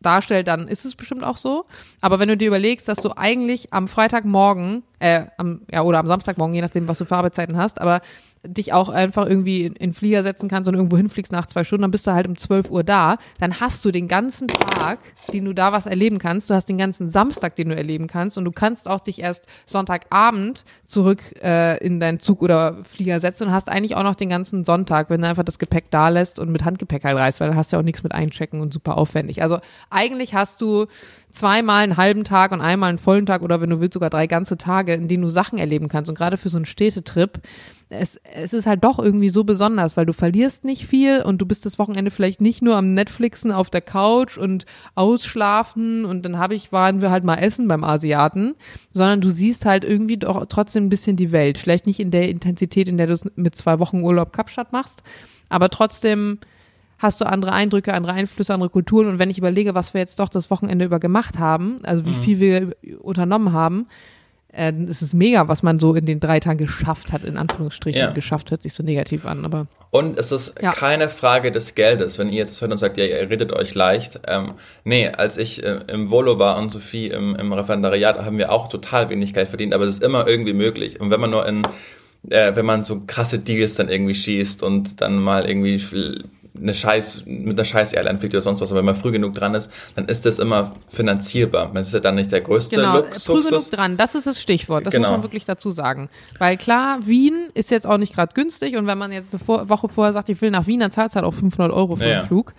darstellt, 0.00 0.48
dann 0.48 0.68
ist 0.68 0.84
es 0.84 0.96
bestimmt 0.96 1.24
auch 1.24 1.36
so. 1.36 1.66
Aber 2.00 2.18
wenn 2.18 2.28
du 2.28 2.36
dir 2.36 2.48
überlegst, 2.48 2.88
dass 2.88 2.98
du 2.98 3.16
eigentlich 3.16 3.72
am 3.72 3.88
Freitagmorgen, 3.88 4.82
äh, 4.98 5.26
am, 5.36 5.62
ja, 5.70 5.82
oder 5.82 5.98
am 5.98 6.06
Samstagmorgen, 6.06 6.54
je 6.54 6.62
nachdem, 6.62 6.88
was 6.88 6.98
du 6.98 7.04
für 7.04 7.16
Arbeitszeiten 7.16 7.56
hast, 7.56 7.80
aber 7.80 8.00
dich 8.46 8.72
auch 8.72 8.88
einfach 8.88 9.26
irgendwie 9.26 9.66
in, 9.66 9.74
in 9.74 9.92
Flieger 9.92 10.22
setzen 10.22 10.48
kannst 10.48 10.68
und 10.68 10.74
irgendwo 10.74 10.96
hinfliegst 10.96 11.30
nach 11.30 11.46
zwei 11.46 11.62
Stunden, 11.62 11.82
dann 11.82 11.90
bist 11.90 12.06
du 12.06 12.12
halt 12.12 12.26
um 12.26 12.36
12 12.36 12.70
Uhr 12.70 12.84
da, 12.84 13.18
dann 13.38 13.60
hast 13.60 13.84
du 13.84 13.90
den 13.90 14.08
ganzen 14.08 14.48
Tag, 14.48 14.98
den 15.32 15.44
du 15.44 15.54
da 15.54 15.72
was 15.72 15.86
erleben 15.86 16.18
kannst, 16.18 16.48
du 16.48 16.54
hast 16.54 16.66
den 16.66 16.78
ganzen 16.78 17.10
Samstag, 17.10 17.56
den 17.56 17.68
du 17.68 17.76
erleben 17.76 18.06
kannst. 18.06 18.38
Und 18.38 18.44
du 18.44 18.52
kannst 18.52 18.88
auch 18.88 19.00
dich 19.00 19.20
erst 19.20 19.46
Sonntagabend 19.66 20.64
zurück 20.86 21.22
äh, 21.42 21.76
in 21.84 22.00
deinen 22.00 22.20
Zug 22.20 22.42
oder 22.42 22.78
Flieger 22.84 23.20
setzen 23.20 23.48
und 23.48 23.52
hast 23.52 23.68
eigentlich 23.68 23.94
auch 23.96 24.02
noch 24.02 24.14
den 24.14 24.30
ganzen 24.30 24.64
Sonntag, 24.64 25.10
wenn 25.10 25.20
du 25.20 25.28
einfach 25.28 25.44
das 25.44 25.58
Gepäck 25.58 25.90
da 25.90 26.08
lässt 26.08 26.38
und 26.38 26.50
mit 26.50 26.64
Handgepäck 26.64 27.04
halt 27.04 27.16
reist, 27.16 27.40
weil 27.40 27.48
dann 27.48 27.56
hast 27.56 27.72
du 27.72 27.76
ja 27.76 27.80
auch 27.80 27.84
nichts 27.84 28.02
mit 28.02 28.12
einchecken 28.12 28.60
und 28.60 28.72
super 28.72 28.96
aufwendig. 28.96 29.42
Also 29.42 29.58
eigentlich 29.90 30.34
hast 30.34 30.60
du 30.62 30.86
zweimal 31.30 31.84
einen 31.84 31.96
halben 31.96 32.24
Tag 32.24 32.52
und 32.52 32.60
einmal 32.60 32.88
einen 32.88 32.98
vollen 32.98 33.26
Tag 33.26 33.42
oder 33.42 33.60
wenn 33.60 33.70
du 33.70 33.80
willst 33.80 33.94
sogar 33.94 34.10
drei 34.10 34.26
ganze 34.26 34.56
Tage, 34.56 34.94
in 34.94 35.08
denen 35.08 35.22
du 35.22 35.28
Sachen 35.28 35.58
erleben 35.58 35.88
kannst. 35.88 36.08
Und 36.08 36.16
gerade 36.16 36.36
für 36.36 36.48
so 36.48 36.56
einen 36.56 36.64
Städtetrip 36.64 37.40
es, 37.90 38.20
es 38.22 38.52
ist 38.52 38.66
halt 38.66 38.84
doch 38.84 38.98
irgendwie 38.98 39.28
so 39.28 39.42
besonders, 39.42 39.96
weil 39.96 40.06
du 40.06 40.12
verlierst 40.12 40.64
nicht 40.64 40.86
viel 40.86 41.22
und 41.22 41.38
du 41.38 41.46
bist 41.46 41.66
das 41.66 41.78
Wochenende 41.78 42.12
vielleicht 42.12 42.40
nicht 42.40 42.62
nur 42.62 42.76
am 42.76 42.94
Netflixen 42.94 43.50
auf 43.50 43.68
der 43.68 43.80
Couch 43.80 44.38
und 44.38 44.64
ausschlafen 44.94 46.04
und 46.04 46.24
dann 46.24 46.38
habe 46.38 46.54
ich, 46.54 46.72
waren 46.72 47.00
wir 47.00 47.10
halt 47.10 47.24
mal 47.24 47.36
essen 47.36 47.66
beim 47.66 47.82
Asiaten, 47.82 48.54
sondern 48.92 49.20
du 49.20 49.28
siehst 49.28 49.66
halt 49.66 49.84
irgendwie 49.84 50.18
doch 50.18 50.46
trotzdem 50.46 50.86
ein 50.86 50.88
bisschen 50.88 51.16
die 51.16 51.32
Welt. 51.32 51.58
Vielleicht 51.58 51.86
nicht 51.86 52.00
in 52.00 52.12
der 52.12 52.28
Intensität, 52.28 52.88
in 52.88 52.96
der 52.96 53.08
du 53.08 53.12
es 53.12 53.26
mit 53.34 53.56
zwei 53.56 53.80
Wochen 53.80 54.02
Urlaub 54.02 54.32
Kapstadt 54.32 54.72
machst, 54.72 55.02
aber 55.48 55.68
trotzdem 55.68 56.38
hast 56.98 57.20
du 57.20 57.26
andere 57.26 57.52
Eindrücke, 57.52 57.92
andere 57.92 58.12
Einflüsse, 58.12 58.54
andere 58.54 58.70
Kulturen. 58.70 59.08
Und 59.08 59.18
wenn 59.18 59.30
ich 59.30 59.38
überlege, 59.38 59.74
was 59.74 59.94
wir 59.94 60.00
jetzt 60.00 60.20
doch 60.20 60.28
das 60.28 60.50
Wochenende 60.50 60.84
über 60.84 61.00
gemacht 61.00 61.38
haben, 61.38 61.80
also 61.82 62.04
wie 62.04 62.10
mhm. 62.10 62.22
viel 62.22 62.40
wir 62.40 62.76
unternommen 63.00 63.52
haben, 63.52 63.86
äh, 64.52 64.72
es 64.88 65.02
ist 65.02 65.14
mega, 65.14 65.48
was 65.48 65.62
man 65.62 65.78
so 65.78 65.94
in 65.94 66.06
den 66.06 66.20
drei 66.20 66.40
Tagen 66.40 66.58
geschafft 66.58 67.12
hat, 67.12 67.24
in 67.24 67.36
Anführungsstrichen. 67.36 68.00
Ja. 68.00 68.10
Geschafft 68.10 68.50
hört 68.50 68.62
sich 68.62 68.74
so 68.74 68.82
negativ 68.82 69.24
an, 69.24 69.44
aber. 69.44 69.66
Und 69.90 70.18
es 70.18 70.32
ist 70.32 70.54
ja. 70.62 70.72
keine 70.72 71.08
Frage 71.08 71.50
des 71.50 71.74
Geldes, 71.74 72.18
wenn 72.18 72.28
ihr 72.28 72.38
jetzt 72.38 72.60
hört 72.60 72.70
und 72.70 72.78
sagt, 72.78 72.96
ja, 72.96 73.04
ihr 73.04 73.28
redet 73.28 73.52
euch 73.52 73.74
leicht. 73.74 74.20
Ähm, 74.26 74.54
nee, 74.84 75.08
als 75.08 75.36
ich 75.36 75.64
äh, 75.64 75.80
im 75.88 76.10
Volo 76.10 76.38
war 76.38 76.58
und 76.58 76.70
Sophie 76.70 77.08
im, 77.08 77.34
im 77.36 77.52
Referendariat, 77.52 78.24
haben 78.24 78.38
wir 78.38 78.52
auch 78.52 78.68
total 78.68 79.10
wenig 79.10 79.34
Geld 79.34 79.48
verdient, 79.48 79.74
aber 79.74 79.84
es 79.84 79.94
ist 79.94 80.02
immer 80.02 80.26
irgendwie 80.26 80.52
möglich. 80.52 81.00
Und 81.00 81.10
wenn 81.10 81.20
man 81.20 81.30
nur 81.30 81.46
in, 81.46 81.62
äh, 82.28 82.54
wenn 82.54 82.66
man 82.66 82.84
so 82.84 83.02
krasse 83.06 83.38
Deals 83.38 83.74
dann 83.74 83.88
irgendwie 83.88 84.14
schießt 84.14 84.62
und 84.62 85.00
dann 85.00 85.16
mal 85.16 85.48
irgendwie 85.48 85.78
eine 86.56 86.74
Scheiß, 86.74 87.24
mit 87.26 87.58
einer 87.58 87.64
scheiß 87.64 87.92
Airline 87.92 88.18
fliegt 88.18 88.34
oder 88.34 88.42
sonst 88.42 88.60
was, 88.60 88.70
aber 88.70 88.78
wenn 88.78 88.86
man 88.86 88.96
früh 88.96 89.12
genug 89.12 89.34
dran 89.34 89.54
ist, 89.54 89.70
dann 89.94 90.06
ist 90.06 90.26
das 90.26 90.38
immer 90.38 90.74
finanzierbar. 90.88 91.68
Man 91.72 91.82
ist 91.82 91.94
ja 91.94 92.00
dann 92.00 92.16
nicht 92.16 92.32
der 92.32 92.40
größte 92.40 92.76
genau, 92.76 92.96
Luxus. 92.96 93.24
Früh 93.24 93.42
genug 93.42 93.70
dran, 93.70 93.96
das 93.96 94.14
ist 94.14 94.26
das 94.26 94.40
Stichwort, 94.40 94.86
das 94.86 94.92
genau. 94.92 95.08
muss 95.08 95.16
man 95.18 95.22
wirklich 95.22 95.44
dazu 95.44 95.70
sagen. 95.70 96.08
Weil 96.38 96.56
klar, 96.56 96.98
Wien 97.06 97.48
ist 97.54 97.70
jetzt 97.70 97.86
auch 97.86 97.98
nicht 97.98 98.14
gerade 98.14 98.34
günstig 98.34 98.76
und 98.76 98.86
wenn 98.86 98.98
man 98.98 99.12
jetzt 99.12 99.34
eine 99.34 99.68
Woche 99.68 99.88
vorher 99.88 100.12
sagt, 100.12 100.28
ich 100.28 100.40
will 100.40 100.50
nach 100.50 100.66
Wien, 100.66 100.80
dann 100.80 100.90
zahlt 100.90 101.10
es 101.10 101.16
halt 101.16 101.24
auch 101.24 101.34
500 101.34 101.72
Euro 101.72 101.96
für 101.96 102.06
ja. 102.06 102.20
den 102.20 102.26
Flug. 102.26 102.54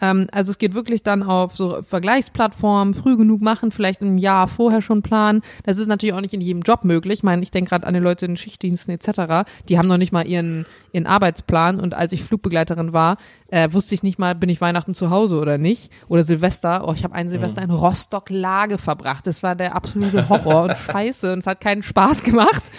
Ähm, 0.00 0.26
also 0.32 0.50
es 0.50 0.58
geht 0.58 0.74
wirklich 0.74 1.02
dann 1.02 1.22
auf 1.22 1.56
so 1.56 1.82
Vergleichsplattformen, 1.82 2.94
früh 2.94 3.16
genug 3.16 3.40
machen, 3.40 3.70
vielleicht 3.70 4.00
ein 4.00 4.18
Jahr 4.18 4.48
vorher 4.48 4.82
schon 4.82 5.02
planen. 5.02 5.42
Das 5.64 5.78
ist 5.78 5.86
natürlich 5.86 6.14
auch 6.14 6.20
nicht 6.20 6.34
in 6.34 6.40
jedem 6.40 6.62
Job 6.62 6.84
möglich. 6.84 7.20
Ich 7.20 7.22
meine, 7.22 7.42
ich 7.42 7.50
denke 7.50 7.70
gerade 7.70 7.86
an 7.86 7.94
die 7.94 8.00
Leute 8.00 8.26
in 8.26 8.36
Schichtdiensten 8.36 8.94
etc. 8.94 9.48
Die 9.68 9.78
haben 9.78 9.88
noch 9.88 9.98
nicht 9.98 10.12
mal 10.12 10.26
ihren, 10.26 10.66
ihren 10.92 11.06
Arbeitsplan. 11.06 11.80
Und 11.80 11.94
als 11.94 12.12
ich 12.12 12.22
Flugbegleiterin 12.22 12.92
war, 12.92 13.16
äh, 13.48 13.68
wusste 13.72 13.94
ich 13.94 14.02
nicht 14.02 14.18
mal, 14.18 14.34
bin 14.34 14.48
ich 14.48 14.60
Weihnachten 14.60 14.94
zu 14.94 15.10
Hause 15.10 15.38
oder 15.38 15.58
nicht. 15.58 15.90
Oder 16.08 16.24
Silvester. 16.24 16.88
Oh, 16.88 16.92
ich 16.92 17.04
habe 17.04 17.14
einen 17.14 17.28
Silvester 17.28 17.60
mhm. 17.62 17.70
in 17.70 17.76
Rostock-Lage 17.76 18.78
verbracht. 18.78 19.26
Das 19.26 19.42
war 19.42 19.54
der 19.54 19.74
absolute 19.74 20.28
Horror 20.28 20.64
und 20.64 20.76
Scheiße. 20.90 21.32
Und 21.32 21.40
es 21.40 21.46
hat 21.46 21.60
keinen 21.60 21.82
Spaß 21.82 22.22
gemacht. 22.22 22.70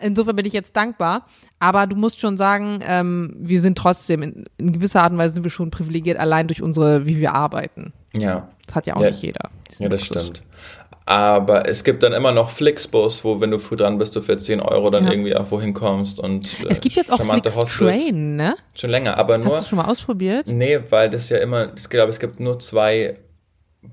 Insofern 0.00 0.36
bin 0.36 0.46
ich 0.46 0.52
jetzt 0.52 0.76
dankbar. 0.76 1.26
Aber 1.58 1.86
du 1.86 1.96
musst 1.96 2.20
schon 2.20 2.36
sagen, 2.36 2.80
ähm, 2.86 3.34
wir 3.38 3.60
sind 3.60 3.76
trotzdem, 3.76 4.22
in, 4.22 4.44
in, 4.58 4.72
gewisser 4.72 5.02
Art 5.02 5.12
und 5.12 5.18
Weise 5.18 5.34
sind 5.34 5.44
wir 5.44 5.50
schon 5.50 5.70
privilegiert, 5.70 6.18
allein 6.18 6.46
durch 6.46 6.62
unsere, 6.62 7.06
wie 7.06 7.18
wir 7.18 7.34
arbeiten. 7.34 7.92
Ja. 8.12 8.48
Das 8.66 8.76
hat 8.76 8.86
ja 8.86 8.96
auch 8.96 9.02
ja. 9.02 9.10
nicht 9.10 9.22
jeder. 9.22 9.50
Ja, 9.78 9.88
das 9.88 10.08
Luxus. 10.08 10.22
stimmt. 10.22 10.42
Aber 11.08 11.66
es 11.66 11.84
gibt 11.84 12.02
dann 12.02 12.12
immer 12.12 12.32
noch 12.32 12.50
Flixbus, 12.50 13.24
wo, 13.24 13.40
wenn 13.40 13.50
du 13.50 13.58
früh 13.58 13.76
dran 13.76 13.96
bist, 13.96 14.14
du 14.14 14.20
für 14.20 14.36
10 14.36 14.60
Euro 14.60 14.90
dann 14.90 15.06
ja. 15.06 15.12
irgendwie 15.12 15.34
auch 15.34 15.50
wohin 15.50 15.72
kommst 15.72 16.20
und 16.20 16.44
äh, 16.62 16.66
Es 16.68 16.80
gibt 16.80 16.96
jetzt 16.96 17.10
auch 17.10 17.22
Flix 17.22 17.54
Train, 17.54 18.36
ne? 18.36 18.56
Schon 18.74 18.90
länger, 18.90 19.16
aber 19.16 19.38
nur. 19.38 19.56
Hast 19.56 19.64
du 19.64 19.68
schon 19.70 19.78
mal 19.78 19.86
ausprobiert? 19.86 20.48
Nee, 20.48 20.80
weil 20.90 21.08
das 21.08 21.30
ja 21.30 21.38
immer, 21.38 21.72
ich 21.76 21.88
glaube, 21.88 22.10
es 22.10 22.18
gibt 22.18 22.40
nur 22.40 22.58
zwei 22.58 23.16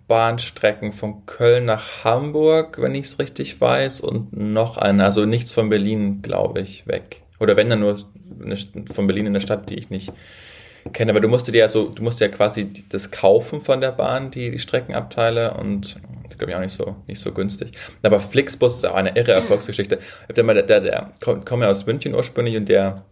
Bahnstrecken 0.07 0.93
von 0.93 1.25
Köln 1.25 1.65
nach 1.65 2.03
Hamburg, 2.03 2.81
wenn 2.81 2.95
ich 2.95 3.05
es 3.05 3.19
richtig 3.19 3.59
weiß, 3.59 4.01
und 4.01 4.33
noch 4.33 4.77
eine, 4.77 5.03
also 5.03 5.25
nichts 5.25 5.51
von 5.51 5.69
Berlin, 5.69 6.21
glaube 6.21 6.61
ich, 6.61 6.87
weg. 6.87 7.21
Oder 7.39 7.55
wenn 7.55 7.69
dann 7.69 7.81
nur 7.81 7.99
von 8.91 9.07
Berlin 9.07 9.27
in 9.27 9.33
der 9.33 9.39
Stadt, 9.39 9.69
die 9.69 9.75
ich 9.75 9.89
nicht 9.89 10.11
kenne. 10.93 11.11
Aber 11.11 11.19
du 11.19 11.27
musst 11.27 11.47
dir 11.47 11.55
ja 11.55 11.69
so, 11.69 11.89
du 11.89 12.03
musst 12.03 12.19
ja 12.19 12.27
quasi 12.27 12.71
das 12.89 13.11
kaufen 13.11 13.61
von 13.61 13.81
der 13.81 13.91
Bahn, 13.91 14.31
die, 14.31 14.51
die 14.51 14.59
Streckenabteile 14.59 15.53
und 15.55 15.97
das 16.27 16.37
glaube 16.37 16.51
ich 16.51 16.55
auch 16.55 16.61
nicht 16.61 16.75
so, 16.75 16.95
nicht 17.07 17.19
so 17.19 17.31
günstig. 17.31 17.71
Aber 18.03 18.19
Flixbus 18.19 18.77
ist 18.77 18.85
auch 18.85 18.95
eine 18.95 19.15
irre 19.15 19.33
Erfolgsgeschichte. 19.33 19.99
Der, 20.35 20.43
der, 20.43 20.63
der, 20.63 20.81
der 20.81 21.11
kommt 21.21 21.63
ja 21.63 21.69
aus 21.69 21.85
München 21.85 22.13
ursprünglich 22.13 22.55
und 22.55 22.69
der 22.69 23.03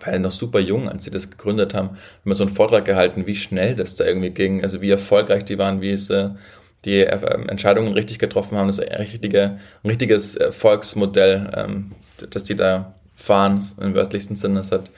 war 0.00 0.12
ja 0.12 0.18
noch 0.18 0.30
super 0.30 0.58
jung, 0.58 0.88
als 0.88 1.04
sie 1.04 1.10
das 1.10 1.30
gegründet 1.30 1.74
haben, 1.74 1.90
haben 1.90 1.98
wir 2.24 2.34
so 2.34 2.44
einen 2.44 2.54
Vortrag 2.54 2.84
gehalten, 2.84 3.26
wie 3.26 3.34
schnell 3.34 3.74
das 3.74 3.96
da 3.96 4.04
irgendwie 4.04 4.30
ging, 4.30 4.62
also 4.62 4.80
wie 4.80 4.90
erfolgreich 4.90 5.44
die 5.44 5.58
waren, 5.58 5.80
wie 5.80 5.96
sie 5.96 6.36
die 6.84 7.00
äh, 7.00 7.48
Entscheidungen 7.48 7.92
richtig 7.92 8.18
getroffen 8.18 8.58
haben, 8.58 8.66
das 8.66 8.78
ist 8.78 8.88
ein, 8.88 8.96
richtige, 8.96 9.58
ein 9.82 9.88
richtiges 9.88 10.36
Erfolgsmodell, 10.36 11.50
ähm, 11.56 11.92
dass 12.30 12.44
die 12.44 12.56
da 12.56 12.94
fahren, 13.14 13.64
im 13.80 13.94
wörtlichsten 13.94 14.36
Sinne. 14.36 14.56
Das 14.56 14.72
hat 14.72 14.90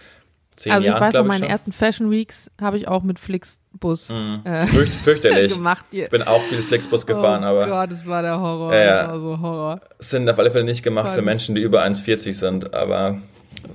zehn 0.56 0.72
also 0.72 0.86
Jahren, 0.86 0.96
ich 0.96 1.00
weiß 1.00 1.14
noch, 1.14 1.24
meine 1.24 1.40
schon. 1.40 1.50
ersten 1.50 1.72
Fashion 1.72 2.10
Weeks 2.10 2.50
habe 2.60 2.76
ich 2.76 2.88
auch 2.88 3.02
mit 3.02 3.18
Flixbus 3.18 4.10
mhm. 4.10 4.40
äh, 4.44 4.66
Fürcht, 4.66 4.94
fürchterlich. 4.94 5.54
gemacht. 5.54 5.86
Ich 5.90 6.08
bin 6.10 6.22
auch 6.22 6.42
viel 6.42 6.62
Flixbus 6.62 7.06
gefahren, 7.06 7.44
oh 7.44 7.48
aber. 7.48 7.66
Oh 7.66 7.70
Gott, 7.70 7.92
das 7.92 8.06
war 8.06 8.22
der 8.22 8.40
Horror. 8.40 8.72
Äh, 8.72 8.88
war 8.88 9.20
so 9.20 9.40
Horror. 9.40 9.80
Sind 9.98 10.28
auf 10.28 10.38
alle 10.38 10.50
Fälle 10.50 10.64
nicht 10.64 10.82
gemacht 10.82 11.08
Voll. 11.08 11.16
für 11.16 11.22
Menschen, 11.22 11.54
die 11.54 11.62
über 11.62 11.84
1,40 11.84 12.32
sind, 12.32 12.74
aber 12.74 13.20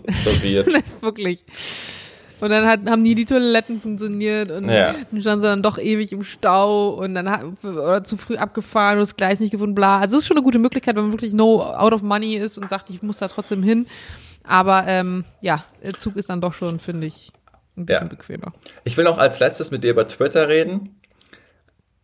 so 0.10 0.44
wird. 0.44 0.68
Wirklich. 1.02 1.44
Und 2.42 2.50
dann 2.50 2.66
hat, 2.66 2.80
haben 2.90 3.04
nie 3.04 3.14
die 3.14 3.26
Toiletten 3.26 3.80
funktioniert 3.80 4.50
und 4.50 4.68
ja. 4.68 4.96
dann 5.12 5.22
standen 5.22 5.42
sie 5.42 5.48
dann 5.48 5.62
doch 5.62 5.78
ewig 5.78 6.12
im 6.12 6.24
Stau 6.24 6.90
und 6.90 7.14
dann 7.14 7.30
hat, 7.30 7.44
oder 7.64 8.04
zu 8.04 8.18
früh 8.18 8.36
abgefahren 8.36 8.98
und 8.98 9.02
das 9.02 9.16
Gleis 9.16 9.40
nicht 9.40 9.52
gefunden, 9.52 9.76
bla. 9.76 10.00
Also 10.00 10.18
es 10.18 10.24
ist 10.24 10.28
schon 10.28 10.38
eine 10.38 10.44
gute 10.44 10.58
Möglichkeit, 10.58 10.96
wenn 10.96 11.04
man 11.04 11.12
wirklich 11.12 11.34
no 11.34 11.62
out 11.62 11.94
of 11.94 12.02
money 12.02 12.36
ist 12.36 12.58
und 12.58 12.68
sagt, 12.68 12.90
ich 12.90 13.04
muss 13.04 13.18
da 13.18 13.28
trotzdem 13.28 13.62
hin. 13.62 13.86
Aber 14.44 14.86
ähm, 14.88 15.24
ja, 15.42 15.64
der 15.84 15.94
Zug 15.94 16.16
ist 16.16 16.30
dann 16.30 16.42
doch 16.42 16.54
schon, 16.54 16.80
finde 16.80 17.06
ich, 17.06 17.32
ein 17.78 17.86
bisschen 17.86 18.08
ja. 18.08 18.10
bequemer. 18.10 18.54
Ich 18.86 18.98
will 18.98 19.06
noch 19.06 19.20
als 19.20 19.40
letztes 19.40 19.70
mit 19.70 19.84
dir 19.84 19.92
über 19.92 20.08
Twitter 20.08 20.48
reden. 20.48 21.01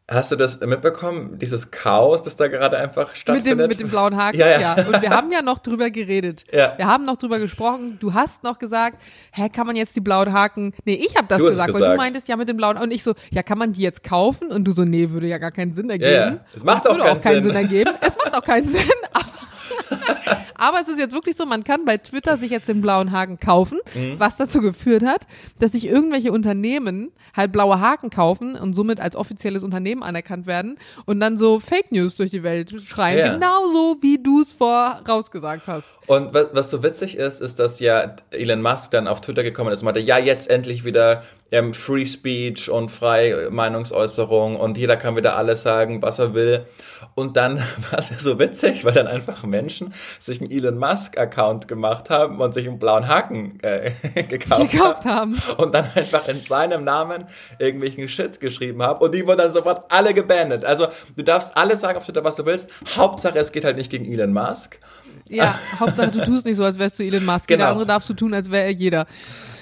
Hast 0.09 0.31
du 0.31 0.37
das 0.37 0.61
mitbekommen, 0.61 1.37
dieses 1.37 1.69
Chaos, 1.69 2.23
das 2.23 2.37
da 2.37 2.47
gerade 2.47 2.77
einfach 2.77 3.13
stattfindet? 3.13 3.57
Mit 3.57 3.59
dem, 3.59 3.67
mit 3.67 3.79
dem 3.81 3.89
blauen 3.89 4.15
Haken, 4.15 4.39
ja, 4.39 4.47
ja. 4.47 4.59
ja. 4.77 4.87
Und 4.87 5.01
wir 5.01 5.09
haben 5.09 5.29
ja 5.33 5.41
noch 5.41 5.59
drüber 5.59 5.89
geredet. 5.89 6.45
Ja. 6.49 6.75
Wir 6.77 6.87
haben 6.87 7.03
noch 7.03 7.17
drüber 7.17 7.39
gesprochen. 7.39 7.97
Du 7.99 8.13
hast 8.13 8.41
noch 8.41 8.57
gesagt, 8.57 9.01
hä, 9.33 9.49
kann 9.49 9.67
man 9.67 9.75
jetzt 9.75 9.97
die 9.97 9.99
blauen 9.99 10.31
Haken, 10.31 10.73
nee, 10.85 10.93
ich 10.93 11.17
habe 11.17 11.27
das 11.27 11.39
gesagt, 11.43 11.67
gesagt, 11.67 11.73
weil 11.73 11.91
du 11.91 11.97
meintest 11.97 12.29
ja 12.29 12.37
mit 12.37 12.47
dem 12.47 12.55
blauen, 12.55 12.77
und 12.77 12.91
ich 12.91 13.03
so, 13.03 13.15
ja, 13.31 13.43
kann 13.43 13.57
man 13.57 13.73
die 13.73 13.81
jetzt 13.81 14.01
kaufen? 14.01 14.49
Und 14.49 14.63
du 14.63 14.71
so, 14.71 14.85
nee, 14.85 15.09
würde 15.09 15.27
ja 15.27 15.39
gar 15.39 15.51
keinen 15.51 15.73
Sinn 15.73 15.89
ergeben. 15.89 16.11
Ja, 16.11 16.29
ja. 16.29 16.37
Es 16.55 16.63
macht 16.63 16.87
auch, 16.87 16.97
keinen, 16.97 17.17
auch 17.17 17.21
keinen 17.21 17.43
Sinn. 17.43 17.51
Sinn 17.51 17.55
ergeben. 17.55 17.91
Es 17.99 18.15
macht 18.15 18.33
auch 18.33 18.43
keinen 18.43 18.67
Sinn, 18.69 18.81
aber 19.11 19.25
Aber 20.55 20.79
es 20.79 20.87
ist 20.87 20.97
jetzt 20.97 21.13
wirklich 21.13 21.35
so, 21.35 21.45
man 21.45 21.63
kann 21.63 21.85
bei 21.85 21.97
Twitter 21.97 22.35
sich 22.35 22.51
jetzt 22.51 22.67
den 22.67 22.81
blauen 22.81 23.11
Haken 23.11 23.39
kaufen, 23.39 23.79
mhm. 23.93 24.19
was 24.19 24.37
dazu 24.37 24.61
geführt 24.61 25.03
hat, 25.03 25.27
dass 25.59 25.73
sich 25.73 25.85
irgendwelche 25.85 26.31
Unternehmen 26.31 27.11
halt 27.35 27.51
blaue 27.51 27.79
Haken 27.79 28.09
kaufen 28.09 28.55
und 28.55 28.73
somit 28.73 28.99
als 28.99 29.15
offizielles 29.15 29.63
Unternehmen 29.63 30.01
anerkannt 30.01 30.47
werden 30.47 30.77
und 31.05 31.19
dann 31.19 31.37
so 31.37 31.59
Fake 31.59 31.91
News 31.91 32.15
durch 32.15 32.31
die 32.31 32.43
Welt 32.43 32.73
schreien, 32.81 33.19
ja. 33.19 33.33
genauso 33.33 33.97
wie 34.01 34.21
du 34.21 34.41
es 34.41 34.53
vorausgesagt 34.53 35.67
hast. 35.67 35.99
Und 36.07 36.33
was, 36.33 36.47
was 36.53 36.71
so 36.71 36.81
witzig 36.81 37.17
ist, 37.17 37.41
ist, 37.41 37.59
dass 37.59 37.79
ja 37.79 38.15
Elon 38.31 38.61
Musk 38.61 38.91
dann 38.91 39.07
auf 39.07 39.21
Twitter 39.21 39.43
gekommen 39.43 39.71
ist 39.71 39.81
und 39.81 39.85
meinte, 39.85 39.99
ja, 39.99 40.17
jetzt 40.17 40.49
endlich 40.49 40.83
wieder 40.83 41.23
ähm, 41.51 41.73
Free 41.73 42.05
Speech 42.05 42.69
und 42.69 42.91
freie 42.91 43.49
Meinungsäußerung 43.49 44.57
und 44.57 44.77
jeder 44.77 44.97
kann 44.97 45.15
wieder 45.15 45.37
alles 45.37 45.61
sagen, 45.61 46.01
was 46.01 46.19
er 46.19 46.33
will. 46.33 46.65
Und 47.15 47.37
dann 47.37 47.57
war 47.91 47.99
es 47.99 48.09
ja 48.09 48.19
so 48.19 48.39
witzig, 48.39 48.83
weil 48.85 48.93
dann 48.93 49.07
einfach 49.07 49.43
Menschen 49.43 49.93
sich 50.19 50.41
einen 50.41 50.51
Elon 50.51 50.77
Musk-Account 50.77 51.67
gemacht 51.67 52.09
haben 52.09 52.39
und 52.39 52.53
sich 52.53 52.67
einen 52.67 52.79
blauen 52.79 53.07
Haken 53.07 53.59
äh, 53.61 53.91
gekauft, 54.23 54.71
gekauft 54.71 55.05
haben. 55.05 55.37
haben. 55.37 55.55
Und 55.57 55.73
dann 55.73 55.87
einfach 55.95 56.27
in 56.27 56.41
seinem 56.41 56.83
Namen 56.83 57.25
irgendwelchen 57.59 58.07
Shit 58.09 58.39
geschrieben 58.39 58.81
haben. 58.81 58.99
Und 58.99 59.13
die 59.13 59.25
wurden 59.25 59.39
dann 59.39 59.51
sofort 59.51 59.91
alle 59.91 60.13
gebandet. 60.13 60.65
Also 60.65 60.87
du 61.15 61.23
darfst 61.23 61.55
alles 61.55 61.81
sagen 61.81 61.97
auf 61.97 62.05
Twitter, 62.05 62.23
was 62.23 62.35
du 62.35 62.45
willst. 62.45 62.69
Hauptsache, 62.95 63.39
es 63.39 63.51
geht 63.51 63.63
halt 63.63 63.77
nicht 63.77 63.89
gegen 63.89 64.11
Elon 64.11 64.33
Musk. 64.33 64.79
Ja, 65.29 65.57
Hauptsache 65.79 66.11
du 66.11 66.23
tust 66.23 66.45
nicht 66.45 66.55
so, 66.55 66.63
als 66.63 66.79
wärst 66.79 66.99
du 66.99 67.03
Elon 67.03 67.25
Musk. 67.25 67.47
Genau. 67.47 67.59
Jeder 67.59 67.71
andere 67.71 67.85
darfst 67.85 68.09
du 68.09 68.13
tun, 68.13 68.33
als 68.33 68.51
wäre 68.51 68.65
er 68.65 68.71
jeder. 68.71 69.07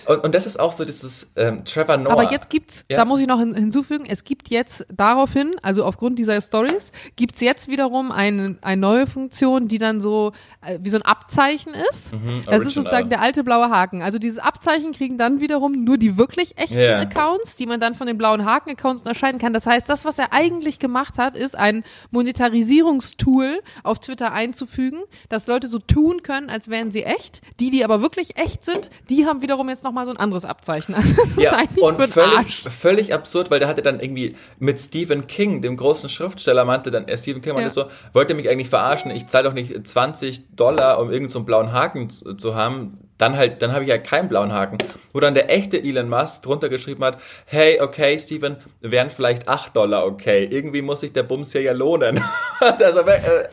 Und, 0.07 0.23
und 0.23 0.35
das 0.35 0.45
ist 0.45 0.59
auch 0.59 0.71
so 0.71 0.85
dieses 0.85 1.31
ähm, 1.35 1.63
Trevor 1.65 1.97
Noah. 1.97 2.11
Aber 2.11 2.31
jetzt 2.31 2.49
gibt's, 2.49 2.85
ja. 2.89 2.97
da 2.97 3.05
muss 3.05 3.19
ich 3.19 3.27
noch 3.27 3.39
hin, 3.39 3.55
hinzufügen, 3.55 4.05
es 4.07 4.23
gibt 4.23 4.49
jetzt 4.49 4.85
daraufhin, 4.93 5.55
also 5.61 5.83
aufgrund 5.83 6.19
dieser 6.19 6.39
Stories, 6.41 6.91
gibt's 7.15 7.41
jetzt 7.41 7.67
wiederum 7.67 8.11
eine, 8.11 8.57
eine 8.61 8.81
neue 8.81 9.07
Funktion, 9.07 9.67
die 9.67 9.77
dann 9.77 10.01
so 10.01 10.31
äh, 10.61 10.79
wie 10.81 10.89
so 10.89 10.97
ein 10.97 11.03
Abzeichen 11.03 11.73
ist. 11.89 12.13
Mhm, 12.13 12.43
das 12.45 12.61
ist 12.61 12.75
sozusagen 12.75 13.09
der 13.09 13.21
alte 13.21 13.43
blaue 13.43 13.69
Haken. 13.69 14.01
Also 14.01 14.19
dieses 14.19 14.39
Abzeichen 14.39 14.91
kriegen 14.91 15.17
dann 15.17 15.39
wiederum 15.39 15.83
nur 15.83 15.97
die 15.97 16.17
wirklich 16.17 16.57
echten 16.57 16.77
yeah. 16.77 16.99
Accounts, 16.99 17.55
die 17.55 17.65
man 17.65 17.79
dann 17.79 17.95
von 17.95 18.07
den 18.07 18.17
blauen 18.17 18.45
Haken-Accounts 18.45 19.01
unterscheiden 19.01 19.39
kann. 19.39 19.53
Das 19.53 19.65
heißt, 19.65 19.89
das, 19.89 20.05
was 20.05 20.19
er 20.19 20.33
eigentlich 20.33 20.79
gemacht 20.79 21.17
hat, 21.17 21.35
ist 21.35 21.55
ein 21.55 21.83
Monetarisierungstool 22.11 23.61
auf 23.83 23.99
Twitter 23.99 24.31
einzufügen, 24.31 24.99
dass 25.29 25.47
Leute 25.47 25.67
so 25.67 25.79
tun 25.79 26.21
können, 26.23 26.49
als 26.49 26.69
wären 26.69 26.91
sie 26.91 27.03
echt. 27.03 27.41
Die, 27.59 27.69
die 27.69 27.83
aber 27.83 28.01
wirklich 28.01 28.37
echt 28.37 28.63
sind, 28.65 28.89
die 29.09 29.25
haben 29.25 29.41
wiederum 29.41 29.69
jetzt 29.69 29.83
noch 29.83 29.91
nochmal 29.95 30.05
so 30.05 30.11
ein 30.11 30.17
anderes 30.17 30.45
Abzeichen. 30.45 30.95
Also 31.05 31.41
ja, 31.41 31.61
und 31.81 32.01
völlig, 32.11 32.61
völlig 32.61 33.13
absurd, 33.13 33.51
weil 33.51 33.59
der 33.59 33.67
hatte 33.67 33.81
dann 33.81 33.99
irgendwie 33.99 34.35
mit 34.59 34.81
Stephen 34.81 35.27
King, 35.27 35.61
dem 35.61 35.77
großen 35.77 36.09
Schriftsteller, 36.09 36.65
meinte 36.65 36.91
dann, 36.91 37.07
er 37.07 37.17
Stephen 37.17 37.41
King 37.41 37.53
meinte 37.53 37.67
ja. 37.67 37.83
so, 37.83 37.85
wollte 38.13 38.33
mich 38.33 38.49
eigentlich 38.49 38.69
verarschen, 38.69 39.11
ich 39.11 39.27
zahle 39.27 39.45
doch 39.45 39.53
nicht 39.53 39.87
20 39.87 40.55
Dollar, 40.55 40.99
um 40.99 41.09
irgendeinen 41.09 41.29
so 41.29 41.43
blauen 41.43 41.71
Haken 41.71 42.09
zu, 42.09 42.33
zu 42.33 42.55
haben 42.55 42.97
dann 43.17 43.37
halt, 43.37 43.61
dann 43.61 43.71
habe 43.71 43.83
ich 43.83 43.89
ja 43.89 43.97
keinen 43.97 44.27
blauen 44.27 44.51
Haken. 44.51 44.77
Wo 45.13 45.19
dann 45.19 45.33
der 45.33 45.49
echte 45.49 45.81
Elon 45.81 46.09
Musk 46.09 46.43
drunter 46.43 46.67
geschrieben 46.67 47.03
hat, 47.03 47.19
hey, 47.45 47.79
okay, 47.79 48.19
Steven, 48.19 48.57
wären 48.81 49.09
vielleicht 49.09 49.47
8 49.47 49.75
Dollar 49.75 50.05
okay. 50.05 50.47
Irgendwie 50.49 50.81
muss 50.81 51.01
sich 51.01 51.13
der 51.13 51.23
Bums 51.23 51.51
hier 51.53 51.61
ja 51.61 51.71
lohnen. 51.71 52.21
also, 52.59 52.99
äh, 52.99 53.47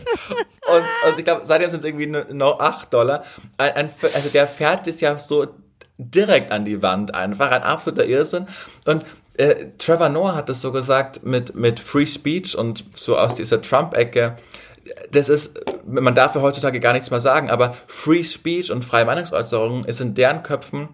und, 0.68 1.10
und 1.10 1.18
ich 1.18 1.24
glaube, 1.24 1.42
seitdem 1.44 1.70
sind 1.70 1.80
es 1.80 1.86
irgendwie 1.86 2.06
nur 2.06 2.60
8 2.60 2.92
Dollar. 2.92 3.24
Ein, 3.56 3.72
ein, 3.72 3.90
also 4.02 4.28
der 4.30 4.48
fährt 4.48 4.86
es 4.88 5.00
ja 5.00 5.16
so 5.18 5.46
direkt 6.10 6.52
an 6.52 6.64
die 6.64 6.82
Wand 6.82 7.14
einfach, 7.14 7.50
ein 7.50 7.62
absoluter 7.62 8.04
Irrsinn. 8.04 8.46
Und 8.86 9.04
äh, 9.36 9.66
Trevor 9.78 10.08
Noah 10.08 10.34
hat 10.34 10.48
das 10.48 10.60
so 10.60 10.72
gesagt 10.72 11.24
mit, 11.24 11.54
mit 11.54 11.80
Free 11.80 12.06
Speech 12.06 12.56
und 12.56 12.84
so 12.94 13.16
aus 13.16 13.34
dieser 13.34 13.62
Trump-Ecke. 13.62 14.36
Das 15.12 15.28
ist, 15.28 15.60
man 15.86 16.14
darf 16.14 16.34
ja 16.34 16.42
heutzutage 16.42 16.80
gar 16.80 16.92
nichts 16.92 17.10
mehr 17.10 17.20
sagen, 17.20 17.50
aber 17.50 17.74
Free 17.86 18.24
Speech 18.24 18.72
und 18.72 18.84
freie 18.84 19.04
Meinungsäußerung 19.04 19.84
ist 19.84 20.00
in 20.00 20.14
deren 20.14 20.42
Köpfen 20.42 20.88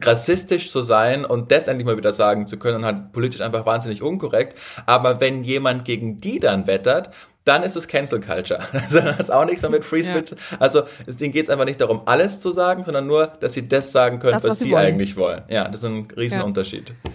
rassistisch 0.00 0.70
zu 0.70 0.82
sein 0.82 1.24
und 1.24 1.50
das 1.50 1.68
endlich 1.68 1.86
mal 1.86 1.96
wieder 1.96 2.12
sagen 2.12 2.46
zu 2.46 2.58
können 2.58 2.76
und 2.76 2.84
halt 2.84 3.12
politisch 3.12 3.40
einfach 3.40 3.66
wahnsinnig 3.66 4.02
unkorrekt. 4.02 4.56
Aber 4.86 5.20
wenn 5.20 5.42
jemand 5.42 5.84
gegen 5.84 6.20
die 6.20 6.40
dann 6.40 6.66
wettert, 6.66 7.10
dann 7.44 7.62
ist 7.62 7.76
es 7.76 7.88
Cancel 7.88 8.20
Culture. 8.20 8.60
Also 8.72 9.00
das 9.00 9.20
ist 9.20 9.30
auch 9.30 9.44
nichts 9.44 9.62
mehr 9.62 9.70
mit 9.70 9.84
Free 9.84 10.04
Speech. 10.04 10.30
Ja. 10.30 10.56
Also 10.58 10.82
denen 11.06 11.32
geht 11.32 11.44
es 11.44 11.50
einfach 11.50 11.64
nicht 11.64 11.80
darum, 11.80 12.02
alles 12.06 12.40
zu 12.40 12.50
sagen, 12.50 12.84
sondern 12.84 13.06
nur, 13.06 13.28
dass 13.40 13.54
sie 13.54 13.66
das 13.66 13.92
sagen 13.92 14.18
können, 14.18 14.34
das, 14.34 14.44
was, 14.44 14.50
was, 14.52 14.58
sie, 14.60 14.70
wollen. 14.72 14.86
eigentlich 14.86 15.16
wollen. 15.16 15.42
Ja, 15.48 15.64
das 15.64 15.82
ist 15.82 15.84
ein 15.84 16.08
Riesenunterschied. 16.16 16.90
Ja. 16.90 17.10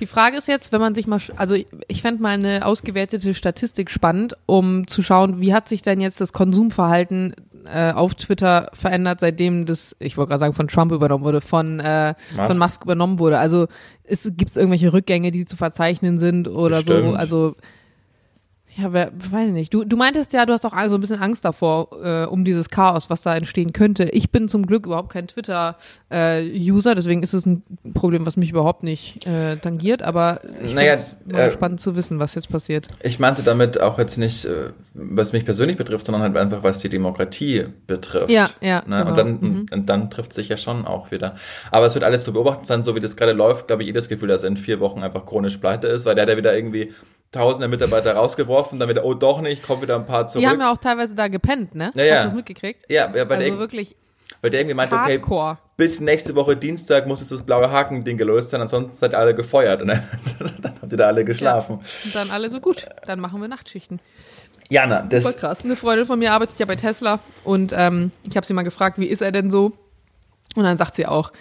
Die 0.00 0.06
Frage 0.06 0.36
ist 0.36 0.46
jetzt, 0.46 0.72
wenn 0.72 0.80
man 0.80 0.94
sich 0.94 1.06
mal, 1.06 1.20
also 1.36 1.54
ich, 1.54 1.66
ich 1.88 2.02
fände 2.02 2.22
mal 2.22 2.34
eine 2.34 2.66
ausgewertete 2.66 3.34
Statistik 3.34 3.90
spannend, 3.90 4.36
um 4.44 4.86
zu 4.86 5.02
schauen, 5.02 5.40
wie 5.40 5.54
hat 5.54 5.68
sich 5.68 5.80
denn 5.82 6.00
jetzt 6.00 6.20
das 6.20 6.32
Konsumverhalten 6.32 7.34
äh, 7.64 7.92
auf 7.92 8.14
Twitter 8.14 8.70
verändert, 8.74 9.20
seitdem 9.20 9.66
das, 9.66 9.96
ich 9.98 10.16
wollte 10.16 10.30
gerade 10.30 10.40
sagen, 10.40 10.52
von 10.52 10.68
Trump 10.68 10.92
übernommen 10.92 11.24
wurde, 11.24 11.40
von, 11.40 11.80
äh, 11.80 12.14
Musk. 12.34 12.50
von 12.50 12.58
Musk 12.58 12.84
übernommen 12.84 13.18
wurde. 13.18 13.38
Also 13.38 13.68
gibt 14.06 14.50
es 14.50 14.56
irgendwelche 14.56 14.92
Rückgänge, 14.92 15.30
die 15.30 15.46
zu 15.46 15.56
verzeichnen 15.56 16.18
sind 16.18 16.48
oder 16.48 16.76
Bestimmt. 16.76 17.12
so? 17.12 17.16
Also 17.16 17.56
ja, 18.76 18.92
wer, 18.92 19.10
weiß 19.14 19.50
nicht. 19.52 19.72
Du, 19.72 19.84
du 19.84 19.96
meintest 19.96 20.34
ja, 20.34 20.44
du 20.44 20.52
hast 20.52 20.66
auch 20.66 20.74
so 20.88 20.94
ein 20.96 21.00
bisschen 21.00 21.20
Angst 21.20 21.44
davor, 21.46 21.88
äh, 22.02 22.26
um 22.26 22.44
dieses 22.44 22.68
Chaos, 22.68 23.08
was 23.08 23.22
da 23.22 23.34
entstehen 23.34 23.72
könnte. 23.72 24.04
Ich 24.04 24.30
bin 24.30 24.48
zum 24.50 24.66
Glück 24.66 24.84
überhaupt 24.84 25.10
kein 25.10 25.28
Twitter-User, 25.28 26.92
äh, 26.92 26.94
deswegen 26.94 27.22
ist 27.22 27.32
es 27.32 27.46
ein 27.46 27.62
Problem, 27.94 28.26
was 28.26 28.36
mich 28.36 28.50
überhaupt 28.50 28.82
nicht 28.82 29.26
äh, 29.26 29.56
tangiert, 29.56 30.02
aber 30.02 30.40
ich 30.62 30.74
naja, 30.74 30.98
mal 31.24 31.40
äh, 31.40 31.50
spannend 31.50 31.80
zu 31.80 31.96
wissen, 31.96 32.20
was 32.20 32.34
jetzt 32.34 32.50
passiert. 32.50 32.88
Ich 33.02 33.18
meinte 33.18 33.42
damit 33.42 33.80
auch 33.80 33.98
jetzt 33.98 34.18
nicht, 34.18 34.44
äh, 34.44 34.70
was 34.92 35.32
mich 35.32 35.46
persönlich 35.46 35.78
betrifft, 35.78 36.04
sondern 36.04 36.22
halt 36.22 36.36
einfach, 36.36 36.62
was 36.62 36.78
die 36.78 36.90
Demokratie 36.90 37.66
betrifft. 37.86 38.30
Ja, 38.30 38.50
ja. 38.60 38.82
Ne? 38.86 38.98
Genau. 38.98 39.08
Und 39.08 39.16
dann, 39.16 39.40
mhm. 39.40 39.66
und 39.72 39.86
dann 39.88 40.10
trifft 40.10 40.34
sich 40.34 40.50
ja 40.50 40.58
schon 40.58 40.86
auch 40.86 41.10
wieder. 41.10 41.36
Aber 41.70 41.86
es 41.86 41.94
wird 41.94 42.04
alles 42.04 42.24
zu 42.24 42.32
beobachten 42.34 42.66
sein, 42.66 42.82
so 42.82 42.94
wie 42.94 43.00
das 43.00 43.16
gerade 43.16 43.32
läuft, 43.32 43.68
glaube 43.68 43.84
ich, 43.84 43.86
jedes 43.86 44.08
Gefühl, 44.08 44.28
dass 44.28 44.42
er 44.42 44.48
in 44.48 44.58
vier 44.58 44.80
Wochen 44.80 45.02
einfach 45.02 45.24
chronisch 45.24 45.56
pleite 45.56 45.86
ist, 45.86 46.04
weil 46.04 46.14
der 46.14 46.22
hat 46.22 46.28
ja 46.28 46.36
wieder 46.36 46.54
irgendwie 46.54 46.92
tausende 47.32 47.68
Mitarbeiter 47.68 48.14
rausgeworfen, 48.14 48.65
damit, 48.72 49.02
oh 49.02 49.14
doch 49.14 49.40
nicht, 49.40 49.62
kommt 49.62 49.82
wieder 49.82 49.96
ein 49.96 50.06
paar 50.06 50.28
zurück. 50.28 50.42
Die 50.42 50.48
haben 50.48 50.60
ja 50.60 50.72
auch 50.72 50.78
teilweise 50.78 51.14
da 51.14 51.28
gepennt, 51.28 51.74
ne? 51.74 51.92
Ja, 51.94 52.04
ja. 52.04 52.14
Hast 52.14 52.20
du 52.20 52.28
das 52.28 52.34
mitgekriegt? 52.34 52.84
Ja, 52.88 53.12
ja 53.14 53.24
bei 53.24 53.36
also 53.36 53.50
der, 53.50 53.58
wirklich. 53.58 53.96
Weil 54.40 54.50
der 54.50 54.60
irgendwie 54.60 54.74
meinte, 54.74 54.96
okay, 54.96 55.20
bis 55.76 56.00
nächste 56.00 56.34
Woche 56.34 56.56
Dienstag 56.56 57.06
muss 57.06 57.20
jetzt 57.20 57.32
das 57.32 57.42
blaue 57.42 57.70
Haken-Ding 57.70 58.16
gelöst 58.16 58.50
sein, 58.50 58.60
ansonsten 58.60 58.92
seid 58.92 59.12
ihr 59.12 59.18
alle 59.18 59.34
gefeuert. 59.34 59.82
Und 59.82 59.88
dann, 59.88 60.02
dann 60.60 60.74
habt 60.80 60.92
ihr 60.92 60.98
da 60.98 61.06
alle 61.06 61.24
geschlafen. 61.24 61.78
Ja. 61.80 62.04
Und 62.04 62.14
dann 62.14 62.30
alle 62.30 62.50
so 62.50 62.60
gut, 62.60 62.86
dann 63.06 63.20
machen 63.20 63.40
wir 63.40 63.48
Nachtschichten. 63.48 64.00
Jana, 64.68 65.02
das. 65.02 65.22
Voll 65.22 65.34
krass. 65.34 65.64
Eine 65.64 65.76
Freundin 65.76 66.06
von 66.06 66.18
mir 66.18 66.32
arbeitet 66.32 66.58
ja 66.58 66.66
bei 66.66 66.76
Tesla 66.76 67.20
und 67.44 67.72
ähm, 67.74 68.10
ich 68.28 68.36
habe 68.36 68.46
sie 68.46 68.52
mal 68.52 68.62
gefragt, 68.62 68.98
wie 68.98 69.06
ist 69.06 69.20
er 69.20 69.32
denn 69.32 69.50
so? 69.50 69.72
Und 70.56 70.64
dann 70.64 70.76
sagt 70.76 70.96
sie 70.96 71.06
auch, 71.06 71.32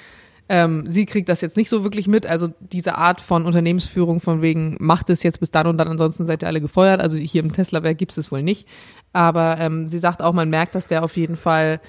ähm, 0.47 0.85
sie 0.87 1.05
kriegt 1.05 1.27
das 1.29 1.41
jetzt 1.41 1.57
nicht 1.57 1.69
so 1.69 1.83
wirklich 1.83 2.07
mit. 2.07 2.25
Also 2.25 2.49
diese 2.59 2.95
Art 2.95 3.19
von 3.19 3.45
Unternehmensführung 3.45 4.19
von 4.19 4.41
wegen, 4.41 4.77
macht 4.79 5.09
es 5.09 5.23
jetzt 5.23 5.39
bis 5.39 5.51
dann 5.51 5.67
und 5.67 5.77
dann, 5.77 5.87
ansonsten 5.87 6.25
seid 6.25 6.43
ihr 6.43 6.47
alle 6.47 6.61
gefeuert. 6.61 7.01
Also 7.01 7.17
hier 7.17 7.41
im 7.43 7.51
Tesla-Werk 7.51 7.97
gibt 7.97 8.11
es 8.11 8.17
es 8.17 8.31
wohl 8.31 8.43
nicht. 8.43 8.67
Aber 9.13 9.57
ähm, 9.59 9.89
sie 9.89 9.99
sagt 9.99 10.21
auch, 10.21 10.33
man 10.33 10.49
merkt, 10.49 10.75
dass 10.75 10.85
der 10.85 11.03
auf 11.03 11.17
jeden 11.17 11.35
Fall 11.35 11.79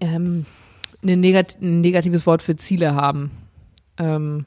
ähm, 0.00 0.46
negat 1.02 1.60
ein 1.60 1.80
negatives 1.80 2.26
Wort 2.26 2.42
für 2.42 2.56
Ziele 2.56 2.94
haben. 2.94 3.30
Ähm, 3.98 4.44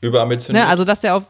Überambitioniert? 0.00 0.64
Ne, 0.64 0.70
also 0.70 0.84
dass 0.84 1.00
der 1.00 1.16
auf 1.16 1.24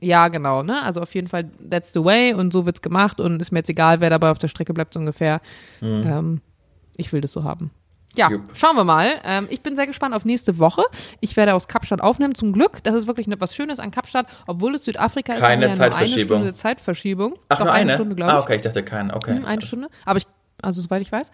ja, 0.00 0.28
genau, 0.28 0.62
ne? 0.62 0.82
Also 0.82 1.00
auf 1.00 1.14
jeden 1.14 1.26
Fall, 1.26 1.50
that's 1.70 1.94
the 1.94 2.04
way 2.04 2.34
und 2.34 2.52
so 2.52 2.66
wird's 2.66 2.82
gemacht 2.82 3.18
und 3.18 3.40
ist 3.40 3.50
mir 3.50 3.60
jetzt 3.60 3.70
egal, 3.70 4.00
wer 4.00 4.10
dabei 4.10 4.30
auf 4.30 4.38
der 4.38 4.48
Strecke 4.48 4.74
bleibt, 4.74 4.92
so 4.92 5.00
ungefähr. 5.00 5.40
Mhm. 5.80 6.02
Ähm, 6.06 6.40
ich 6.96 7.12
will 7.14 7.22
das 7.22 7.32
so 7.32 7.44
haben. 7.44 7.70
Ja, 8.16 8.30
Jupp. 8.30 8.42
schauen 8.54 8.76
wir 8.76 8.84
mal. 8.84 9.20
Ähm, 9.24 9.46
ich 9.50 9.62
bin 9.62 9.76
sehr 9.76 9.86
gespannt 9.86 10.14
auf 10.14 10.24
nächste 10.24 10.58
Woche. 10.58 10.82
Ich 11.20 11.36
werde 11.36 11.54
aus 11.54 11.68
Kapstadt 11.68 12.00
aufnehmen. 12.00 12.34
Zum 12.34 12.52
Glück, 12.52 12.82
das 12.82 12.94
ist 12.94 13.06
wirklich 13.06 13.28
etwas 13.28 13.54
Schönes 13.54 13.78
an 13.78 13.90
Kapstadt, 13.90 14.26
obwohl 14.46 14.74
es 14.74 14.84
Südafrika 14.84 15.34
ist. 15.34 15.40
Keine 15.40 15.70
Zeitverschiebung. 15.70 16.36
eine 16.38 16.46
Stunde 16.46 16.54
Zeitverschiebung. 16.54 17.38
Ach, 17.48 17.58
Doch, 17.58 17.66
eine? 17.66 17.72
eine 17.72 17.94
Stunde, 17.94 18.14
glaube 18.14 18.32
ich. 18.32 18.38
Ah, 18.38 18.40
okay, 18.40 18.56
ich 18.56 18.62
dachte 18.62 18.82
keine. 18.82 19.14
Okay. 19.14 19.36
Hm, 19.36 19.44
eine 19.44 19.62
Stunde. 19.62 19.88
Aber 20.04 20.18
ich, 20.18 20.26
also 20.62 20.80
soweit 20.80 21.02
ich 21.02 21.12
weiß. 21.12 21.30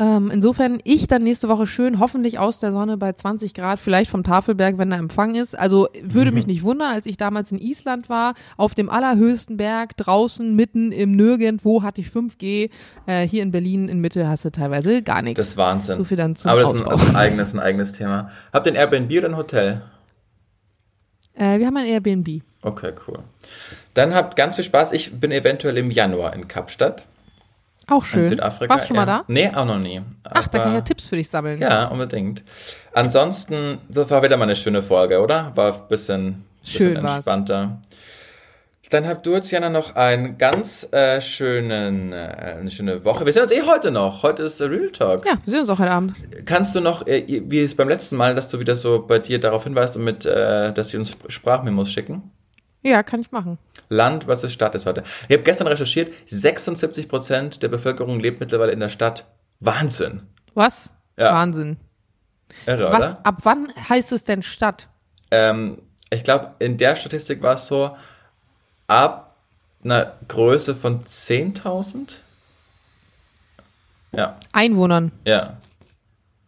Ähm, 0.00 0.30
insofern 0.30 0.78
ich 0.84 1.08
dann 1.08 1.24
nächste 1.24 1.48
Woche 1.48 1.66
schön, 1.66 1.98
hoffentlich 1.98 2.38
aus 2.38 2.60
der 2.60 2.70
Sonne 2.70 2.96
bei 2.96 3.12
20 3.12 3.52
Grad, 3.52 3.80
vielleicht 3.80 4.10
vom 4.10 4.22
Tafelberg, 4.22 4.78
wenn 4.78 4.90
der 4.90 4.98
Empfang 5.00 5.34
ist. 5.34 5.58
Also 5.58 5.88
würde 6.02 6.30
mhm. 6.30 6.36
mich 6.36 6.46
nicht 6.46 6.62
wundern, 6.62 6.92
als 6.92 7.06
ich 7.06 7.16
damals 7.16 7.50
in 7.50 7.58
Island 7.58 8.08
war, 8.08 8.34
auf 8.56 8.76
dem 8.76 8.90
allerhöchsten 8.90 9.56
Berg, 9.56 9.96
draußen, 9.96 10.54
mitten 10.54 10.92
im 10.92 11.16
Nirgendwo 11.16 11.82
hatte 11.82 12.00
ich 12.00 12.08
5G. 12.08 12.70
Äh, 13.06 13.26
hier 13.26 13.42
in 13.42 13.50
Berlin 13.50 13.88
in 13.88 14.00
Mitte 14.00 14.28
hast 14.28 14.44
du 14.44 14.52
teilweise 14.52 15.02
gar 15.02 15.20
nichts. 15.20 15.38
Das 15.38 15.48
ist 15.50 15.56
Wahnsinn. 15.56 15.98
So 15.98 16.04
viel 16.04 16.16
dann 16.16 16.36
zum 16.36 16.50
Aber 16.50 16.60
das 16.60 16.74
ist 16.74 16.82
ein, 16.82 16.88
ein, 16.88 17.16
eigenes, 17.16 17.54
ein 17.54 17.60
eigenes 17.60 17.92
Thema. 17.92 18.30
Habt 18.52 18.66
ihr 18.66 18.72
ein 18.72 18.76
Airbnb 18.76 19.10
oder 19.18 19.28
ein 19.28 19.36
Hotel? 19.36 19.82
Äh, 21.34 21.58
wir 21.58 21.66
haben 21.66 21.76
ein 21.76 21.86
Airbnb. 21.86 22.42
Okay, 22.62 22.92
cool. 23.06 23.18
Dann 23.94 24.14
habt 24.14 24.36
ganz 24.36 24.54
viel 24.54 24.64
Spaß. 24.64 24.92
Ich 24.92 25.18
bin 25.18 25.32
eventuell 25.32 25.76
im 25.76 25.90
Januar 25.90 26.34
in 26.34 26.46
Kapstadt. 26.46 27.04
Auch 27.88 28.04
schön. 28.04 28.20
In 28.20 28.30
Südafrika. 28.30 28.74
Warst 28.74 28.84
du 28.84 28.88
schon 28.88 28.96
mal 28.96 29.06
da? 29.06 29.24
Nee, 29.28 29.50
auch 29.54 29.64
noch 29.64 29.78
nie. 29.78 30.02
Ach, 30.24 30.48
da 30.48 30.58
kann 30.58 30.68
ich 30.68 30.74
ja 30.74 30.80
Tipps 30.82 31.06
für 31.06 31.16
dich 31.16 31.28
sammeln. 31.28 31.60
Ja, 31.60 31.86
unbedingt. 31.86 32.44
Ansonsten, 32.92 33.78
das 33.88 34.10
war 34.10 34.22
wieder 34.22 34.36
mal 34.36 34.44
eine 34.44 34.56
schöne 34.56 34.82
Folge, 34.82 35.20
oder? 35.20 35.52
War 35.54 35.74
ein 35.74 35.88
bisschen, 35.88 36.44
bisschen 36.62 36.94
Schön 36.94 36.96
entspannter. 36.96 37.60
War's. 37.60 37.88
Dann 38.90 39.06
habt 39.06 39.26
du 39.26 39.34
jetzt, 39.34 39.50
Jana, 39.50 39.68
noch 39.68 39.96
einen 39.96 40.38
ganz 40.38 40.90
äh, 40.92 41.20
schönen, 41.20 42.12
äh, 42.12 42.56
eine 42.58 42.70
schöne 42.70 43.04
Woche. 43.04 43.26
Wir 43.26 43.32
sehen 43.34 43.42
uns 43.42 43.52
eh 43.52 43.62
heute 43.62 43.90
noch. 43.90 44.22
Heute 44.22 44.44
ist 44.44 44.62
Real 44.62 44.88
Talk. 44.90 45.26
Ja, 45.26 45.34
wir 45.44 45.50
sehen 45.50 45.60
uns 45.60 45.68
auch 45.68 45.78
heute 45.78 45.90
Abend. 45.90 46.14
Kannst 46.46 46.74
du 46.74 46.80
noch, 46.80 47.06
äh, 47.06 47.42
wie 47.46 47.60
es 47.60 47.74
beim 47.74 47.90
letzten 47.90 48.16
Mal, 48.16 48.34
dass 48.34 48.48
du 48.48 48.58
wieder 48.58 48.76
so 48.76 49.04
bei 49.06 49.18
dir 49.18 49.40
darauf 49.40 49.64
hinweist 49.64 49.96
und 49.96 50.04
mit, 50.04 50.24
äh, 50.24 50.72
dass 50.72 50.88
sie 50.88 50.96
uns 50.96 51.16
Sprachmemos 51.28 51.90
schicken? 51.90 52.30
Ja, 52.82 53.02
kann 53.02 53.20
ich 53.20 53.32
machen. 53.32 53.58
Land 53.88 54.24
versus 54.24 54.52
Stadt 54.52 54.74
ist 54.74 54.86
heute. 54.86 55.02
Ich 55.28 55.34
habe 55.34 55.42
gestern 55.42 55.66
recherchiert, 55.66 56.12
76 56.26 57.08
Prozent 57.08 57.62
der 57.62 57.68
Bevölkerung 57.68 58.20
lebt 58.20 58.40
mittlerweile 58.40 58.72
in 58.72 58.80
der 58.80 58.88
Stadt. 58.88 59.26
Wahnsinn. 59.60 60.22
Was? 60.54 60.92
Ja. 61.16 61.32
Wahnsinn. 61.32 61.76
Irre, 62.66 62.92
Was, 62.92 62.98
oder? 62.98 63.26
Ab 63.26 63.40
wann 63.42 63.68
heißt 63.88 64.12
es 64.12 64.24
denn 64.24 64.42
Stadt? 64.42 64.88
Ähm, 65.30 65.82
ich 66.10 66.24
glaube, 66.24 66.54
in 66.58 66.76
der 66.76 66.96
Statistik 66.96 67.42
war 67.42 67.54
es 67.54 67.66
so, 67.66 67.96
ab 68.86 69.36
einer 69.84 70.14
Größe 70.28 70.74
von 70.74 71.04
10.000? 71.04 72.20
Ja. 74.12 74.38
Einwohnern? 74.52 75.12
Ja. 75.24 75.58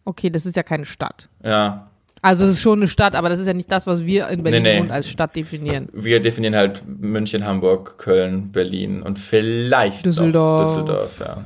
Okay, 0.05 0.31
das 0.31 0.47
ist 0.47 0.57
ja 0.57 0.63
keine 0.63 0.87
Stadt. 0.87 1.29
Ja. 1.43 1.90
Also 2.23 2.45
es 2.45 2.53
ist 2.53 2.61
schon 2.61 2.81
eine 2.81 2.89
Stadt, 2.89 3.15
aber 3.15 3.31
das 3.31 3.41
ist 3.41 3.47
ja 3.47 3.55
nicht 3.55 3.73
das, 3.73 3.87
was 3.87 4.05
wir 4.05 4.29
in 4.29 4.43
Berlin 4.43 4.63
nee, 4.63 4.81
nee. 4.83 4.91
als 4.91 5.09
Stadt 5.09 5.35
definieren. 5.35 5.89
Wir 5.93 6.21
definieren 6.21 6.55
halt 6.55 6.83
München, 6.87 7.47
Hamburg, 7.47 7.97
Köln, 7.97 8.53
Berlin 8.53 9.03
und 9.03 9.19
vielleicht 9.19 10.05
Düsseldorf. 10.05 10.69
Düsseldorf, 10.69 11.21
ja. 11.21 11.45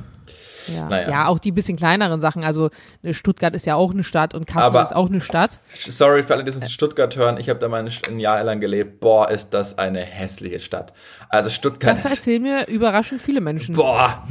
Ja. 0.67 0.89
Naja. 0.89 1.09
ja, 1.09 1.27
auch 1.27 1.39
die 1.39 1.51
bisschen 1.51 1.77
kleineren 1.77 2.21
Sachen. 2.21 2.43
Also 2.43 2.69
äh, 3.03 3.13
Stuttgart 3.13 3.53
ist 3.53 3.65
ja 3.65 3.75
auch 3.75 3.91
eine 3.91 4.03
Stadt 4.03 4.33
und 4.33 4.47
Kassel 4.47 4.69
Aber 4.69 4.83
ist 4.83 4.95
auch 4.95 5.09
eine 5.09 5.21
Stadt. 5.21 5.59
Sorry 5.75 6.23
für 6.23 6.33
alle, 6.33 6.43
die 6.43 6.51
uns 6.51 6.63
in 6.63 6.69
Stuttgart 6.69 7.15
hören. 7.15 7.37
Ich 7.37 7.49
habe 7.49 7.59
da 7.59 7.67
mal 7.67 7.85
ein 7.85 8.19
Jahr 8.19 8.43
lang 8.43 8.59
gelebt. 8.59 8.99
Boah, 8.99 9.29
ist 9.29 9.49
das 9.49 9.77
eine 9.77 10.01
hässliche 10.01 10.59
Stadt. 10.59 10.93
Also 11.29 11.49
Stuttgart. 11.49 11.97
Das 12.03 12.17
erzählen 12.17 12.41
mir 12.41 12.67
überraschend 12.67 13.21
viele 13.21 13.41
Menschen. 13.41 13.75
Boah. 13.75 14.23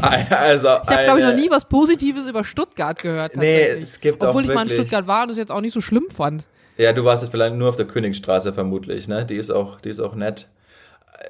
Also 0.00 0.68
ich 0.82 0.90
habe, 0.90 1.04
glaube 1.04 1.20
ich, 1.20 1.26
noch 1.26 1.34
nie 1.34 1.50
was 1.50 1.66
Positives 1.66 2.26
über 2.26 2.42
Stuttgart 2.42 3.00
gehört. 3.02 3.36
Nee, 3.36 3.62
es 3.62 4.00
gibt 4.00 4.22
Obwohl 4.22 4.44
auch 4.44 4.48
ich 4.48 4.54
mal 4.54 4.62
in 4.66 4.70
Stuttgart 4.70 5.06
war 5.06 5.24
und 5.24 5.30
es 5.30 5.36
jetzt 5.36 5.52
auch 5.52 5.60
nicht 5.60 5.74
so 5.74 5.80
schlimm 5.80 6.08
fand. 6.08 6.44
Ja, 6.76 6.94
du 6.94 7.04
warst 7.04 7.22
jetzt 7.22 7.32
vielleicht 7.32 7.54
nur 7.54 7.68
auf 7.68 7.76
der 7.76 7.86
Königstraße 7.86 8.54
vermutlich, 8.54 9.06
ne? 9.06 9.26
Die 9.26 9.36
ist 9.36 9.50
auch, 9.50 9.80
die 9.80 9.90
ist 9.90 10.00
auch 10.00 10.14
nett. 10.14 10.48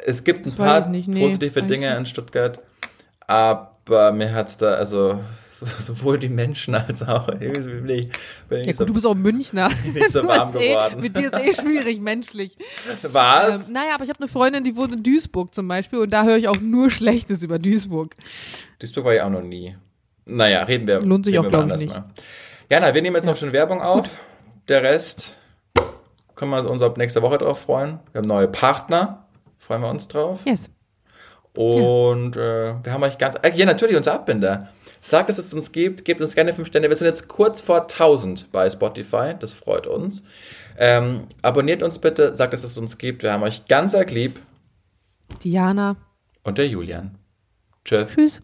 Es 0.07 0.23
gibt 0.23 0.47
ein 0.47 0.51
das 0.51 0.55
paar 0.55 0.89
nee, 0.89 1.03
positive 1.03 1.63
Dinge 1.65 1.97
in 1.97 2.07
Stuttgart, 2.07 2.61
aber 3.31 4.11
mir 4.13 4.33
hat 4.35 4.49
es 4.49 4.57
da, 4.59 4.75
also 4.75 5.21
sowohl 5.79 6.19
die 6.19 6.29
Menschen 6.29 6.75
als 6.75 7.07
auch 7.07 7.27
bin 7.27 7.89
ich, 7.89 8.09
bin 8.49 8.61
ich 8.61 8.67
ja, 8.67 8.73
gut, 8.73 8.77
so, 8.77 8.85
du 8.87 8.95
bist 8.95 9.07
auch 9.07 9.15
Münchner. 9.15 9.71
Nicht 9.95 10.11
so 10.11 10.27
warm 10.27 10.55
eh, 10.57 10.71
geworden. 10.71 11.01
mit 11.01 11.17
dir 11.17 11.27
ist 11.27 11.39
eh 11.39 11.53
schwierig 11.53 12.01
menschlich. 12.01 12.57
Was? 13.03 13.69
Ähm, 13.69 13.75
naja, 13.75 13.95
aber 13.95 14.05
ich 14.05 14.11
habe 14.11 14.19
eine 14.19 14.29
Freundin, 14.29 14.65
die 14.65 14.75
wohnt 14.75 14.93
in 14.93 15.03
Duisburg 15.03 15.55
zum 15.55 15.69
Beispiel 15.69 16.01
und 16.01 16.13
da 16.13 16.25
höre 16.25 16.39
ich 16.39 16.49
auch 16.49 16.61
nur 16.61 16.91
Schlechtes 16.91 17.43
über 17.43 17.59
Duisburg. 17.59 18.17
Duisburg 18.81 19.05
war 19.05 19.15
ich 19.15 19.23
auch 19.23 19.31
noch 19.31 19.43
nie. 19.43 19.77
Naja, 20.25 20.63
reden 20.65 20.89
wir. 20.89 21.01
Lohnt 21.01 21.25
sich 21.25 21.39
auch, 21.39 21.47
glaube 21.47 21.73
ich, 21.75 21.81
nicht. 21.83 21.95
Mal. 21.95 22.11
Jana, 22.69 22.95
wir 22.95 23.03
nehmen 23.03 23.17
jetzt 23.17 23.27
ja. 23.27 23.33
noch 23.33 23.39
schon 23.39 23.53
Werbung 23.53 23.81
auf. 23.81 24.03
Gut. 24.03 24.11
Der 24.69 24.83
Rest 24.83 25.37
können 26.35 26.51
wir 26.51 26.69
uns 26.69 26.83
ab 26.83 26.97
nächster 26.97 27.23
Woche 27.23 27.39
drauf 27.39 27.61
freuen. 27.61 28.01
Wir 28.13 28.21
haben 28.21 28.29
neue 28.29 28.49
Partner. 28.49 29.27
Freuen 29.59 29.83
wir 29.83 29.91
uns 29.91 30.09
drauf. 30.09 30.41
Yes. 30.47 30.71
Und 31.55 32.37
äh, 32.37 32.75
wir 32.83 32.93
haben 32.93 33.03
euch 33.03 33.19
ganz. 33.19 33.37
Äh, 33.43 33.53
ja, 33.55 33.67
natürlich, 33.67 33.97
unser 33.97 34.15
Abbinder. 34.15 34.69
Sagt, 35.03 35.31
dass 35.31 35.39
es 35.39 35.55
uns 35.55 35.73
gibt, 35.73 36.05
gebt 36.05 36.21
uns 36.21 36.35
gerne 36.35 36.53
5 36.53 36.69
Sterne. 36.69 36.89
Wir 36.89 36.97
sind 36.97 37.07
jetzt 37.07 37.27
kurz 37.27 37.63
vor 37.63 37.83
1000 37.83 38.53
bei 38.53 38.69
Spotify, 38.69 39.35
das 39.39 39.55
freut 39.55 39.87
uns. 39.87 40.25
Ähm, 40.79 41.25
abonniert 41.41 41.83
uns 41.83 41.99
bitte, 41.99 42.37
sagt, 42.37 42.53
dass 42.53 42.65
es 42.65 42.77
uns 42.77 42.99
gibt. 42.99 43.23
Wir 43.23 43.33
haben 43.33 43.43
euch 43.43 43.67
ganz 43.67 43.95
arg 43.95 44.11
lieb. 44.11 44.39
Diana. 45.43 45.97
Und 46.43 46.59
der 46.59 46.69
Julian. 46.69 47.19
Tschüss. 47.85 48.09
Tschüss. 48.15 48.43